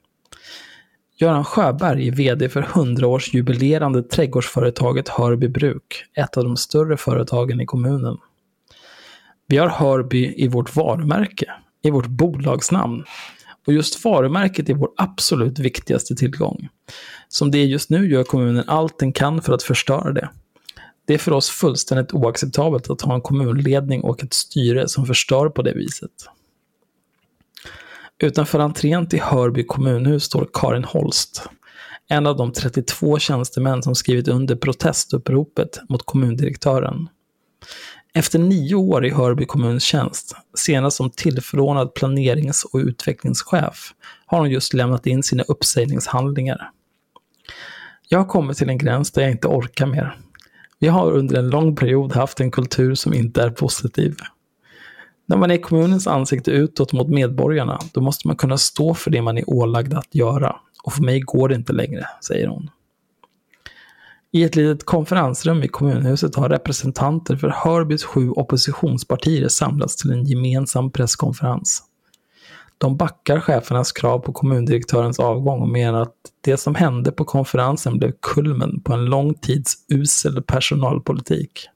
Göran 1.17 1.43
Sjöberg 1.43 2.07
är 2.07 2.11
VD 2.11 2.49
för 2.49 2.61
100-årsjubilerande 2.61 4.01
trädgårdsföretaget 4.01 5.09
Hörby 5.09 5.47
Bruk, 5.47 6.05
ett 6.13 6.37
av 6.37 6.43
de 6.43 6.57
större 6.57 6.97
företagen 6.97 7.61
i 7.61 7.65
kommunen. 7.65 8.17
Vi 9.47 9.57
har 9.57 9.69
Hörby 9.69 10.33
i 10.37 10.47
vårt 10.47 10.75
varumärke, 10.75 11.51
i 11.83 11.89
vårt 11.89 12.07
bolagsnamn. 12.07 13.03
Och 13.67 13.73
just 13.73 14.05
varumärket 14.05 14.69
är 14.69 14.73
vår 14.73 14.89
absolut 14.97 15.59
viktigaste 15.59 16.15
tillgång. 16.15 16.69
Som 17.27 17.51
det 17.51 17.57
är 17.57 17.65
just 17.65 17.89
nu 17.89 18.09
gör 18.11 18.23
kommunen 18.23 18.63
allt 18.67 18.99
den 18.99 19.13
kan 19.13 19.41
för 19.41 19.53
att 19.53 19.63
förstöra 19.63 20.11
det. 20.13 20.29
Det 21.05 21.13
är 21.13 21.17
för 21.17 21.31
oss 21.31 21.49
fullständigt 21.49 22.13
oacceptabelt 22.13 22.89
att 22.89 23.01
ha 23.01 23.15
en 23.15 23.21
kommunledning 23.21 24.01
och 24.01 24.23
ett 24.23 24.33
styre 24.33 24.87
som 24.87 25.05
förstör 25.05 25.49
på 25.49 25.61
det 25.61 25.73
viset. 25.73 26.11
Utanför 28.19 28.59
entrén 28.59 29.09
till 29.09 29.21
Hörby 29.21 29.63
kommunhus 29.63 30.23
står 30.23 30.49
Karin 30.53 30.83
Holst, 30.83 31.43
en 32.07 32.27
av 32.27 32.37
de 32.37 32.53
32 32.53 33.19
tjänstemän 33.19 33.83
som 33.83 33.95
skrivit 33.95 34.27
under 34.27 34.55
protestuppropet 34.55 35.79
mot 35.89 36.05
kommundirektören. 36.05 37.09
Efter 38.13 38.39
nio 38.39 38.75
år 38.75 39.05
i 39.05 39.09
Hörby 39.09 39.45
kommuns 39.45 39.83
tjänst, 39.83 40.35
senast 40.57 40.97
som 40.97 41.09
tillförordnad 41.09 41.93
planerings 41.93 42.63
och 42.63 42.79
utvecklingschef, 42.79 43.93
har 44.25 44.39
hon 44.39 44.49
just 44.49 44.73
lämnat 44.73 45.07
in 45.07 45.23
sina 45.23 45.43
uppsägningshandlingar. 45.43 46.69
Jag 48.09 48.19
har 48.19 48.25
kommit 48.25 48.57
till 48.57 48.69
en 48.69 48.77
gräns 48.77 49.11
där 49.11 49.21
jag 49.21 49.31
inte 49.31 49.47
orkar 49.47 49.85
mer. 49.85 50.17
Vi 50.85 50.89
har 50.89 51.11
under 51.11 51.35
en 51.35 51.49
lång 51.49 51.75
period 51.75 52.13
haft 52.13 52.39
en 52.39 52.51
kultur 52.51 52.95
som 52.95 53.13
inte 53.13 53.41
är 53.41 53.49
positiv. 53.49 54.15
När 55.25 55.37
man 55.37 55.51
är 55.51 55.57
kommunens 55.57 56.07
ansikte 56.07 56.51
utåt 56.51 56.93
mot 56.93 57.09
medborgarna, 57.09 57.79
då 57.93 58.01
måste 58.01 58.27
man 58.27 58.35
kunna 58.35 58.57
stå 58.57 58.93
för 58.93 59.11
det 59.11 59.21
man 59.21 59.37
är 59.37 59.49
ålagd 59.49 59.93
att 59.93 60.15
göra. 60.15 60.55
Och 60.83 60.93
för 60.93 61.03
mig 61.03 61.19
går 61.19 61.49
det 61.49 61.55
inte 61.55 61.73
längre, 61.73 62.05
säger 62.27 62.47
hon. 62.47 62.69
I 64.31 64.43
ett 64.43 64.55
litet 64.55 64.85
konferensrum 64.85 65.63
i 65.63 65.67
kommunhuset 65.67 66.35
har 66.35 66.49
representanter 66.49 67.35
för 67.35 67.49
Hörbys 67.49 68.03
sju 68.03 68.29
oppositionspartier 68.29 69.47
samlats 69.47 69.95
till 69.95 70.11
en 70.11 70.23
gemensam 70.23 70.91
presskonferens. 70.91 71.83
De 72.77 72.97
backar 72.97 73.39
chefernas 73.39 73.91
krav 73.91 74.19
på 74.19 74.33
kommundirektörens 74.33 75.19
avgång 75.19 75.61
och 75.61 75.69
menar 75.69 76.01
att 76.01 76.15
det 76.41 76.57
som 76.57 76.75
hände 76.75 77.11
på 77.11 77.25
konferensen 77.25 77.97
blev 77.97 78.11
kulmen 78.21 78.81
på 78.81 78.93
en 78.93 79.05
lång 79.05 79.33
tids 79.33 79.73
usel 79.89 80.43
personalpolitik. 80.43 81.67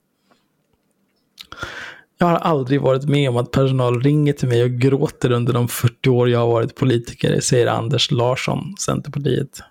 Jag 2.18 2.28
har 2.28 2.36
aldrig 2.36 2.82
varit 2.82 3.06
med 3.06 3.30
om 3.30 3.38
att 3.38 3.52
personal 3.52 4.02
ringer 4.02 4.34
till 4.34 4.48
mig 4.48 4.64
och 4.64 4.72
gråter 4.72 5.32
under 5.32 5.54
de 5.54 5.68
40 5.68 6.10
år 6.10 6.30
jag 6.30 6.40
har 6.40 6.48
varit 6.48 6.76
politiker, 6.76 7.40
säger 7.40 7.68
Anders 7.68 8.12
Larsson, 8.12 8.76
Centerpartiet. 8.80 9.62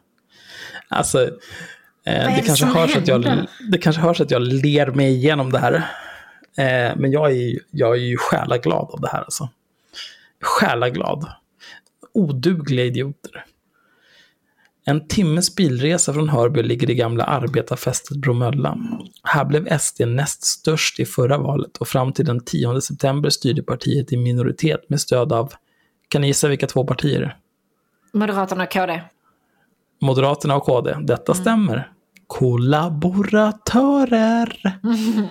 Alltså, 0.88 1.22
eh, 2.06 2.36
det, 2.36 2.42
kanske 2.46 2.66
hörs 2.66 2.96
att 2.96 3.08
jag, 3.08 3.46
det 3.72 3.78
kanske 3.78 4.02
hörs 4.02 4.20
att 4.20 4.30
jag 4.30 4.42
ler 4.42 4.86
mig 4.86 5.14
igenom 5.14 5.52
det 5.52 5.58
här. 5.58 5.74
Eh, 6.58 6.96
men 6.96 7.12
jag 7.12 7.32
är, 7.32 7.58
jag 7.70 7.92
är 7.92 8.00
ju 8.00 8.16
själaglad 8.16 8.88
av 8.92 9.00
det 9.00 9.08
här 9.08 9.20
alltså. 9.20 9.48
Själaglad. 10.42 11.26
Odugliga 12.14 12.84
idioter. 12.84 13.44
En 14.88 15.08
timmes 15.08 15.54
bilresa 15.54 16.12
från 16.12 16.28
Hörby 16.28 16.62
ligger 16.62 16.86
det 16.86 16.94
gamla 16.94 17.24
arbetarfästet 17.24 18.16
Bromölla. 18.16 18.78
Här 19.22 19.44
blev 19.44 19.78
SD 19.78 20.00
näst 20.06 20.44
störst 20.44 21.00
i 21.00 21.04
förra 21.04 21.38
valet 21.38 21.76
och 21.76 21.88
fram 21.88 22.12
till 22.12 22.24
den 22.24 22.44
10 22.44 22.80
september 22.80 23.30
styrde 23.30 23.62
partiet 23.62 24.12
i 24.12 24.16
minoritet 24.16 24.90
med 24.90 25.00
stöd 25.00 25.32
av, 25.32 25.52
kan 26.08 26.20
ni 26.20 26.26
gissa 26.26 26.48
vilka 26.48 26.66
två 26.66 26.84
partier? 26.84 27.36
Moderaterna 28.12 28.64
och 28.64 28.72
KD. 28.72 29.02
Moderaterna 30.00 30.56
och 30.56 30.62
KD. 30.62 30.96
Detta 31.00 31.32
mm. 31.32 31.42
stämmer. 31.42 31.92
Kollaboratörer. 32.26 34.78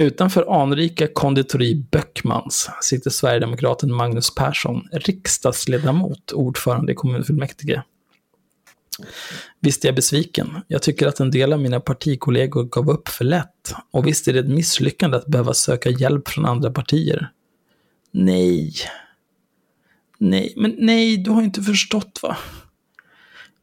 Utanför 0.00 0.62
anrika 0.62 1.06
konditori 1.06 1.74
Böckmans 1.74 2.70
sitter 2.82 3.10
Sverigedemokraten 3.10 3.92
Magnus 3.92 4.34
Persson, 4.34 4.88
riksdagsledamot, 4.92 6.32
ordförande 6.32 6.92
i 6.92 6.94
kommunfullmäktige. 6.94 7.82
Visst 9.60 9.84
är 9.84 9.88
jag 9.88 9.94
besviken. 9.94 10.60
Jag 10.68 10.82
tycker 10.82 11.06
att 11.06 11.20
en 11.20 11.30
del 11.30 11.52
av 11.52 11.60
mina 11.60 11.80
partikollegor 11.80 12.64
gav 12.64 12.90
upp 12.90 13.08
för 13.08 13.24
lätt. 13.24 13.74
Och 13.90 14.06
visst 14.06 14.28
är 14.28 14.32
det 14.32 14.40
ett 14.40 14.48
misslyckande 14.48 15.16
att 15.16 15.26
behöva 15.26 15.54
söka 15.54 15.90
hjälp 15.90 16.28
från 16.28 16.46
andra 16.46 16.70
partier. 16.70 17.30
Nej. 18.10 18.72
Nej, 20.18 20.54
men 20.56 20.74
nej, 20.78 21.16
du 21.16 21.30
har 21.30 21.42
inte 21.42 21.62
förstått 21.62 22.20
va? 22.22 22.36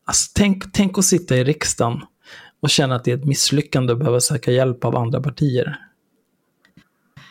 Alltså, 0.05 0.31
tänk, 0.35 0.73
tänk 0.73 0.97
att 0.97 1.05
sitta 1.05 1.37
i 1.37 1.43
riksdagen 1.43 2.01
och 2.59 2.69
känna 2.69 2.95
att 2.95 3.03
det 3.03 3.11
är 3.11 3.17
ett 3.17 3.25
misslyckande 3.25 3.93
att 3.93 3.99
behöva 3.99 4.19
söka 4.19 4.51
hjälp 4.51 4.85
av 4.85 4.95
andra 4.95 5.21
partier. 5.21 5.86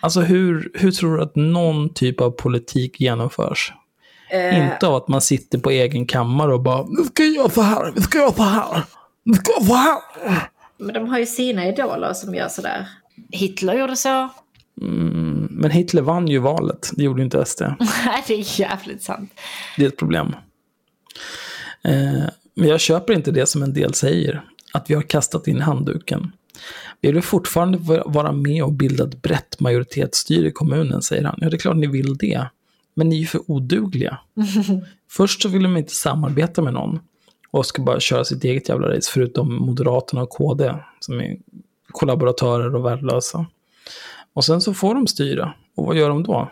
Alltså 0.06 0.20
hur, 0.20 0.70
hur 0.74 0.90
tror 0.90 1.16
du 1.16 1.22
att 1.22 1.36
någon 1.36 1.94
typ 1.94 2.20
av 2.20 2.30
politik 2.30 3.00
genomförs? 3.00 3.72
Eh, 4.30 4.72
inte 4.72 4.86
av 4.86 4.94
att 4.94 5.08
man 5.08 5.20
sitter 5.20 5.58
på 5.58 5.70
egen 5.70 6.06
kammare 6.06 6.54
och 6.54 6.62
bara 6.62 6.86
nu 6.88 7.04
ska 7.04 7.22
jag 7.22 7.34
göra 7.34 7.50
så 7.50 7.62
här, 7.62 7.92
vi 7.94 8.02
ska 8.02 8.18
göra 8.18 8.32
så 8.32 8.42
här, 8.42 8.82
vi 9.24 9.34
ska 9.34 9.52
göra 9.52 9.62
så 9.62 9.74
här. 9.74 10.02
Men 10.76 10.94
de 10.94 11.08
har 11.08 11.18
ju 11.18 11.26
sina 11.26 11.68
idoler 11.68 12.12
som 12.12 12.34
gör 12.34 12.48
sådär. 12.48 12.88
Hitler 13.30 13.78
gjorde 13.78 13.96
så. 13.96 14.28
Mm, 14.80 15.48
men 15.50 15.70
Hitler 15.70 16.02
vann 16.02 16.28
ju 16.28 16.38
valet, 16.38 16.90
det 16.92 17.02
gjorde 17.02 17.20
ju 17.20 17.24
inte 17.24 17.44
SD. 17.44 17.62
Nej, 17.78 18.24
det 18.26 18.34
är 18.34 18.60
jävligt 18.60 19.02
sant. 19.02 19.30
Det 19.76 19.84
är 19.84 19.88
ett 19.88 19.98
problem. 19.98 20.36
Eh, 21.84 22.24
men 22.54 22.68
jag 22.68 22.80
köper 22.80 23.12
inte 23.12 23.30
det 23.30 23.46
som 23.46 23.62
en 23.62 23.72
del 23.72 23.94
säger, 23.94 24.44
att 24.72 24.90
vi 24.90 24.94
har 24.94 25.02
kastat 25.02 25.48
in 25.48 25.60
handduken. 25.60 26.32
Vi 27.00 27.12
vill 27.12 27.22
fortfarande 27.22 27.78
vara 28.06 28.32
med 28.32 28.64
och 28.64 28.72
bilda 28.72 29.04
ett 29.04 29.22
brett 29.22 29.60
majoritetsstyre 29.60 30.48
i 30.48 30.52
kommunen, 30.52 31.02
säger 31.02 31.24
han. 31.24 31.38
Ja, 31.40 31.50
det 31.50 31.56
är 31.56 31.58
klart 31.58 31.76
ni 31.76 31.86
vill 31.86 32.16
det. 32.16 32.48
Men 32.94 33.08
ni 33.08 33.16
är 33.16 33.20
ju 33.20 33.26
för 33.26 33.50
odugliga. 33.50 34.18
Först 35.10 35.42
så 35.42 35.48
vill 35.48 35.62
de 35.62 35.76
inte 35.76 35.94
samarbeta 35.94 36.62
med 36.62 36.72
någon 36.72 36.98
och 37.50 37.66
ska 37.66 37.82
bara 37.82 38.00
köra 38.00 38.24
sitt 38.24 38.44
eget 38.44 38.68
jävla 38.68 38.96
race, 38.96 39.10
förutom 39.14 39.54
Moderaterna 39.54 40.22
och 40.22 40.30
KD, 40.30 40.74
som 41.00 41.20
är 41.20 41.36
kollaboratörer 41.88 42.74
och 42.74 42.84
värdelösa. 42.84 43.46
Och 44.32 44.44
sen 44.44 44.60
så 44.60 44.74
får 44.74 44.94
de 44.94 45.06
styra. 45.06 45.54
Och 45.74 45.86
vad 45.86 45.96
gör 45.96 46.08
de 46.08 46.22
då? 46.22 46.50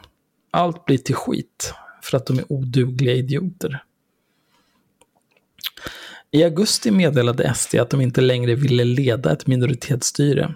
Allt 0.50 0.84
blir 0.84 0.98
till 0.98 1.14
skit, 1.14 1.74
för 2.02 2.16
att 2.16 2.26
de 2.26 2.38
är 2.38 2.52
odugliga 2.52 3.14
idioter. 3.14 3.82
I 6.34 6.44
augusti 6.44 6.90
meddelade 6.90 7.54
SD 7.54 7.74
att 7.74 7.90
de 7.90 8.00
inte 8.00 8.20
längre 8.20 8.54
ville 8.54 8.84
leda 8.84 9.32
ett 9.32 9.46
minoritetsstyre 9.46 10.54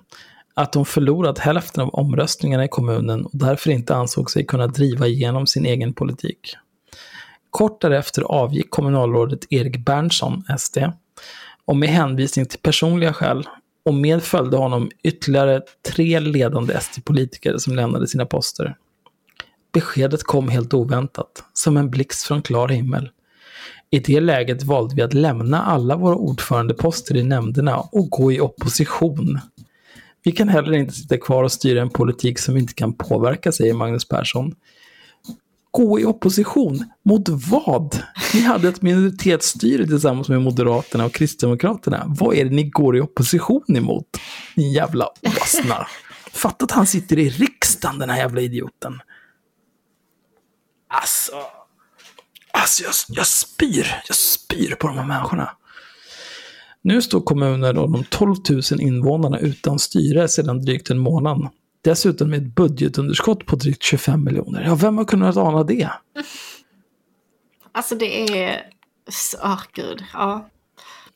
att 0.55 0.73
de 0.73 0.85
förlorat 0.85 1.39
hälften 1.39 1.83
av 1.83 1.95
omröstningarna 1.95 2.65
i 2.65 2.69
kommunen 2.69 3.25
och 3.25 3.31
därför 3.33 3.71
inte 3.71 3.95
ansåg 3.95 4.31
sig 4.31 4.47
kunna 4.47 4.67
driva 4.67 5.07
igenom 5.07 5.47
sin 5.47 5.67
egen 5.67 5.93
politik. 5.93 6.57
Kort 7.51 7.81
därefter 7.81 8.23
avgick 8.23 8.71
kommunalrådet 8.71 9.47
Erik 9.51 9.79
Berntsson, 9.79 10.43
SD, 10.59 10.79
och 11.65 11.77
med 11.77 11.89
hänvisning 11.89 12.47
till 12.47 12.59
personliga 12.59 13.13
skäl 13.13 13.49
och 13.85 13.95
med 13.95 14.23
följde 14.23 14.57
honom 14.57 14.91
ytterligare 15.03 15.61
tre 15.95 16.21
ledande 16.21 16.81
SD-politiker 16.81 17.59
som 17.59 17.77
lämnade 17.77 18.07
sina 18.07 18.27
poster. 18.27 18.77
Beskedet 19.73 20.23
kom 20.23 20.49
helt 20.49 20.75
oväntat, 20.75 21.45
som 21.53 21.77
en 21.77 21.91
blixt 21.91 22.27
från 22.27 22.43
klar 22.43 22.69
himmel. 22.69 23.11
I 23.90 23.98
det 23.98 24.20
läget 24.20 24.62
valde 24.62 24.94
vi 24.94 25.02
att 25.02 25.15
lämna 25.15 25.62
alla 25.62 25.97
våra 25.97 26.16
ordförandeposter 26.16 27.16
i 27.16 27.23
nämnderna 27.23 27.77
och 27.77 28.10
gå 28.10 28.32
i 28.32 28.40
opposition 28.40 29.40
vi 30.28 30.32
kan 30.32 30.48
heller 30.48 30.73
inte 30.73 30.94
sitta 30.94 31.16
kvar 31.16 31.44
och 31.44 31.52
styra 31.52 31.82
en 31.82 31.90
politik 31.90 32.39
som 32.39 32.56
inte 32.56 32.74
kan 32.74 32.93
påverka, 32.93 33.52
säger 33.52 33.74
Magnus 33.74 34.09
Persson. 34.09 34.55
Gå 35.70 36.01
i 36.01 36.05
opposition? 36.05 36.85
Mot 37.05 37.28
vad? 37.28 38.02
Ni 38.35 38.40
hade 38.40 38.69
ett 38.69 38.82
minoritetsstyre 38.82 39.86
tillsammans 39.86 40.28
med 40.28 40.43
Moderaterna 40.43 41.05
och 41.05 41.12
Kristdemokraterna. 41.12 42.05
Vad 42.09 42.35
är 42.35 42.44
det 42.44 42.51
ni 42.51 42.65
går 42.65 42.97
i 42.97 43.01
opposition 43.01 43.77
emot? 43.77 44.06
Ni 44.56 44.74
jävla 44.74 45.09
åsna. 45.23 45.86
Fatta 46.32 46.65
att 46.65 46.70
han 46.70 46.86
sitter 46.86 47.19
i 47.19 47.28
riksdagen, 47.28 47.98
den 47.98 48.10
här 48.10 48.19
jävla 48.19 48.40
idioten. 48.40 49.01
Alltså. 50.89 51.58
Alltså, 52.61 52.83
jag, 52.83 52.93
jag 53.09 53.27
spyr. 53.27 54.03
Jag 54.07 54.17
spyr 54.17 54.75
på 54.75 54.89
de 54.89 54.99
här 54.99 55.07
människorna. 55.07 55.51
Nu 56.83 57.03
står 57.03 57.21
kommuner 57.21 57.79
och 57.79 57.91
de 57.91 58.05
12 58.05 58.37
000 58.51 58.63
invånarna 58.81 59.39
utan 59.39 59.79
styre 59.79 60.29
sedan 60.29 60.65
drygt 60.65 60.91
en 60.91 60.99
månad. 60.99 61.49
Dessutom 61.85 62.31
med 62.31 62.43
ett 62.43 62.55
budgetunderskott 62.55 63.47
på 63.47 63.57
drygt 63.57 63.83
25 63.83 64.25
miljoner. 64.25 64.65
Ja, 64.65 64.75
vem 64.75 64.99
har 64.99 65.05
kunnat 65.05 65.37
ana 65.37 65.65
det? 65.65 65.91
Alltså 67.73 67.95
det 67.95 68.41
är... 68.43 68.71
Åh, 69.43 69.53
oh, 69.53 69.63
gud. 69.73 70.05
Ja. 70.13 70.49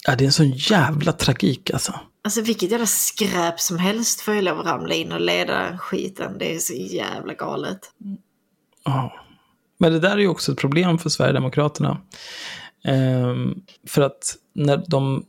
Ja, 0.07 0.17
det 0.17 0.25
är 0.25 0.27
en 0.27 0.33
sån 0.33 0.51
jävla 0.51 1.13
tragik 1.13 1.71
alltså. 1.71 2.01
Alltså 2.25 2.41
vilket 2.41 2.71
jävla 2.71 2.87
skräp 2.87 3.61
som 3.61 3.79
helst 3.79 4.21
får 4.21 4.35
ju 4.35 4.43
lov 4.43 4.61
att 4.61 4.67
ramla 4.67 4.95
in 4.95 5.13
och 5.13 5.21
leda 5.21 5.79
skiten. 5.79 6.39
Det 6.39 6.55
är 6.55 6.59
så 6.59 6.73
jävla 6.73 7.35
galet. 7.35 7.81
Ja. 8.85 9.13
Men 9.83 9.93
det 9.93 9.99
där 9.99 10.11
är 10.11 10.19
ju 10.19 10.29
också 10.29 10.53
ett 10.53 10.59
problem 10.59 10.99
för 10.99 11.09
Sverigedemokraterna. 11.09 12.01
Ehm, 12.85 13.55
för 13.89 14.03
att 14.03 14.37
när 14.55 14.85
de... 14.89 15.25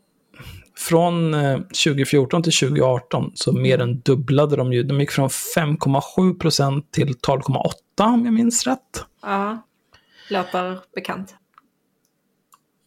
Från 0.77 1.33
eh, 1.33 1.57
2014 1.57 2.43
till 2.43 2.53
2018 2.53 3.31
så 3.35 3.53
mer 3.53 3.79
än 3.81 3.99
dubblade 3.99 4.55
de 4.55 4.73
ju. 4.73 4.83
De 4.83 4.99
gick 4.99 5.11
från 5.11 5.29
5,7 5.29 6.39
procent 6.39 6.91
till 6.91 7.07
12,8 7.07 7.73
om 7.99 8.25
jag 8.25 8.33
minns 8.33 8.67
rätt. 8.67 9.05
Ja, 9.21 9.67
låter 10.29 10.79
bekant. 10.95 11.35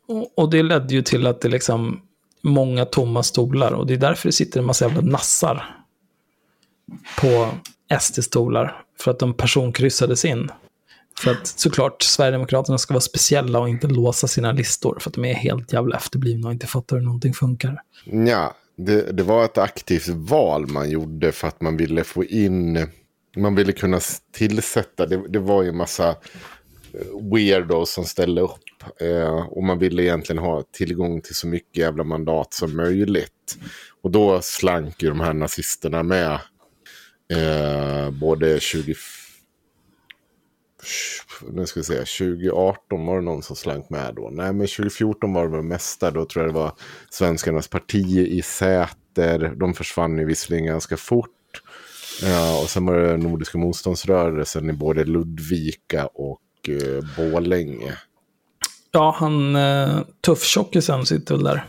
Och, 0.09 0.38
och 0.38 0.51
det 0.51 0.62
ledde 0.62 0.94
ju 0.94 1.02
till 1.02 1.26
att 1.26 1.40
det 1.40 1.48
liksom 1.48 2.01
många 2.43 2.84
tomma 2.84 3.22
stolar. 3.22 3.72
Och 3.72 3.86
det 3.86 3.94
är 3.94 3.98
därför 3.98 4.28
det 4.28 4.32
sitter 4.32 4.60
en 4.60 4.66
massa 4.66 4.84
jävla 4.84 5.01
nassar 5.01 5.76
på 7.20 7.48
SD-stolar. 8.01 8.82
För 9.01 9.10
att 9.10 9.18
de 9.18 9.34
personkryssades 9.34 10.24
in. 10.24 10.51
För 11.20 11.30
att 11.30 11.47
såklart 11.47 12.02
Sverigedemokraterna 12.02 12.78
ska 12.78 12.94
vara 12.94 13.01
speciella 13.01 13.59
och 13.59 13.68
inte 13.68 13.86
låsa 13.86 14.26
sina 14.26 14.52
listor. 14.52 14.98
För 15.01 15.10
att 15.10 15.14
de 15.14 15.24
är 15.24 15.34
helt 15.34 15.72
jävla 15.72 15.97
efterblivna 15.97 16.47
och 16.47 16.52
inte 16.52 16.66
fattar 16.66 16.97
hur 16.97 17.05
någonting 17.05 17.34
funkar. 17.34 17.82
Ja, 18.05 18.55
det, 18.76 19.12
det 19.12 19.22
var 19.22 19.44
ett 19.44 19.59
aktivt 19.59 20.09
val 20.09 20.66
man 20.66 20.90
gjorde 20.90 21.32
för 21.32 21.48
att 21.48 21.60
man 21.60 21.76
ville 21.76 22.05
få 22.05 22.24
in, 22.24 22.86
man 23.36 23.55
ville 23.55 23.72
kunna 23.72 24.01
tillsätta, 24.32 25.06
det, 25.06 25.28
det 25.28 25.38
var 25.38 25.62
ju 25.62 25.68
en 25.68 25.76
massa 25.76 26.09
eh, 26.09 27.32
weirdos 27.32 27.93
som 27.93 28.05
ställde 28.05 28.40
upp. 28.40 28.60
Eh, 29.01 29.47
och 29.48 29.62
man 29.62 29.78
ville 29.78 30.02
egentligen 30.02 30.43
ha 30.43 30.62
tillgång 30.72 31.20
till 31.20 31.34
så 31.34 31.47
mycket 31.47 31.76
jävla 31.76 32.05
mandat 32.05 32.55
som 32.55 32.76
möjligt. 32.76 33.59
Och 34.02 34.10
då 34.10 34.40
slank 34.43 35.02
ju 35.02 35.09
de 35.09 35.20
här 35.20 35.32
nazisterna 35.32 36.02
med. 36.02 36.40
Eh, 37.32 38.10
både 38.10 38.60
20... 38.60 38.94
Nu 41.52 41.66
ska 41.66 41.80
vi 41.80 41.84
se, 41.84 41.94
2018 41.94 43.06
var 43.06 43.16
det 43.16 43.24
någon 43.24 43.42
som 43.42 43.56
slank 43.56 43.90
med 43.90 44.14
då. 44.14 44.30
Nej, 44.32 44.52
men 44.52 44.66
2014 44.66 45.32
var 45.32 45.42
det 45.42 45.56
väl 45.56 45.62
mesta. 45.62 46.10
Då 46.10 46.24
tror 46.24 46.44
jag 46.44 46.54
det 46.54 46.58
var 46.58 46.72
Svenskarnas 47.10 47.68
parti 47.68 48.18
i 48.18 48.42
Säter. 48.42 49.54
De 49.56 49.74
försvann 49.74 50.18
ju 50.18 50.24
visserligen 50.24 50.66
ganska 50.66 50.96
fort. 50.96 51.30
Ja, 52.22 52.62
och 52.62 52.70
sen 52.70 52.86
var 52.86 52.96
det 52.96 53.16
Nordiska 53.16 53.58
motståndsrörelsen 53.58 54.70
i 54.70 54.72
både 54.72 55.04
Ludvika 55.04 56.06
och 56.06 56.40
eh, 56.68 57.04
Borlänge. 57.16 57.96
Ja, 58.90 59.16
han 59.18 59.56
uh, 59.56 60.00
tufftjockisen 60.20 61.06
sitter 61.06 61.34
väl 61.34 61.44
där. 61.44 61.64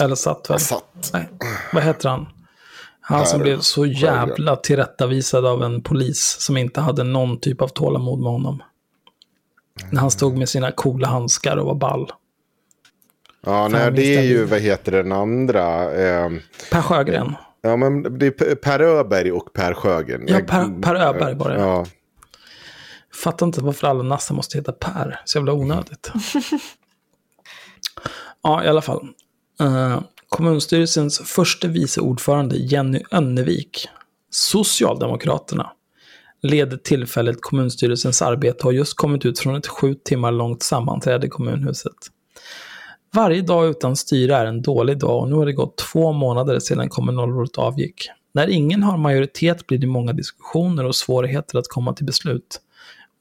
Eller 0.00 0.14
satt 0.14 0.50
väl. 0.50 0.60
Satt. 0.60 1.10
Nej, 1.12 1.28
vad 1.72 1.82
heter 1.82 2.08
han? 2.08 2.26
Han 3.10 3.26
som 3.26 3.40
blev 3.40 3.60
så 3.60 3.86
jävla 3.86 4.56
tillrättavisad 4.56 5.46
av 5.46 5.62
en 5.62 5.82
polis 5.82 6.36
som 6.40 6.56
inte 6.56 6.80
hade 6.80 7.04
någon 7.04 7.40
typ 7.40 7.62
av 7.62 7.68
tålamod 7.68 8.20
med 8.20 8.32
honom. 8.32 8.62
När 9.90 10.00
han 10.00 10.10
stod 10.10 10.38
med 10.38 10.48
sina 10.48 10.72
coola 10.72 11.08
handskar 11.08 11.56
och 11.56 11.66
var 11.66 11.74
ball. 11.74 12.12
Ja, 13.46 13.68
nej, 13.68 13.92
det 13.92 14.16
är 14.16 14.22
ju, 14.22 14.44
vad 14.44 14.60
heter 14.60 14.92
den 14.92 15.12
andra? 15.12 15.94
Eh, 15.94 16.30
Per 16.70 16.82
Sjögren. 16.82 17.34
ja, 17.60 17.76
men 17.76 18.18
det 18.18 18.26
är 18.26 18.54
Per 18.54 18.80
Öberg 18.80 19.32
och 19.32 19.52
Per 19.52 19.74
Sjögren. 19.74 20.24
Ja, 20.26 20.40
Per, 20.46 20.82
per 20.82 20.94
Öberg 20.94 21.34
var 21.34 21.50
det. 21.50 21.60
Ja, 21.60 21.86
Fattar 23.14 23.46
inte 23.46 23.60
varför 23.60 23.86
alla 23.86 24.02
nassar 24.02 24.34
måste 24.34 24.58
heta 24.58 24.72
Per. 24.72 25.20
Så 25.24 25.38
jävla 25.38 25.52
onödigt. 25.52 26.12
ja, 28.42 28.64
i 28.64 28.68
alla 28.68 28.82
fall. 28.82 29.08
Eh, 29.60 30.00
kommunstyrelsens 30.40 31.18
första 31.18 31.68
vice 31.68 32.00
ordförande 32.00 32.56
Jenny 32.56 33.00
Önnevik, 33.10 33.88
Socialdemokraterna, 34.30 35.72
leder 36.42 36.76
tillfälligt 36.76 37.38
kommunstyrelsens 37.40 38.22
arbete 38.22 38.58
och 38.58 38.64
har 38.64 38.72
just 38.72 38.96
kommit 38.96 39.26
ut 39.26 39.38
från 39.38 39.56
ett 39.56 39.66
sju 39.66 39.94
timmar 39.94 40.32
långt 40.32 40.62
sammanträde 40.62 41.26
i 41.26 41.30
kommunhuset. 41.30 41.92
Varje 43.14 43.42
dag 43.42 43.70
utan 43.70 43.96
styre 43.96 44.36
är 44.36 44.46
en 44.46 44.62
dålig 44.62 44.98
dag 44.98 45.22
och 45.22 45.28
nu 45.28 45.34
har 45.34 45.46
det 45.46 45.52
gått 45.52 45.78
två 45.78 46.12
månader 46.12 46.58
sedan 46.58 46.88
kommunalrådet 46.88 47.58
avgick. 47.58 48.08
När 48.34 48.48
ingen 48.48 48.82
har 48.82 48.98
majoritet 48.98 49.66
blir 49.66 49.78
det 49.78 49.86
många 49.86 50.12
diskussioner 50.12 50.84
och 50.84 50.96
svårigheter 50.96 51.58
att 51.58 51.68
komma 51.68 51.94
till 51.94 52.06
beslut. 52.06 52.60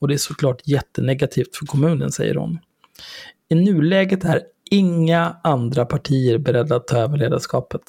Och 0.01 0.07
det 0.07 0.13
är 0.13 0.17
såklart 0.17 0.61
jättenegativt 0.65 1.55
för 1.55 1.65
kommunen, 1.65 2.11
säger 2.11 2.35
hon. 2.35 2.59
I 3.49 3.55
nuläget 3.55 4.23
är 4.23 4.41
inga 4.71 5.37
andra 5.43 5.85
partier 5.85 6.37
beredda 6.37 6.75
att 6.75 6.87
ta 6.87 6.97
över 6.97 7.17
ledarskapet. 7.17 7.81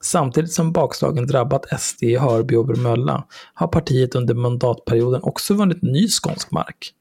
Samtidigt 0.00 0.52
som 0.52 0.72
bakslagen 0.72 1.26
drabbat 1.26 1.80
SD 1.80 2.02
i 2.02 2.16
Hörby 2.16 2.56
och 2.56 2.66
Bromölla 2.66 3.24
har 3.54 3.66
partiet 3.66 4.14
under 4.14 4.34
mandatperioden 4.34 5.22
också 5.22 5.54
vunnit 5.54 5.82
ny 5.82 6.08
skånsk 6.08 6.50
mark. 6.50 6.92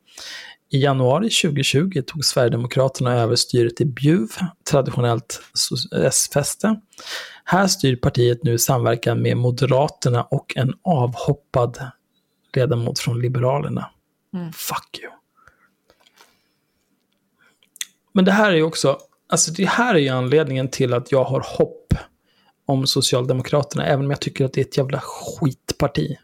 I 0.74 0.84
januari 0.84 1.30
2020 1.30 2.02
tog 2.08 2.26
Sverigedemokraterna 2.26 3.14
över 3.14 3.36
styret 3.36 3.82
i 3.82 3.86
Bjuv, 3.86 4.28
traditionellt 4.72 5.42
S-fäste. 6.08 6.80
Här 7.44 7.68
styr 7.68 7.96
partiet 7.96 8.44
nu 8.44 8.58
samverkan 8.58 9.22
med 9.22 9.38
Moderaterna 9.38 10.24
och 10.24 10.54
en 10.56 10.74
avhoppad 10.84 11.92
ledamot 12.56 13.00
från 13.00 13.22
Liberalerna. 13.22 13.90
Fuck 14.54 15.00
you. 15.04 15.21
Men 18.14 18.26
det 18.26 18.32
här 18.32 18.52
är 18.52 18.56
ju 18.56 18.64
också, 18.64 18.98
alltså 19.30 19.52
det 19.52 19.66
här 19.66 19.96
är 19.96 20.00
ju 20.00 20.10
anledningen 20.10 20.68
till 20.68 20.94
att 20.94 21.12
jag 21.12 21.24
har 21.24 21.46
hopp 21.58 21.94
om 22.66 22.88
Socialdemokraterna, 22.88 23.86
även 23.86 24.06
om 24.06 24.12
jag 24.12 24.22
tycker 24.22 24.46
att 24.46 24.54
det 24.54 24.62
är 24.62 24.66
ett 24.66 24.78
jävla 24.78 25.00
skitparti 25.00 26.18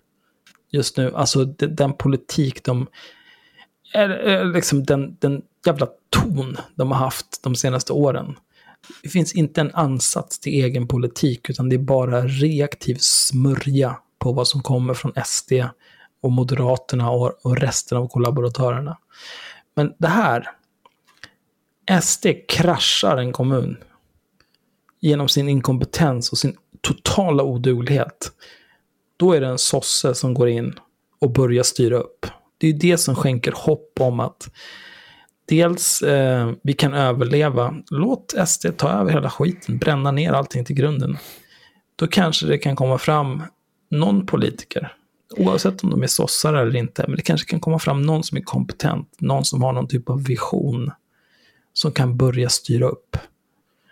just 0.72 0.98
nu. 0.98 1.16
Alltså 1.16 1.46
den 1.46 1.94
politik 1.94 2.64
de, 2.64 2.88
är 3.94 4.54
liksom 4.54 4.84
den, 4.84 5.18
den 5.20 5.42
jävla 5.66 5.88
ton 6.10 6.58
de 6.76 6.92
har 6.92 7.00
haft 7.00 7.44
de 7.44 7.56
senaste 7.56 7.94
åren. 7.94 8.36
Det 9.04 9.10
finns 9.10 9.36
inte 9.36 9.62
en 9.62 9.72
ansats 9.74 10.40
till 10.40 10.54
egen 10.54 10.88
politik, 10.88 11.50
utan 11.50 11.70
det 11.70 11.76
är 11.76 11.80
bara 11.80 12.22
reaktiv 12.22 12.98
smörja 13.00 13.98
på 14.20 14.32
vad 14.32 14.48
som 14.48 14.62
kommer 14.62 14.94
från 14.94 15.14
SD 15.26 15.52
och 16.22 16.32
Moderaterna 16.32 17.10
och, 17.10 17.46
och 17.46 17.58
resten 17.58 17.98
av 17.98 18.08
kollaboratörerna. 18.08 18.98
Men 19.76 19.94
det 19.98 20.08
här, 20.08 20.50
SD 22.02 22.28
kraschar 22.48 23.18
en 23.18 23.34
kommun 23.34 23.78
genom 25.00 25.30
sin 25.30 25.50
inkompetens 25.50 26.32
och 26.32 26.38
sin 26.38 26.58
totala 26.82 27.44
oduglighet. 27.44 28.32
Då 29.18 29.34
är 29.34 29.42
det 29.42 29.48
en 29.48 29.58
sosse 29.58 30.16
som 30.16 30.34
går 30.34 30.50
in 30.50 30.74
och 31.20 31.32
börjar 31.32 31.64
styra 31.64 31.98
upp. 31.98 32.26
Det 32.58 32.68
är 32.68 32.74
det 32.74 32.98
som 32.98 33.16
skänker 33.16 33.54
hopp 33.56 33.92
om 34.00 34.20
att 34.20 34.50
dels 35.46 36.02
eh, 36.02 36.52
vi 36.64 36.74
kan 36.74 36.94
överleva. 36.94 37.76
Låt 37.90 38.34
SD 38.48 38.66
ta 38.78 38.90
över 38.90 39.12
hela 39.12 39.30
skiten, 39.30 39.78
bränna 39.78 40.12
ner 40.12 40.32
allting 40.32 40.66
till 40.66 40.76
grunden. 40.76 41.18
Då 41.96 42.08
kanske 42.08 42.46
det 42.46 42.58
kan 42.58 42.76
komma 42.76 42.98
fram 42.98 43.44
någon 43.90 44.26
politiker, 44.26 44.94
oavsett 45.38 45.84
om 45.84 45.90
de 45.90 46.04
är 46.04 46.08
sossar 46.08 46.54
eller 46.54 46.76
inte, 46.76 47.06
men 47.08 47.16
det 47.16 47.22
kanske 47.22 47.50
kan 47.50 47.60
komma 47.60 47.80
fram 47.80 48.02
någon 48.02 48.24
som 48.24 48.38
är 48.38 48.42
kompetent, 48.42 49.16
någon 49.20 49.46
som 49.46 49.62
har 49.62 49.74
någon 49.74 49.88
typ 49.88 50.10
av 50.10 50.24
vision, 50.24 50.92
som 51.78 51.92
kan 51.92 52.18
börja 52.18 52.50
styra 52.50 52.88
upp. 52.88 53.18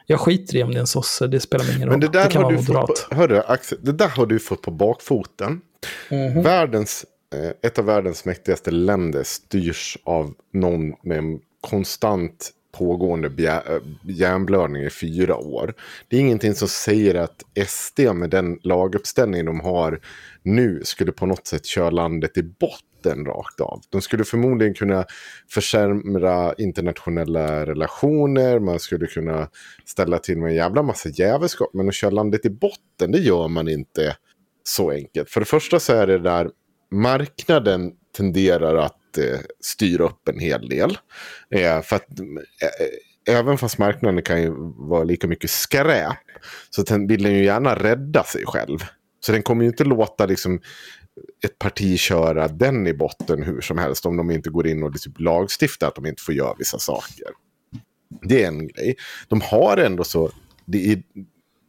Jag 0.05 0.19
skiter 0.19 0.55
i 0.55 0.63
om 0.63 0.71
det 0.71 0.77
är 0.77 0.81
en 0.81 0.87
sosse, 0.87 1.27
det 1.27 1.39
spelar 1.39 1.75
ingen 1.75 1.81
roll. 1.81 1.89
Men 1.89 1.99
det 1.99 2.07
där, 2.07 2.29
kan 2.29 2.43
har 2.43 2.51
vara 2.51 2.59
du 2.59 2.65
fått 2.65 2.75
moderat. 2.75 3.07
på, 3.09 3.15
hörru, 3.15 3.41
Axel, 3.47 3.77
det 3.81 3.91
där 3.91 4.07
har 4.07 4.25
du 4.25 4.39
fått 4.39 4.61
på 4.61 4.71
bakfoten. 4.71 5.61
Mhm. 6.11 6.43
Världens, 6.43 7.05
eh, 7.33 7.69
ett 7.69 7.79
av 7.79 7.85
världens 7.85 8.25
mäktigaste 8.25 8.71
länder 8.71 9.23
styrs 9.23 9.97
av 10.03 10.33
någon 10.53 10.93
med 11.01 11.17
en 11.17 11.39
konstant 11.61 12.51
pågående 12.77 13.43
äh, 13.47 13.61
hjärnblödning 14.03 14.83
i 14.83 14.89
fyra 14.89 15.35
år. 15.35 15.73
Det 16.07 16.15
är 16.15 16.19
ingenting 16.19 16.53
som 16.53 16.67
säger 16.67 17.15
att 17.15 17.43
SD 17.67 17.99
med 18.13 18.29
den 18.29 18.59
laguppställning 18.63 19.45
de 19.45 19.59
har 19.59 19.99
nu 20.43 20.81
skulle 20.83 21.11
på 21.11 21.25
något 21.25 21.47
sätt 21.47 21.65
köra 21.65 21.89
landet 21.89 22.37
i 22.37 22.43
botten 22.43 22.94
rakt 23.13 23.61
av. 23.61 23.81
De 23.89 24.01
skulle 24.01 24.23
förmodligen 24.23 24.73
kunna 24.73 25.05
försämra 25.49 26.53
internationella 26.57 27.65
relationer, 27.65 28.59
man 28.59 28.79
skulle 28.79 29.07
kunna 29.07 29.49
ställa 29.85 30.19
till 30.19 30.37
med 30.37 30.49
en 30.49 30.55
jävla 30.55 30.83
massa 30.83 31.09
jävelskap, 31.09 31.69
men 31.73 31.87
att 31.87 31.95
köra 31.95 32.11
landet 32.11 32.45
i 32.45 32.49
botten, 32.49 33.11
det 33.11 33.19
gör 33.19 33.47
man 33.47 33.67
inte 33.67 34.15
så 34.63 34.91
enkelt. 34.91 35.29
För 35.29 35.39
det 35.39 35.45
första 35.45 35.79
så 35.79 35.93
är 35.93 36.07
det 36.07 36.19
där 36.19 36.49
marknaden 36.91 37.91
tenderar 38.17 38.75
att 38.75 39.17
eh, 39.17 39.39
styra 39.59 40.03
upp 40.03 40.27
en 40.29 40.39
hel 40.39 40.69
del. 40.69 40.97
Eh, 41.49 41.81
för 41.81 41.95
att 41.95 42.19
eh, 42.19 42.25
eh 42.25 42.89
även 43.27 43.57
fast 43.57 43.77
marknaden 43.77 44.21
kan 44.21 44.41
ju 44.41 44.53
vara 44.77 45.03
lika 45.03 45.27
mycket 45.27 45.49
skräp 45.49 46.17
så 46.69 46.81
den 46.81 47.07
vill 47.07 47.23
den 47.23 47.33
ju 47.33 47.43
gärna 47.43 47.75
rädda 47.75 48.23
sig 48.23 48.43
själv. 48.45 48.79
Så 49.19 49.31
den 49.31 49.43
kommer 49.43 49.63
ju 49.63 49.69
inte 49.69 49.83
låta 49.83 50.25
liksom 50.25 50.61
ett 51.45 51.59
parti 51.59 51.99
köra 51.99 52.47
den 52.47 52.87
i 52.87 52.93
botten 52.93 53.43
hur 53.43 53.61
som 53.61 53.77
helst 53.77 54.05
om 54.05 54.17
de 54.17 54.31
inte 54.31 54.49
går 54.49 54.67
in 54.67 54.83
och 54.83 55.01
typ 55.01 55.19
lagstiftar 55.19 55.87
att 55.87 55.95
de 55.95 56.05
inte 56.05 56.21
får 56.21 56.33
göra 56.33 56.55
vissa 56.57 56.79
saker. 56.79 57.27
Det 58.21 58.43
är 58.43 58.47
en 58.47 58.67
grej. 58.67 58.95
De 59.27 59.41
har 59.41 59.77
ändå 59.77 60.03
så... 60.03 60.31
Det 60.65 60.91
är, 60.91 61.03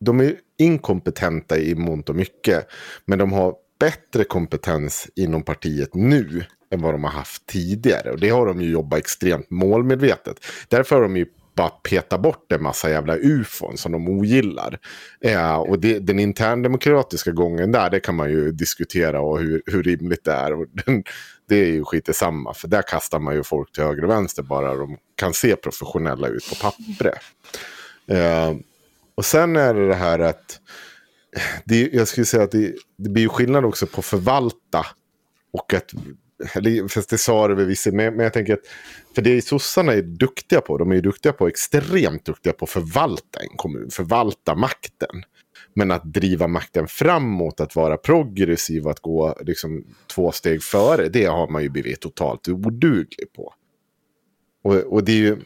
de 0.01 0.21
är 0.21 0.35
inkompetenta 0.59 1.59
i 1.59 1.75
mångt 1.75 2.09
och 2.09 2.17
mycket. 2.17 2.67
Men 3.05 3.19
de 3.19 3.33
har 3.33 3.55
bättre 3.81 4.25
kompetens 4.25 5.09
inom 5.17 5.43
partiet 5.43 5.95
nu 5.95 6.45
än 6.71 6.83
vad 6.83 6.95
de 6.95 7.05
har 7.05 7.11
haft 7.11 7.47
tidigare. 7.47 8.11
Och 8.11 8.21
det 8.21 8.29
har 8.29 8.47
de 8.47 8.61
ju 8.61 8.71
jobbat 8.71 8.99
extremt 8.99 9.51
målmedvetet. 9.51 10.45
Därför 10.69 10.97
har 10.97 11.03
de 11.03 11.17
ju 11.17 11.27
bara 11.57 11.69
peta 11.69 12.19
bort 12.19 12.53
en 12.53 12.63
massa 12.63 12.91
jävla 12.91 13.17
ufon 13.17 13.77
som 13.77 13.93
de 13.93 14.09
ogillar. 14.09 14.79
Eh, 15.21 15.57
och 15.57 15.81
det, 15.81 15.99
den 15.99 16.19
interndemokratiska 16.19 17.33
gången 17.33 17.73
där, 17.73 17.91
det 17.91 18.01
kan 18.01 18.15
man 18.15 18.31
ju 18.31 18.53
diskutera 18.53 19.21
och 19.21 19.41
hur, 19.41 19.63
hur 19.67 19.83
rimligt 19.83 20.25
det 20.25 20.33
är. 20.33 20.53
Och 20.53 20.67
den, 20.69 21.05
det 21.49 21.57
är 21.57 21.67
ju 21.67 21.85
skit 21.85 22.17
samma, 22.17 22.55
för 22.55 22.69
där 22.69 22.83
kastar 22.83 23.19
man 23.19 23.35
ju 23.35 23.43
folk 23.43 23.73
till 23.73 23.85
höger 23.85 24.05
och 24.05 24.11
vänster 24.11 24.43
bara 24.43 24.75
de 24.75 24.97
kan 25.15 25.35
se 25.35 25.57
professionella 25.57 26.29
ut 26.29 26.49
på 26.49 26.55
pappret. 26.55 27.19
Eh, 28.09 28.55
och 29.15 29.25
sen 29.25 29.57
är 29.57 29.75
det 29.75 29.89
det 29.89 29.95
här 29.95 30.19
att 30.19 30.61
det, 31.65 31.89
jag 31.93 32.09
skulle 32.09 32.25
säga 32.25 32.43
att 32.43 32.51
det, 32.51 32.75
det 32.99 33.11
blir 33.11 33.23
ju 33.23 33.29
skillnad 33.29 33.65
också 33.65 33.87
på 33.87 34.03
förvalta 34.03 34.87
och 35.53 35.75
att 35.75 35.93
eller, 36.55 36.89
fast 36.89 37.11
det 37.11 37.19
sa 37.19 37.49
det 37.49 37.55
väl 37.55 37.67
visst, 37.67 37.87
men, 37.87 38.15
men 38.15 38.25
jag 38.25 38.33
tänker 38.33 38.55
att 38.55 38.67
för 39.15 39.23
det 39.23 39.43
sossarna 39.43 39.93
är 39.93 40.03
duktiga 40.03 40.61
på, 40.61 40.79
de 40.79 40.91
är 40.91 40.95
ju 40.95 41.01
duktiga 41.01 41.33
på, 41.33 41.49
extremt 41.49 42.25
duktiga 42.25 42.53
på 42.53 42.65
att 42.65 42.71
förvalta 42.71 43.41
en 43.41 43.57
kommun, 43.57 43.91
förvalta 43.91 44.55
makten. 44.55 45.23
Men 45.75 45.91
att 45.91 46.05
driva 46.05 46.47
makten 46.47 46.89
framåt, 46.89 47.61
att 47.61 47.77
vara 47.77 47.97
progressiv, 47.97 48.89
att 48.89 49.01
gå 49.01 49.39
liksom, 49.41 49.85
två 50.15 50.33
steg 50.33 50.63
före, 50.63 51.09
det 51.09 51.25
har 51.25 51.49
man 51.49 51.63
ju 51.63 51.69
blivit 51.69 52.01
totalt 52.01 52.49
oduglig 52.49 53.33
på. 53.37 53.55
Och, 54.65 54.75
och 54.75 55.05
det 55.05 55.13
är 55.13 55.17
ju... 55.17 55.37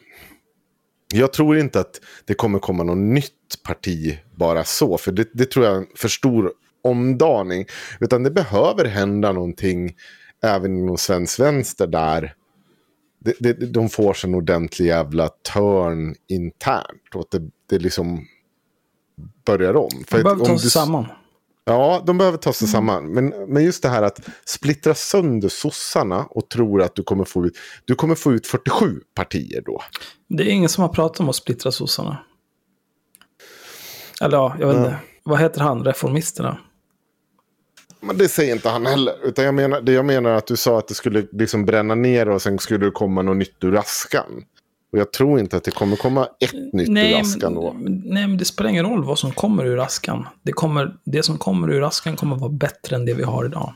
Jag 1.13 1.33
tror 1.33 1.57
inte 1.57 1.79
att 1.79 2.01
det 2.25 2.33
kommer 2.33 2.59
komma 2.59 2.83
något 2.83 2.97
nytt 2.97 3.63
parti 3.63 4.19
bara 4.35 4.63
så, 4.63 4.97
för 4.97 5.11
det, 5.11 5.29
det 5.33 5.45
tror 5.45 5.65
jag 5.65 5.73
är 5.75 5.79
en 5.79 5.87
för 5.95 6.07
stor 6.07 6.53
omdaning. 6.83 7.65
Utan 7.99 8.23
det 8.23 8.31
behöver 8.31 8.85
hända 8.85 9.31
någonting 9.31 9.95
även 10.43 10.77
inom 10.77 10.97
svensk 10.97 11.39
vänster 11.39 11.87
där 11.87 12.35
det, 13.19 13.35
det, 13.39 13.53
de 13.53 13.89
får 13.89 14.13
sig 14.13 14.29
en 14.29 14.35
ordentlig 14.35 14.85
jävla 14.85 15.29
törn 15.29 16.15
internt. 16.27 17.15
Och 17.15 17.21
att 17.21 17.31
det, 17.31 17.49
det 17.69 17.79
liksom 17.79 18.27
börjar 19.45 19.75
om. 19.75 19.89
För 20.07 20.17
de 20.17 20.23
behöver 20.23 20.45
ta 20.45 20.59
sig 20.59 20.69
samman. 20.69 21.05
Ja, 21.65 22.03
de 22.05 22.17
behöver 22.17 22.37
ta 22.37 22.53
sig 22.53 22.65
mm. 22.65 22.71
samman. 22.71 23.13
Men, 23.13 23.53
men 23.53 23.63
just 23.63 23.83
det 23.83 23.89
här 23.89 24.03
att 24.03 24.19
splittra 24.45 24.95
sönder 24.95 25.49
sossarna 25.49 26.25
och 26.29 26.49
tror 26.49 26.81
att 26.81 26.95
du 26.95 27.03
kommer 27.03 27.25
få 27.25 27.45
ut, 27.45 27.57
du 27.85 27.95
kommer 27.95 28.15
få 28.15 28.33
ut 28.33 28.47
47 28.47 29.01
partier 29.15 29.61
då. 29.65 29.81
Det 30.27 30.43
är 30.43 30.47
ingen 30.47 30.69
som 30.69 30.81
har 30.81 30.89
pratat 30.89 31.19
om 31.19 31.29
att 31.29 31.35
splittra 31.35 31.71
sossarna. 31.71 32.17
Eller 34.21 34.37
ja, 34.37 34.55
jag 34.59 34.67
vet 34.67 34.77
inte. 34.77 34.99
Vad 35.23 35.39
heter 35.39 35.61
han, 35.61 35.83
reformisterna? 35.83 36.57
Men 38.01 38.17
det 38.17 38.27
säger 38.27 38.53
inte 38.55 38.69
han 38.69 38.85
heller. 38.85 39.13
Utan 39.23 39.45
jag 39.45 39.53
menar, 39.53 39.81
det 39.81 39.91
jag 39.91 40.05
menar 40.05 40.29
att 40.31 40.47
du 40.47 40.57
sa 40.57 40.77
att 40.77 40.87
det 40.87 40.93
skulle 40.93 41.27
liksom 41.31 41.65
bränna 41.65 41.95
ner 41.95 42.29
och 42.29 42.41
sen 42.41 42.59
skulle 42.59 42.85
det 42.85 42.91
komma 42.91 43.21
något 43.21 43.37
nytt 43.37 43.63
ur 43.63 43.75
askan. 43.75 44.43
Och 44.91 44.99
jag 44.99 45.11
tror 45.11 45.39
inte 45.39 45.57
att 45.57 45.63
det 45.63 45.71
kommer 45.71 45.95
komma 45.95 46.27
ett 46.39 46.73
nytt 46.73 46.89
nej, 46.89 47.13
ur 47.13 47.19
askan 47.19 47.55
då. 47.55 47.75
Nej, 47.85 48.27
men 48.27 48.37
det 48.37 48.45
spelar 48.45 48.69
ingen 48.69 48.85
roll 48.85 49.03
vad 49.03 49.19
som 49.19 49.31
kommer 49.31 49.65
ur 49.65 49.79
askan. 49.79 50.27
Det, 50.41 50.51
kommer, 50.51 50.95
det 51.03 51.23
som 51.23 51.37
kommer 51.37 51.71
ur 51.71 51.87
askan 51.87 52.15
kommer 52.15 52.35
vara 52.35 52.51
bättre 52.51 52.95
än 52.95 53.05
det 53.05 53.13
vi 53.13 53.23
har 53.23 53.45
idag. 53.45 53.73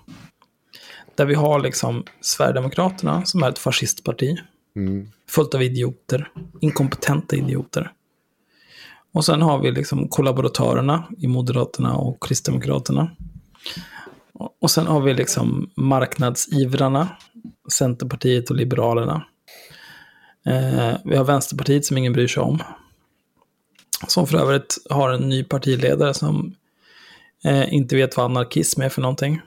Där 1.16 1.26
vi 1.26 1.34
har 1.34 1.60
liksom 1.60 2.04
Sverigedemokraterna 2.22 3.26
som 3.26 3.44
är 3.44 3.50
ett 3.50 3.60
fascistparti. 3.60 4.38
Mm. 4.76 5.08
Fullt 5.30 5.54
av 5.54 5.64
idioter. 5.64 6.32
Inkompetenta 6.62 7.36
idioter. 7.36 7.92
Och 9.12 9.26
sen 9.26 9.42
har 9.42 9.60
vi 9.60 9.72
liksom 9.72 10.08
kollaboratörerna 10.08 11.04
i 11.18 11.28
Moderaterna 11.28 11.96
och 11.96 12.24
Kristdemokraterna. 12.24 13.12
Och 14.62 14.72
sen 14.72 14.88
har 14.88 15.02
vi 15.02 15.14
liksom 15.14 15.72
marknadsivrarna, 15.76 17.07
Centerpartiet 17.72 18.49
och 18.49 18.56
Liberalerna. 18.56 19.26
Eh, 20.45 20.98
vi 21.06 21.16
har 21.18 21.24
Vänsterpartiet 21.24 21.86
som 21.86 21.98
ingen 21.98 22.14
bryr 22.14 22.28
sig 22.28 22.44
om. 22.44 22.64
Som 24.07 24.28
för 24.28 24.38
övrigt 24.38 24.78
har 24.90 25.10
en 25.10 25.30
ny 25.30 25.44
partiledare 25.44 26.14
som 26.14 26.56
eh, 27.44 27.74
inte 27.74 27.95
vet 27.95 28.18
vad 28.18 28.26
anarkism 28.26 28.82
är 28.82 28.90
för 28.90 29.02
någonting. 29.02 29.41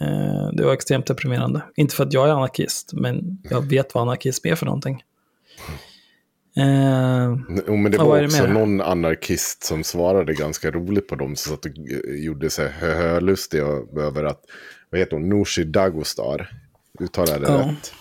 Eh, 0.00 0.48
det 0.52 0.64
var 0.64 0.72
extremt 0.72 1.06
deprimerande. 1.06 1.62
Inte 1.76 1.94
för 1.94 2.04
att 2.04 2.12
jag 2.12 2.28
är 2.28 2.32
anarkist, 2.32 2.92
men 2.92 3.38
jag 3.50 3.66
vet 3.68 3.94
vad 3.94 4.02
anarkism 4.02 4.48
är 4.48 4.54
för 4.54 4.66
någonting. 4.66 5.02
Eh, 6.58 7.36
jo, 7.66 7.76
men 7.76 7.92
det 7.92 7.98
var 7.98 8.24
också 8.24 8.46
någon 8.46 8.80
anarkist 8.80 9.64
som 9.64 9.84
svarade 9.84 10.34
ganska 10.34 10.70
roligt 10.70 11.08
på 11.08 11.14
dem. 11.14 11.36
Som 11.36 11.56
satt 11.56 11.64
och 11.64 11.72
gjorde 12.18 12.50
sig 12.50 12.68
hölustig 12.68 13.58
över 13.96 14.24
att, 14.24 14.40
vad 14.90 14.98
heter 14.98 15.16
hon, 15.16 15.28
Nooshi 15.28 15.64
Dagostar. 15.64 16.50
Uttalar 17.00 17.38
det 17.38 17.48
ja. 17.48 17.58
rätt? 17.58 17.92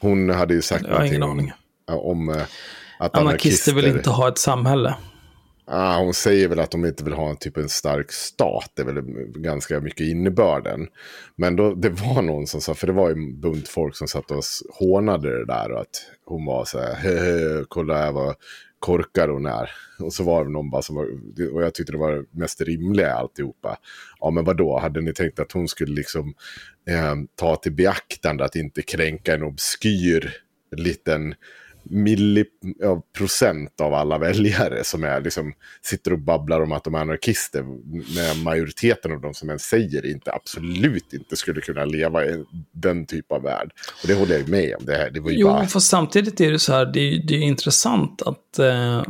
Hon 0.00 0.30
hade 0.30 0.54
ju 0.54 0.62
sagt 0.62 0.86
någonting 0.86 1.22
om, 1.22 1.50
om 1.86 2.28
eh, 2.28 2.36
att 2.36 2.42
anarkister, 2.98 3.20
anarkister 3.20 3.74
vill 3.74 3.86
inte 3.86 4.10
ha 4.10 4.28
ett 4.28 4.38
samhälle. 4.38 4.94
Ah, 5.66 5.98
hon 5.98 6.14
säger 6.14 6.48
väl 6.48 6.60
att 6.60 6.70
de 6.70 6.84
inte 6.84 7.04
vill 7.04 7.12
ha 7.12 7.30
en, 7.30 7.36
typ 7.36 7.56
en 7.56 7.68
stark 7.68 8.12
stat. 8.12 8.70
Det 8.74 8.82
är 8.82 8.86
väl 8.86 9.04
ganska 9.42 9.80
mycket 9.80 10.06
innebörden. 10.06 10.88
Men 11.36 11.56
då, 11.56 11.74
det 11.74 11.88
var 11.88 12.22
någon 12.22 12.46
som 12.46 12.60
sa, 12.60 12.74
för 12.74 12.86
det 12.86 12.92
var 12.92 13.08
ju 13.08 13.12
en 13.12 13.40
bunt 13.40 13.68
folk 13.68 13.96
som 13.96 14.08
satt 14.08 14.30
och 14.30 14.42
hånade 14.78 15.38
det 15.38 15.46
där. 15.46 15.72
Och 15.72 15.80
att 15.80 16.06
hon 16.24 16.44
var 16.44 16.64
så 16.64 16.78
här, 16.78 17.64
kolla 17.68 18.12
vad 18.12 18.34
korkad 18.78 19.30
hon 19.30 19.46
är. 19.46 19.70
Och 19.98 20.12
så 20.12 20.24
var 20.24 20.44
det 20.44 20.50
någon 20.50 20.70
bara 20.70 20.82
som 20.82 20.96
var, 20.96 21.06
och 21.52 21.62
jag 21.62 21.74
tyckte 21.74 21.92
det 21.92 21.98
var 21.98 22.24
mest 22.30 22.60
rimliga 22.60 23.14
alltihopa. 23.14 23.78
Ja 24.20 24.30
men 24.30 24.44
vad 24.44 24.56
då 24.56 24.78
hade 24.78 25.00
ni 25.00 25.12
tänkt 25.12 25.38
att 25.38 25.52
hon 25.52 25.68
skulle 25.68 25.94
liksom 25.94 26.34
eh, 26.88 27.14
ta 27.34 27.56
till 27.56 27.72
beaktande 27.72 28.44
att 28.44 28.56
inte 28.56 28.82
kränka 28.82 29.34
en 29.34 29.42
obskyr 29.42 30.36
liten 30.76 31.34
milliprocent 31.84 33.80
av 33.80 33.94
alla 33.94 34.18
väljare 34.18 34.84
som 34.84 35.04
är 35.04 35.20
liksom, 35.20 35.52
sitter 35.82 36.12
och 36.12 36.18
babblar 36.18 36.60
om 36.60 36.72
att 36.72 36.84
de 36.84 36.94
är 36.94 36.98
anarkister. 36.98 37.62
När 38.14 38.44
majoriteten 38.44 39.12
av 39.12 39.20
de 39.20 39.34
som 39.34 39.48
ens 39.48 39.62
säger 39.62 40.06
inte 40.06 40.32
absolut 40.32 41.12
inte 41.12 41.36
skulle 41.36 41.60
kunna 41.60 41.84
leva 41.84 42.24
i 42.24 42.44
den 42.72 43.06
typ 43.06 43.32
av 43.32 43.42
värld. 43.42 43.70
Och 44.02 44.08
det 44.08 44.14
håller 44.14 44.38
jag 44.38 44.48
med 44.48 44.76
om. 44.76 44.84
Det, 44.84 44.96
här, 44.96 45.10
det 45.10 45.20
var 45.20 45.30
jo, 45.30 45.48
bara... 45.48 45.66
fast 45.66 45.88
samtidigt 45.88 46.40
är 46.40 46.52
det 46.52 46.58
så 46.58 46.72
här, 46.72 46.86
det 46.86 47.00
är, 47.00 47.26
det 47.26 47.34
är 47.34 47.42
intressant 47.42 48.22
att 48.22 48.58
eh, 48.58 49.02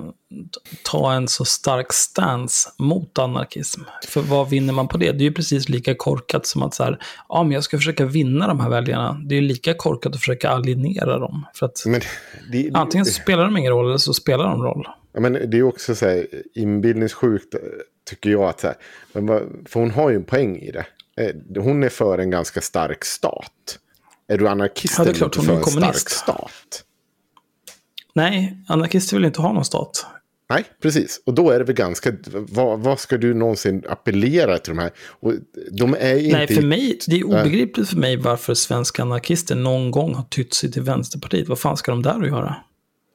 ta 0.83 1.13
en 1.13 1.29
så 1.29 1.45
stark 1.45 1.93
stance 1.93 2.71
mot 2.79 3.19
anarkism. 3.19 3.81
För 4.09 4.21
vad 4.21 4.51
vinner 4.51 4.73
man 4.73 4.89
på 4.89 4.99
det? 4.99 5.13
Det 5.13 5.25
är 5.25 5.27
ju 5.29 5.33
precis 5.33 5.69
lika 5.69 5.95
korkat 5.95 6.47
som 6.47 6.63
att 6.63 6.75
så 6.75 6.85
här, 6.85 6.99
ja 7.29 7.43
men 7.43 7.53
jag 7.53 7.65
ska 7.65 7.77
försöka 7.77 8.05
vinna 8.07 8.47
de 8.47 8.61
här 8.61 8.71
väljarna. 8.71 9.23
Det 9.27 9.35
är 9.35 9.41
ju 9.41 9.49
lika 9.49 9.75
korkat 9.75 10.15
att 10.15 10.21
försöka 10.21 10.51
alienera 10.51 11.19
dem. 11.19 11.47
För 11.55 11.67
att 11.67 11.83
det, 11.85 12.03
det, 12.53 12.71
antingen 12.75 13.07
spelar 13.07 13.45
de 13.45 13.57
ingen 13.57 13.73
roll 13.73 13.87
eller 13.87 13.99
så 13.99 14.15
spelar 14.15 14.45
de 14.45 14.63
roll. 14.63 14.89
Ja, 15.13 15.21
men 15.21 15.33
det 15.33 15.59
är 15.59 15.63
också 15.63 15.95
så 15.95 16.07
här 16.07 16.27
inbildningssjukt 16.55 17.55
tycker 18.11 18.31
jag 18.31 18.43
att 18.43 18.61
så 18.61 18.67
här, 18.67 18.77
för 19.69 19.81
hon 19.81 19.91
har 19.91 20.11
ju 20.11 20.17
en 20.17 20.25
poäng 20.25 20.57
i 20.57 20.71
det. 20.71 20.87
Eh, 21.17 21.63
hon 21.63 21.83
är 21.83 21.89
för 21.89 22.19
en 22.19 22.31
ganska 22.31 22.61
stark 22.61 23.05
stat. 23.05 23.79
Är 24.29 24.39
du 24.39 24.49
anarkist 24.49 24.95
ja, 24.99 25.05
det 25.05 25.11
är 25.11 25.15
klart, 25.15 25.37
hon 25.37 25.45
är 25.45 25.61
för 25.61 25.71
en 25.71 25.93
stark 25.95 26.11
stat? 26.11 26.85
Nej, 28.15 28.57
anarkister 28.69 29.17
vill 29.17 29.25
inte 29.25 29.41
ha 29.41 29.53
någon 29.53 29.65
stat. 29.65 30.07
Nej, 30.49 30.65
precis. 30.83 31.23
Och 31.27 31.35
då 31.35 31.51
är 31.51 31.59
det 31.59 31.65
väl 31.65 31.75
ganska... 31.75 32.13
Vad, 32.33 32.81
vad 32.81 33.01
ska 33.01 33.17
du 33.17 33.35
någonsin 33.35 33.83
appellera 33.89 34.59
till 34.59 34.75
de 34.75 34.83
här? 34.83 34.91
Och 35.09 35.33
de 35.71 35.95
är 35.95 36.17
inte... 36.17 36.37
Nej, 36.37 36.47
för 36.47 36.63
mig, 36.63 36.99
det 37.07 37.17
är 37.17 37.25
obegripligt 37.25 37.89
för 37.89 37.97
mig 37.97 38.17
varför 38.17 38.55
svenska 38.55 39.03
anarkister 39.03 39.55
någon 39.55 39.91
gång 39.91 40.15
har 40.15 40.25
tytt 40.25 40.55
sig 40.55 40.73
till 40.73 40.83
Vänsterpartiet. 40.83 41.49
Vad 41.49 41.59
fan 41.59 41.77
ska 41.77 41.93
de 41.93 42.03
där 42.03 42.21
att 42.23 42.27
göra? 42.27 42.57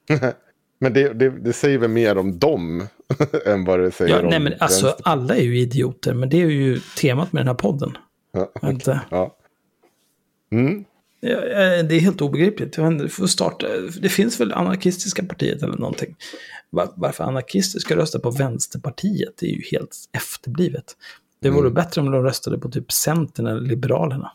men 0.80 0.93
det, 0.93 1.14
det, 1.14 1.30
det, 1.30 1.53
säger 1.53 1.77
väl 1.77 1.89
mer 1.89 2.18
om 2.18 2.39
dem 2.39 2.88
än 3.45 3.65
vad 3.65 3.80
det 3.80 3.91
säger 3.91 4.15
ja, 4.15 4.22
om 4.22 4.30
nej, 4.30 4.39
men 4.39 4.53
alltså, 4.60 4.95
Alla 5.03 5.35
är 5.35 5.43
ju 5.43 5.60
idioter, 5.60 6.14
men 6.14 6.30
det 6.30 6.41
är 6.41 6.45
ju 6.45 6.80
temat 6.97 7.34
med 7.34 7.39
den 7.39 7.47
här 7.47 7.56
podden. 7.56 7.97
Ja, 8.31 8.51
okay. 8.61 8.97
ja. 9.10 9.35
Mm. 10.51 10.85
Det 11.22 11.96
är 11.96 12.00
helt 12.00 12.22
obegripligt. 12.22 12.74
Du 12.74 13.10
får 13.10 13.28
starta. 13.28 13.68
Det 14.02 14.10
finns 14.10 14.40
väl 14.40 14.54
anarkistiska 14.54 15.24
partiet 15.24 15.64
eller 15.64 15.78
någonting. 15.78 16.16
Varför 16.70 17.24
anarkister 17.24 17.80
ska 17.80 17.96
rösta 17.96 18.20
på 18.20 18.32
Vänsterpartiet 18.32 19.34
det 19.40 19.46
är 19.46 19.52
ju 19.52 19.62
helt 19.72 19.96
efterblivet. 20.12 20.96
Det 21.41 21.50
vore 21.50 21.68
mm. 21.68 21.74
bättre 21.74 22.02
om 22.02 22.12
de 22.12 22.24
röstade 22.24 22.60
på 22.60 22.70
typ 22.70 22.91
Centern 22.91 23.48
eller 23.48 23.62
Liberalerna. 23.62 24.32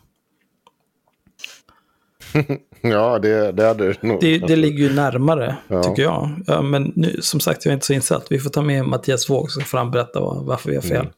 ja, 2.80 3.18
det, 3.18 3.52
det 3.52 3.66
hade 3.66 3.88
det 3.88 4.02
nog. 4.02 4.20
Det, 4.20 4.38
det 4.38 4.56
ligger 4.56 4.78
ju 4.78 4.94
närmare, 4.94 5.56
ja. 5.68 5.82
tycker 5.82 6.02
jag. 6.02 6.42
Ja, 6.46 6.62
men 6.62 6.92
nu, 6.96 7.18
som 7.20 7.40
sagt, 7.40 7.64
jag 7.64 7.70
är 7.70 7.74
inte 7.74 7.86
så 7.86 7.92
insatt. 7.92 8.26
Vi 8.30 8.38
får 8.38 8.50
ta 8.50 8.62
med 8.62 8.84
Mattias 8.84 9.30
Våg 9.30 9.50
så 9.50 9.60
får 9.60 9.78
han 9.78 9.90
berätta 9.90 10.20
varför 10.20 10.70
vi 10.70 10.76
har 10.76 10.82
fel. 10.82 10.96
Mm. 10.96 11.12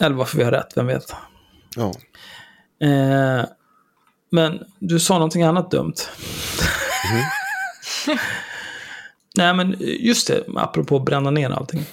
Eller 0.00 0.16
varför 0.16 0.38
vi 0.38 0.44
har 0.44 0.50
rätt, 0.50 0.72
vem 0.76 0.86
vet. 0.86 1.14
Ja. 1.76 1.92
Eh, 2.86 3.44
men 4.30 4.58
du 4.78 5.00
sa 5.00 5.14
någonting 5.14 5.42
annat 5.42 5.70
dumt. 5.70 5.94
Mm. 7.10 8.18
Nej, 9.36 9.54
men 9.54 9.76
just 9.80 10.28
det, 10.28 10.44
apropå 10.56 10.96
att 10.96 11.04
bränna 11.04 11.30
ner 11.30 11.50
allting. 11.50 11.86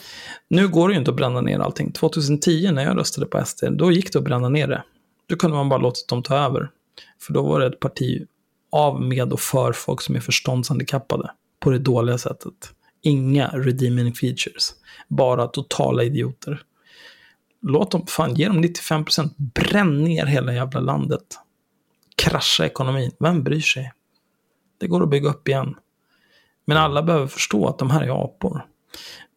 Nu 0.48 0.68
går 0.68 0.88
det 0.88 0.94
ju 0.94 1.00
inte 1.00 1.12
att 1.12 1.18
bränna 1.18 1.42
ner 1.42 1.60
allting. 1.60 1.92
2010 1.92 2.72
när 2.72 2.84
jag 2.84 2.98
röstade 2.98 3.28
på 3.28 3.46
SD, 3.46 3.64
då 3.72 3.92
gick 3.92 4.14
det 4.14 4.20
att 4.20 4.26
bränna 4.26 4.50
ner 4.50 4.68
det. 4.68 4.84
Då 5.30 5.36
kunde 5.36 5.58
man 5.58 5.70
bara 5.70 5.80
låtit 5.80 6.08
dem 6.08 6.24
ta 6.24 6.36
över. 6.36 6.70
För 7.22 7.34
då 7.34 7.42
var 7.42 7.60
det 7.60 7.68
ett 7.68 7.80
parti 7.80 8.28
av, 8.72 9.02
med 9.02 9.34
och 9.34 9.40
för 9.40 9.74
folk 9.74 10.02
som 10.02 10.16
är 10.16 10.20
förståndshandikappade. 10.20 11.32
På 11.60 11.70
det 11.70 11.80
dåliga 11.80 12.18
sättet. 12.18 12.54
Inga 13.02 13.48
redeeming 13.48 14.14
features. 14.14 14.74
Bara 15.08 15.48
totala 15.48 16.04
idioter. 16.04 16.62
Låt 17.62 17.92
dem, 17.92 18.06
fan, 18.08 18.36
ge 18.36 18.48
dem 18.48 18.64
95%. 18.64 19.30
Bränn 19.38 20.04
ner 20.04 20.26
hela 20.26 20.54
jävla 20.54 20.80
landet. 20.80 21.40
Krascha 22.22 22.66
ekonomin. 22.66 23.12
Vem 23.20 23.44
bryr 23.44 23.62
sig? 23.62 23.92
Det 24.78 24.88
går 24.88 25.04
att 25.04 25.10
bygga 25.10 25.30
upp 25.30 25.48
igen. 25.48 25.76
Men 26.66 26.78
alla 26.78 27.04
behöver 27.04 27.28
förstå 27.28 27.68
att 27.68 27.80
de 27.80 27.90
här 27.90 28.02
är 28.02 28.24
apor. 28.26 28.66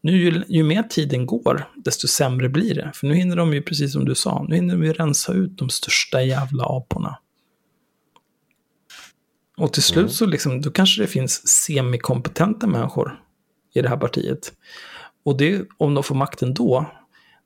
Nu 0.02 0.16
ju, 0.16 0.44
ju 0.48 0.62
mer 0.62 0.82
tiden 0.82 1.26
går, 1.26 1.70
desto 1.76 2.08
sämre 2.08 2.48
blir 2.48 2.74
det. 2.74 2.90
För 2.94 3.06
nu 3.06 3.14
hinner 3.14 3.36
de 3.36 3.54
ju, 3.54 3.62
precis 3.62 3.92
som 3.92 4.04
du 4.04 4.14
sa, 4.14 4.46
nu 4.48 4.54
hinner 4.54 4.74
de 4.74 4.84
ju 4.84 4.92
rensa 4.92 5.32
ut 5.32 5.58
de 5.58 5.70
största 5.70 6.22
jävla 6.22 6.64
aporna. 6.64 7.18
Och 9.56 9.72
till 9.72 9.82
slut 9.82 10.12
så 10.12 10.26
liksom, 10.26 10.60
då 10.60 10.70
kanske 10.70 11.02
det 11.02 11.06
finns 11.06 11.48
semikompetenta 11.48 12.66
människor 12.66 13.22
i 13.74 13.82
det 13.82 13.88
här 13.88 13.96
partiet. 13.96 14.52
Och 15.24 15.36
det, 15.36 15.66
om 15.78 15.94
de 15.94 16.04
får 16.04 16.14
makten 16.14 16.54
då, 16.54 16.86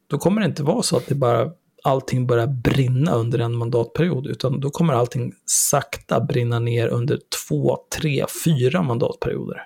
då 0.07 0.19
kommer 0.19 0.41
det 0.41 0.47
inte 0.47 0.63
vara 0.63 0.83
så 0.83 0.97
att 0.97 1.07
det 1.07 1.15
bara 1.15 1.51
allting 1.85 2.27
börjar 2.27 2.47
brinna 2.47 3.15
under 3.15 3.39
en 3.39 3.57
mandatperiod, 3.57 4.27
utan 4.27 4.61
då 4.61 4.71
kommer 4.71 4.95
allting 4.95 5.33
sakta 5.47 6.21
brinna 6.21 6.59
ner 6.59 6.89
under 6.89 7.19
två, 7.49 7.79
tre, 7.99 8.25
fyra 8.45 8.83
mandatperioder. 8.83 9.63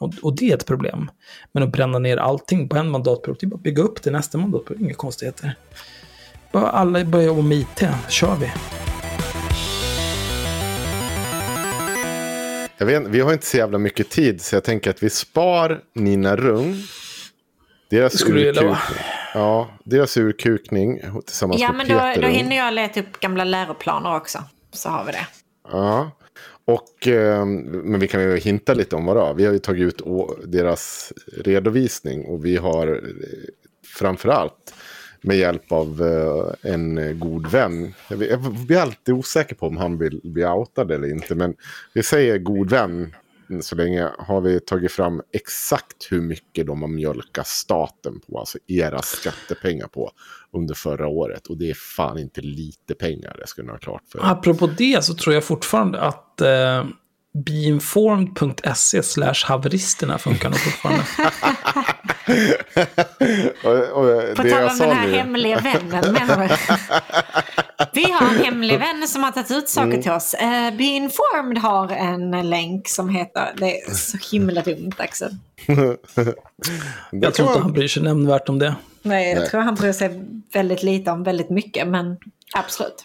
Och, 0.00 0.12
och 0.22 0.36
det 0.36 0.50
är 0.50 0.54
ett 0.54 0.66
problem. 0.66 1.10
Men 1.52 1.62
att 1.62 1.72
bränna 1.72 1.98
ner 1.98 2.16
allting 2.16 2.68
på 2.68 2.76
en 2.76 2.90
mandatperiod, 2.90 3.36
det 3.40 3.46
är 3.46 3.48
bara 3.48 3.56
att 3.56 3.62
bygga 3.62 3.82
upp 3.82 4.02
det 4.02 4.10
nästa 4.10 4.38
mandatperiod, 4.38 4.82
inga 4.82 4.94
konstigheter. 4.94 5.54
Bara 6.52 6.68
alla 6.68 7.04
börjar 7.04 7.26
jobba 7.26 7.42
med 7.42 7.58
IT, 7.58 7.84
kör 8.08 8.36
vi. 8.36 8.50
Jag 12.78 12.86
vet, 12.86 13.08
vi 13.08 13.20
har 13.20 13.32
inte 13.32 13.46
så 13.46 13.56
jävla 13.56 13.78
mycket 13.78 14.10
tid 14.10 14.40
så 14.40 14.56
jag 14.56 14.64
tänker 14.64 14.90
att 14.90 15.02
vi 15.02 15.10
spar 15.10 15.80
Nina 15.94 16.36
Rung. 16.36 16.82
Deras 17.94 18.12
Det 18.12 18.18
skulle. 18.18 18.76
Ja, 19.34 19.70
deras 19.84 20.16
urkukning 20.16 21.00
tillsammans 21.26 21.60
Ja, 21.60 21.72
med 21.72 21.88
men 21.88 22.22
då, 22.22 22.28
hinner 22.28 22.56
jag 22.56 22.74
leta 22.74 23.00
upp 23.00 23.20
gamla 23.20 23.44
läroplaner 23.44 24.16
också. 24.16 24.38
Så 24.72 24.88
har 24.88 25.04
vi 25.04 25.12
det. 25.12 25.26
Ja. 25.68 26.10
Och, 26.64 27.08
eh, 27.08 27.46
men 27.46 28.00
vi 28.00 28.08
kan 28.08 28.22
ju 28.22 28.36
hinta 28.36 28.74
lite 28.74 28.96
om 28.96 29.04
vad 29.04 29.16
det 29.16 29.22
är. 29.22 29.34
Vi 29.34 29.44
har 29.46 29.52
ju 29.52 29.58
tagit 29.58 29.82
ut 29.82 30.02
deras 30.44 31.12
redovisning 31.36 32.24
och 32.24 32.44
vi 32.44 32.56
har 32.56 32.86
eh, 32.86 33.00
framförallt 33.86 34.74
med 35.20 35.36
hjälp 35.36 35.72
av 35.72 36.02
eh, 36.02 36.72
en 36.72 37.18
god 37.18 37.50
vän. 37.50 37.94
Jag 38.08 38.40
blir 38.66 38.78
alltid 38.78 39.14
osäker 39.14 39.54
på 39.54 39.66
om 39.66 39.76
han 39.76 39.98
vill 39.98 40.20
bli 40.24 40.46
outad 40.46 40.90
eller 40.90 41.10
inte. 41.10 41.34
Men 41.34 41.54
vi 41.92 42.02
säger 42.02 42.38
god 42.38 42.70
vän 42.70 43.14
så 43.60 43.74
länge 43.74 44.08
har 44.18 44.40
vi 44.40 44.60
tagit 44.60 44.92
fram 44.92 45.22
exakt 45.32 46.06
hur 46.10 46.20
mycket 46.20 46.66
de 46.66 46.82
har 46.82 46.88
mjölkat 46.88 47.46
staten 47.46 48.20
på. 48.20 48.38
Alltså 48.38 48.58
era 48.66 49.02
skattepengar 49.02 49.86
på 49.86 50.10
under 50.52 50.74
förra 50.74 51.06
året. 51.06 51.46
Och 51.46 51.56
det 51.56 51.70
är 51.70 51.74
fan 51.74 52.18
inte 52.18 52.40
lite 52.40 52.94
pengar. 52.94 53.36
Det 53.40 53.46
ska 53.46 53.62
ni 53.62 53.68
ha 53.68 53.78
klart 53.78 54.02
för. 54.12 54.20
Apropå 54.22 54.66
det 54.66 55.04
så 55.04 55.14
tror 55.14 55.34
jag 55.34 55.44
fortfarande 55.44 56.00
att 56.00 56.40
eh, 56.40 56.84
beinformed.se 57.46 59.02
slash 59.02 59.44
haveristerna 59.44 60.18
funkar 60.18 60.50
nog 60.50 60.58
fortfarande. 60.58 61.04
Och, 63.64 63.72
och 63.72 64.36
På 64.36 64.42
det 64.42 64.50
tal 64.50 64.60
jag 64.60 64.70
om 64.70 64.76
sa 64.76 64.84
den 64.84 64.96
här 64.96 65.06
nu, 65.06 65.14
hemliga 65.14 65.58
vännen? 65.58 66.16
Vi 67.94 68.10
har 68.12 68.28
en 68.28 68.44
hemlig 68.44 68.78
vän 68.78 69.08
som 69.08 69.22
har 69.22 69.30
tagit 69.32 69.50
ut 69.50 69.68
saker 69.68 69.88
Mm. 69.88 70.02
till 70.02 70.12
oss. 70.12 70.34
Uh, 70.42 70.76
Be 70.76 70.84
Informed 70.84 71.58
har 71.58 71.88
en 71.88 72.50
länk 72.50 72.88
som 72.88 73.08
heter, 73.08 73.54
det 73.56 73.80
är 73.80 73.94
så 73.94 74.18
himla 74.32 74.62
dumt 74.62 74.92
Axel. 74.98 75.30
Jag 77.10 77.34
tror 77.34 77.48
inte 77.48 77.60
han 77.60 77.72
bryr 77.72 77.88
sig 77.88 78.02
nämnvärt 78.02 78.48
om 78.48 78.58
det. 78.58 78.74
Nej, 79.02 79.28
jag 79.28 79.38
Nej. 79.40 79.48
tror 79.48 79.60
han 79.60 79.74
bryr 79.74 79.92
sig 79.92 80.24
väldigt 80.52 80.82
lite 80.82 81.10
om 81.10 81.22
väldigt 81.22 81.50
mycket, 81.50 81.88
men 81.88 82.16
absolut. 82.54 83.04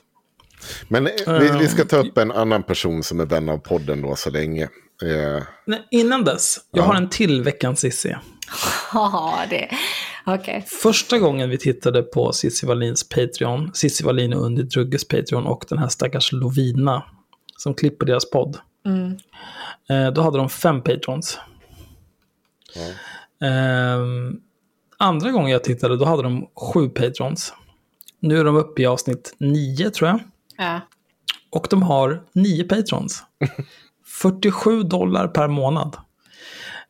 Men 0.88 1.08
eh, 1.08 1.14
vi, 1.40 1.50
vi 1.60 1.68
ska 1.68 1.86
ta 1.86 1.98
upp 1.98 2.18
en 2.18 2.32
annan 2.32 2.64
person 2.64 3.04
som 3.04 3.20
är 3.20 3.26
vän 3.26 3.50
av 3.50 3.58
podden 3.58 4.02
då 4.02 4.16
så 4.16 4.30
länge. 4.30 4.64
Eh, 4.64 5.44
Nej, 5.66 5.88
innan 5.92 6.24
dess, 6.24 6.58
jag 6.72 6.84
har 6.84 6.96
en 6.96 7.10
till 7.10 7.44
veckans 7.44 7.80
Cissi. 7.80 8.16
Ja, 8.94 9.40
det... 9.50 9.70
Okej. 10.36 10.66
Första 10.82 11.20
gången 11.20 11.50
vi 11.50 11.58
tittade 11.58 12.04
på 12.04 12.34
Cissi 12.34 12.66
Wallins 12.66 13.10
Patreon, 13.10 13.72
Cissi 13.74 14.04
Wallin 14.04 14.34
och 14.34 14.46
Undi 14.46 14.64
Drugges 14.64 15.08
Patreon 15.08 15.46
och 15.46 15.66
den 15.70 15.78
här 15.78 15.88
stackars 15.88 16.32
Lovina 16.32 17.04
som 17.58 17.74
klipper 17.74 18.06
deras 18.06 18.30
podd. 18.30 18.58
Eh, 19.90 20.12
då 20.12 20.22
hade 20.22 20.38
de 20.38 20.50
fem 20.50 20.84
patrons. 20.84 21.40
Ehm, 23.42 24.40
andra 24.98 25.32
gången 25.32 25.52
jag 25.52 25.64
tittade, 25.64 25.98
då 25.98 26.06
hade 26.06 26.24
de 26.24 26.48
sju 26.56 26.90
patrons. 26.90 27.54
Nu 28.20 28.40
är 28.40 28.44
de 28.44 28.56
uppe 28.56 28.82
i 28.82 28.86
avsnitt 28.86 29.36
nio, 29.38 29.90
tror 29.90 30.10
jag. 30.10 30.20
Ja. 30.58 30.82
Och 31.50 31.68
de 31.70 31.84
har 31.84 32.24
nio 32.34 32.64
patrons. 32.64 33.24
47 34.22 34.84
dollar 34.84 35.28
per 35.28 35.48
månad. 35.48 35.98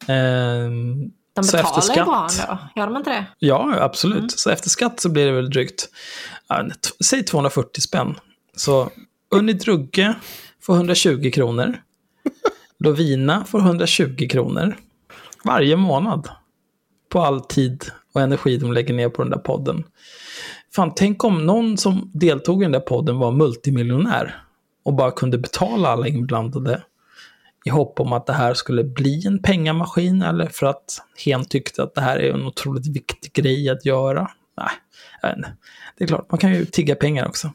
Ehm, 0.07 1.11
De 1.41 1.47
så 1.47 1.57
efter 1.57 1.75
betalar 1.75 1.95
ju 1.95 2.03
bra 2.05 2.29
skatt- 2.29 2.49
ändå. 2.49 2.61
Gör 2.75 2.87
de 2.87 2.97
inte 2.97 3.09
det? 3.09 3.25
Ja, 3.39 3.75
absolut. 3.81 4.31
Så 4.39 4.49
efter 4.49 4.69
skatt 4.69 4.99
så 4.99 5.09
blir 5.09 5.25
det 5.25 5.31
väl 5.31 5.49
drygt, 5.49 5.89
säg 7.03 7.23
240 7.25 7.81
spänn. 7.81 8.15
Så 8.55 8.89
Unni 9.31 9.53
Drugge 9.53 10.15
får 10.61 10.75
120 10.75 11.31
kronor. 11.33 11.77
Lovina 12.79 13.45
får 13.45 13.59
120 13.59 14.27
kronor. 14.31 14.77
Varje 15.43 15.75
månad. 15.75 16.29
På 17.09 17.21
all 17.21 17.41
tid 17.41 17.85
och 18.13 18.21
energi 18.21 18.57
de 18.57 18.73
lägger 18.73 18.93
ner 18.93 19.09
på 19.09 19.21
den 19.23 19.31
där 19.31 19.37
podden. 19.37 19.83
Fan, 20.75 20.91
tänk 20.95 21.23
om 21.23 21.45
någon 21.45 21.77
som 21.77 22.11
deltog 22.13 22.61
i 22.61 22.65
den 22.65 22.71
där 22.71 22.79
podden 22.79 23.17
var 23.17 23.31
multimiljonär. 23.31 24.43
Och 24.85 24.93
bara 24.93 25.11
kunde 25.11 25.37
betala 25.37 25.89
alla 25.89 26.07
inblandade. 26.07 26.83
I 27.69 27.71
hopp 27.71 27.99
om 27.99 28.13
att 28.13 28.25
det 28.25 28.33
här 28.33 28.53
skulle 28.53 28.83
bli 28.83 29.27
en 29.27 29.41
pengamaskin 29.41 30.21
eller 30.21 30.47
för 30.47 30.65
att 30.65 31.01
hen 31.25 31.45
tyckte 31.45 31.83
att 31.83 31.95
det 31.95 32.01
här 32.01 32.19
är 32.19 32.33
en 32.33 32.45
otroligt 32.45 32.87
viktig 32.87 33.33
grej 33.33 33.69
att 33.69 33.85
göra. 33.85 34.31
Nej, 34.57 34.69
jag 35.21 35.29
vet 35.29 35.37
inte. 35.37 35.53
det 35.97 36.03
är 36.03 36.07
klart, 36.07 36.31
man 36.31 36.39
kan 36.39 36.53
ju 36.53 36.65
tigga 36.65 36.95
pengar 36.95 37.27
också. 37.27 37.51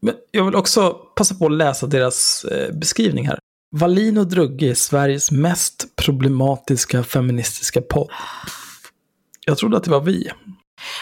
Men 0.00 0.14
jag 0.30 0.44
vill 0.44 0.54
också 0.54 0.90
passa 1.16 1.34
på 1.34 1.46
att 1.46 1.52
läsa 1.52 1.86
deras 1.86 2.44
eh, 2.44 2.74
beskrivning 2.74 3.26
här. 3.26 3.38
Wallin 3.76 4.18
och 4.18 4.26
Drugge 4.26 4.70
är 4.70 4.74
Sveriges 4.74 5.30
mest 5.30 5.96
problematiska 5.96 7.02
feministiska 7.02 7.80
podd. 7.80 8.10
Jag 9.46 9.58
trodde 9.58 9.76
att 9.76 9.84
det 9.84 9.90
var 9.90 10.00
vi. 10.00 10.30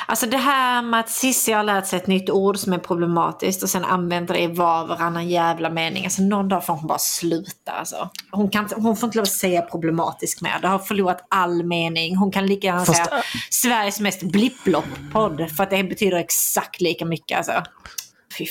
Alltså 0.06 0.26
det 0.26 0.36
här 0.36 0.82
med 0.82 1.00
att 1.00 1.10
Cissi 1.10 1.52
har 1.52 1.62
lärt 1.62 1.86
sig 1.86 1.96
ett 1.98 2.06
nytt 2.06 2.30
ord 2.30 2.56
som 2.58 2.72
är 2.72 2.78
problematiskt 2.78 3.62
och 3.62 3.70
sen 3.70 3.84
använder 3.84 4.34
det 4.34 4.40
i 4.40 4.46
var 4.46 4.82
och 4.82 4.88
varannan 4.88 5.28
jävla 5.28 5.70
mening. 5.70 6.04
Alltså 6.04 6.22
någon 6.22 6.48
dag 6.48 6.66
får 6.66 6.74
hon 6.74 6.86
bara 6.86 6.98
sluta. 6.98 7.72
Alltså. 7.72 8.10
Hon, 8.30 8.50
kan, 8.50 8.68
hon 8.76 8.96
får 8.96 9.06
inte 9.06 9.18
lov 9.18 9.22
att 9.22 9.28
säga 9.28 9.62
problematisk 9.62 10.40
mer. 10.40 10.58
Det 10.62 10.68
har 10.68 10.78
förlorat 10.78 11.26
all 11.30 11.62
mening. 11.64 12.16
Hon 12.16 12.32
kan 12.32 12.46
lika 12.46 12.66
gärna 12.66 12.84
Fast- 12.84 13.04
säga 13.04 13.22
Sveriges 13.50 14.00
mest 14.00 14.22
blipplopp-podd 14.22 15.50
för 15.56 15.62
att 15.62 15.70
det 15.70 15.84
betyder 15.84 16.16
exakt 16.16 16.80
lika 16.80 17.04
mycket. 17.04 17.38
Alltså. 17.38 17.52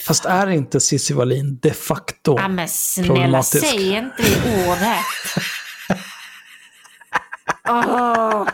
Fast 0.07 0.25
är 0.25 0.49
inte 0.49 0.79
Cissi 0.79 1.13
Wallin 1.13 1.59
de 1.61 1.71
facto 1.71 2.35
Ja, 2.39 2.47
men 2.47 2.67
snälla, 2.69 3.13
problematisk? 3.13 3.67
säg 3.67 3.93
inte 3.97 4.23
det 4.23 4.67
ordet. 4.69 4.97
Åh, 7.69 8.47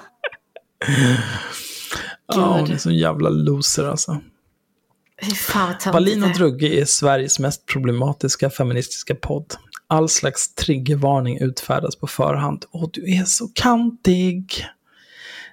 Ja, 2.36 2.60
hon 2.60 2.72
är 2.72 2.78
så 2.78 2.92
jävla 2.92 3.30
loser 3.30 3.88
alltså. 3.88 4.22
Wallin 5.86 6.24
och. 6.24 6.34
Drugge 6.34 6.68
är 6.68 6.86
Sveriges 6.86 7.40
mest 7.40 7.66
problematiska 7.66 8.50
feministiska 8.50 9.16
podd. 9.16 9.56
All 9.88 10.10
slags 10.10 10.56
triggervarning 10.56 11.42
utfärdas 11.42 11.96
på 11.96 12.08
förhand. 12.08 12.66
Åh, 12.72 12.90
du 12.94 13.16
är 13.16 13.26
så 13.26 13.48
kantig! 13.54 14.66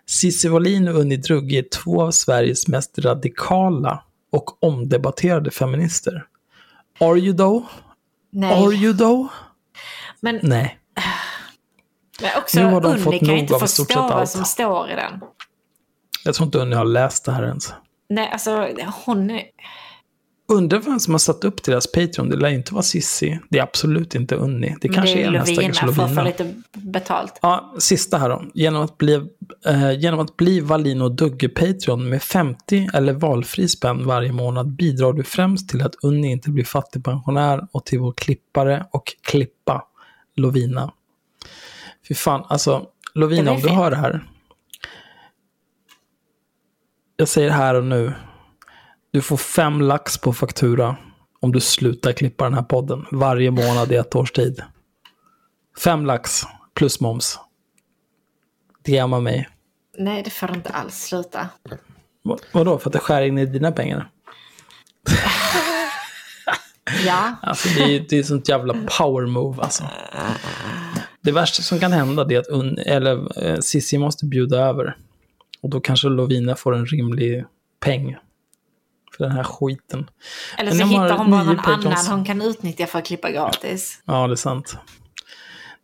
Cissi 0.07 0.49
Wallin 0.49 0.89
och 0.89 0.95
Unni 0.95 1.17
Drugge 1.17 1.59
är 1.59 1.69
två 1.83 2.03
av 2.03 2.11
Sveriges 2.11 2.69
mest 2.69 2.99
radikala 2.99 4.05
och 4.33 4.65
omdebatterade 4.65 5.51
feminister. 5.51 6.25
Are 7.01 7.19
you 7.19 7.37
though? 7.37 7.65
Are 7.65 8.69
Nej, 8.71 8.85
you 8.85 8.97
though? 8.97 9.27
men 10.21 10.41
Nej. 10.43 10.79
Men 12.21 12.31
också 12.39 12.61
Nu 12.61 12.65
har 12.65 12.81
de 12.81 12.93
Unni 12.93 13.03
fått 13.03 13.19
kan 13.19 13.31
inte 13.31 13.59
förstå 13.59 14.09
vad 14.09 14.29
som 14.29 14.45
står 14.45 14.91
i 14.91 14.95
den. 14.95 15.21
Jag 16.25 16.35
tror 16.35 16.47
inte 16.47 16.59
Unni 16.59 16.77
har 16.77 16.85
läst 16.85 17.25
det 17.25 17.33
här 17.33 17.43
ens. 17.43 17.73
Nej, 18.09 18.31
alltså 18.33 18.69
hon... 19.05 19.31
är- 19.31 19.43
Undrar 20.53 20.79
vem 20.81 21.01
som 21.01 21.15
har 21.15 21.19
satt 21.19 21.45
upp 21.45 21.63
deras 21.63 21.93
Patreon. 21.93 22.29
Det 22.29 22.37
lär 22.37 22.49
inte 22.49 22.75
vara 22.75 22.83
Sissi. 22.83 23.39
Det 23.51 23.59
är 23.59 23.63
absolut 23.63 24.15
inte 24.15 24.35
Unni. 24.35 24.77
Det 24.81 24.89
kanske 24.89 25.15
det 25.17 25.23
är, 25.23 25.27
är 25.27 25.31
Lovina 25.31 25.45
stackars 25.47 25.79
för 25.79 25.89
att 25.89 25.95
få 25.95 26.03
Lovina. 26.03 26.23
lite 26.25 26.55
betalt. 26.73 27.39
Ja, 27.43 27.75
sista 27.79 28.19
här 28.19 28.29
då. 28.29 28.45
Genom 28.55 28.83
att 28.83 28.99
bli, 28.99 29.15
eh, 29.67 29.93
genom 29.99 30.21
att 30.21 30.37
bli 30.37 30.61
Wallin 30.61 31.03
och 31.03 31.13
Dugge 31.15 31.49
Patreon 31.49 32.09
med 32.09 32.23
50 32.23 32.89
eller 32.95 33.13
valfri 33.13 33.69
spänn 33.69 34.07
varje 34.07 34.33
månad 34.33 34.69
bidrar 34.77 35.13
du 35.13 35.23
främst 35.25 35.69
till 35.69 35.83
att 35.83 35.95
Unni 36.03 36.31
inte 36.31 36.51
blir 36.51 36.65
fattigpensionär 36.65 37.67
och 37.73 37.85
till 37.87 37.99
vår 37.99 38.13
klippare 38.13 38.87
och 38.91 39.15
klippa 39.23 39.85
Lovina. 40.37 40.93
Fy 42.09 42.15
fan, 42.15 42.45
alltså 42.49 42.87
Lovina 43.15 43.51
om 43.51 43.57
du 43.57 43.63
fint. 43.63 43.75
hör 43.75 43.91
det 43.91 43.97
här. 43.97 44.25
Jag 47.21 47.29
säger 47.29 47.51
här 47.51 47.75
och 47.75 47.85
nu. 47.85 48.13
Du 49.11 49.23
får 49.23 49.37
fem 49.37 49.81
lax 49.81 50.19
på 50.19 50.33
faktura 50.33 50.97
om 51.41 51.53
du 51.53 51.61
slutar 51.61 52.13
klippa 52.13 52.45
den 52.45 52.55
här 52.55 52.63
podden 52.63 53.07
varje 53.13 53.51
månad 53.51 53.93
i 53.93 53.95
ett 53.97 54.15
års 54.17 54.33
tid. 54.33 54.63
Fem 55.85 56.07
lax 56.07 56.43
plus 56.75 57.01
moms. 57.01 57.39
DMa 58.87 59.21
mig. 59.21 59.49
Nej, 59.99 60.23
det 60.23 60.31
får 60.31 60.47
du 60.47 60.55
inte 60.55 60.71
alls 60.71 61.03
sluta. 61.03 61.49
Va- 62.25 62.39
Vadå, 62.53 62.79
för 62.79 62.89
att 62.89 62.93
det 62.93 62.99
skär 62.99 63.23
in 63.23 63.39
i 63.39 63.47
dina 63.47 63.73
pengar? 63.73 64.11
Ja, 67.07 67.35
Alltså 67.43 67.69
det 67.69 67.97
är, 67.97 68.07
det 68.09 68.19
är 68.19 68.23
sånt 68.23 68.49
jävla 68.49 68.75
power 68.99 69.27
move 69.27 69.63
alltså. 69.63 69.85
Det 71.21 71.33
värsta 71.33 71.63
som 71.63 71.79
kan 71.79 71.93
hända 71.93 72.23
är 72.31 72.39
att 72.39 72.47
un, 72.49 72.79
eller, 72.79 73.45
eh, 73.47 73.59
Cissi 73.61 73.99
måste 73.99 74.27
bjuda 74.27 74.59
över. 74.59 74.97
Och 75.61 75.71
då 75.71 75.81
kanske 75.81 76.09
Lovina 76.09 76.57
får 76.57 76.75
en 76.75 76.87
rimlig 76.87 77.45
peng. 77.81 78.17
För 79.17 79.25
den 79.25 79.33
här 79.33 79.45
skiten. 79.45 80.11
eller 80.59 80.71
så 80.73 80.85
hittar 80.85 81.19
hon 81.19 81.31
bara 81.31 81.43
någon 81.43 81.57
patrons. 81.57 82.09
annan 82.09 82.19
hon 82.19 82.25
kan 82.25 82.43
utnyttja 82.43 82.87
för 82.87 82.99
att 82.99 83.07
klippa 83.07 83.31
gratis. 83.31 84.03
Ja, 84.05 84.27
det 84.27 84.35
är 84.35 84.37
sant. 84.37 84.77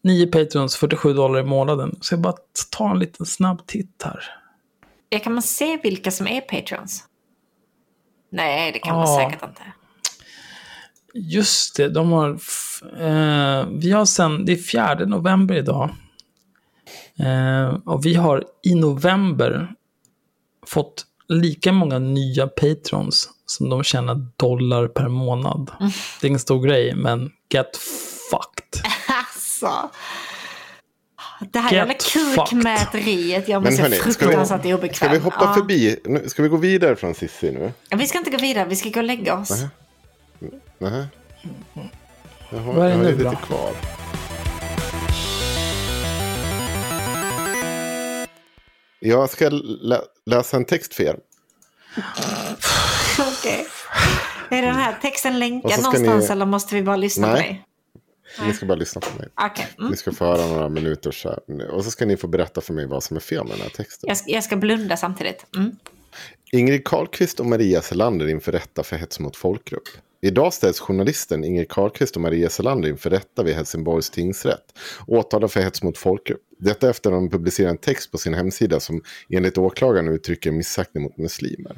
Nio 0.02 0.26
Patrons, 0.26 0.76
47 0.76 1.12
dollar 1.14 1.40
i 1.40 1.44
månaden. 1.44 1.98
Så 2.00 2.14
jag 2.14 2.20
bara 2.20 2.34
ta 2.70 2.90
en 2.90 2.98
liten 2.98 3.26
snabb 3.26 3.66
titt 3.66 4.02
här. 4.04 4.20
Ja, 5.08 5.18
kan 5.18 5.32
man 5.32 5.42
se 5.42 5.76
vilka 5.82 6.10
som 6.10 6.26
är 6.26 6.40
patrons? 6.40 7.04
Nej, 8.30 8.72
det 8.72 8.78
kan 8.78 8.96
man 8.96 9.06
Ja. 9.08 9.18
säkert 9.30 9.48
inte. 9.48 9.62
Just 11.14 11.76
det, 11.76 11.88
de 11.88 12.12
har... 12.12 12.30
Eh, 13.00 13.66
vi 13.70 13.90
har 13.92 14.04
sen, 14.04 14.44
det 14.44 14.52
är 14.52 14.56
4 14.56 14.94
november 15.06 15.54
idag. 15.54 15.90
Eh, 17.18 17.76
och 17.86 18.06
vi 18.06 18.14
har 18.14 18.44
i 18.62 18.74
november 18.74 19.74
fått 20.66 21.04
lika 21.28 21.72
många 21.72 21.98
nya 21.98 22.46
patrons 22.46 23.28
som 23.46 23.68
de 23.68 23.82
tjänar 23.84 24.26
dollar 24.36 24.88
per 24.88 25.08
månad. 25.08 25.70
Det 26.20 26.26
är 26.26 26.28
ingen 26.28 26.40
stor 26.40 26.62
grej, 26.66 26.94
men 26.94 27.30
get 27.54 27.76
fucked. 28.30 28.90
Alltså. 29.08 29.90
Det 31.52 31.58
här 31.58 31.70
Get 31.72 32.16
jävla 32.16 32.34
kukmäteriet 32.44 33.48
gör 33.48 33.60
mig 33.60 33.76
så 33.76 33.84
fruktansvärt 34.12 34.64
obekväm. 34.66 34.94
ska 34.94 35.08
vi 35.08 35.18
hoppa 35.18 35.36
Ja. 35.44 35.54
förbi? 35.54 35.96
Nu, 36.04 36.28
ska 36.28 36.42
vi 36.42 36.48
gå 36.48 36.56
vidare 36.56 36.96
från 36.96 37.14
Sissi 37.14 37.52
nu? 37.52 37.72
Vi 37.96 38.06
ska 38.06 38.18
inte 38.18 38.30
gå 38.30 38.38
vidare, 38.38 38.64
vi 38.68 38.76
ska 38.76 38.88
gå 38.88 39.00
och 39.00 39.04
lägga 39.04 39.38
oss. 39.38 39.64
Nähä. 40.78 41.06
Jag 42.50 42.58
har, 42.58 42.72
Vad 42.72 42.86
är 42.86 42.90
det 42.90 42.96
nu 42.96 43.10
lite 43.10 43.24
då? 43.24 43.30
kvar. 43.36 43.70
Jag 49.06 49.30
ska 49.30 49.48
lä 49.48 50.00
läsa 50.26 50.56
en 50.56 50.64
text 50.64 50.94
för 50.94 51.04
er. 51.04 51.16
Okej. 53.18 53.66
Är 54.50 54.62
den 54.62 54.74
här 54.74 54.98
texten 55.02 55.38
länkad 55.38 55.82
någonstans 55.82 56.28
ni- 56.28 56.32
eller 56.32 56.46
måste 56.46 56.74
vi 56.74 56.82
bara 56.82 56.96
lyssna 56.96 57.26
på 57.26 57.32
Nej. 57.32 57.42
dig? 57.42 57.64
Ni 58.46 58.54
ska 58.54 58.66
bara 58.66 58.78
lyssna 58.78 59.00
på 59.00 59.18
mig. 59.18 59.28
Okej. 59.40 59.66
Mm. 59.78 59.90
Ni 59.90 59.96
ska 59.96 60.12
få 60.12 60.24
höra 60.24 60.46
några 60.46 60.68
minuter 60.68 61.10
så 61.10 61.28
här. 61.28 61.70
Och 61.70 61.84
så 61.84 61.90
ska 61.90 62.06
ni 62.06 62.16
få 62.16 62.26
berätta 62.26 62.60
för 62.60 62.72
mig 62.72 62.86
vad 62.86 63.02
som 63.02 63.16
är 63.16 63.20
fel 63.20 63.44
med 63.44 63.52
den 63.52 63.60
här 63.62 63.68
texten. 63.68 64.08
Jag, 64.08 64.16
ska, 64.16 64.30
jag 64.30 64.44
ska 64.44 64.56
blunda 64.56 64.96
samtidigt. 64.96 65.46
Mm. 65.56 65.76
Ingrid 66.52 66.84
Carlqvist 66.84 67.40
och 67.40 67.46
Maria 67.46 67.82
Selander 67.82 68.28
inför 68.28 68.52
rätta 68.52 68.82
för 68.82 68.96
hets 68.96 69.20
mot 69.20 69.36
folkgrupp. 69.36 69.88
Idag 70.22 70.54
ställs 70.54 70.80
journalisten 70.80 71.44
Ingrid 71.44 71.68
Carlqvist 71.68 72.16
och 72.16 72.22
Maria 72.22 72.50
Selander 72.50 72.88
inför 72.88 73.10
rätta 73.10 73.42
vid 73.42 73.54
Helsingborgs 73.54 74.10
tingsrätt. 74.10 74.64
Åtalade 75.06 75.48
för 75.48 75.60
hets 75.60 75.82
mot 75.82 75.98
folkgrupp. 75.98 76.40
Detta 76.64 76.90
efter 76.90 77.12
att 77.12 77.16
de 77.16 77.30
publicerat 77.30 77.70
en 77.70 77.76
text 77.76 78.10
på 78.10 78.18
sin 78.18 78.34
hemsida 78.34 78.80
som 78.80 79.02
enligt 79.28 79.58
åklagaren 79.58 80.08
uttrycker 80.08 80.52
missaktning 80.52 81.02
mot 81.02 81.18
muslimer. 81.18 81.76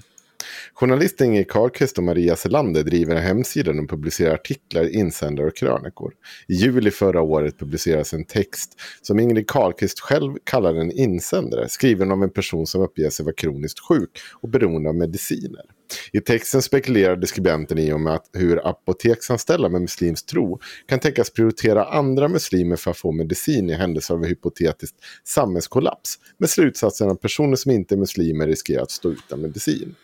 Journalisten 0.74 1.26
Ingrid 1.26 1.48
Carlqvist 1.48 1.98
och 1.98 2.04
Maria 2.04 2.36
Selander 2.36 2.82
driver 2.82 3.16
en 3.16 3.22
hemsida 3.22 3.70
och 3.70 3.90
publicerar 3.90 4.34
artiklar, 4.34 4.94
insändare 4.94 5.46
och 5.46 5.56
krönikor. 5.56 6.12
I 6.48 6.54
juli 6.54 6.90
förra 6.90 7.20
året 7.20 7.58
publicerades 7.58 8.12
en 8.12 8.24
text 8.24 8.80
som 9.02 9.20
Ingrid 9.20 9.48
Carlqvist 9.48 10.00
själv 10.00 10.32
kallar 10.44 10.74
en 10.74 10.90
insändare, 10.90 11.68
skriven 11.68 12.12
av 12.12 12.22
en 12.22 12.30
person 12.30 12.66
som 12.66 12.82
uppger 12.82 13.10
sig 13.10 13.24
vara 13.24 13.34
kroniskt 13.34 13.80
sjuk 13.80 14.10
och 14.40 14.48
beroende 14.48 14.88
av 14.88 14.94
mediciner. 14.94 15.62
I 16.12 16.20
texten 16.20 16.62
spekulerade 16.62 17.26
skribenten 17.26 17.78
i 17.78 17.92
om 17.92 18.06
att 18.06 18.30
hur 18.32 18.68
apoteksanställda 18.68 19.68
med 19.68 19.80
muslimsk 19.80 20.26
tro 20.26 20.60
kan 20.88 20.98
tänkas 20.98 21.30
prioritera 21.30 21.84
andra 21.84 22.28
muslimer 22.28 22.76
för 22.76 22.90
att 22.90 22.96
få 22.96 23.12
medicin 23.12 23.70
i 23.70 23.74
händelse 23.74 24.12
av 24.12 24.22
en 24.22 24.28
hypotetisk 24.28 24.94
samhällskollaps, 25.24 26.18
med 26.38 26.50
slutsatsen 26.50 27.10
att 27.10 27.20
personer 27.20 27.56
som 27.56 27.72
inte 27.72 27.94
är 27.94 27.96
muslimer 27.96 28.46
riskerar 28.46 28.82
att 28.82 28.90
stå 28.90 29.10
utan 29.10 29.40
medicin. 29.40 29.94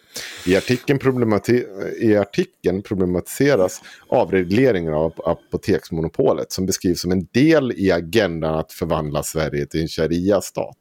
I 0.46 0.56
artikeln, 0.56 0.98
problemati 0.98 1.64
I 2.00 2.16
artikeln 2.16 2.82
problematiseras 2.82 3.80
avregleringen 4.08 4.94
av 4.94 5.12
apoteksmonopolet 5.24 6.52
som 6.52 6.66
beskrivs 6.66 7.00
som 7.00 7.12
en 7.12 7.26
del 7.32 7.72
i 7.72 7.92
agendan 7.92 8.54
att 8.54 8.72
förvandla 8.72 9.22
Sverige 9.22 9.66
till 9.66 9.80
en 9.80 9.88
sharia-stat. 9.88 10.76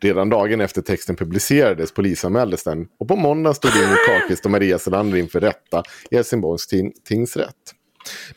Redan 0.00 0.28
dagen 0.28 0.60
efter 0.60 0.82
texten 0.82 1.16
publicerades 1.16 1.92
polisanmäldes 1.92 2.64
den 2.64 2.88
och 2.98 3.08
på 3.08 3.16
måndag 3.16 3.54
stod 3.54 3.70
Ingrid 3.70 3.98
Carlqvist 4.06 4.44
och 4.44 4.50
Maria 4.50 4.78
Selander 4.78 5.18
inför 5.18 5.40
rätta 5.40 5.82
i 6.10 6.16
Helsingborgs 6.16 6.66
ting 6.66 6.92
tingsrätt. 7.04 7.54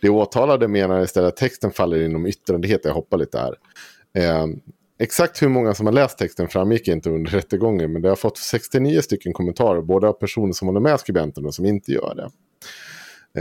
De 0.02 0.10
åtalade 0.10 0.68
menar 0.68 1.04
istället 1.04 1.28
att 1.28 1.38
texten 1.38 1.72
faller 1.72 2.02
inom 2.02 2.26
yttrandefrihet. 2.28 2.86
Jag 2.86 2.94
hoppar 2.94 3.18
lite 3.18 3.38
här. 3.40 3.56
Eh, 4.18 4.48
exakt 5.02 5.42
hur 5.42 5.50
många 5.50 5.74
som 5.74 5.86
har 5.86 5.94
läst 5.94 6.18
texten 6.18 6.48
framgick 6.48 6.88
inte 6.88 7.10
under 7.10 7.32
rättegången 7.32 7.94
men 7.94 8.02
det 8.02 8.10
har 8.10 8.16
fått 8.16 8.38
69 8.38 9.02
stycken 9.02 9.34
kommentarer 9.34 9.82
både 9.82 10.08
av 10.08 10.14
personer 10.14 10.54
som 10.54 10.68
håller 10.68 10.80
med 10.80 11.00
skribenten 11.00 11.46
och 11.46 11.56
som 11.56 11.66
inte 11.66 11.92
gör 11.92 12.16
det. 12.16 12.32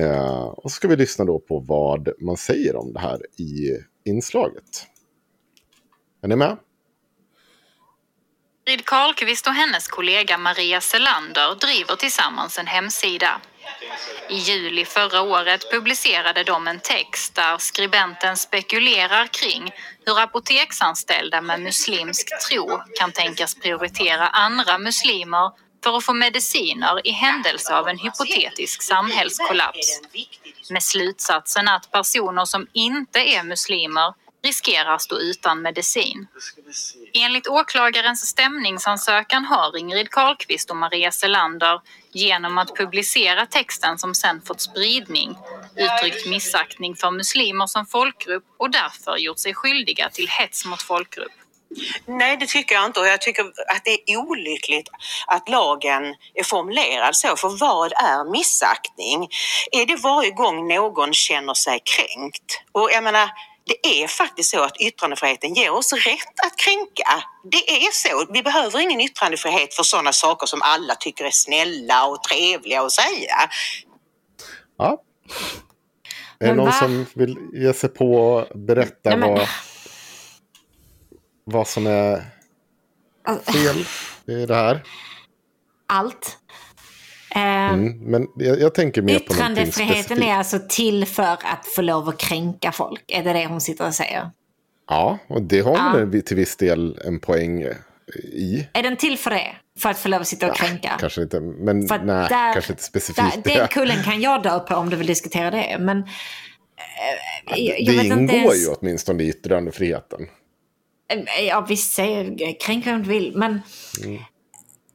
Eh, 0.01 0.45
och 0.45 0.71
så 0.71 0.75
ska 0.75 0.89
vi 0.89 0.97
lyssna 0.97 1.25
då 1.25 1.39
på 1.39 1.59
vad 1.59 2.09
man 2.21 2.37
säger 2.37 2.77
om 2.77 2.93
det 2.93 3.01
här 3.01 3.41
i 3.41 3.79
inslaget. 4.05 4.87
Är 6.23 6.29
ni 6.29 6.37
med? 6.37 6.57
Ingrid 8.67 8.85
Carlqvist 8.85 9.47
och 9.47 9.53
hennes 9.53 9.89
kollega 9.89 10.39
Maria 10.39 10.81
Selander 10.81 11.55
driver 11.61 11.97
tillsammans 11.97 12.59
en 12.59 12.67
hemsida. 12.67 13.41
I 14.29 14.35
juli 14.35 14.85
förra 14.85 15.21
året 15.21 15.71
publicerade 15.71 16.45
de 16.45 16.69
en 16.69 16.81
text 16.81 17.35
där 17.35 17.59
skribenten 17.59 18.37
spekulerar 18.37 19.27
kring 19.27 19.73
hur 20.07 20.21
apoteksanställda 20.21 21.41
med 21.41 21.61
muslimsk 21.61 22.29
tro 22.49 22.83
kan 22.99 23.13
tänkas 23.13 23.55
prioritera 23.55 24.29
andra 24.29 24.79
muslimer 24.79 25.53
för 25.85 25.97
att 25.97 26.05
få 26.05 26.13
mediciner 26.13 27.07
i 27.07 27.11
händelse 27.11 27.75
av 27.75 27.89
en 27.89 27.99
hypotetisk 27.99 28.83
samhällskollaps. 28.83 30.01
Med 30.71 30.83
slutsatsen 30.83 31.69
att 31.69 31.91
personer 31.91 32.45
som 32.45 32.67
inte 32.73 33.19
är 33.19 33.43
muslimer 33.43 34.15
riskerar 34.43 34.99
stå 34.99 35.19
utan 35.19 35.63
medicin. 35.63 36.27
Enligt 37.15 37.49
åklagarens 37.49 38.27
stämningsansökan 38.27 39.45
har 39.45 39.77
Ingrid 39.77 40.11
Carlqvist 40.11 40.71
och 40.71 40.77
Maria 40.77 41.13
Selander 41.13 41.81
genom 42.13 42.59
att 42.59 42.77
publicera 42.77 43.47
texten 43.47 43.99
som 43.99 44.15
sen 44.15 44.43
fått 44.43 44.61
spridning 44.61 45.37
uttryckt 45.77 46.27
missaktning 46.27 46.97
för 46.97 47.11
muslimer 47.11 47.67
som 47.67 47.87
folkgrupp 47.87 48.45
och 48.59 48.71
därför 48.71 49.17
gjort 49.17 49.39
sig 49.39 49.55
skyldiga 49.55 50.11
till 50.11 50.29
hets 50.29 50.65
mot 50.65 50.83
folkgrupp. 50.83 51.33
Nej, 52.07 52.37
det 52.37 52.47
tycker 52.47 52.75
jag 52.75 52.87
inte 52.87 53.01
och 53.01 53.07
jag 53.07 53.21
tycker 53.21 53.43
att 53.45 53.85
det 53.85 54.13
är 54.13 54.17
olyckligt 54.17 54.89
att 55.27 55.49
lagen 55.49 56.03
är 56.35 56.45
formulerad 56.45 57.17
så. 57.17 57.37
För 57.37 57.59
vad 57.61 57.93
är 57.93 58.31
missaktning? 58.31 59.29
Är 59.73 59.87
det 59.87 59.97
varje 59.97 60.31
gång 60.31 60.69
någon 60.69 61.13
känner 61.13 61.55
sig 61.55 61.81
kränkt? 61.85 62.63
Och 62.73 62.91
jag 62.93 63.05
menar, 63.05 63.31
det 63.71 64.03
är 64.03 64.07
faktiskt 64.09 64.51
så 64.51 64.63
att 64.63 64.77
yttrandefriheten 64.81 65.55
ger 65.55 65.71
oss 65.71 65.93
rätt 65.93 66.47
att 66.47 66.57
kränka. 66.57 67.25
Det 67.45 67.71
är 67.71 67.93
så. 67.93 68.33
Vi 68.33 68.43
behöver 68.43 68.81
ingen 68.81 69.01
yttrandefrihet 69.01 69.75
för 69.75 69.83
sådana 69.83 70.13
saker 70.13 70.47
som 70.47 70.63
alla 70.63 70.95
tycker 70.95 71.25
är 71.25 71.31
snälla 71.31 72.07
och 72.07 72.23
trevliga 72.23 72.83
att 72.83 72.93
säga. 72.93 73.37
Ja. 74.79 75.03
Är 76.39 76.47
det 76.49 76.55
någon 76.55 76.67
va? 76.67 76.73
som 76.73 77.07
vill 77.15 77.37
ge 77.53 77.73
sig 77.73 77.89
på 77.89 78.15
och 78.15 78.59
berätta 78.59 79.17
Nej, 79.17 79.19
vad, 79.19 79.49
vad 81.45 81.69
som 81.69 81.87
är 81.87 82.25
Alltså, 83.25 83.53
fel 83.53 83.85
i 84.27 84.47
det 84.47 84.55
här? 84.55 84.83
Allt. 85.87 86.39
Eh, 87.35 87.41
Mm, 87.73 87.99
men 87.99 88.27
jag, 88.37 88.61
jag 88.61 88.75
tänker 88.75 89.03
mer 89.03 89.19
på 89.19 89.35
Yttrandefriheten 89.35 90.23
är 90.23 90.35
alltså 90.35 90.59
till 90.69 91.07
för 91.07 91.23
att 91.23 91.67
få 91.77 91.83
lov 91.83 92.09
att 92.09 92.19
kränka 92.19 92.73
folk. 92.73 93.05
Är 93.09 93.23
det 93.25 93.33
det 93.33 93.47
hon 93.47 93.61
sitter 93.61 93.87
och 93.87 93.95
säger? 93.95 94.31
Ja, 94.89 95.19
och 95.29 95.43
det 95.43 95.61
har 95.61 95.73
Ja. 95.77 96.05
väl 96.05 96.23
till 96.23 96.37
viss 96.37 96.57
del 96.57 96.99
en 97.05 97.21
poäng 97.21 97.63
i. 98.23 98.67
Är 98.73 98.83
den 98.83 98.97
till 98.97 99.19
för 99.19 99.31
det? 99.31 99.57
För 99.79 99.89
att 99.91 99.99
få 99.99 100.09
lov 100.09 100.21
att 100.21 100.27
sitta 100.29 100.51
och 100.51 100.57
kränka? 100.57 100.97
Kanske 101.01 101.23
inte, 101.23 101.41
men 101.41 101.89
För 101.89 101.99
nej, 101.99 102.27
där- 102.29 102.53
kanske 102.53 102.73
inte 102.73 102.83
specifikt 102.83 103.45
Där, 103.45 103.57
den 103.57 103.69
kullen 103.71 104.03
kan 104.03 104.21
jag 104.21 104.43
dö 104.43 104.59
på 104.59 104.75
om 104.75 104.91
du 104.91 104.97
vill 104.97 105.07
diskutera 105.07 105.51
det. 105.51 105.77
Men 105.81 106.09
jag, 107.47 107.59
jag 107.81 107.87
det 107.87 107.93
vet 108.03 108.05
ingår 108.05 108.35
ens, 108.35 108.63
ju 108.69 108.69
åtminstone 108.69 109.23
i 109.23 109.29
yttrandefriheten. 109.29 110.21
Eh, 111.13 111.45
Ja 111.45 111.67
visst, 111.69 111.97
kränk 112.61 112.87
om 112.87 113.03
du 113.03 113.09
vill. 113.09 113.33
Men 113.37 113.61
Mm. 114.05 114.23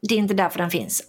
det 0.02 0.16
är 0.16 0.20
inte 0.20 0.34
därför 0.34 0.60
den 0.60 0.72
finns. 0.72 1.03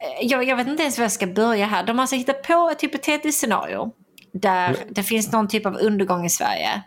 Eh, 0.00 0.26
Jag, 0.26 0.44
jag 0.44 0.56
vet 0.56 0.66
inte 0.68 0.82
ens 0.82 0.98
var 0.98 1.04
jag 1.04 1.12
ska 1.12 1.26
börja 1.26 1.66
här. 1.66 1.86
De 1.86 1.92
har 1.98 2.02
alltså 2.02 2.16
hittat 2.16 2.42
på 2.42 2.68
ett 2.72 2.82
hypotetiskt 2.82 3.40
scenario. 3.40 3.92
Där 4.32 4.76
det 4.90 5.02
finns 5.02 5.32
någon 5.32 5.48
typ 5.48 5.66
av 5.66 5.76
undergång 5.76 6.24
i 6.24 6.30
Sverige. 6.30 6.82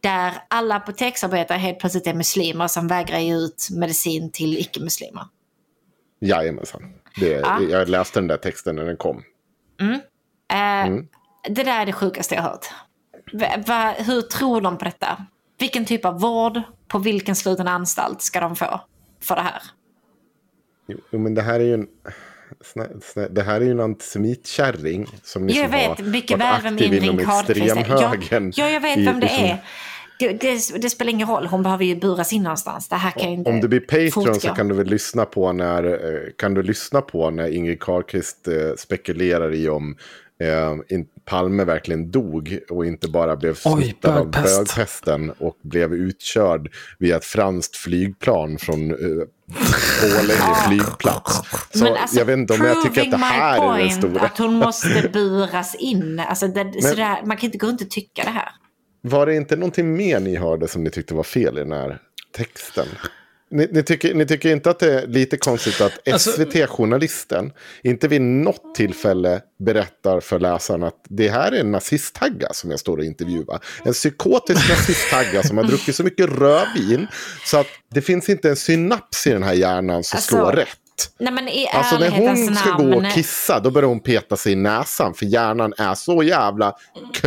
Där 0.00 0.32
alla 0.48 0.74
apoteksarbetare 0.76 1.58
helt 1.58 1.78
plötsligt 1.78 2.06
är 2.06 2.14
muslimer 2.14 2.68
som 2.68 2.88
vägrar 2.88 3.18
ge 3.18 3.34
ut 3.36 3.68
medicin 3.70 4.32
till 4.32 4.58
icke-muslimer. 4.58 5.24
Jajamensan. 6.20 6.82
Det, 7.20 7.28
Ja. 7.30 7.60
Jag 7.62 7.88
läste 7.88 8.20
den 8.20 8.26
där 8.28 8.36
texten 8.36 8.76
när 8.76 8.84
den 8.84 8.96
kom. 8.96 9.22
Eh, 10.52 10.86
Mm. 10.86 11.06
Det 11.48 11.62
där 11.64 11.80
är 11.80 11.86
det 11.86 11.92
sjukaste 11.92 12.34
jag 12.34 12.42
har 12.42 12.50
hört. 12.50 12.66
Va, 13.32 13.46
va, 13.66 13.94
hur 13.98 14.22
tror 14.22 14.60
de 14.60 14.78
på 14.78 14.84
detta? 14.84 15.26
Vilken 15.58 15.84
typ 15.84 16.04
av 16.04 16.20
vård, 16.20 16.60
på 16.88 16.98
vilken 16.98 17.36
sluten 17.36 17.68
anstalt 17.68 18.22
ska 18.22 18.40
de 18.40 18.56
få 18.56 18.80
för 19.22 19.36
det 19.36 19.42
här? 19.42 19.62
Jo, 21.10 21.18
men 21.18 21.34
det 21.34 21.42
här 21.42 21.60
är 21.60 21.64
ju 21.64 21.74
en... 21.74 21.86
snä- 22.74 23.00
snä- 23.14 23.28
Det 23.28 23.42
här 23.42 23.60
är 23.60 23.64
ju 23.64 23.70
en 23.70 23.80
antisemitkärring 23.80 25.06
som 25.22 25.46
liksom 25.46 25.62
jag 25.62 25.70
vet 25.70 25.98
har 25.98 26.04
mycket 26.04 26.38
väl 26.38 26.62
vem 26.62 26.78
Ingrid 26.78 27.26
Carlqvist 27.26 27.76
är. 27.76 27.86
Ja, 27.88 28.14
ja, 28.56 28.70
jag 28.70 28.80
vet 28.80 28.98
i- 28.98 29.04
vem 29.04 29.20
det 29.20 29.26
liksom- 29.26 29.44
är. 29.44 29.64
Det, 30.18 30.32
det, 30.32 30.78
det 30.82 30.90
spelar 30.90 31.10
ingen 31.12 31.28
roll, 31.28 31.46
hon 31.46 31.62
behöver 31.62 31.84
ju 31.84 31.96
buras 31.96 32.32
in 32.32 32.42
någonstans. 32.42 32.88
Det 32.88 32.96
här 32.96 33.10
kan 33.10 33.28
inte 33.28 33.50
Om 33.50 33.60
du 33.60 33.68
blir 33.68 33.80
Patreon 33.80 34.10
fortgå. 34.10 34.34
så 34.34 34.48
kan 34.48 34.68
du 34.68 34.74
väl 34.74 34.86
lyssna 34.86 35.24
på 35.24 35.52
när, 35.52 35.84
eh, 35.84 36.20
kan 36.38 36.54
du 36.54 36.62
lyssna 36.62 37.00
på 37.00 37.30
när 37.30 37.48
Ingrid 37.54 37.80
Carlqvist 37.80 38.48
eh, 38.48 38.54
spekulerar 38.76 39.54
i 39.54 39.68
om 39.68 39.96
eh, 40.40 40.96
in, 40.96 41.06
Palme 41.24 41.64
verkligen 41.64 42.10
dog 42.10 42.58
och 42.70 42.86
inte 42.86 43.08
bara 43.08 43.36
blev 43.36 43.50
Oj, 43.64 43.82
smittad 43.82 44.18
av 44.18 44.30
bögpest. 44.30 44.56
bögpesten 44.58 45.30
och 45.30 45.56
blev 45.62 45.94
utkörd 45.94 46.68
via 46.98 47.16
ett 47.16 47.24
franskt 47.24 47.76
flygplan 47.76 48.58
från 48.58 48.90
eh, 48.90 48.96
Borlänge 50.02 50.54
flygplats. 50.68 51.40
Så 51.72 51.84
Men 51.84 51.92
alltså, 51.96 52.18
jag 52.18 52.24
vet 52.24 52.38
inte 52.38 52.54
om 52.54 52.64
jag 52.64 52.82
tycker 52.82 53.02
att 53.02 53.10
det 53.10 53.16
här 53.16 53.74
är 53.74 53.78
den 53.78 53.90
stora. 53.90 54.20
Att 54.20 54.38
hon 54.38 54.54
måste 54.54 55.10
buras 55.12 55.74
in. 55.74 56.20
Alltså 56.20 56.48
det, 56.48 56.82
sådär, 56.82 57.26
man 57.26 57.36
kan 57.36 57.46
inte 57.46 57.58
gå 57.58 57.66
runt 57.66 57.80
och 57.82 57.90
tycka 57.90 58.22
det 58.24 58.30
här. 58.30 58.48
Var 59.00 59.26
det 59.26 59.36
inte 59.36 59.56
någonting 59.56 59.96
mer 59.96 60.20
ni 60.20 60.36
hörde 60.36 60.68
som 60.68 60.84
ni 60.84 60.90
tyckte 60.90 61.14
var 61.14 61.22
fel 61.22 61.58
i 61.58 61.60
den 61.60 61.72
här 61.72 61.98
texten? 62.36 62.86
Ni, 63.50 63.68
ni, 63.72 63.82
tycker, 63.82 64.14
ni 64.14 64.26
tycker 64.26 64.48
inte 64.52 64.70
att 64.70 64.78
det 64.78 64.92
är 65.02 65.06
lite 65.06 65.36
konstigt 65.36 65.80
att 65.80 66.08
Alltså- 66.12 66.30
SVT-journalisten 66.30 67.52
inte 67.82 68.08
vid 68.08 68.20
något 68.22 68.74
tillfälle 68.74 69.40
berättar 69.58 70.20
för 70.20 70.38
läsaren 70.38 70.82
att 70.82 71.04
det 71.08 71.28
här 71.28 71.52
är 71.52 71.60
en 71.60 71.70
nazisthagga 71.70 72.48
som 72.52 72.70
jag 72.70 72.80
står 72.80 72.98
och 72.98 73.04
intervjuar. 73.04 73.60
En 73.84 73.92
psykotisk 73.92 74.68
nazisthagga 74.68 75.42
som 75.42 75.56
har 75.56 75.64
druckit 75.64 75.96
så 75.96 76.02
mycket 76.04 76.26
rödvin 76.30 77.06
så 77.44 77.56
att 77.58 77.66
det 77.94 78.02
finns 78.02 78.28
inte 78.28 78.48
en 78.48 78.56
synaps 78.56 79.26
i 79.26 79.30
den 79.30 79.42
här 79.42 79.54
hjärnan 79.54 80.04
som 80.04 80.16
Alltså, 80.16 80.36
slår 80.36 80.52
rätt. 80.52 80.68
Nej 81.18 81.32
men 81.32 81.48
i 81.48 81.68
Alltså 81.68 81.98
när 81.98 82.10
hon 82.10 82.54
ska 82.56 82.70
namn. 82.70 82.90
gå 82.90 82.96
och 82.96 83.12
kissa 83.14 83.60
då 83.60 83.70
börjar 83.70 83.88
hon 83.88 84.00
peta 84.00 84.36
sig 84.36 84.52
i 84.52 84.56
näsan 84.56 85.14
för 85.14 85.26
hjärnan 85.26 85.74
är 85.78 85.94
så 85.94 86.22
jävla 86.22 86.74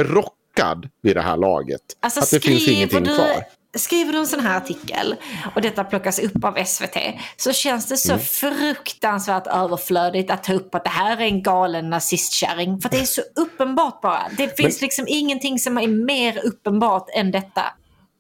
krockad 0.04 0.90
vid 1.04 1.16
det 1.16 1.22
här 1.22 1.38
laget. 1.38 1.82
Alltså, 2.00 2.20
att 2.20 2.32
det 2.32 2.40
finns 2.40 2.68
ingenting 2.68 3.04
du, 3.04 3.16
kvar. 3.16 3.44
Skriver 3.78 4.14
du 4.14 4.20
en 4.20 4.28
sån 4.28 4.40
här 4.40 4.58
artikel 4.58 5.16
och 5.56 5.62
detta 5.62 5.84
plockas 5.84 6.20
upp 6.20 6.44
av 6.44 6.64
SVT 6.66 6.98
så 7.38 7.54
känns 7.54 7.86
det 7.86 8.12
Mm. 8.12 8.20
så 8.20 8.26
fruktansvärt 8.26 9.48
överflödigt 9.48 10.32
att 10.32 10.44
ta 10.44 10.54
upp 10.54 10.76
att 10.76 10.84
det 10.84 10.90
här 10.90 11.18
är 11.18 11.22
en 11.26 11.44
galen 11.44 11.90
nazistkärring. 11.90 12.82
För 12.82 12.90
det 12.90 13.00
är 13.00 13.06
så 13.06 13.22
uppenbart 13.36 14.02
bara. 14.02 14.22
Det 14.38 14.58
finns 14.58 14.82
liksom 14.82 15.06
ingenting 15.08 15.60
som 15.60 15.78
är 15.78 15.88
mer 15.88 16.46
uppenbart 16.46 17.06
än 17.16 17.32
detta. 17.32 17.64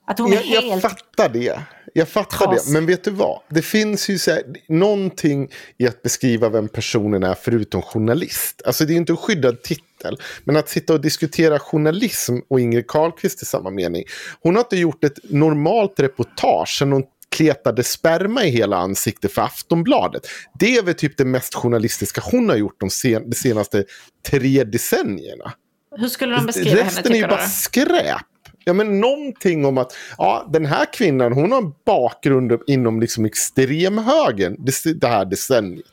Att 0.07 0.19
hon 0.19 0.31
är 0.33 0.35
Jag, 0.35 0.45
jag 0.45 0.61
helt... 0.61 0.81
fattar 0.81 1.29
det. 1.29 1.61
Jag 1.93 2.07
fattar 2.07 2.37
Trasig. 2.37 2.73
det. 2.73 2.79
Men 2.79 2.85
vet 2.85 3.03
du 3.03 3.11
vad? 3.11 3.41
Det 3.49 3.61
finns 3.61 4.09
ju 4.09 4.17
så 4.17 4.31
här, 4.31 4.43
någonting 4.67 5.49
i 5.77 5.87
att 5.87 6.01
beskriva 6.01 6.49
vem 6.49 6.67
personen 6.67 7.23
är 7.23 7.35
förutom 7.41 7.81
journalist. 7.81 8.61
Alltså 8.65 8.85
det 8.85 8.91
är 8.91 8.93
ju 8.93 8.99
inte 8.99 9.13
en 9.13 9.17
skyddad 9.17 9.61
titel. 9.61 10.17
Men 10.43 10.55
att 10.55 10.69
sitta 10.69 10.93
och 10.93 11.01
diskutera 11.01 11.59
journalism 11.59 12.35
och 12.47 12.59
Ingrid 12.59 12.87
Carlqvist 12.87 13.41
i 13.41 13.45
samma 13.45 13.69
mening. 13.69 14.03
Hon 14.41 14.55
har 14.55 14.63
inte 14.63 14.77
gjort 14.77 15.03
ett 15.03 15.17
normalt 15.23 15.99
reportage 15.99 16.77
sen 16.79 16.91
hon 16.91 17.03
kletade 17.29 17.83
sperma 17.83 18.43
i 18.43 18.49
hela 18.49 18.77
ansiktet 18.77 19.33
för 19.33 19.41
Aftonbladet. 19.41 20.27
Det 20.59 20.77
är 20.77 20.83
väl 20.83 20.93
typ 20.93 21.17
det 21.17 21.25
mest 21.25 21.55
journalistiska 21.55 22.21
hon 22.31 22.49
har 22.49 22.55
gjort 22.55 22.79
de, 22.79 22.89
sen, 22.89 23.29
de 23.29 23.35
senaste 23.35 23.83
tre 24.29 24.63
decennierna. 24.63 25.53
Hur 25.97 26.07
skulle 26.07 26.35
de 26.35 26.45
beskriva 26.45 26.69
henne 26.69 26.83
Resten 26.83 27.11
är 27.11 27.17
ju 27.17 27.27
bara 27.27 27.47
skräp. 27.47 28.21
Ja, 28.69 28.73
men 28.73 28.99
någonting 28.99 29.65
om 29.65 29.77
att 29.77 29.95
ja, 30.17 30.49
den 30.53 30.65
här 30.65 30.93
kvinnan 30.93 31.33
hon 31.33 31.51
har 31.51 31.61
en 31.61 31.73
bakgrund 31.85 32.59
inom 32.67 32.99
liksom 32.99 33.25
extremhögern 33.25 34.55
det, 34.59 35.01
det 35.01 35.07
här 35.07 35.25
decenniet. 35.25 35.85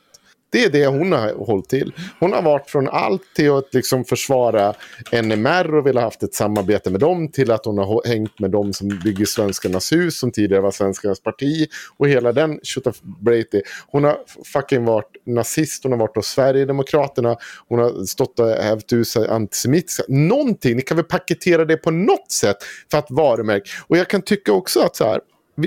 Det 0.56 0.64
är 0.64 0.70
det 0.70 0.86
hon 0.86 1.12
har 1.12 1.32
hållit 1.32 1.68
till. 1.68 1.92
Hon 2.20 2.32
har 2.32 2.42
varit 2.42 2.70
från 2.70 2.88
allt 2.88 3.22
till 3.34 3.50
att 3.50 3.74
liksom 3.74 4.04
försvara 4.04 4.74
NMR 5.22 5.74
och 5.74 5.86
vill 5.86 5.96
ha 5.96 6.04
haft 6.04 6.22
ett 6.22 6.34
samarbete 6.34 6.90
med 6.90 7.00
dem 7.00 7.28
till 7.28 7.50
att 7.50 7.64
hon 7.64 7.78
har 7.78 8.08
hängt 8.08 8.40
med 8.40 8.50
dem 8.50 8.72
som 8.72 8.88
bygger 8.88 9.24
Svenskarnas 9.24 9.92
hus 9.92 10.18
som 10.18 10.32
tidigare 10.32 10.62
var 10.62 10.70
Svenskarnas 10.70 11.20
parti 11.20 11.68
och 11.96 12.08
hela 12.08 12.32
den 12.32 12.60
tjottabrejti. 12.62 13.62
Hon 13.86 14.04
har 14.04 14.18
fucking 14.52 14.84
varit 14.84 15.10
nazist, 15.26 15.82
hon 15.82 15.92
har 15.92 15.98
varit 15.98 16.16
hos 16.16 16.26
Sverigedemokraterna, 16.26 17.36
hon 17.68 17.78
har 17.78 18.04
stått 18.04 18.40
och 18.40 18.48
hävt 18.48 18.92
ur 18.92 19.04
sig 19.04 19.28
antisemitiska. 19.28 20.02
Någonting, 20.08 20.76
ni 20.76 20.82
kan 20.82 20.96
väl 20.96 21.06
paketera 21.06 21.64
det 21.64 21.76
på 21.76 21.90
något 21.90 22.32
sätt 22.32 22.56
för 22.90 22.98
att 22.98 23.10
varumärka. 23.10 23.70
Och 23.86 23.96
jag 23.96 24.08
kan 24.08 24.22
tycka 24.22 24.52
också 24.52 24.80
att 24.80 24.96
så 24.96 25.04
här, 25.04 25.20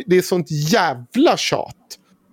det 0.06 0.18
är 0.18 0.22
sånt 0.22 0.52
jävla 0.52 1.38
tjat 1.38 1.76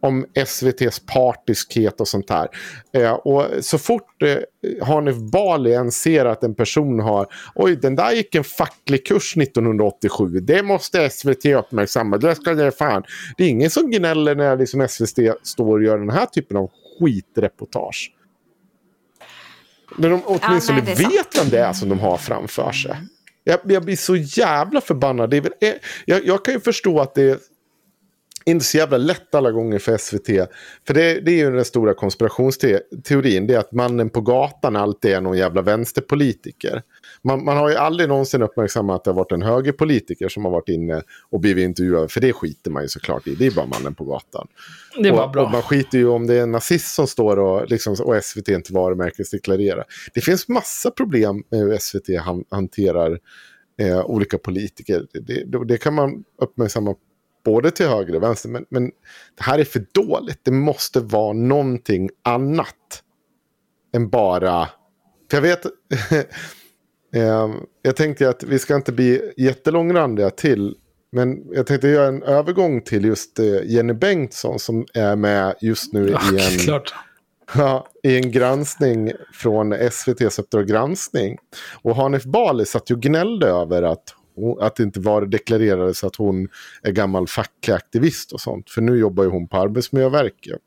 om 0.02 0.27
SVTs 0.35 1.01
partiskhet 1.06 2.01
och 2.01 2.09
sånt 2.09 2.31
här. 2.31 2.48
Eh, 2.93 3.12
och 3.12 3.44
så 3.60 3.78
fort 3.78 4.23
eh, 4.23 4.86
Hanif 4.86 5.16
Bali 5.16 5.70
ens 5.70 6.02
ser 6.02 6.24
att 6.24 6.44
en 6.44 6.55
person 6.55 7.01
har, 7.01 7.27
oj 7.55 7.77
den 7.77 7.97
där 7.97 8.12
gick 8.12 8.35
en 8.35 8.44
facklig 8.44 9.06
kurs 9.06 9.36
1987, 9.36 10.27
det 10.27 10.62
måste 10.62 11.10
SVT 11.10 11.44
uppmärksamma, 11.44 12.18
det 12.18 12.35
ska 12.35 12.55
det 12.55 12.70
fan. 12.70 13.02
Det 13.36 13.44
är 13.44 13.48
ingen 13.48 13.70
som 13.70 13.90
gnäller 13.90 14.35
när 14.35 14.56
liksom 14.56 14.89
SVT 14.89 15.18
står 15.43 15.78
och 15.78 15.85
gör 15.85 15.98
den 15.98 16.10
här 16.10 16.27
typen 16.27 16.56
av 16.56 16.70
skitreportage. 16.98 18.12
När 19.98 20.10
de 20.10 20.23
åtminstone 20.24 20.82
nej, 20.82 20.94
det 20.97 21.02
är 21.05 21.09
vet 21.09 21.39
vem 21.39 21.48
det 21.51 21.59
är 21.59 21.73
som 21.73 21.89
de 21.89 22.01
har 22.01 22.16
framför 22.16 22.73
sig. 22.73 22.97
Jag, 23.44 23.60
jag 23.64 23.85
blir 23.85 23.97
så 23.97 24.16
jävla 24.16 24.81
förbannad. 24.81 25.31
Det 25.31 25.36
är 25.36 25.40
väl, 25.40 25.52
eh, 25.60 25.73
jag, 26.05 26.27
jag 26.27 26.44
kan 26.44 26.55
ju 26.55 26.60
förstå 26.60 27.01
att 27.01 27.14
det 27.14 27.23
är 27.23 27.39
inte 28.47 28.64
så 28.64 28.77
jävla 28.77 28.97
lätt 28.97 29.35
alla 29.35 29.51
gånger 29.51 29.78
för 29.78 29.97
SVT. 29.97 30.27
För 30.86 30.94
det, 30.94 31.20
det 31.20 31.31
är 31.31 31.36
ju 31.36 31.51
den 31.51 31.64
stora 31.64 31.94
konspirationsteorin. 31.94 33.47
Det 33.47 33.55
är 33.55 33.59
att 33.59 33.73
mannen 33.73 34.10
på 34.10 34.20
gatan 34.20 34.77
alltid 34.77 35.10
är 35.10 35.20
någon 35.20 35.39
jävla 35.39 35.62
vänsterpolitiker. 35.62 36.82
Man, 37.23 37.44
man 37.44 37.56
har 37.56 37.70
ju 37.70 37.77
aldrig 37.77 38.09
någonsin 38.09 38.43
uppmärksammat 38.43 38.97
att 38.97 39.05
det 39.05 39.10
har 39.10 39.16
varit 39.16 39.32
en 39.32 39.43
högerpolitiker 39.43 40.28
som 40.28 40.44
har 40.44 40.52
varit 40.52 40.68
inne 40.68 41.02
och 41.31 41.40
blivit 41.40 41.64
intervjuad. 41.64 42.10
För 42.10 42.20
det 42.20 42.32
skiter 42.32 42.70
man 42.70 42.82
ju 42.82 42.89
såklart 42.89 43.27
i. 43.27 43.35
Det 43.35 43.47
är 43.47 43.51
bara 43.51 43.66
mannen 43.66 43.94
på 43.94 44.05
gatan. 44.05 44.48
Det 44.98 45.10
var 45.10 45.24
och, 45.24 45.32
bra. 45.32 45.44
och 45.44 45.51
man 45.51 45.62
skiter 45.62 45.98
ju 45.98 46.09
om 46.09 46.27
det 46.27 46.35
är 46.35 46.43
en 46.43 46.52
nazist 46.52 46.94
som 46.94 47.06
står 47.06 47.36
och, 47.36 47.70
liksom, 47.70 47.97
och 48.01 48.24
SVT 48.24 48.48
inte 48.48 48.73
varumärkesdeklarerar. 48.73 49.85
Det 50.14 50.20
finns 50.20 50.48
massa 50.48 50.90
problem 50.90 51.43
med 51.51 51.60
hur 51.60 51.78
SVT 51.78 52.20
han, 52.20 52.44
hanterar 52.51 53.18
eh, 53.81 54.06
olika 54.06 54.39
politiker. 54.39 55.06
Det, 55.12 55.20
det, 55.20 55.64
det 55.64 55.78
kan 55.78 55.94
man 55.94 56.24
uppmärksamma 56.43 56.94
både 57.47 57.70
till 57.70 57.86
höger 57.86 58.16
och 58.16 58.23
vänster. 58.23 58.48
Men, 58.48 58.64
men 58.70 58.85
det 59.36 59.43
här 59.43 59.59
är 59.59 59.64
för 59.64 59.86
dåligt. 59.93 60.40
Det 60.43 60.51
måste 60.51 61.01
vara 61.01 61.32
någonting 61.32 62.10
annat 62.24 63.02
än 63.94 64.09
bara... 64.09 64.68
För 65.31 65.36
jag 65.36 65.43
vet... 65.43 65.64
eh, 67.14 67.51
jag 67.82 67.97
tänkte 67.97 68.28
att 68.28 68.43
vi 68.43 68.59
ska 68.59 68.77
inte 68.77 68.93
bli 68.93 69.32
jättelångrandiga 69.36 70.31
till. 70.31 70.74
Men 71.12 71.52
jag 71.52 71.66
tänkte 71.66 71.89
göra 71.89 72.09
en 72.09 72.23
övergång 72.23 72.82
till 72.82 73.05
just 73.05 73.39
eh, 73.39 73.62
Jenny 73.64 73.93
Bengtsson 73.93 74.59
som 74.59 74.86
är 74.94 75.16
med 75.16 75.55
just 75.60 75.93
nu 75.93 76.09
Ja, 76.32 76.32
i 76.32 76.52
en... 76.55 76.59
klart. 76.59 76.94
Ja, 77.55 77.86
i 78.02 78.16
en 78.16 78.31
granskning 78.31 79.12
från 79.32 79.73
SVTs 79.73 80.39
Uppdrag 80.39 80.66
granskning. 80.66 81.39
Och 81.82 81.97
Hanif 81.97 82.24
Bali 82.24 82.66
satt 82.66 82.90
ju 82.90 82.94
och 82.94 83.02
gnällde 83.02 83.47
över 83.47 83.82
att, 83.82 84.14
att 84.60 84.76
det 84.76 84.82
inte 84.82 85.00
var 85.00 85.26
deklarerades 85.26 86.04
att 86.04 86.16
hon 86.16 86.48
är 86.82 86.92
gammal 86.92 87.26
facklig 87.26 87.74
aktivist 87.74 88.32
och 88.32 88.40
sånt. 88.40 88.70
För 88.70 88.80
nu 88.80 88.98
jobbar 88.98 89.24
ju 89.24 89.30
hon 89.30 89.48
på 89.48 89.56
Arbetsmiljöverket. 89.56 90.58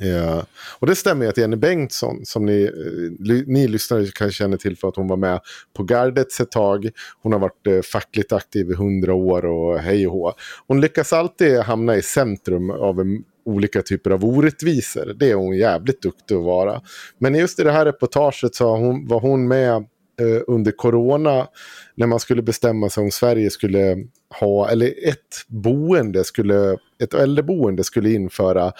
Eh, 0.00 0.42
Och 0.78 0.86
det 0.86 0.96
stämmer 0.96 1.24
ju 1.24 1.28
att 1.30 1.38
Jenny 1.38 1.56
Bengtsson, 1.56 2.20
som 2.24 2.46
ni, 2.46 2.62
eh, 2.62 3.42
ni 3.46 3.68
lyssnare 3.68 4.06
kanske 4.14 4.38
känner 4.38 4.56
till 4.56 4.76
för 4.76 4.88
att 4.88 4.96
hon 4.96 5.08
var 5.08 5.16
med 5.16 5.40
på 5.76 5.82
Gardets 5.82 6.40
ett 6.40 6.50
tag. 6.50 6.90
Hon 7.22 7.32
har 7.32 7.40
varit 7.40 7.66
eh, 7.66 7.80
fackligt 7.80 8.32
aktiv 8.32 8.70
i 8.70 8.74
hundra 8.74 9.14
år 9.14 9.44
och 9.44 9.78
hej 9.78 10.06
och 10.06 10.12
hå. 10.12 10.32
Hon 10.66 10.80
lyckas 10.80 11.12
alltid 11.12 11.58
hamna 11.58 11.96
i 11.96 12.02
centrum 12.02 12.70
av 12.70 13.00
en, 13.00 13.24
olika 13.44 13.82
typer 13.82 14.10
av 14.10 14.24
orättvisor. 14.24 15.14
Det 15.18 15.30
är 15.30 15.34
hon 15.34 15.56
jävligt 15.56 16.02
duktig 16.02 16.34
att 16.34 16.44
vara. 16.44 16.80
Men 17.18 17.34
just 17.34 17.60
i 17.60 17.62
det 17.62 17.72
här 17.72 17.84
reportaget 17.84 18.54
så 18.54 18.76
hon, 18.76 19.08
var 19.08 19.20
hon 19.20 19.48
med 19.48 19.86
Eh, 20.22 20.42
under 20.46 20.72
corona 20.72 21.46
när 21.94 22.06
man 22.06 22.20
skulle 22.20 22.42
bestämma 22.42 22.90
sig 22.90 23.02
om 23.02 23.10
Sverige 23.10 23.50
skulle 23.50 23.96
ha, 24.40 24.70
eller 24.70 25.08
ett 25.08 25.44
boende 25.46 26.24
skulle, 26.24 26.76
ett 27.02 27.14
äldreboende 27.14 27.84
skulle 27.84 28.10
införa 28.12 28.72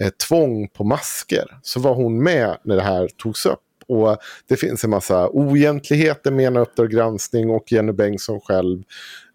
eh, 0.00 0.08
tvång 0.28 0.68
på 0.68 0.84
masker. 0.84 1.58
Så 1.62 1.80
var 1.80 1.94
hon 1.94 2.22
med 2.22 2.56
när 2.64 2.76
det 2.76 2.82
här 2.82 3.08
togs 3.16 3.46
upp. 3.46 3.60
Och 3.86 4.16
det 4.48 4.56
finns 4.56 4.84
en 4.84 4.90
massa 4.90 5.28
oegentligheter 5.28 6.30
menar 6.30 6.60
Uppdrag 6.60 6.90
granskning 6.90 7.50
och 7.50 7.72
Jenny 7.72 7.92
Bengtsson 7.92 8.40
själv. 8.40 8.82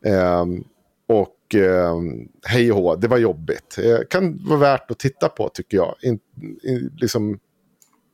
Eh, 0.06 0.46
och 1.08 1.56
eh, 1.56 1.96
hej 2.46 2.72
och 2.72 2.78
hå, 2.78 2.96
det 2.96 3.08
var 3.08 3.18
jobbigt. 3.18 3.78
Eh, 3.84 4.00
kan 4.10 4.46
vara 4.46 4.60
värt 4.60 4.92
att 4.92 5.00
titta 5.00 5.30
på 5.30 5.50
tycker 5.50 5.78
jag. 5.78 5.96
In, 6.02 6.20
in, 6.64 6.92
liksom, 6.98 7.40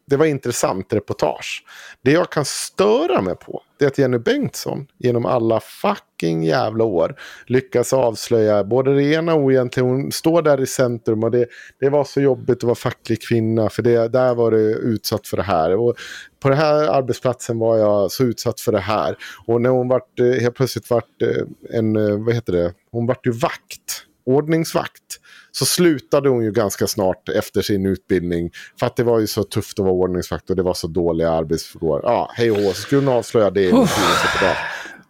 det 0.10 0.18
var 0.18 0.26
intressant 0.26 0.94
reportage. 0.94 1.64
Det 2.02 2.12
jag 2.12 2.32
kan 2.32 2.46
störa 2.46 3.22
mig 3.22 3.36
på 3.36 3.64
det 3.80 3.86
är 3.86 3.88
att 3.88 3.98
Jenny 3.98 4.18
Bengtsson 4.18 4.88
genom 4.98 5.26
alla 5.26 5.60
fucking 5.60 6.44
jävla 6.44 6.84
år 6.84 7.16
lyckas 7.46 7.94
avslöja 7.94 8.64
både 8.64 8.96
det 8.96 9.04
ena 9.04 9.34
och 9.34 9.42
oegentliga. 9.42 9.86
Hon 9.86 10.12
står 10.12 10.42
där 10.42 10.62
i 10.62 10.66
centrum 10.66 11.24
och 11.24 11.32
det, 11.32 11.48
det 11.80 11.90
var 11.90 12.04
så 12.04 12.22
jobbigt 12.22 12.58
att 12.58 12.64
vara 12.64 12.76
facklig 12.76 13.22
kvinna 13.22 13.70
för 13.70 13.84
det, 13.84 14.08
där 14.08 14.36
var 14.36 14.52
det 14.52 14.74
utsatt 14.74 15.28
för 15.28 15.38
det 15.38 15.44
här. 15.44 15.76
Och 15.76 15.96
på 16.40 16.50
den 16.50 16.58
här 16.58 16.88
arbetsplatsen 16.88 17.60
var 17.60 17.78
jag 17.78 18.12
så 18.12 18.24
utsatt 18.24 18.60
för 18.60 18.72
det 18.72 18.80
här. 18.80 19.18
Och 19.46 19.62
när 19.62 19.70
hon 19.70 19.88
vart, 19.88 20.20
eh, 20.20 20.42
helt 20.42 20.56
plötsligt 20.56 20.90
vart 20.90 21.22
eh, 21.22 21.78
en, 21.78 21.96
eh, 21.96 22.18
vad 22.18 22.36
heter 22.36 22.54
det, 22.54 22.74
hon 22.92 23.06
vart 23.06 23.26
ju 23.28 23.32
vakt, 23.32 24.06
ordningsvakt 24.30 25.20
så 25.52 25.66
slutade 25.66 26.30
hon 26.30 26.44
ju 26.44 26.52
ganska 26.52 26.88
snart 26.88 27.30
efter 27.30 27.62
sin 27.62 27.86
utbildning. 27.86 28.52
För 28.80 28.86
att 28.86 28.96
det 28.96 29.04
var 29.04 29.20
ju 29.20 29.28
så 29.28 29.44
tufft 29.44 29.80
att 29.80 29.86
vara 29.86 29.94
ordningsvakt 29.94 30.50
och 30.50 30.56
det 30.56 30.64
var 30.64 30.74
så 30.74 30.88
dåliga 30.88 31.32
arbetsvillkor. 31.32 32.02
Ja, 32.04 32.32
hej 32.34 32.52
och 32.52 32.58
så 32.58 32.82
skulle 32.82 33.02
hon 33.02 33.18
avslöja 33.18 33.50
det 33.50 33.62
i 33.62 33.72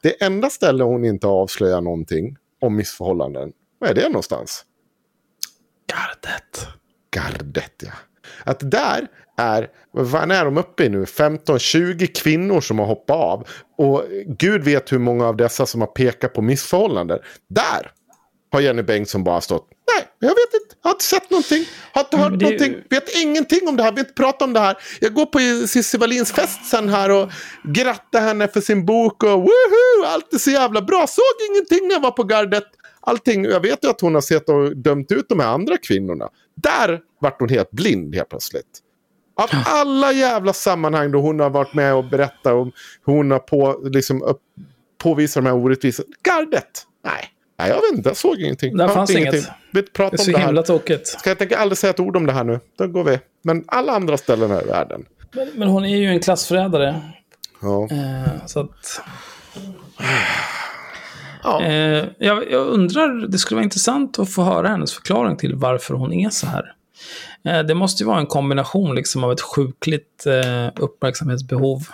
Det 0.01 0.23
enda 0.23 0.49
ställe 0.49 0.83
hon 0.83 1.05
inte 1.05 1.27
avslöjar 1.27 1.81
någonting 1.81 2.35
om 2.61 2.75
missförhållanden, 2.75 3.51
vad 3.79 3.89
är 3.89 3.93
det 3.93 4.07
någonstans? 4.07 4.65
Gardet. 5.91 6.67
Gardet, 7.15 7.83
ja. 7.85 7.91
Att 8.43 8.71
där 8.71 9.07
är, 9.37 9.67
vad 9.91 10.31
är 10.31 10.45
de 10.45 10.57
uppe 10.57 10.83
i 10.83 10.89
nu? 10.89 11.03
15-20 11.03 12.21
kvinnor 12.23 12.61
som 12.61 12.79
har 12.79 12.85
hoppat 12.85 13.15
av. 13.15 13.47
Och 13.77 14.03
gud 14.25 14.63
vet 14.63 14.91
hur 14.91 14.99
många 14.99 15.27
av 15.27 15.37
dessa 15.37 15.65
som 15.65 15.81
har 15.81 15.87
pekat 15.87 16.33
på 16.33 16.41
missförhållanden. 16.41 17.19
Där 17.49 17.91
har 18.51 18.61
Jenny 18.61 18.81
Bengtsson 18.81 19.23
bara 19.23 19.41
stått. 19.41 19.67
Nej, 19.95 20.07
jag 20.19 20.29
vet 20.29 20.53
inte. 20.63 20.75
Jag 20.81 20.89
har 20.89 20.95
inte 20.95 21.03
sett 21.03 21.29
någonting. 21.29 21.65
Har 21.93 22.01
inte 22.01 22.17
hört 22.17 22.39
det... 22.39 22.45
någonting. 22.45 22.75
Vet 22.89 23.15
ingenting 23.15 23.67
om 23.67 23.77
det 23.77 23.83
här. 23.83 23.91
Vi 23.91 23.99
inte 23.99 24.13
pratat 24.13 24.41
om 24.41 24.53
det 24.53 24.59
här. 24.59 24.77
Jag 24.99 25.13
går 25.13 25.25
på 25.25 25.67
Cissi 25.67 25.97
Wallins 25.97 26.31
fest 26.31 26.65
sen 26.65 26.89
här 26.89 27.11
och 27.11 27.29
grattar 27.63 28.21
henne 28.21 28.47
för 28.47 28.61
sin 28.61 28.85
bok. 28.85 29.23
Och 29.23 29.29
woohoo! 29.29 30.05
Allt 30.05 30.33
är 30.33 30.37
så 30.37 30.51
jävla 30.51 30.81
bra. 30.81 31.07
Såg 31.07 31.49
ingenting 31.51 31.87
när 31.87 31.95
jag 31.95 32.01
var 32.01 32.11
på 32.11 32.23
gardet. 32.23 32.63
Allting. 33.01 33.45
Jag 33.45 33.59
vet 33.59 33.83
ju 33.83 33.89
att 33.89 34.01
hon 34.01 34.13
har 34.13 34.21
sett 34.21 34.49
och 34.49 34.77
dömt 34.77 35.11
ut 35.11 35.29
de 35.29 35.39
här 35.39 35.47
andra 35.47 35.77
kvinnorna. 35.77 36.29
Där 36.55 36.99
vart 37.21 37.39
hon 37.39 37.49
helt 37.49 37.71
blind 37.71 38.15
helt 38.15 38.29
plötsligt. 38.29 38.79
Av 39.35 39.49
alla 39.65 40.11
jävla 40.11 40.53
sammanhang 40.53 41.11
då 41.11 41.21
hon 41.21 41.39
har 41.39 41.49
varit 41.49 41.73
med 41.73 41.95
och 41.95 42.05
berättat 42.05 42.53
om 42.53 42.71
hur 43.05 43.13
hon 43.13 43.31
har 43.31 43.39
på, 43.39 43.81
liksom, 43.83 44.23
upp, 44.23 44.41
påvisat 44.97 45.43
de 45.43 45.49
här 45.49 45.55
orättvisorna. 45.55 46.07
Gardet! 46.23 46.85
Nej. 47.05 47.29
Nej, 47.59 47.69
jag 47.69 47.75
vet 47.75 47.97
inte. 47.97 48.09
Jag 48.09 48.17
såg 48.17 48.41
ingenting. 48.41 48.77
Där 48.77 48.87
fanns 48.87 49.11
ingenting. 49.11 49.39
inget. 49.39 49.51
Vi 49.71 49.83
pratar 49.83 50.17
det 50.17 50.23
är 50.23 50.25
så 50.25 50.31
om 50.31 50.39
det 50.39 50.45
himla 50.45 50.63
tokigt. 50.63 51.07
Ska 51.07 51.29
jag 51.29 51.37
tänka 51.37 51.57
aldrig 51.57 51.77
säga 51.77 51.91
ett 51.91 51.99
ord 51.99 52.15
om 52.15 52.25
det 52.25 52.33
här 52.33 52.43
nu. 52.43 52.59
Då 52.77 52.87
går 52.87 53.03
vi. 53.03 53.19
Men 53.41 53.63
alla 53.67 53.93
andra 53.93 54.17
ställen 54.17 54.51
här 54.51 54.61
i 54.61 54.67
världen. 54.67 55.05
Men, 55.31 55.49
men 55.55 55.67
hon 55.67 55.85
är 55.85 55.97
ju 55.97 56.05
en 56.05 56.19
klassförrädare. 56.19 57.01
Ja. 57.61 57.87
Eh, 57.91 58.45
så 58.45 58.59
att... 58.59 59.01
Ja. 61.43 61.63
Eh, 61.63 62.05
jag, 62.17 62.51
jag, 62.51 62.67
undrar, 62.67 63.27
det 63.27 63.37
skulle 63.37 63.55
vara 63.55 63.63
intressant 63.63 64.19
att 64.19 64.33
få 64.33 64.43
höra 64.43 64.67
hennes 64.67 64.93
förklaring 64.93 65.37
till 65.37 65.55
varför 65.55 65.93
hon 65.93 66.13
är 66.13 66.29
så 66.29 66.47
här. 66.47 66.73
Eh, 67.45 67.59
det 67.59 67.73
måste 67.73 68.03
ju 68.03 68.07
vara 68.07 68.19
en 68.19 68.25
kombination 68.25 68.95
liksom 68.95 69.23
av 69.23 69.31
ett 69.31 69.41
sjukligt 69.41 70.25
eh, 70.25 70.67
uppmärksamhetsbehov 70.75 71.87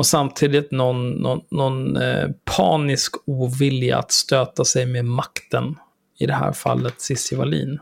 och 0.00 0.06
samtidigt 0.06 0.70
någon, 0.70 1.10
någon, 1.10 1.40
någon 1.50 1.96
eh, 1.96 2.28
panisk 2.56 3.14
ovilja 3.26 3.98
att 3.98 4.12
stöta 4.12 4.64
sig 4.64 4.86
med 4.86 5.04
makten. 5.04 5.76
I 6.18 6.26
det 6.26 6.34
här 6.34 6.52
fallet 6.52 7.00
Cissi 7.00 7.36
Wallin. 7.36 7.78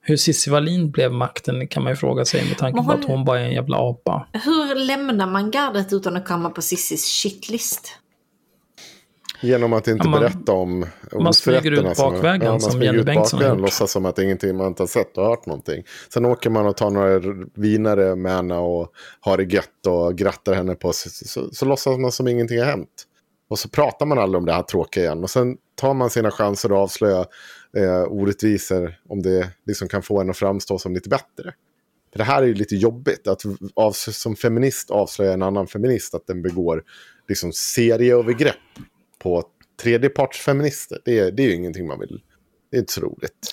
Hur 0.00 0.16
Cissi 0.16 0.50
Wallin 0.50 0.90
blev 0.90 1.12
makten 1.12 1.68
kan 1.68 1.82
man 1.82 1.92
ju 1.92 1.96
fråga 1.96 2.24
sig 2.24 2.48
med 2.48 2.58
tanke 2.58 2.78
hon, 2.78 2.86
på 2.86 2.92
att 2.92 3.04
hon 3.04 3.24
bara 3.24 3.40
är 3.40 3.44
en 3.44 3.52
jävla 3.52 3.76
apa. 3.76 4.26
Hur 4.32 4.74
lämnar 4.74 5.26
man 5.26 5.50
gardet 5.50 5.92
utan 5.92 6.16
att 6.16 6.28
komma 6.28 6.50
på 6.50 6.62
Cissis 6.62 7.22
shitlist? 7.22 7.98
Genom 9.40 9.72
att 9.72 9.88
inte 9.88 10.04
ja, 10.06 10.10
man, 10.10 10.20
berätta 10.20 10.52
om 10.52 10.86
Man 11.12 11.34
smyger 11.34 11.70
ut 11.70 11.96
bakvägen 11.96 12.60
som, 12.60 12.68
ja, 12.68 12.70
som 12.70 12.82
Jenny 12.82 13.02
Bengtsson 13.02 13.42
har 13.42 13.48
gjort. 13.48 13.60
Låtsas 13.60 13.92
som 13.92 14.06
att 14.06 14.18
ingenting 14.18 14.56
man 14.56 14.66
inte 14.66 14.82
har 14.82 14.88
sett 14.88 15.18
och 15.18 15.24
hört 15.24 15.46
någonting. 15.46 15.84
Sen 16.12 16.24
åker 16.24 16.50
man 16.50 16.66
och 16.66 16.76
tar 16.76 16.90
några 16.90 17.20
vinare 17.54 18.16
med 18.16 18.32
henne 18.32 18.56
och 18.56 18.92
har 19.20 19.36
det 19.36 19.44
gött 19.44 19.86
och 19.86 20.18
grattar 20.18 20.54
henne 20.54 20.74
på 20.74 20.92
så, 20.92 21.08
så, 21.10 21.48
så 21.52 21.64
låtsas 21.64 21.98
man 21.98 22.12
som 22.12 22.28
ingenting 22.28 22.58
har 22.58 22.66
hänt. 22.66 23.04
Och 23.48 23.58
så 23.58 23.68
pratar 23.68 24.06
man 24.06 24.18
aldrig 24.18 24.38
om 24.38 24.46
det 24.46 24.52
här 24.52 24.62
tråkiga 24.62 25.04
igen. 25.04 25.22
Och 25.22 25.30
sen 25.30 25.56
tar 25.74 25.94
man 25.94 26.10
sina 26.10 26.30
chanser 26.30 26.68
att 26.68 26.76
avslöja 26.76 27.24
eh, 27.76 28.02
orättvisor 28.02 28.94
om 29.08 29.22
det 29.22 29.50
liksom 29.66 29.88
kan 29.88 30.02
få 30.02 30.20
en 30.20 30.30
att 30.30 30.36
framstå 30.36 30.78
som 30.78 30.94
lite 30.94 31.08
bättre. 31.08 31.54
För 32.12 32.18
det 32.18 32.24
här 32.24 32.42
är 32.42 32.46
ju 32.46 32.54
lite 32.54 32.76
jobbigt 32.76 33.26
att 33.26 33.42
av, 33.74 33.92
som 33.92 34.36
feminist 34.36 34.90
avslöja 34.90 35.32
en 35.32 35.42
annan 35.42 35.66
feminist 35.66 36.14
att 36.14 36.26
den 36.26 36.42
begår 36.42 36.82
liksom 37.28 37.52
serieövergrepp 37.52 38.56
på 39.26 39.44
tredjepartsfeminister. 39.82 40.98
Det 41.04 41.18
är, 41.18 41.30
det 41.30 41.42
är 41.42 41.46
ju 41.46 41.54
ingenting 41.54 41.86
man 41.86 42.00
vill. 42.00 42.20
Det 42.70 42.76
är 42.76 42.80
inte 42.80 42.92
så 42.92 43.00
roligt. 43.00 43.50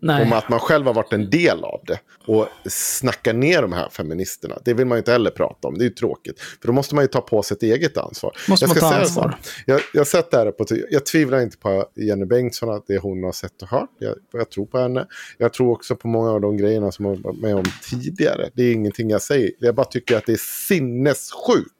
Nej. 0.00 0.22
Om 0.22 0.32
att 0.32 0.48
man 0.48 0.60
själv 0.60 0.86
har 0.86 0.94
varit 0.94 1.12
en 1.12 1.30
del 1.30 1.64
av 1.64 1.80
det. 1.86 2.00
Och 2.26 2.48
snacka 2.70 3.32
ner 3.32 3.62
de 3.62 3.72
här 3.72 3.88
feministerna. 3.88 4.58
Det 4.64 4.74
vill 4.74 4.86
man 4.86 4.96
ju 4.96 4.98
inte 4.98 5.12
heller 5.12 5.30
prata 5.30 5.68
om. 5.68 5.78
Det 5.78 5.84
är 5.84 5.88
ju 5.88 5.94
tråkigt. 5.94 6.40
För 6.40 6.66
då 6.66 6.72
måste 6.72 6.94
man 6.94 7.04
ju 7.04 7.08
ta 7.08 7.20
på 7.20 7.42
sig 7.42 7.54
ett 7.54 7.62
eget 7.62 7.96
ansvar. 7.96 8.36
Måste 8.48 8.64
jag 8.64 8.68
man 8.68 8.90
ta 8.90 8.94
ansvar? 8.94 9.38
Jag, 9.66 9.80
jag, 9.94 10.06
sett 10.06 10.30
det 10.30 10.36
här 10.36 10.50
på... 10.50 10.64
Jag 10.90 11.06
tvivlar 11.06 11.40
inte 11.40 11.58
på 11.58 11.88
Jenny 11.94 12.24
Bengtsson, 12.24 12.70
att 12.70 12.86
det 12.86 12.98
hon 12.98 13.24
har 13.24 13.32
sett 13.32 13.62
och 13.62 13.68
hört. 13.68 13.90
Jag, 13.98 14.14
jag, 14.32 14.50
tror 14.50 14.66
på 14.66 14.78
henne. 14.78 15.06
Jag 15.38 15.52
tror 15.52 15.72
också 15.72 15.96
på 15.96 16.08
många 16.08 16.30
av 16.30 16.40
de 16.40 16.56
grejerna 16.56 16.92
som 16.92 17.04
hon 17.04 17.22
varit 17.22 17.40
med 17.40 17.56
om 17.56 17.64
tidigare. 17.90 18.50
Det 18.54 18.62
är 18.62 18.72
ingenting 18.72 19.10
jag 19.10 19.22
säger. 19.22 19.50
Jag 19.58 19.74
bara 19.74 19.86
tycker 19.86 20.16
att 20.16 20.26
det 20.26 20.32
är 20.32 20.66
sinnessjukt. 20.68 21.72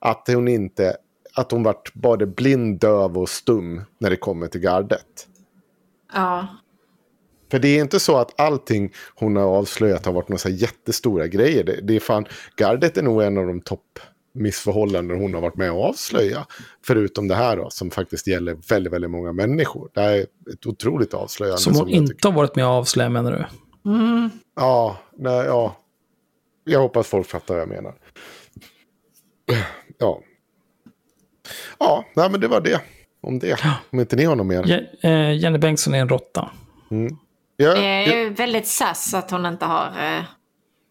Att 0.00 0.24
hon 0.26 0.48
inte 0.48 0.96
att 1.36 1.50
hon 1.50 1.62
vart 1.62 1.94
både 1.94 2.26
blind, 2.26 2.80
döv 2.80 3.18
och 3.18 3.28
stum 3.28 3.82
när 3.98 4.10
det 4.10 4.16
kommer 4.16 4.46
till 4.46 4.60
gardet. 4.60 5.28
Ja. 6.12 6.46
För 7.50 7.58
det 7.58 7.68
är 7.68 7.80
inte 7.80 8.00
så 8.00 8.16
att 8.16 8.40
allting 8.40 8.92
hon 9.14 9.36
har 9.36 9.44
avslöjat 9.44 10.06
har 10.06 10.12
varit 10.12 10.28
några 10.28 10.50
jättestora 10.50 11.26
grejer. 11.26 11.64
Det, 11.64 11.80
det 11.82 11.96
är 11.96 12.00
fan, 12.00 12.26
gardet 12.56 12.96
är 12.96 13.02
nog 13.02 13.22
en 13.22 13.38
av 13.38 13.46
de 13.46 13.60
topp 13.60 13.98
missförhållanden 14.34 15.20
hon 15.20 15.34
har 15.34 15.40
varit 15.40 15.56
med 15.56 15.72
och 15.72 15.84
avslöja. 15.84 16.46
Förutom 16.86 17.28
det 17.28 17.34
här 17.34 17.56
då, 17.56 17.70
som 17.70 17.90
faktiskt 17.90 18.26
gäller 18.26 18.54
väldigt, 18.68 18.92
väldigt 18.92 19.10
många 19.10 19.32
människor. 19.32 19.90
Det 19.94 20.00
här 20.00 20.12
är 20.12 20.26
ett 20.52 20.66
otroligt 20.66 21.14
avslöjande. 21.14 21.60
Som 21.60 21.74
hon 21.74 21.80
som 21.80 21.88
inte 21.88 22.28
har 22.28 22.32
varit 22.32 22.56
med 22.56 22.66
och 22.66 22.72
avslöja 22.72 23.08
menar 23.08 23.32
du? 23.32 23.44
Mm. 23.90 24.30
Ja, 24.56 24.98
nej, 25.16 25.46
ja. 25.46 25.76
Jag 26.64 26.80
hoppas 26.80 27.06
folk 27.06 27.26
fattar 27.26 27.54
vad 27.54 27.62
jag 27.62 27.68
menar. 27.68 27.94
Ja, 29.98 30.22
Ja, 31.78 32.04
nej, 32.14 32.30
men 32.30 32.40
det 32.40 32.48
var 32.48 32.60
det. 32.60 32.80
Om 33.22 33.38
det. 33.38 33.58
Om 33.90 34.00
inte 34.00 34.16
ni 34.16 34.24
har 34.24 34.36
något 34.36 34.46
mer. 34.46 34.64
Je 34.66 35.10
eh, 35.10 35.38
Jenny 35.38 35.58
Bengtsson 35.58 35.94
är 35.94 35.98
en 35.98 36.08
råtta. 36.08 36.50
Mm. 36.90 37.16
Ja, 37.56 37.76
jag 37.76 38.20
är 38.20 38.30
väldigt 38.30 38.66
sass 38.66 39.14
att 39.14 39.30
hon 39.30 39.46
inte 39.46 39.64
har 39.64 39.86
eh, 39.86 40.24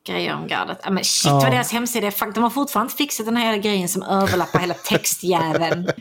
grejer 0.07 0.33
om 0.33 0.47
gardet. 0.47 0.77
men 0.91 1.03
shit 1.03 1.25
ja. 1.25 1.39
vad 1.39 1.51
deras 1.51 1.71
hemsida 1.71 2.07
är. 2.07 2.33
De 2.33 2.43
har 2.43 2.49
fortfarande 2.49 2.91
inte 2.91 3.03
fixat 3.03 3.25
den 3.25 3.37
här 3.37 3.57
grejen 3.57 3.89
som 3.89 4.03
överlappar 4.03 4.59
hela 4.59 4.73
textjäveln. 4.73 5.87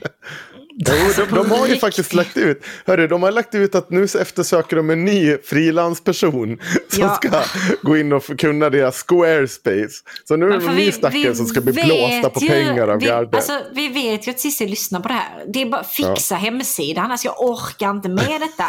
Jo, 0.76 1.24
de, 1.26 1.35
de, 1.35 1.51
har 1.51 1.66
ju 1.66 1.76
faktiskt 1.76 2.14
lagt 2.14 2.36
ut. 2.36 2.64
Hörru, 2.86 3.06
de 3.06 3.22
har 3.22 3.31
lagt 3.31 3.55
ut 3.55 3.74
att 3.74 3.90
nu 3.90 4.05
eftersöker 4.05 4.76
de 4.76 4.90
en 4.90 5.05
ny 5.05 5.36
frilansperson 5.44 6.59
som 6.89 7.02
ja. 7.02 7.14
ska 7.14 7.43
gå 7.82 7.97
in 7.97 8.12
och 8.12 8.39
kunna 8.39 8.70
deras 8.70 9.05
Squarespace. 9.09 10.02
Så 10.24 10.36
nu 10.36 10.47
är 10.47 10.59
det 10.59 10.66
en 10.66 10.76
ny 10.76 10.93
stackare 10.93 11.35
som 11.35 11.47
ska 11.47 11.60
bli 11.60 11.72
blåsta 11.72 12.31
på 12.31 12.40
ju, 12.40 12.48
pengar 12.48 12.89
av 12.89 12.98
gardet. 12.98 13.35
Alltså, 13.35 13.60
vi 13.72 13.89
vet 13.89 14.26
ju 14.26 14.31
att 14.31 14.40
Cissi 14.40 14.68
lyssnar 14.68 15.01
på 15.01 15.09
det 15.09 15.14
här. 15.14 15.44
Det 15.48 15.62
är 15.62 15.66
bara 15.66 15.85
fixa 15.85 16.35
ja. 16.35 16.39
hemsidan. 16.39 17.10
Alltså, 17.10 17.26
jag 17.26 17.40
orkar 17.40 17.90
inte 17.90 18.09
med 18.09 18.40
detta. 18.40 18.66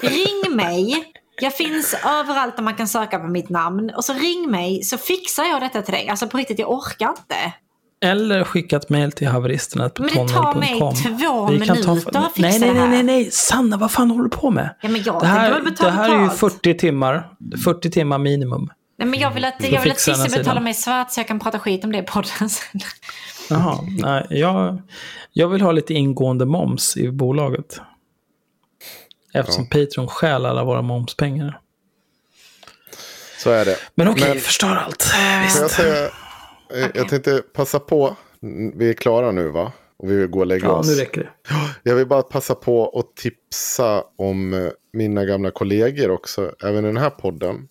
Ring 0.08 0.56
mig 0.56 1.12
Jag 1.40 1.56
finns 1.56 1.94
överallt 2.04 2.56
där 2.56 2.62
man 2.62 2.74
kan 2.74 2.88
söka 2.88 3.18
på 3.18 3.26
mitt 3.26 3.48
namn. 3.48 3.90
Och 3.96 4.04
så 4.04 4.12
ring 4.12 4.50
mig 4.50 4.82
så 4.82 4.98
fixar 4.98 5.44
jag 5.44 5.60
detta 5.60 5.82
till 5.82 5.94
dig. 5.94 6.08
Alltså 6.08 6.28
på 6.28 6.36
riktigt, 6.38 6.58
jag 6.58 6.70
orkar 6.70 7.08
inte. 7.08 7.52
Eller 8.04 8.44
skicka 8.44 8.76
ett 8.76 8.88
mejl 8.88 9.12
till 9.12 9.28
haveristerna 9.28 9.88
på 9.88 10.02
Men 10.02 10.10
det 10.26 10.32
tar 10.32 10.54
mig 10.54 10.78
två 10.78 11.46
Vi 11.46 11.66
kan 11.66 11.76
ta- 11.82 11.94
minuter 11.94 12.18
att 12.18 12.32
fixa 12.32 12.48
nej, 12.48 12.58
nej, 12.60 12.74
nej, 12.74 12.88
nej, 12.88 13.02
nej, 13.02 13.30
Sanna, 13.30 13.76
vad 13.76 13.90
fan 13.90 14.10
håller 14.10 14.24
du 14.24 14.30
på 14.30 14.50
med? 14.50 14.74
Ja, 14.82 14.88
men 14.88 15.02
jag 15.02 15.20
det, 15.20 15.26
här, 15.26 15.50
väl 15.50 15.62
betala 15.62 15.90
det 15.90 15.96
här 15.96 16.10
är 16.10 16.14
ju 16.14 16.28
betalt. 16.28 16.40
40 16.40 16.78
timmar, 16.78 17.28
40 17.64 17.90
timmar 17.90 18.18
minimum. 18.18 18.70
Nej, 18.98 19.08
men 19.08 19.20
jag 19.20 19.30
vill 19.30 19.44
att, 19.44 19.54
jag 19.70 19.82
vill 19.82 19.92
Cissi 19.92 20.12
betalar 20.12 20.42
sidan. 20.44 20.64
mig 20.64 20.74
svart 20.74 21.10
så 21.12 21.20
jag 21.20 21.28
kan 21.28 21.40
prata 21.40 21.58
skit 21.58 21.84
om 21.84 21.92
det 21.92 21.98
i 21.98 22.02
podden 22.02 22.48
sen. 22.50 22.80
Jaha, 23.50 23.78
nej, 24.02 24.26
jag, 24.30 24.82
jag 25.32 25.48
vill 25.48 25.60
ha 25.62 25.72
lite 25.72 25.94
ingående 25.94 26.46
moms 26.46 26.96
i 26.96 27.10
bolaget. 27.10 27.80
Eftersom 29.32 29.66
Patreon 29.68 30.08
stjäl 30.08 30.46
alla 30.46 30.64
våra 30.64 30.82
momspengar. 30.82 31.60
Så 33.38 33.50
är 33.50 33.64
det. 33.64 33.76
Men 33.94 34.08
okej, 34.08 34.28
Men- 34.28 34.38
förstör 34.38 34.76
allt. 34.76 35.06
Jag, 35.14 35.42
Visst. 35.42 35.70
säga, 35.70 36.04
eh, 36.74 36.88
jag 36.94 37.08
tänkte 37.08 37.42
passa 37.54 37.78
på, 37.80 38.16
vi 38.74 38.88
är 38.90 38.94
klara 38.94 39.32
nu 39.32 39.48
va? 39.48 39.72
Och 39.96 40.10
vi 40.10 40.16
vill 40.16 40.26
gå 40.28 40.38
och 40.40 40.46
lägga 40.46 40.64
Ja, 40.66 40.72
oss. 40.72 40.88
nu 40.88 40.94
räcker 40.94 41.20
det. 41.20 41.30
Jag 41.82 41.94
vill 41.96 42.06
bara 42.06 42.22
passa 42.22 42.54
på 42.54 42.98
att 42.98 43.16
tipsa 43.16 44.04
om 44.18 44.54
eh, 44.54 44.70
mina 44.92 45.24
gamla 45.24 45.50
kollegor 45.50 46.10
också, 46.10 46.52
även 46.64 46.84
i 46.84 46.86
den 46.86 46.96
här 46.96 47.10
podden. 47.10 47.68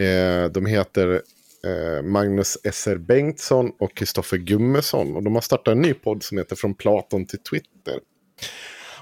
Eh, 0.00 0.50
de 0.50 0.66
heter 0.66 1.22
eh, 1.66 2.02
Magnus 2.02 2.58
S.R. 2.64 2.96
Bengtsson 2.96 3.70
och 3.78 3.96
Kristoffer 3.96 4.36
Gummesson. 4.36 5.16
Och 5.16 5.22
de 5.22 5.34
har 5.34 5.42
startat 5.42 5.72
en 5.72 5.80
ny 5.82 5.94
podd 5.94 6.22
som 6.22 6.38
heter 6.38 6.56
Från 6.56 6.74
Platon 6.74 7.26
till 7.26 7.42
Twitter. 7.42 8.00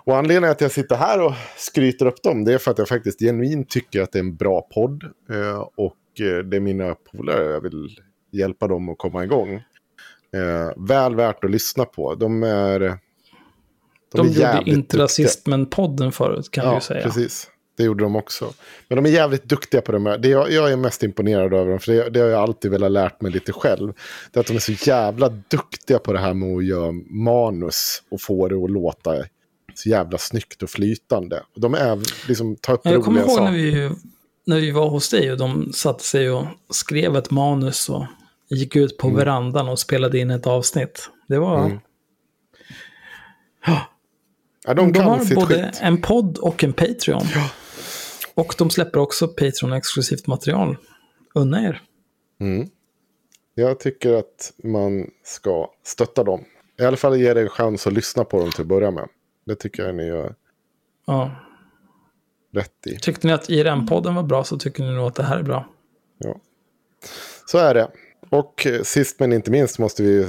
Och 0.07 0.17
anledningen 0.17 0.51
att 0.51 0.61
jag 0.61 0.71
sitter 0.71 0.97
här 0.97 1.21
och 1.23 1.33
skryter 1.57 2.07
upp 2.07 2.23
dem, 2.23 2.45
det 2.45 2.55
är 2.55 2.59
för 2.59 2.71
att 2.71 2.79
jag 2.79 2.89
faktiskt 2.89 3.21
genuint 3.21 3.71
tycker 3.71 4.03
att 4.03 4.13
det 4.13 4.19
är 4.19 4.23
en 4.23 4.37
bra 4.37 4.61
podd. 4.75 5.05
Eh, 5.31 5.69
och 5.77 6.21
eh, 6.21 6.39
det 6.45 6.57
är 6.57 6.61
mina 6.61 6.95
polare, 6.95 7.45
jag 7.45 7.61
vill 7.61 7.99
hjälpa 8.33 8.69
dem 8.69 8.89
att 8.89 8.99
komma 8.99 9.25
igång. 9.25 9.55
Eh, 10.35 10.73
väl 10.77 11.15
värt 11.15 11.45
att 11.45 11.51
lyssna 11.51 11.85
på. 11.85 12.15
De 12.15 12.43
är... 12.43 12.81
De, 12.81 12.99
De 14.13 14.43
är 14.43 14.59
gjorde 14.59 14.71
inte 14.71 14.99
rasismen-podden 14.99 16.11
förut, 16.11 16.51
kan 16.51 16.65
ja, 16.65 16.71
du 16.71 16.77
ju 16.77 16.81
säga. 16.81 17.03
precis. 17.03 17.51
Det 17.77 17.85
gjorde 17.85 18.05
de 18.05 18.17
också. 18.17 18.53
Men 18.89 18.97
de 18.97 19.11
är 19.11 19.15
jävligt 19.15 19.45
duktiga 19.45 19.81
på 19.81 19.93
det 19.93 20.11
här. 20.11 20.19
Det 20.19 20.29
jag, 20.29 20.51
jag 20.51 20.73
är 20.73 20.77
mest 20.77 21.03
imponerad 21.03 21.55
över 21.55 21.71
dem, 21.71 21.81
för 21.81 21.93
det, 21.93 22.11
det 22.11 22.21
har 22.21 22.29
jag 22.29 22.43
alltid 22.43 22.71
velat 22.71 22.91
lärt 22.93 23.21
mig 23.21 23.33
lite 23.33 23.53
själv. 23.53 23.93
Det 24.33 24.39
är 24.39 24.41
att 24.41 24.47
de 24.47 24.55
är 24.55 24.59
så 24.59 24.91
jävla 24.91 25.29
duktiga 25.29 25.99
på 25.99 26.13
det 26.13 26.19
här 26.19 26.35
med 26.35 26.57
att 26.57 26.65
göra 26.65 26.93
manus 27.11 28.03
och 28.11 28.21
få 28.21 28.49
det 28.49 28.65
att 28.65 28.71
låta 28.71 29.17
så 29.75 29.89
jävla 29.89 30.19
snyggt 30.19 30.63
och 30.63 30.71
flytande. 30.71 31.43
De 31.57 31.75
är 31.75 32.29
liksom, 32.29 32.57
tar 32.57 32.75
upp 32.75 32.81
Ja, 32.85 32.91
Jag 32.91 33.05
kommer 33.05 33.21
ihåg 33.21 33.43
när 33.43 33.53
vi, 33.53 33.91
när 34.47 34.61
vi 34.61 34.71
var 34.71 34.89
hos 34.89 35.11
dig 35.11 35.33
och 35.33 35.39
de 35.39 35.73
satte 35.73 36.05
sig 36.05 36.31
och 36.31 36.47
skrev 36.71 37.17
ett 37.17 37.31
manus 37.31 37.89
och 37.89 38.07
gick 38.51 38.77
ut 38.77 38.99
på 38.99 39.09
verandan 39.09 39.69
och 39.69 39.79
spelade 39.79 40.19
in 40.19 40.31
ett 40.31 40.47
avsnitt. 40.47 41.11
Det 41.29 41.39
var... 41.39 41.65
Mm. 41.65 41.79
Ja, 44.67 44.75
de 44.75 44.93
De, 44.93 44.99
har 45.01 45.35
både 45.35 45.55
skit. 45.55 45.79
en 45.83 46.03
podd 46.03 46.39
och 46.39 46.65
en 46.65 46.73
Patreon. 46.73 47.27
Och 48.35 48.55
de 48.59 48.71
släpper 48.71 49.01
också 49.01 49.27
Patreon-exklusivt 49.29 50.27
material. 50.27 50.77
Unna 51.35 51.63
er. 51.65 51.83
Mm. 52.41 52.69
Jag 53.55 53.81
tycker 53.81 54.13
att 54.15 54.53
man 54.65 55.11
ska 55.25 55.71
stötta 55.85 56.25
dem. 56.25 56.45
I 56.81 56.85
alla 56.85 56.97
fall 56.97 57.21
ge 57.21 57.35
det 57.35 57.41
en 57.41 57.49
chans 57.49 57.87
att 57.87 57.93
lyssna 57.93 58.25
på 58.25 58.39
dem 58.39 58.51
till 58.51 58.61
att 58.61 58.67
börja 58.67 58.91
med. 58.91 59.09
Det 59.47 59.55
tycker 59.55 59.87
jag 59.87 59.95
ni 59.95 60.07
gör 60.07 60.35
Ja. 61.07 61.31
rätt 62.55 62.87
i. 62.87 62.97
Tyckte 62.99 63.27
ni 63.27 63.33
att 63.33 63.49
IRM-podden 63.49 64.15
var 64.15 64.23
bra 64.23 64.45
så 64.45 64.59
tycker 64.59 64.83
ni 64.85 64.91
nog 64.95 65.07
att 65.07 65.15
det 65.15 65.23
här 65.23 65.39
är 65.39 65.43
bra. 65.43 65.69
Ja. 66.19 66.37
Så 67.47 67.59
är 67.59 67.75
det. 67.75 67.91
Och 68.31 68.67
sist 68.83 69.21
men 69.21 69.33
inte 69.33 69.51
minst 69.51 69.79
måste 69.79 70.03
vi 70.03 70.29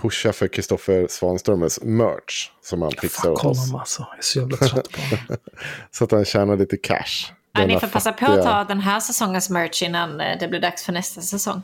pusha 0.00 0.32
för 0.32 0.48
Kristoffer 0.48 1.06
Svanströmers 1.10 1.80
merch. 1.82 2.50
Som 2.62 2.82
han 2.82 2.90
fixar 3.00 3.30
åt 3.30 3.44
oss. 3.44 3.58
honom 3.58 3.80
alltså. 3.80 4.06
Jag 4.10 4.18
är 4.18 4.22
så 4.22 4.38
jävla 4.38 4.56
trött 4.56 4.90
på 4.92 5.00
honom. 5.00 5.36
Så 5.90 6.04
att 6.04 6.10
han 6.12 6.24
tjänar 6.24 6.56
lite 6.56 6.76
cash. 6.76 7.32
Ja, 7.52 7.66
ni 7.66 7.80
får 7.80 7.86
passa 7.86 8.12
på 8.12 8.18
fattiga- 8.18 8.38
att 8.38 8.44
ta 8.44 8.64
den 8.64 8.80
här 8.80 9.00
säsongens 9.00 9.50
merch 9.50 9.82
innan 9.82 10.20
eh, 10.20 10.38
det 10.40 10.48
blir 10.48 10.60
dags 10.60 10.84
för 10.84 10.92
nästa 10.92 11.20
säsong. 11.20 11.62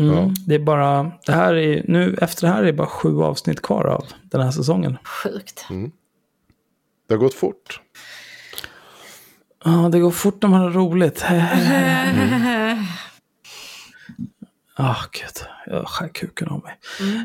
Mm, 0.00 0.34
Det 0.46 0.54
är 0.54 0.58
bara, 0.58 1.12
det 1.26 1.32
här 1.32 1.54
är, 1.54 1.84
nu 1.88 2.18
efter 2.20 2.46
det 2.46 2.52
här 2.52 2.62
är 2.62 2.66
det 2.66 2.72
bara 2.72 2.86
sju 2.86 3.20
avsnitt 3.22 3.62
kvar 3.62 3.84
av 3.84 4.06
den 4.22 4.40
här 4.40 4.50
säsongen. 4.50 4.98
Sjukt. 5.04 5.66
Det 7.08 7.14
har 7.14 7.18
gått 7.18 7.34
fort. 7.34 7.80
Ja, 9.64 9.70
det 9.92 9.98
går 10.00 10.10
fort 10.10 10.42
när 10.42 10.48
man 10.48 10.60
har 10.60 10.70
roligt. 10.70 11.24
Ah, 14.76 14.96
gud. 15.12 15.46
Jag 15.66 15.88
skär 15.88 16.08
kuken 16.08 16.48
av 16.48 16.62
mig. 16.62 16.76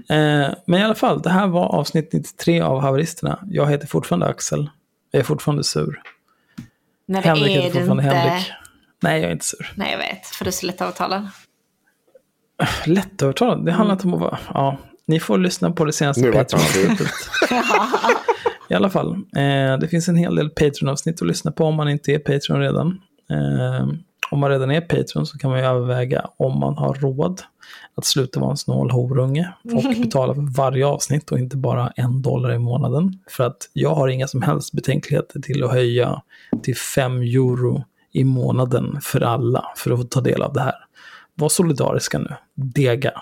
Eh, 0.09 0.53
men 0.65 0.79
i 0.79 0.83
alla 0.83 0.95
fall, 0.95 1.21
det 1.21 1.29
här 1.29 1.47
var 1.47 1.65
avsnitt 1.65 2.13
93 2.13 2.61
av 2.61 2.81
Haveristerna. 2.81 3.39
Jag 3.49 3.69
heter 3.69 3.87
fortfarande 3.87 4.25
Axel. 4.25 4.69
Jag 5.11 5.19
är 5.19 5.23
fortfarande 5.23 5.63
sur. 5.63 6.01
Nej, 7.07 7.21
det 7.21 7.27
Henrik 7.27 7.55
är 7.57 7.61
heter 7.61 7.79
fortfarande 7.79 8.03
inte. 8.03 8.15
Henrik. 8.15 8.51
Nej, 9.03 9.21
jag 9.21 9.27
är 9.29 9.33
inte 9.33 9.45
sur. 9.45 9.73
Nej, 9.75 9.91
jag 9.91 9.97
vet. 9.97 10.25
För 10.25 10.45
du 10.45 10.49
är 10.49 10.51
så 10.53 10.65
lättövertalad. 10.65 11.29
Lättövertalad. 12.85 13.65
Det 13.65 13.71
handlar 13.71 13.93
inte 13.95 14.07
om 14.07 14.13
att 14.13 14.19
vara... 14.19 14.37
Ja, 14.53 14.77
ni 15.07 15.19
får 15.19 15.37
lyssna 15.37 15.71
på 15.71 15.85
det 15.85 15.93
senaste. 15.93 16.31
Patreon-avsnittet. 16.31 17.07
I 18.69 18.73
alla 18.73 18.89
fall, 18.89 19.13
eh, 19.15 19.77
det 19.79 19.87
finns 19.89 20.07
en 20.07 20.15
hel 20.15 20.35
del 20.35 20.49
Patreon-avsnitt 20.49 21.21
att 21.21 21.27
lyssna 21.27 21.51
på 21.51 21.65
om 21.65 21.75
man 21.75 21.89
inte 21.89 22.11
är 22.11 22.19
Patreon 22.19 22.59
redan. 22.59 23.01
Eh, 23.29 23.87
om 24.31 24.39
man 24.39 24.49
redan 24.49 24.71
är 24.71 24.81
Patreon 24.81 25.25
så 25.25 25.37
kan 25.37 25.49
man 25.49 25.59
ju 25.59 25.65
överväga 25.65 26.25
om 26.37 26.59
man 26.59 26.77
har 26.77 26.93
råd 26.93 27.41
att 27.97 28.05
sluta 28.05 28.39
vara 28.39 28.51
en 28.51 28.57
snål 28.57 28.91
horunge 28.91 29.53
och 29.63 29.83
betala 30.01 30.35
för 30.35 30.55
varje 30.57 30.85
avsnitt 30.85 31.31
och 31.31 31.39
inte 31.39 31.57
bara 31.57 31.91
en 31.95 32.21
dollar 32.21 32.53
i 32.53 32.59
månaden. 32.59 33.19
För 33.29 33.43
att 33.43 33.69
jag 33.73 33.95
har 33.95 34.07
inga 34.07 34.27
som 34.27 34.41
helst 34.41 34.73
betänkligheter 34.73 35.39
till 35.39 35.63
att 35.63 35.71
höja 35.71 36.21
till 36.63 36.75
5 36.75 37.21
euro 37.21 37.83
i 38.11 38.23
månaden 38.23 38.99
för 39.01 39.21
alla 39.21 39.65
för 39.77 39.91
att 39.91 39.97
få 39.97 40.03
ta 40.03 40.21
del 40.21 40.41
av 40.41 40.53
det 40.53 40.61
här. 40.61 40.75
Var 41.35 41.49
solidariska 41.49 42.19
nu. 42.19 42.35
Dega. 42.53 43.21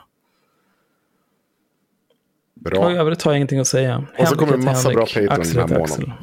Bra. 2.56 2.85
Och 2.85 2.91
i 2.91 2.95
övrigt 2.95 3.22
har 3.22 3.31
jag 3.31 3.38
ingenting 3.38 3.60
att 3.60 3.68
säga. 3.68 4.06
Och 4.19 4.27
så 4.27 4.35
kommer 4.35 4.52
det 4.52 4.57
Henrik 4.57 4.65
massa 4.65 4.90
bra 4.90 5.06
Henrik, 5.14 5.30
Patreon 5.30 5.68
den 5.68 5.69
här 5.69 5.80
månaden. 5.80 6.14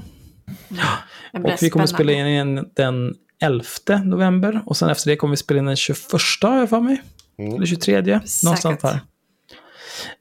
Blir 1.33 1.53
Och 1.53 1.63
vi 1.63 1.71
kommer 1.71 1.87
spännande. 1.87 1.87
spela 1.87 2.13
in 2.13 2.69
den 2.75 3.15
11 3.43 3.65
november. 4.05 4.63
Och 4.67 4.77
sen 4.77 4.91
efter 4.91 5.11
det 5.11 5.17
kommer 5.17 5.31
vi 5.33 5.37
spela 5.37 5.61
in 5.61 5.67
den 5.67 5.77
21 5.77 5.99
har 6.43 6.59
jag 6.59 6.69
för 6.69 6.81
mig. 6.81 7.03
Eller 7.39 7.67
23, 7.67 8.01
någonstans 8.45 8.83
där. 8.83 9.01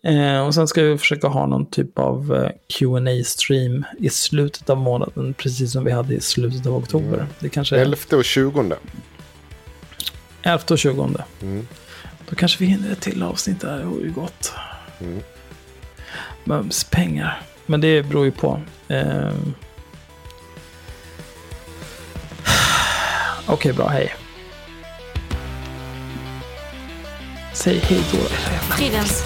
Eh, 0.03 0.45
och 0.47 0.55
sen 0.55 0.67
ska 0.67 0.83
vi 0.83 0.97
försöka 0.97 1.27
ha 1.27 1.45
någon 1.45 1.69
typ 1.69 1.99
av 1.99 2.35
eh, 2.35 2.51
qa 2.79 3.23
stream 3.25 3.85
i 3.99 4.09
slutet 4.09 4.69
av 4.69 4.77
månaden. 4.77 5.33
Precis 5.33 5.71
som 5.71 5.83
vi 5.83 5.91
hade 5.91 6.13
i 6.15 6.21
slutet 6.21 6.65
av 6.67 6.75
oktober. 6.75 7.27
Det 7.39 7.49
kanske 7.49 7.75
är 7.77 7.81
11 7.81 7.97
och 8.17 8.25
20. 8.25 8.75
11 10.43 10.63
och 10.69 10.79
20. 10.79 11.23
Då 12.29 12.35
kanske 12.35 12.59
vi 12.59 12.65
hinner 12.65 12.91
ett 12.91 13.01
till 13.01 13.23
avsnitt 13.23 13.61
där. 13.61 13.77
Det 13.77 13.83
vore 13.83 14.03
ju 14.03 14.11
gott. 14.11 14.53
Mums 16.43 16.83
pengar. 16.83 17.41
Men 17.65 17.81
det 17.81 18.03
beror 18.03 18.25
ju 18.25 18.31
på. 18.31 18.61
Eh... 18.87 19.31
Okej, 23.47 23.73
bra. 23.73 23.87
Hej. 23.87 24.15
Säg 27.53 27.79
hej 27.79 28.01
då. 28.11 28.17
era 28.17 28.53
jävla 28.53 28.75
Fridens. 28.75 29.25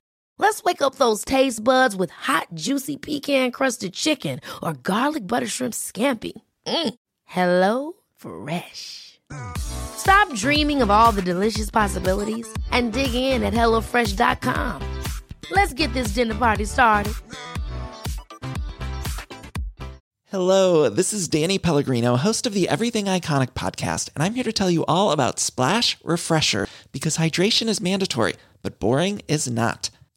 Let's 0.41 0.63
wake 0.63 0.81
up 0.81 0.95
those 0.95 1.23
taste 1.23 1.63
buds 1.63 1.95
with 1.95 2.09
hot, 2.09 2.47
juicy 2.55 2.97
pecan-crusted 2.97 3.93
chicken 3.93 4.39
or 4.63 4.73
garlic 4.73 5.27
butter 5.27 5.45
shrimp 5.45 5.75
scampi. 5.75 6.33
Mm. 6.65 6.95
Hello 7.25 7.93
Fresh. 8.17 9.19
Stop 9.59 10.33
dreaming 10.33 10.81
of 10.81 10.89
all 10.89 11.11
the 11.11 11.21
delicious 11.21 11.69
possibilities 11.69 12.51
and 12.71 12.91
dig 12.91 13.13
in 13.13 13.43
at 13.43 13.53
HelloFresh.com. 13.53 14.81
Let's 15.51 15.73
get 15.73 15.93
this 15.93 16.13
dinner 16.15 16.33
party 16.33 16.65
started. 16.65 17.13
Hello, 20.25 20.89
this 20.89 21.13
is 21.13 21.27
Danny 21.27 21.59
Pellegrino, 21.59 22.15
host 22.15 22.47
of 22.47 22.55
the 22.55 22.67
Everything 22.67 23.05
Iconic 23.05 23.51
podcast, 23.51 24.09
and 24.15 24.23
I'm 24.23 24.33
here 24.33 24.45
to 24.45 24.53
tell 24.53 24.71
you 24.71 24.85
all 24.87 25.11
about 25.11 25.37
Splash 25.37 25.97
Refresher 26.03 26.67
because 26.91 27.17
hydration 27.17 27.67
is 27.67 27.79
mandatory, 27.79 28.33
but 28.63 28.79
boring 28.79 29.21
is 29.27 29.47
not. 29.47 29.91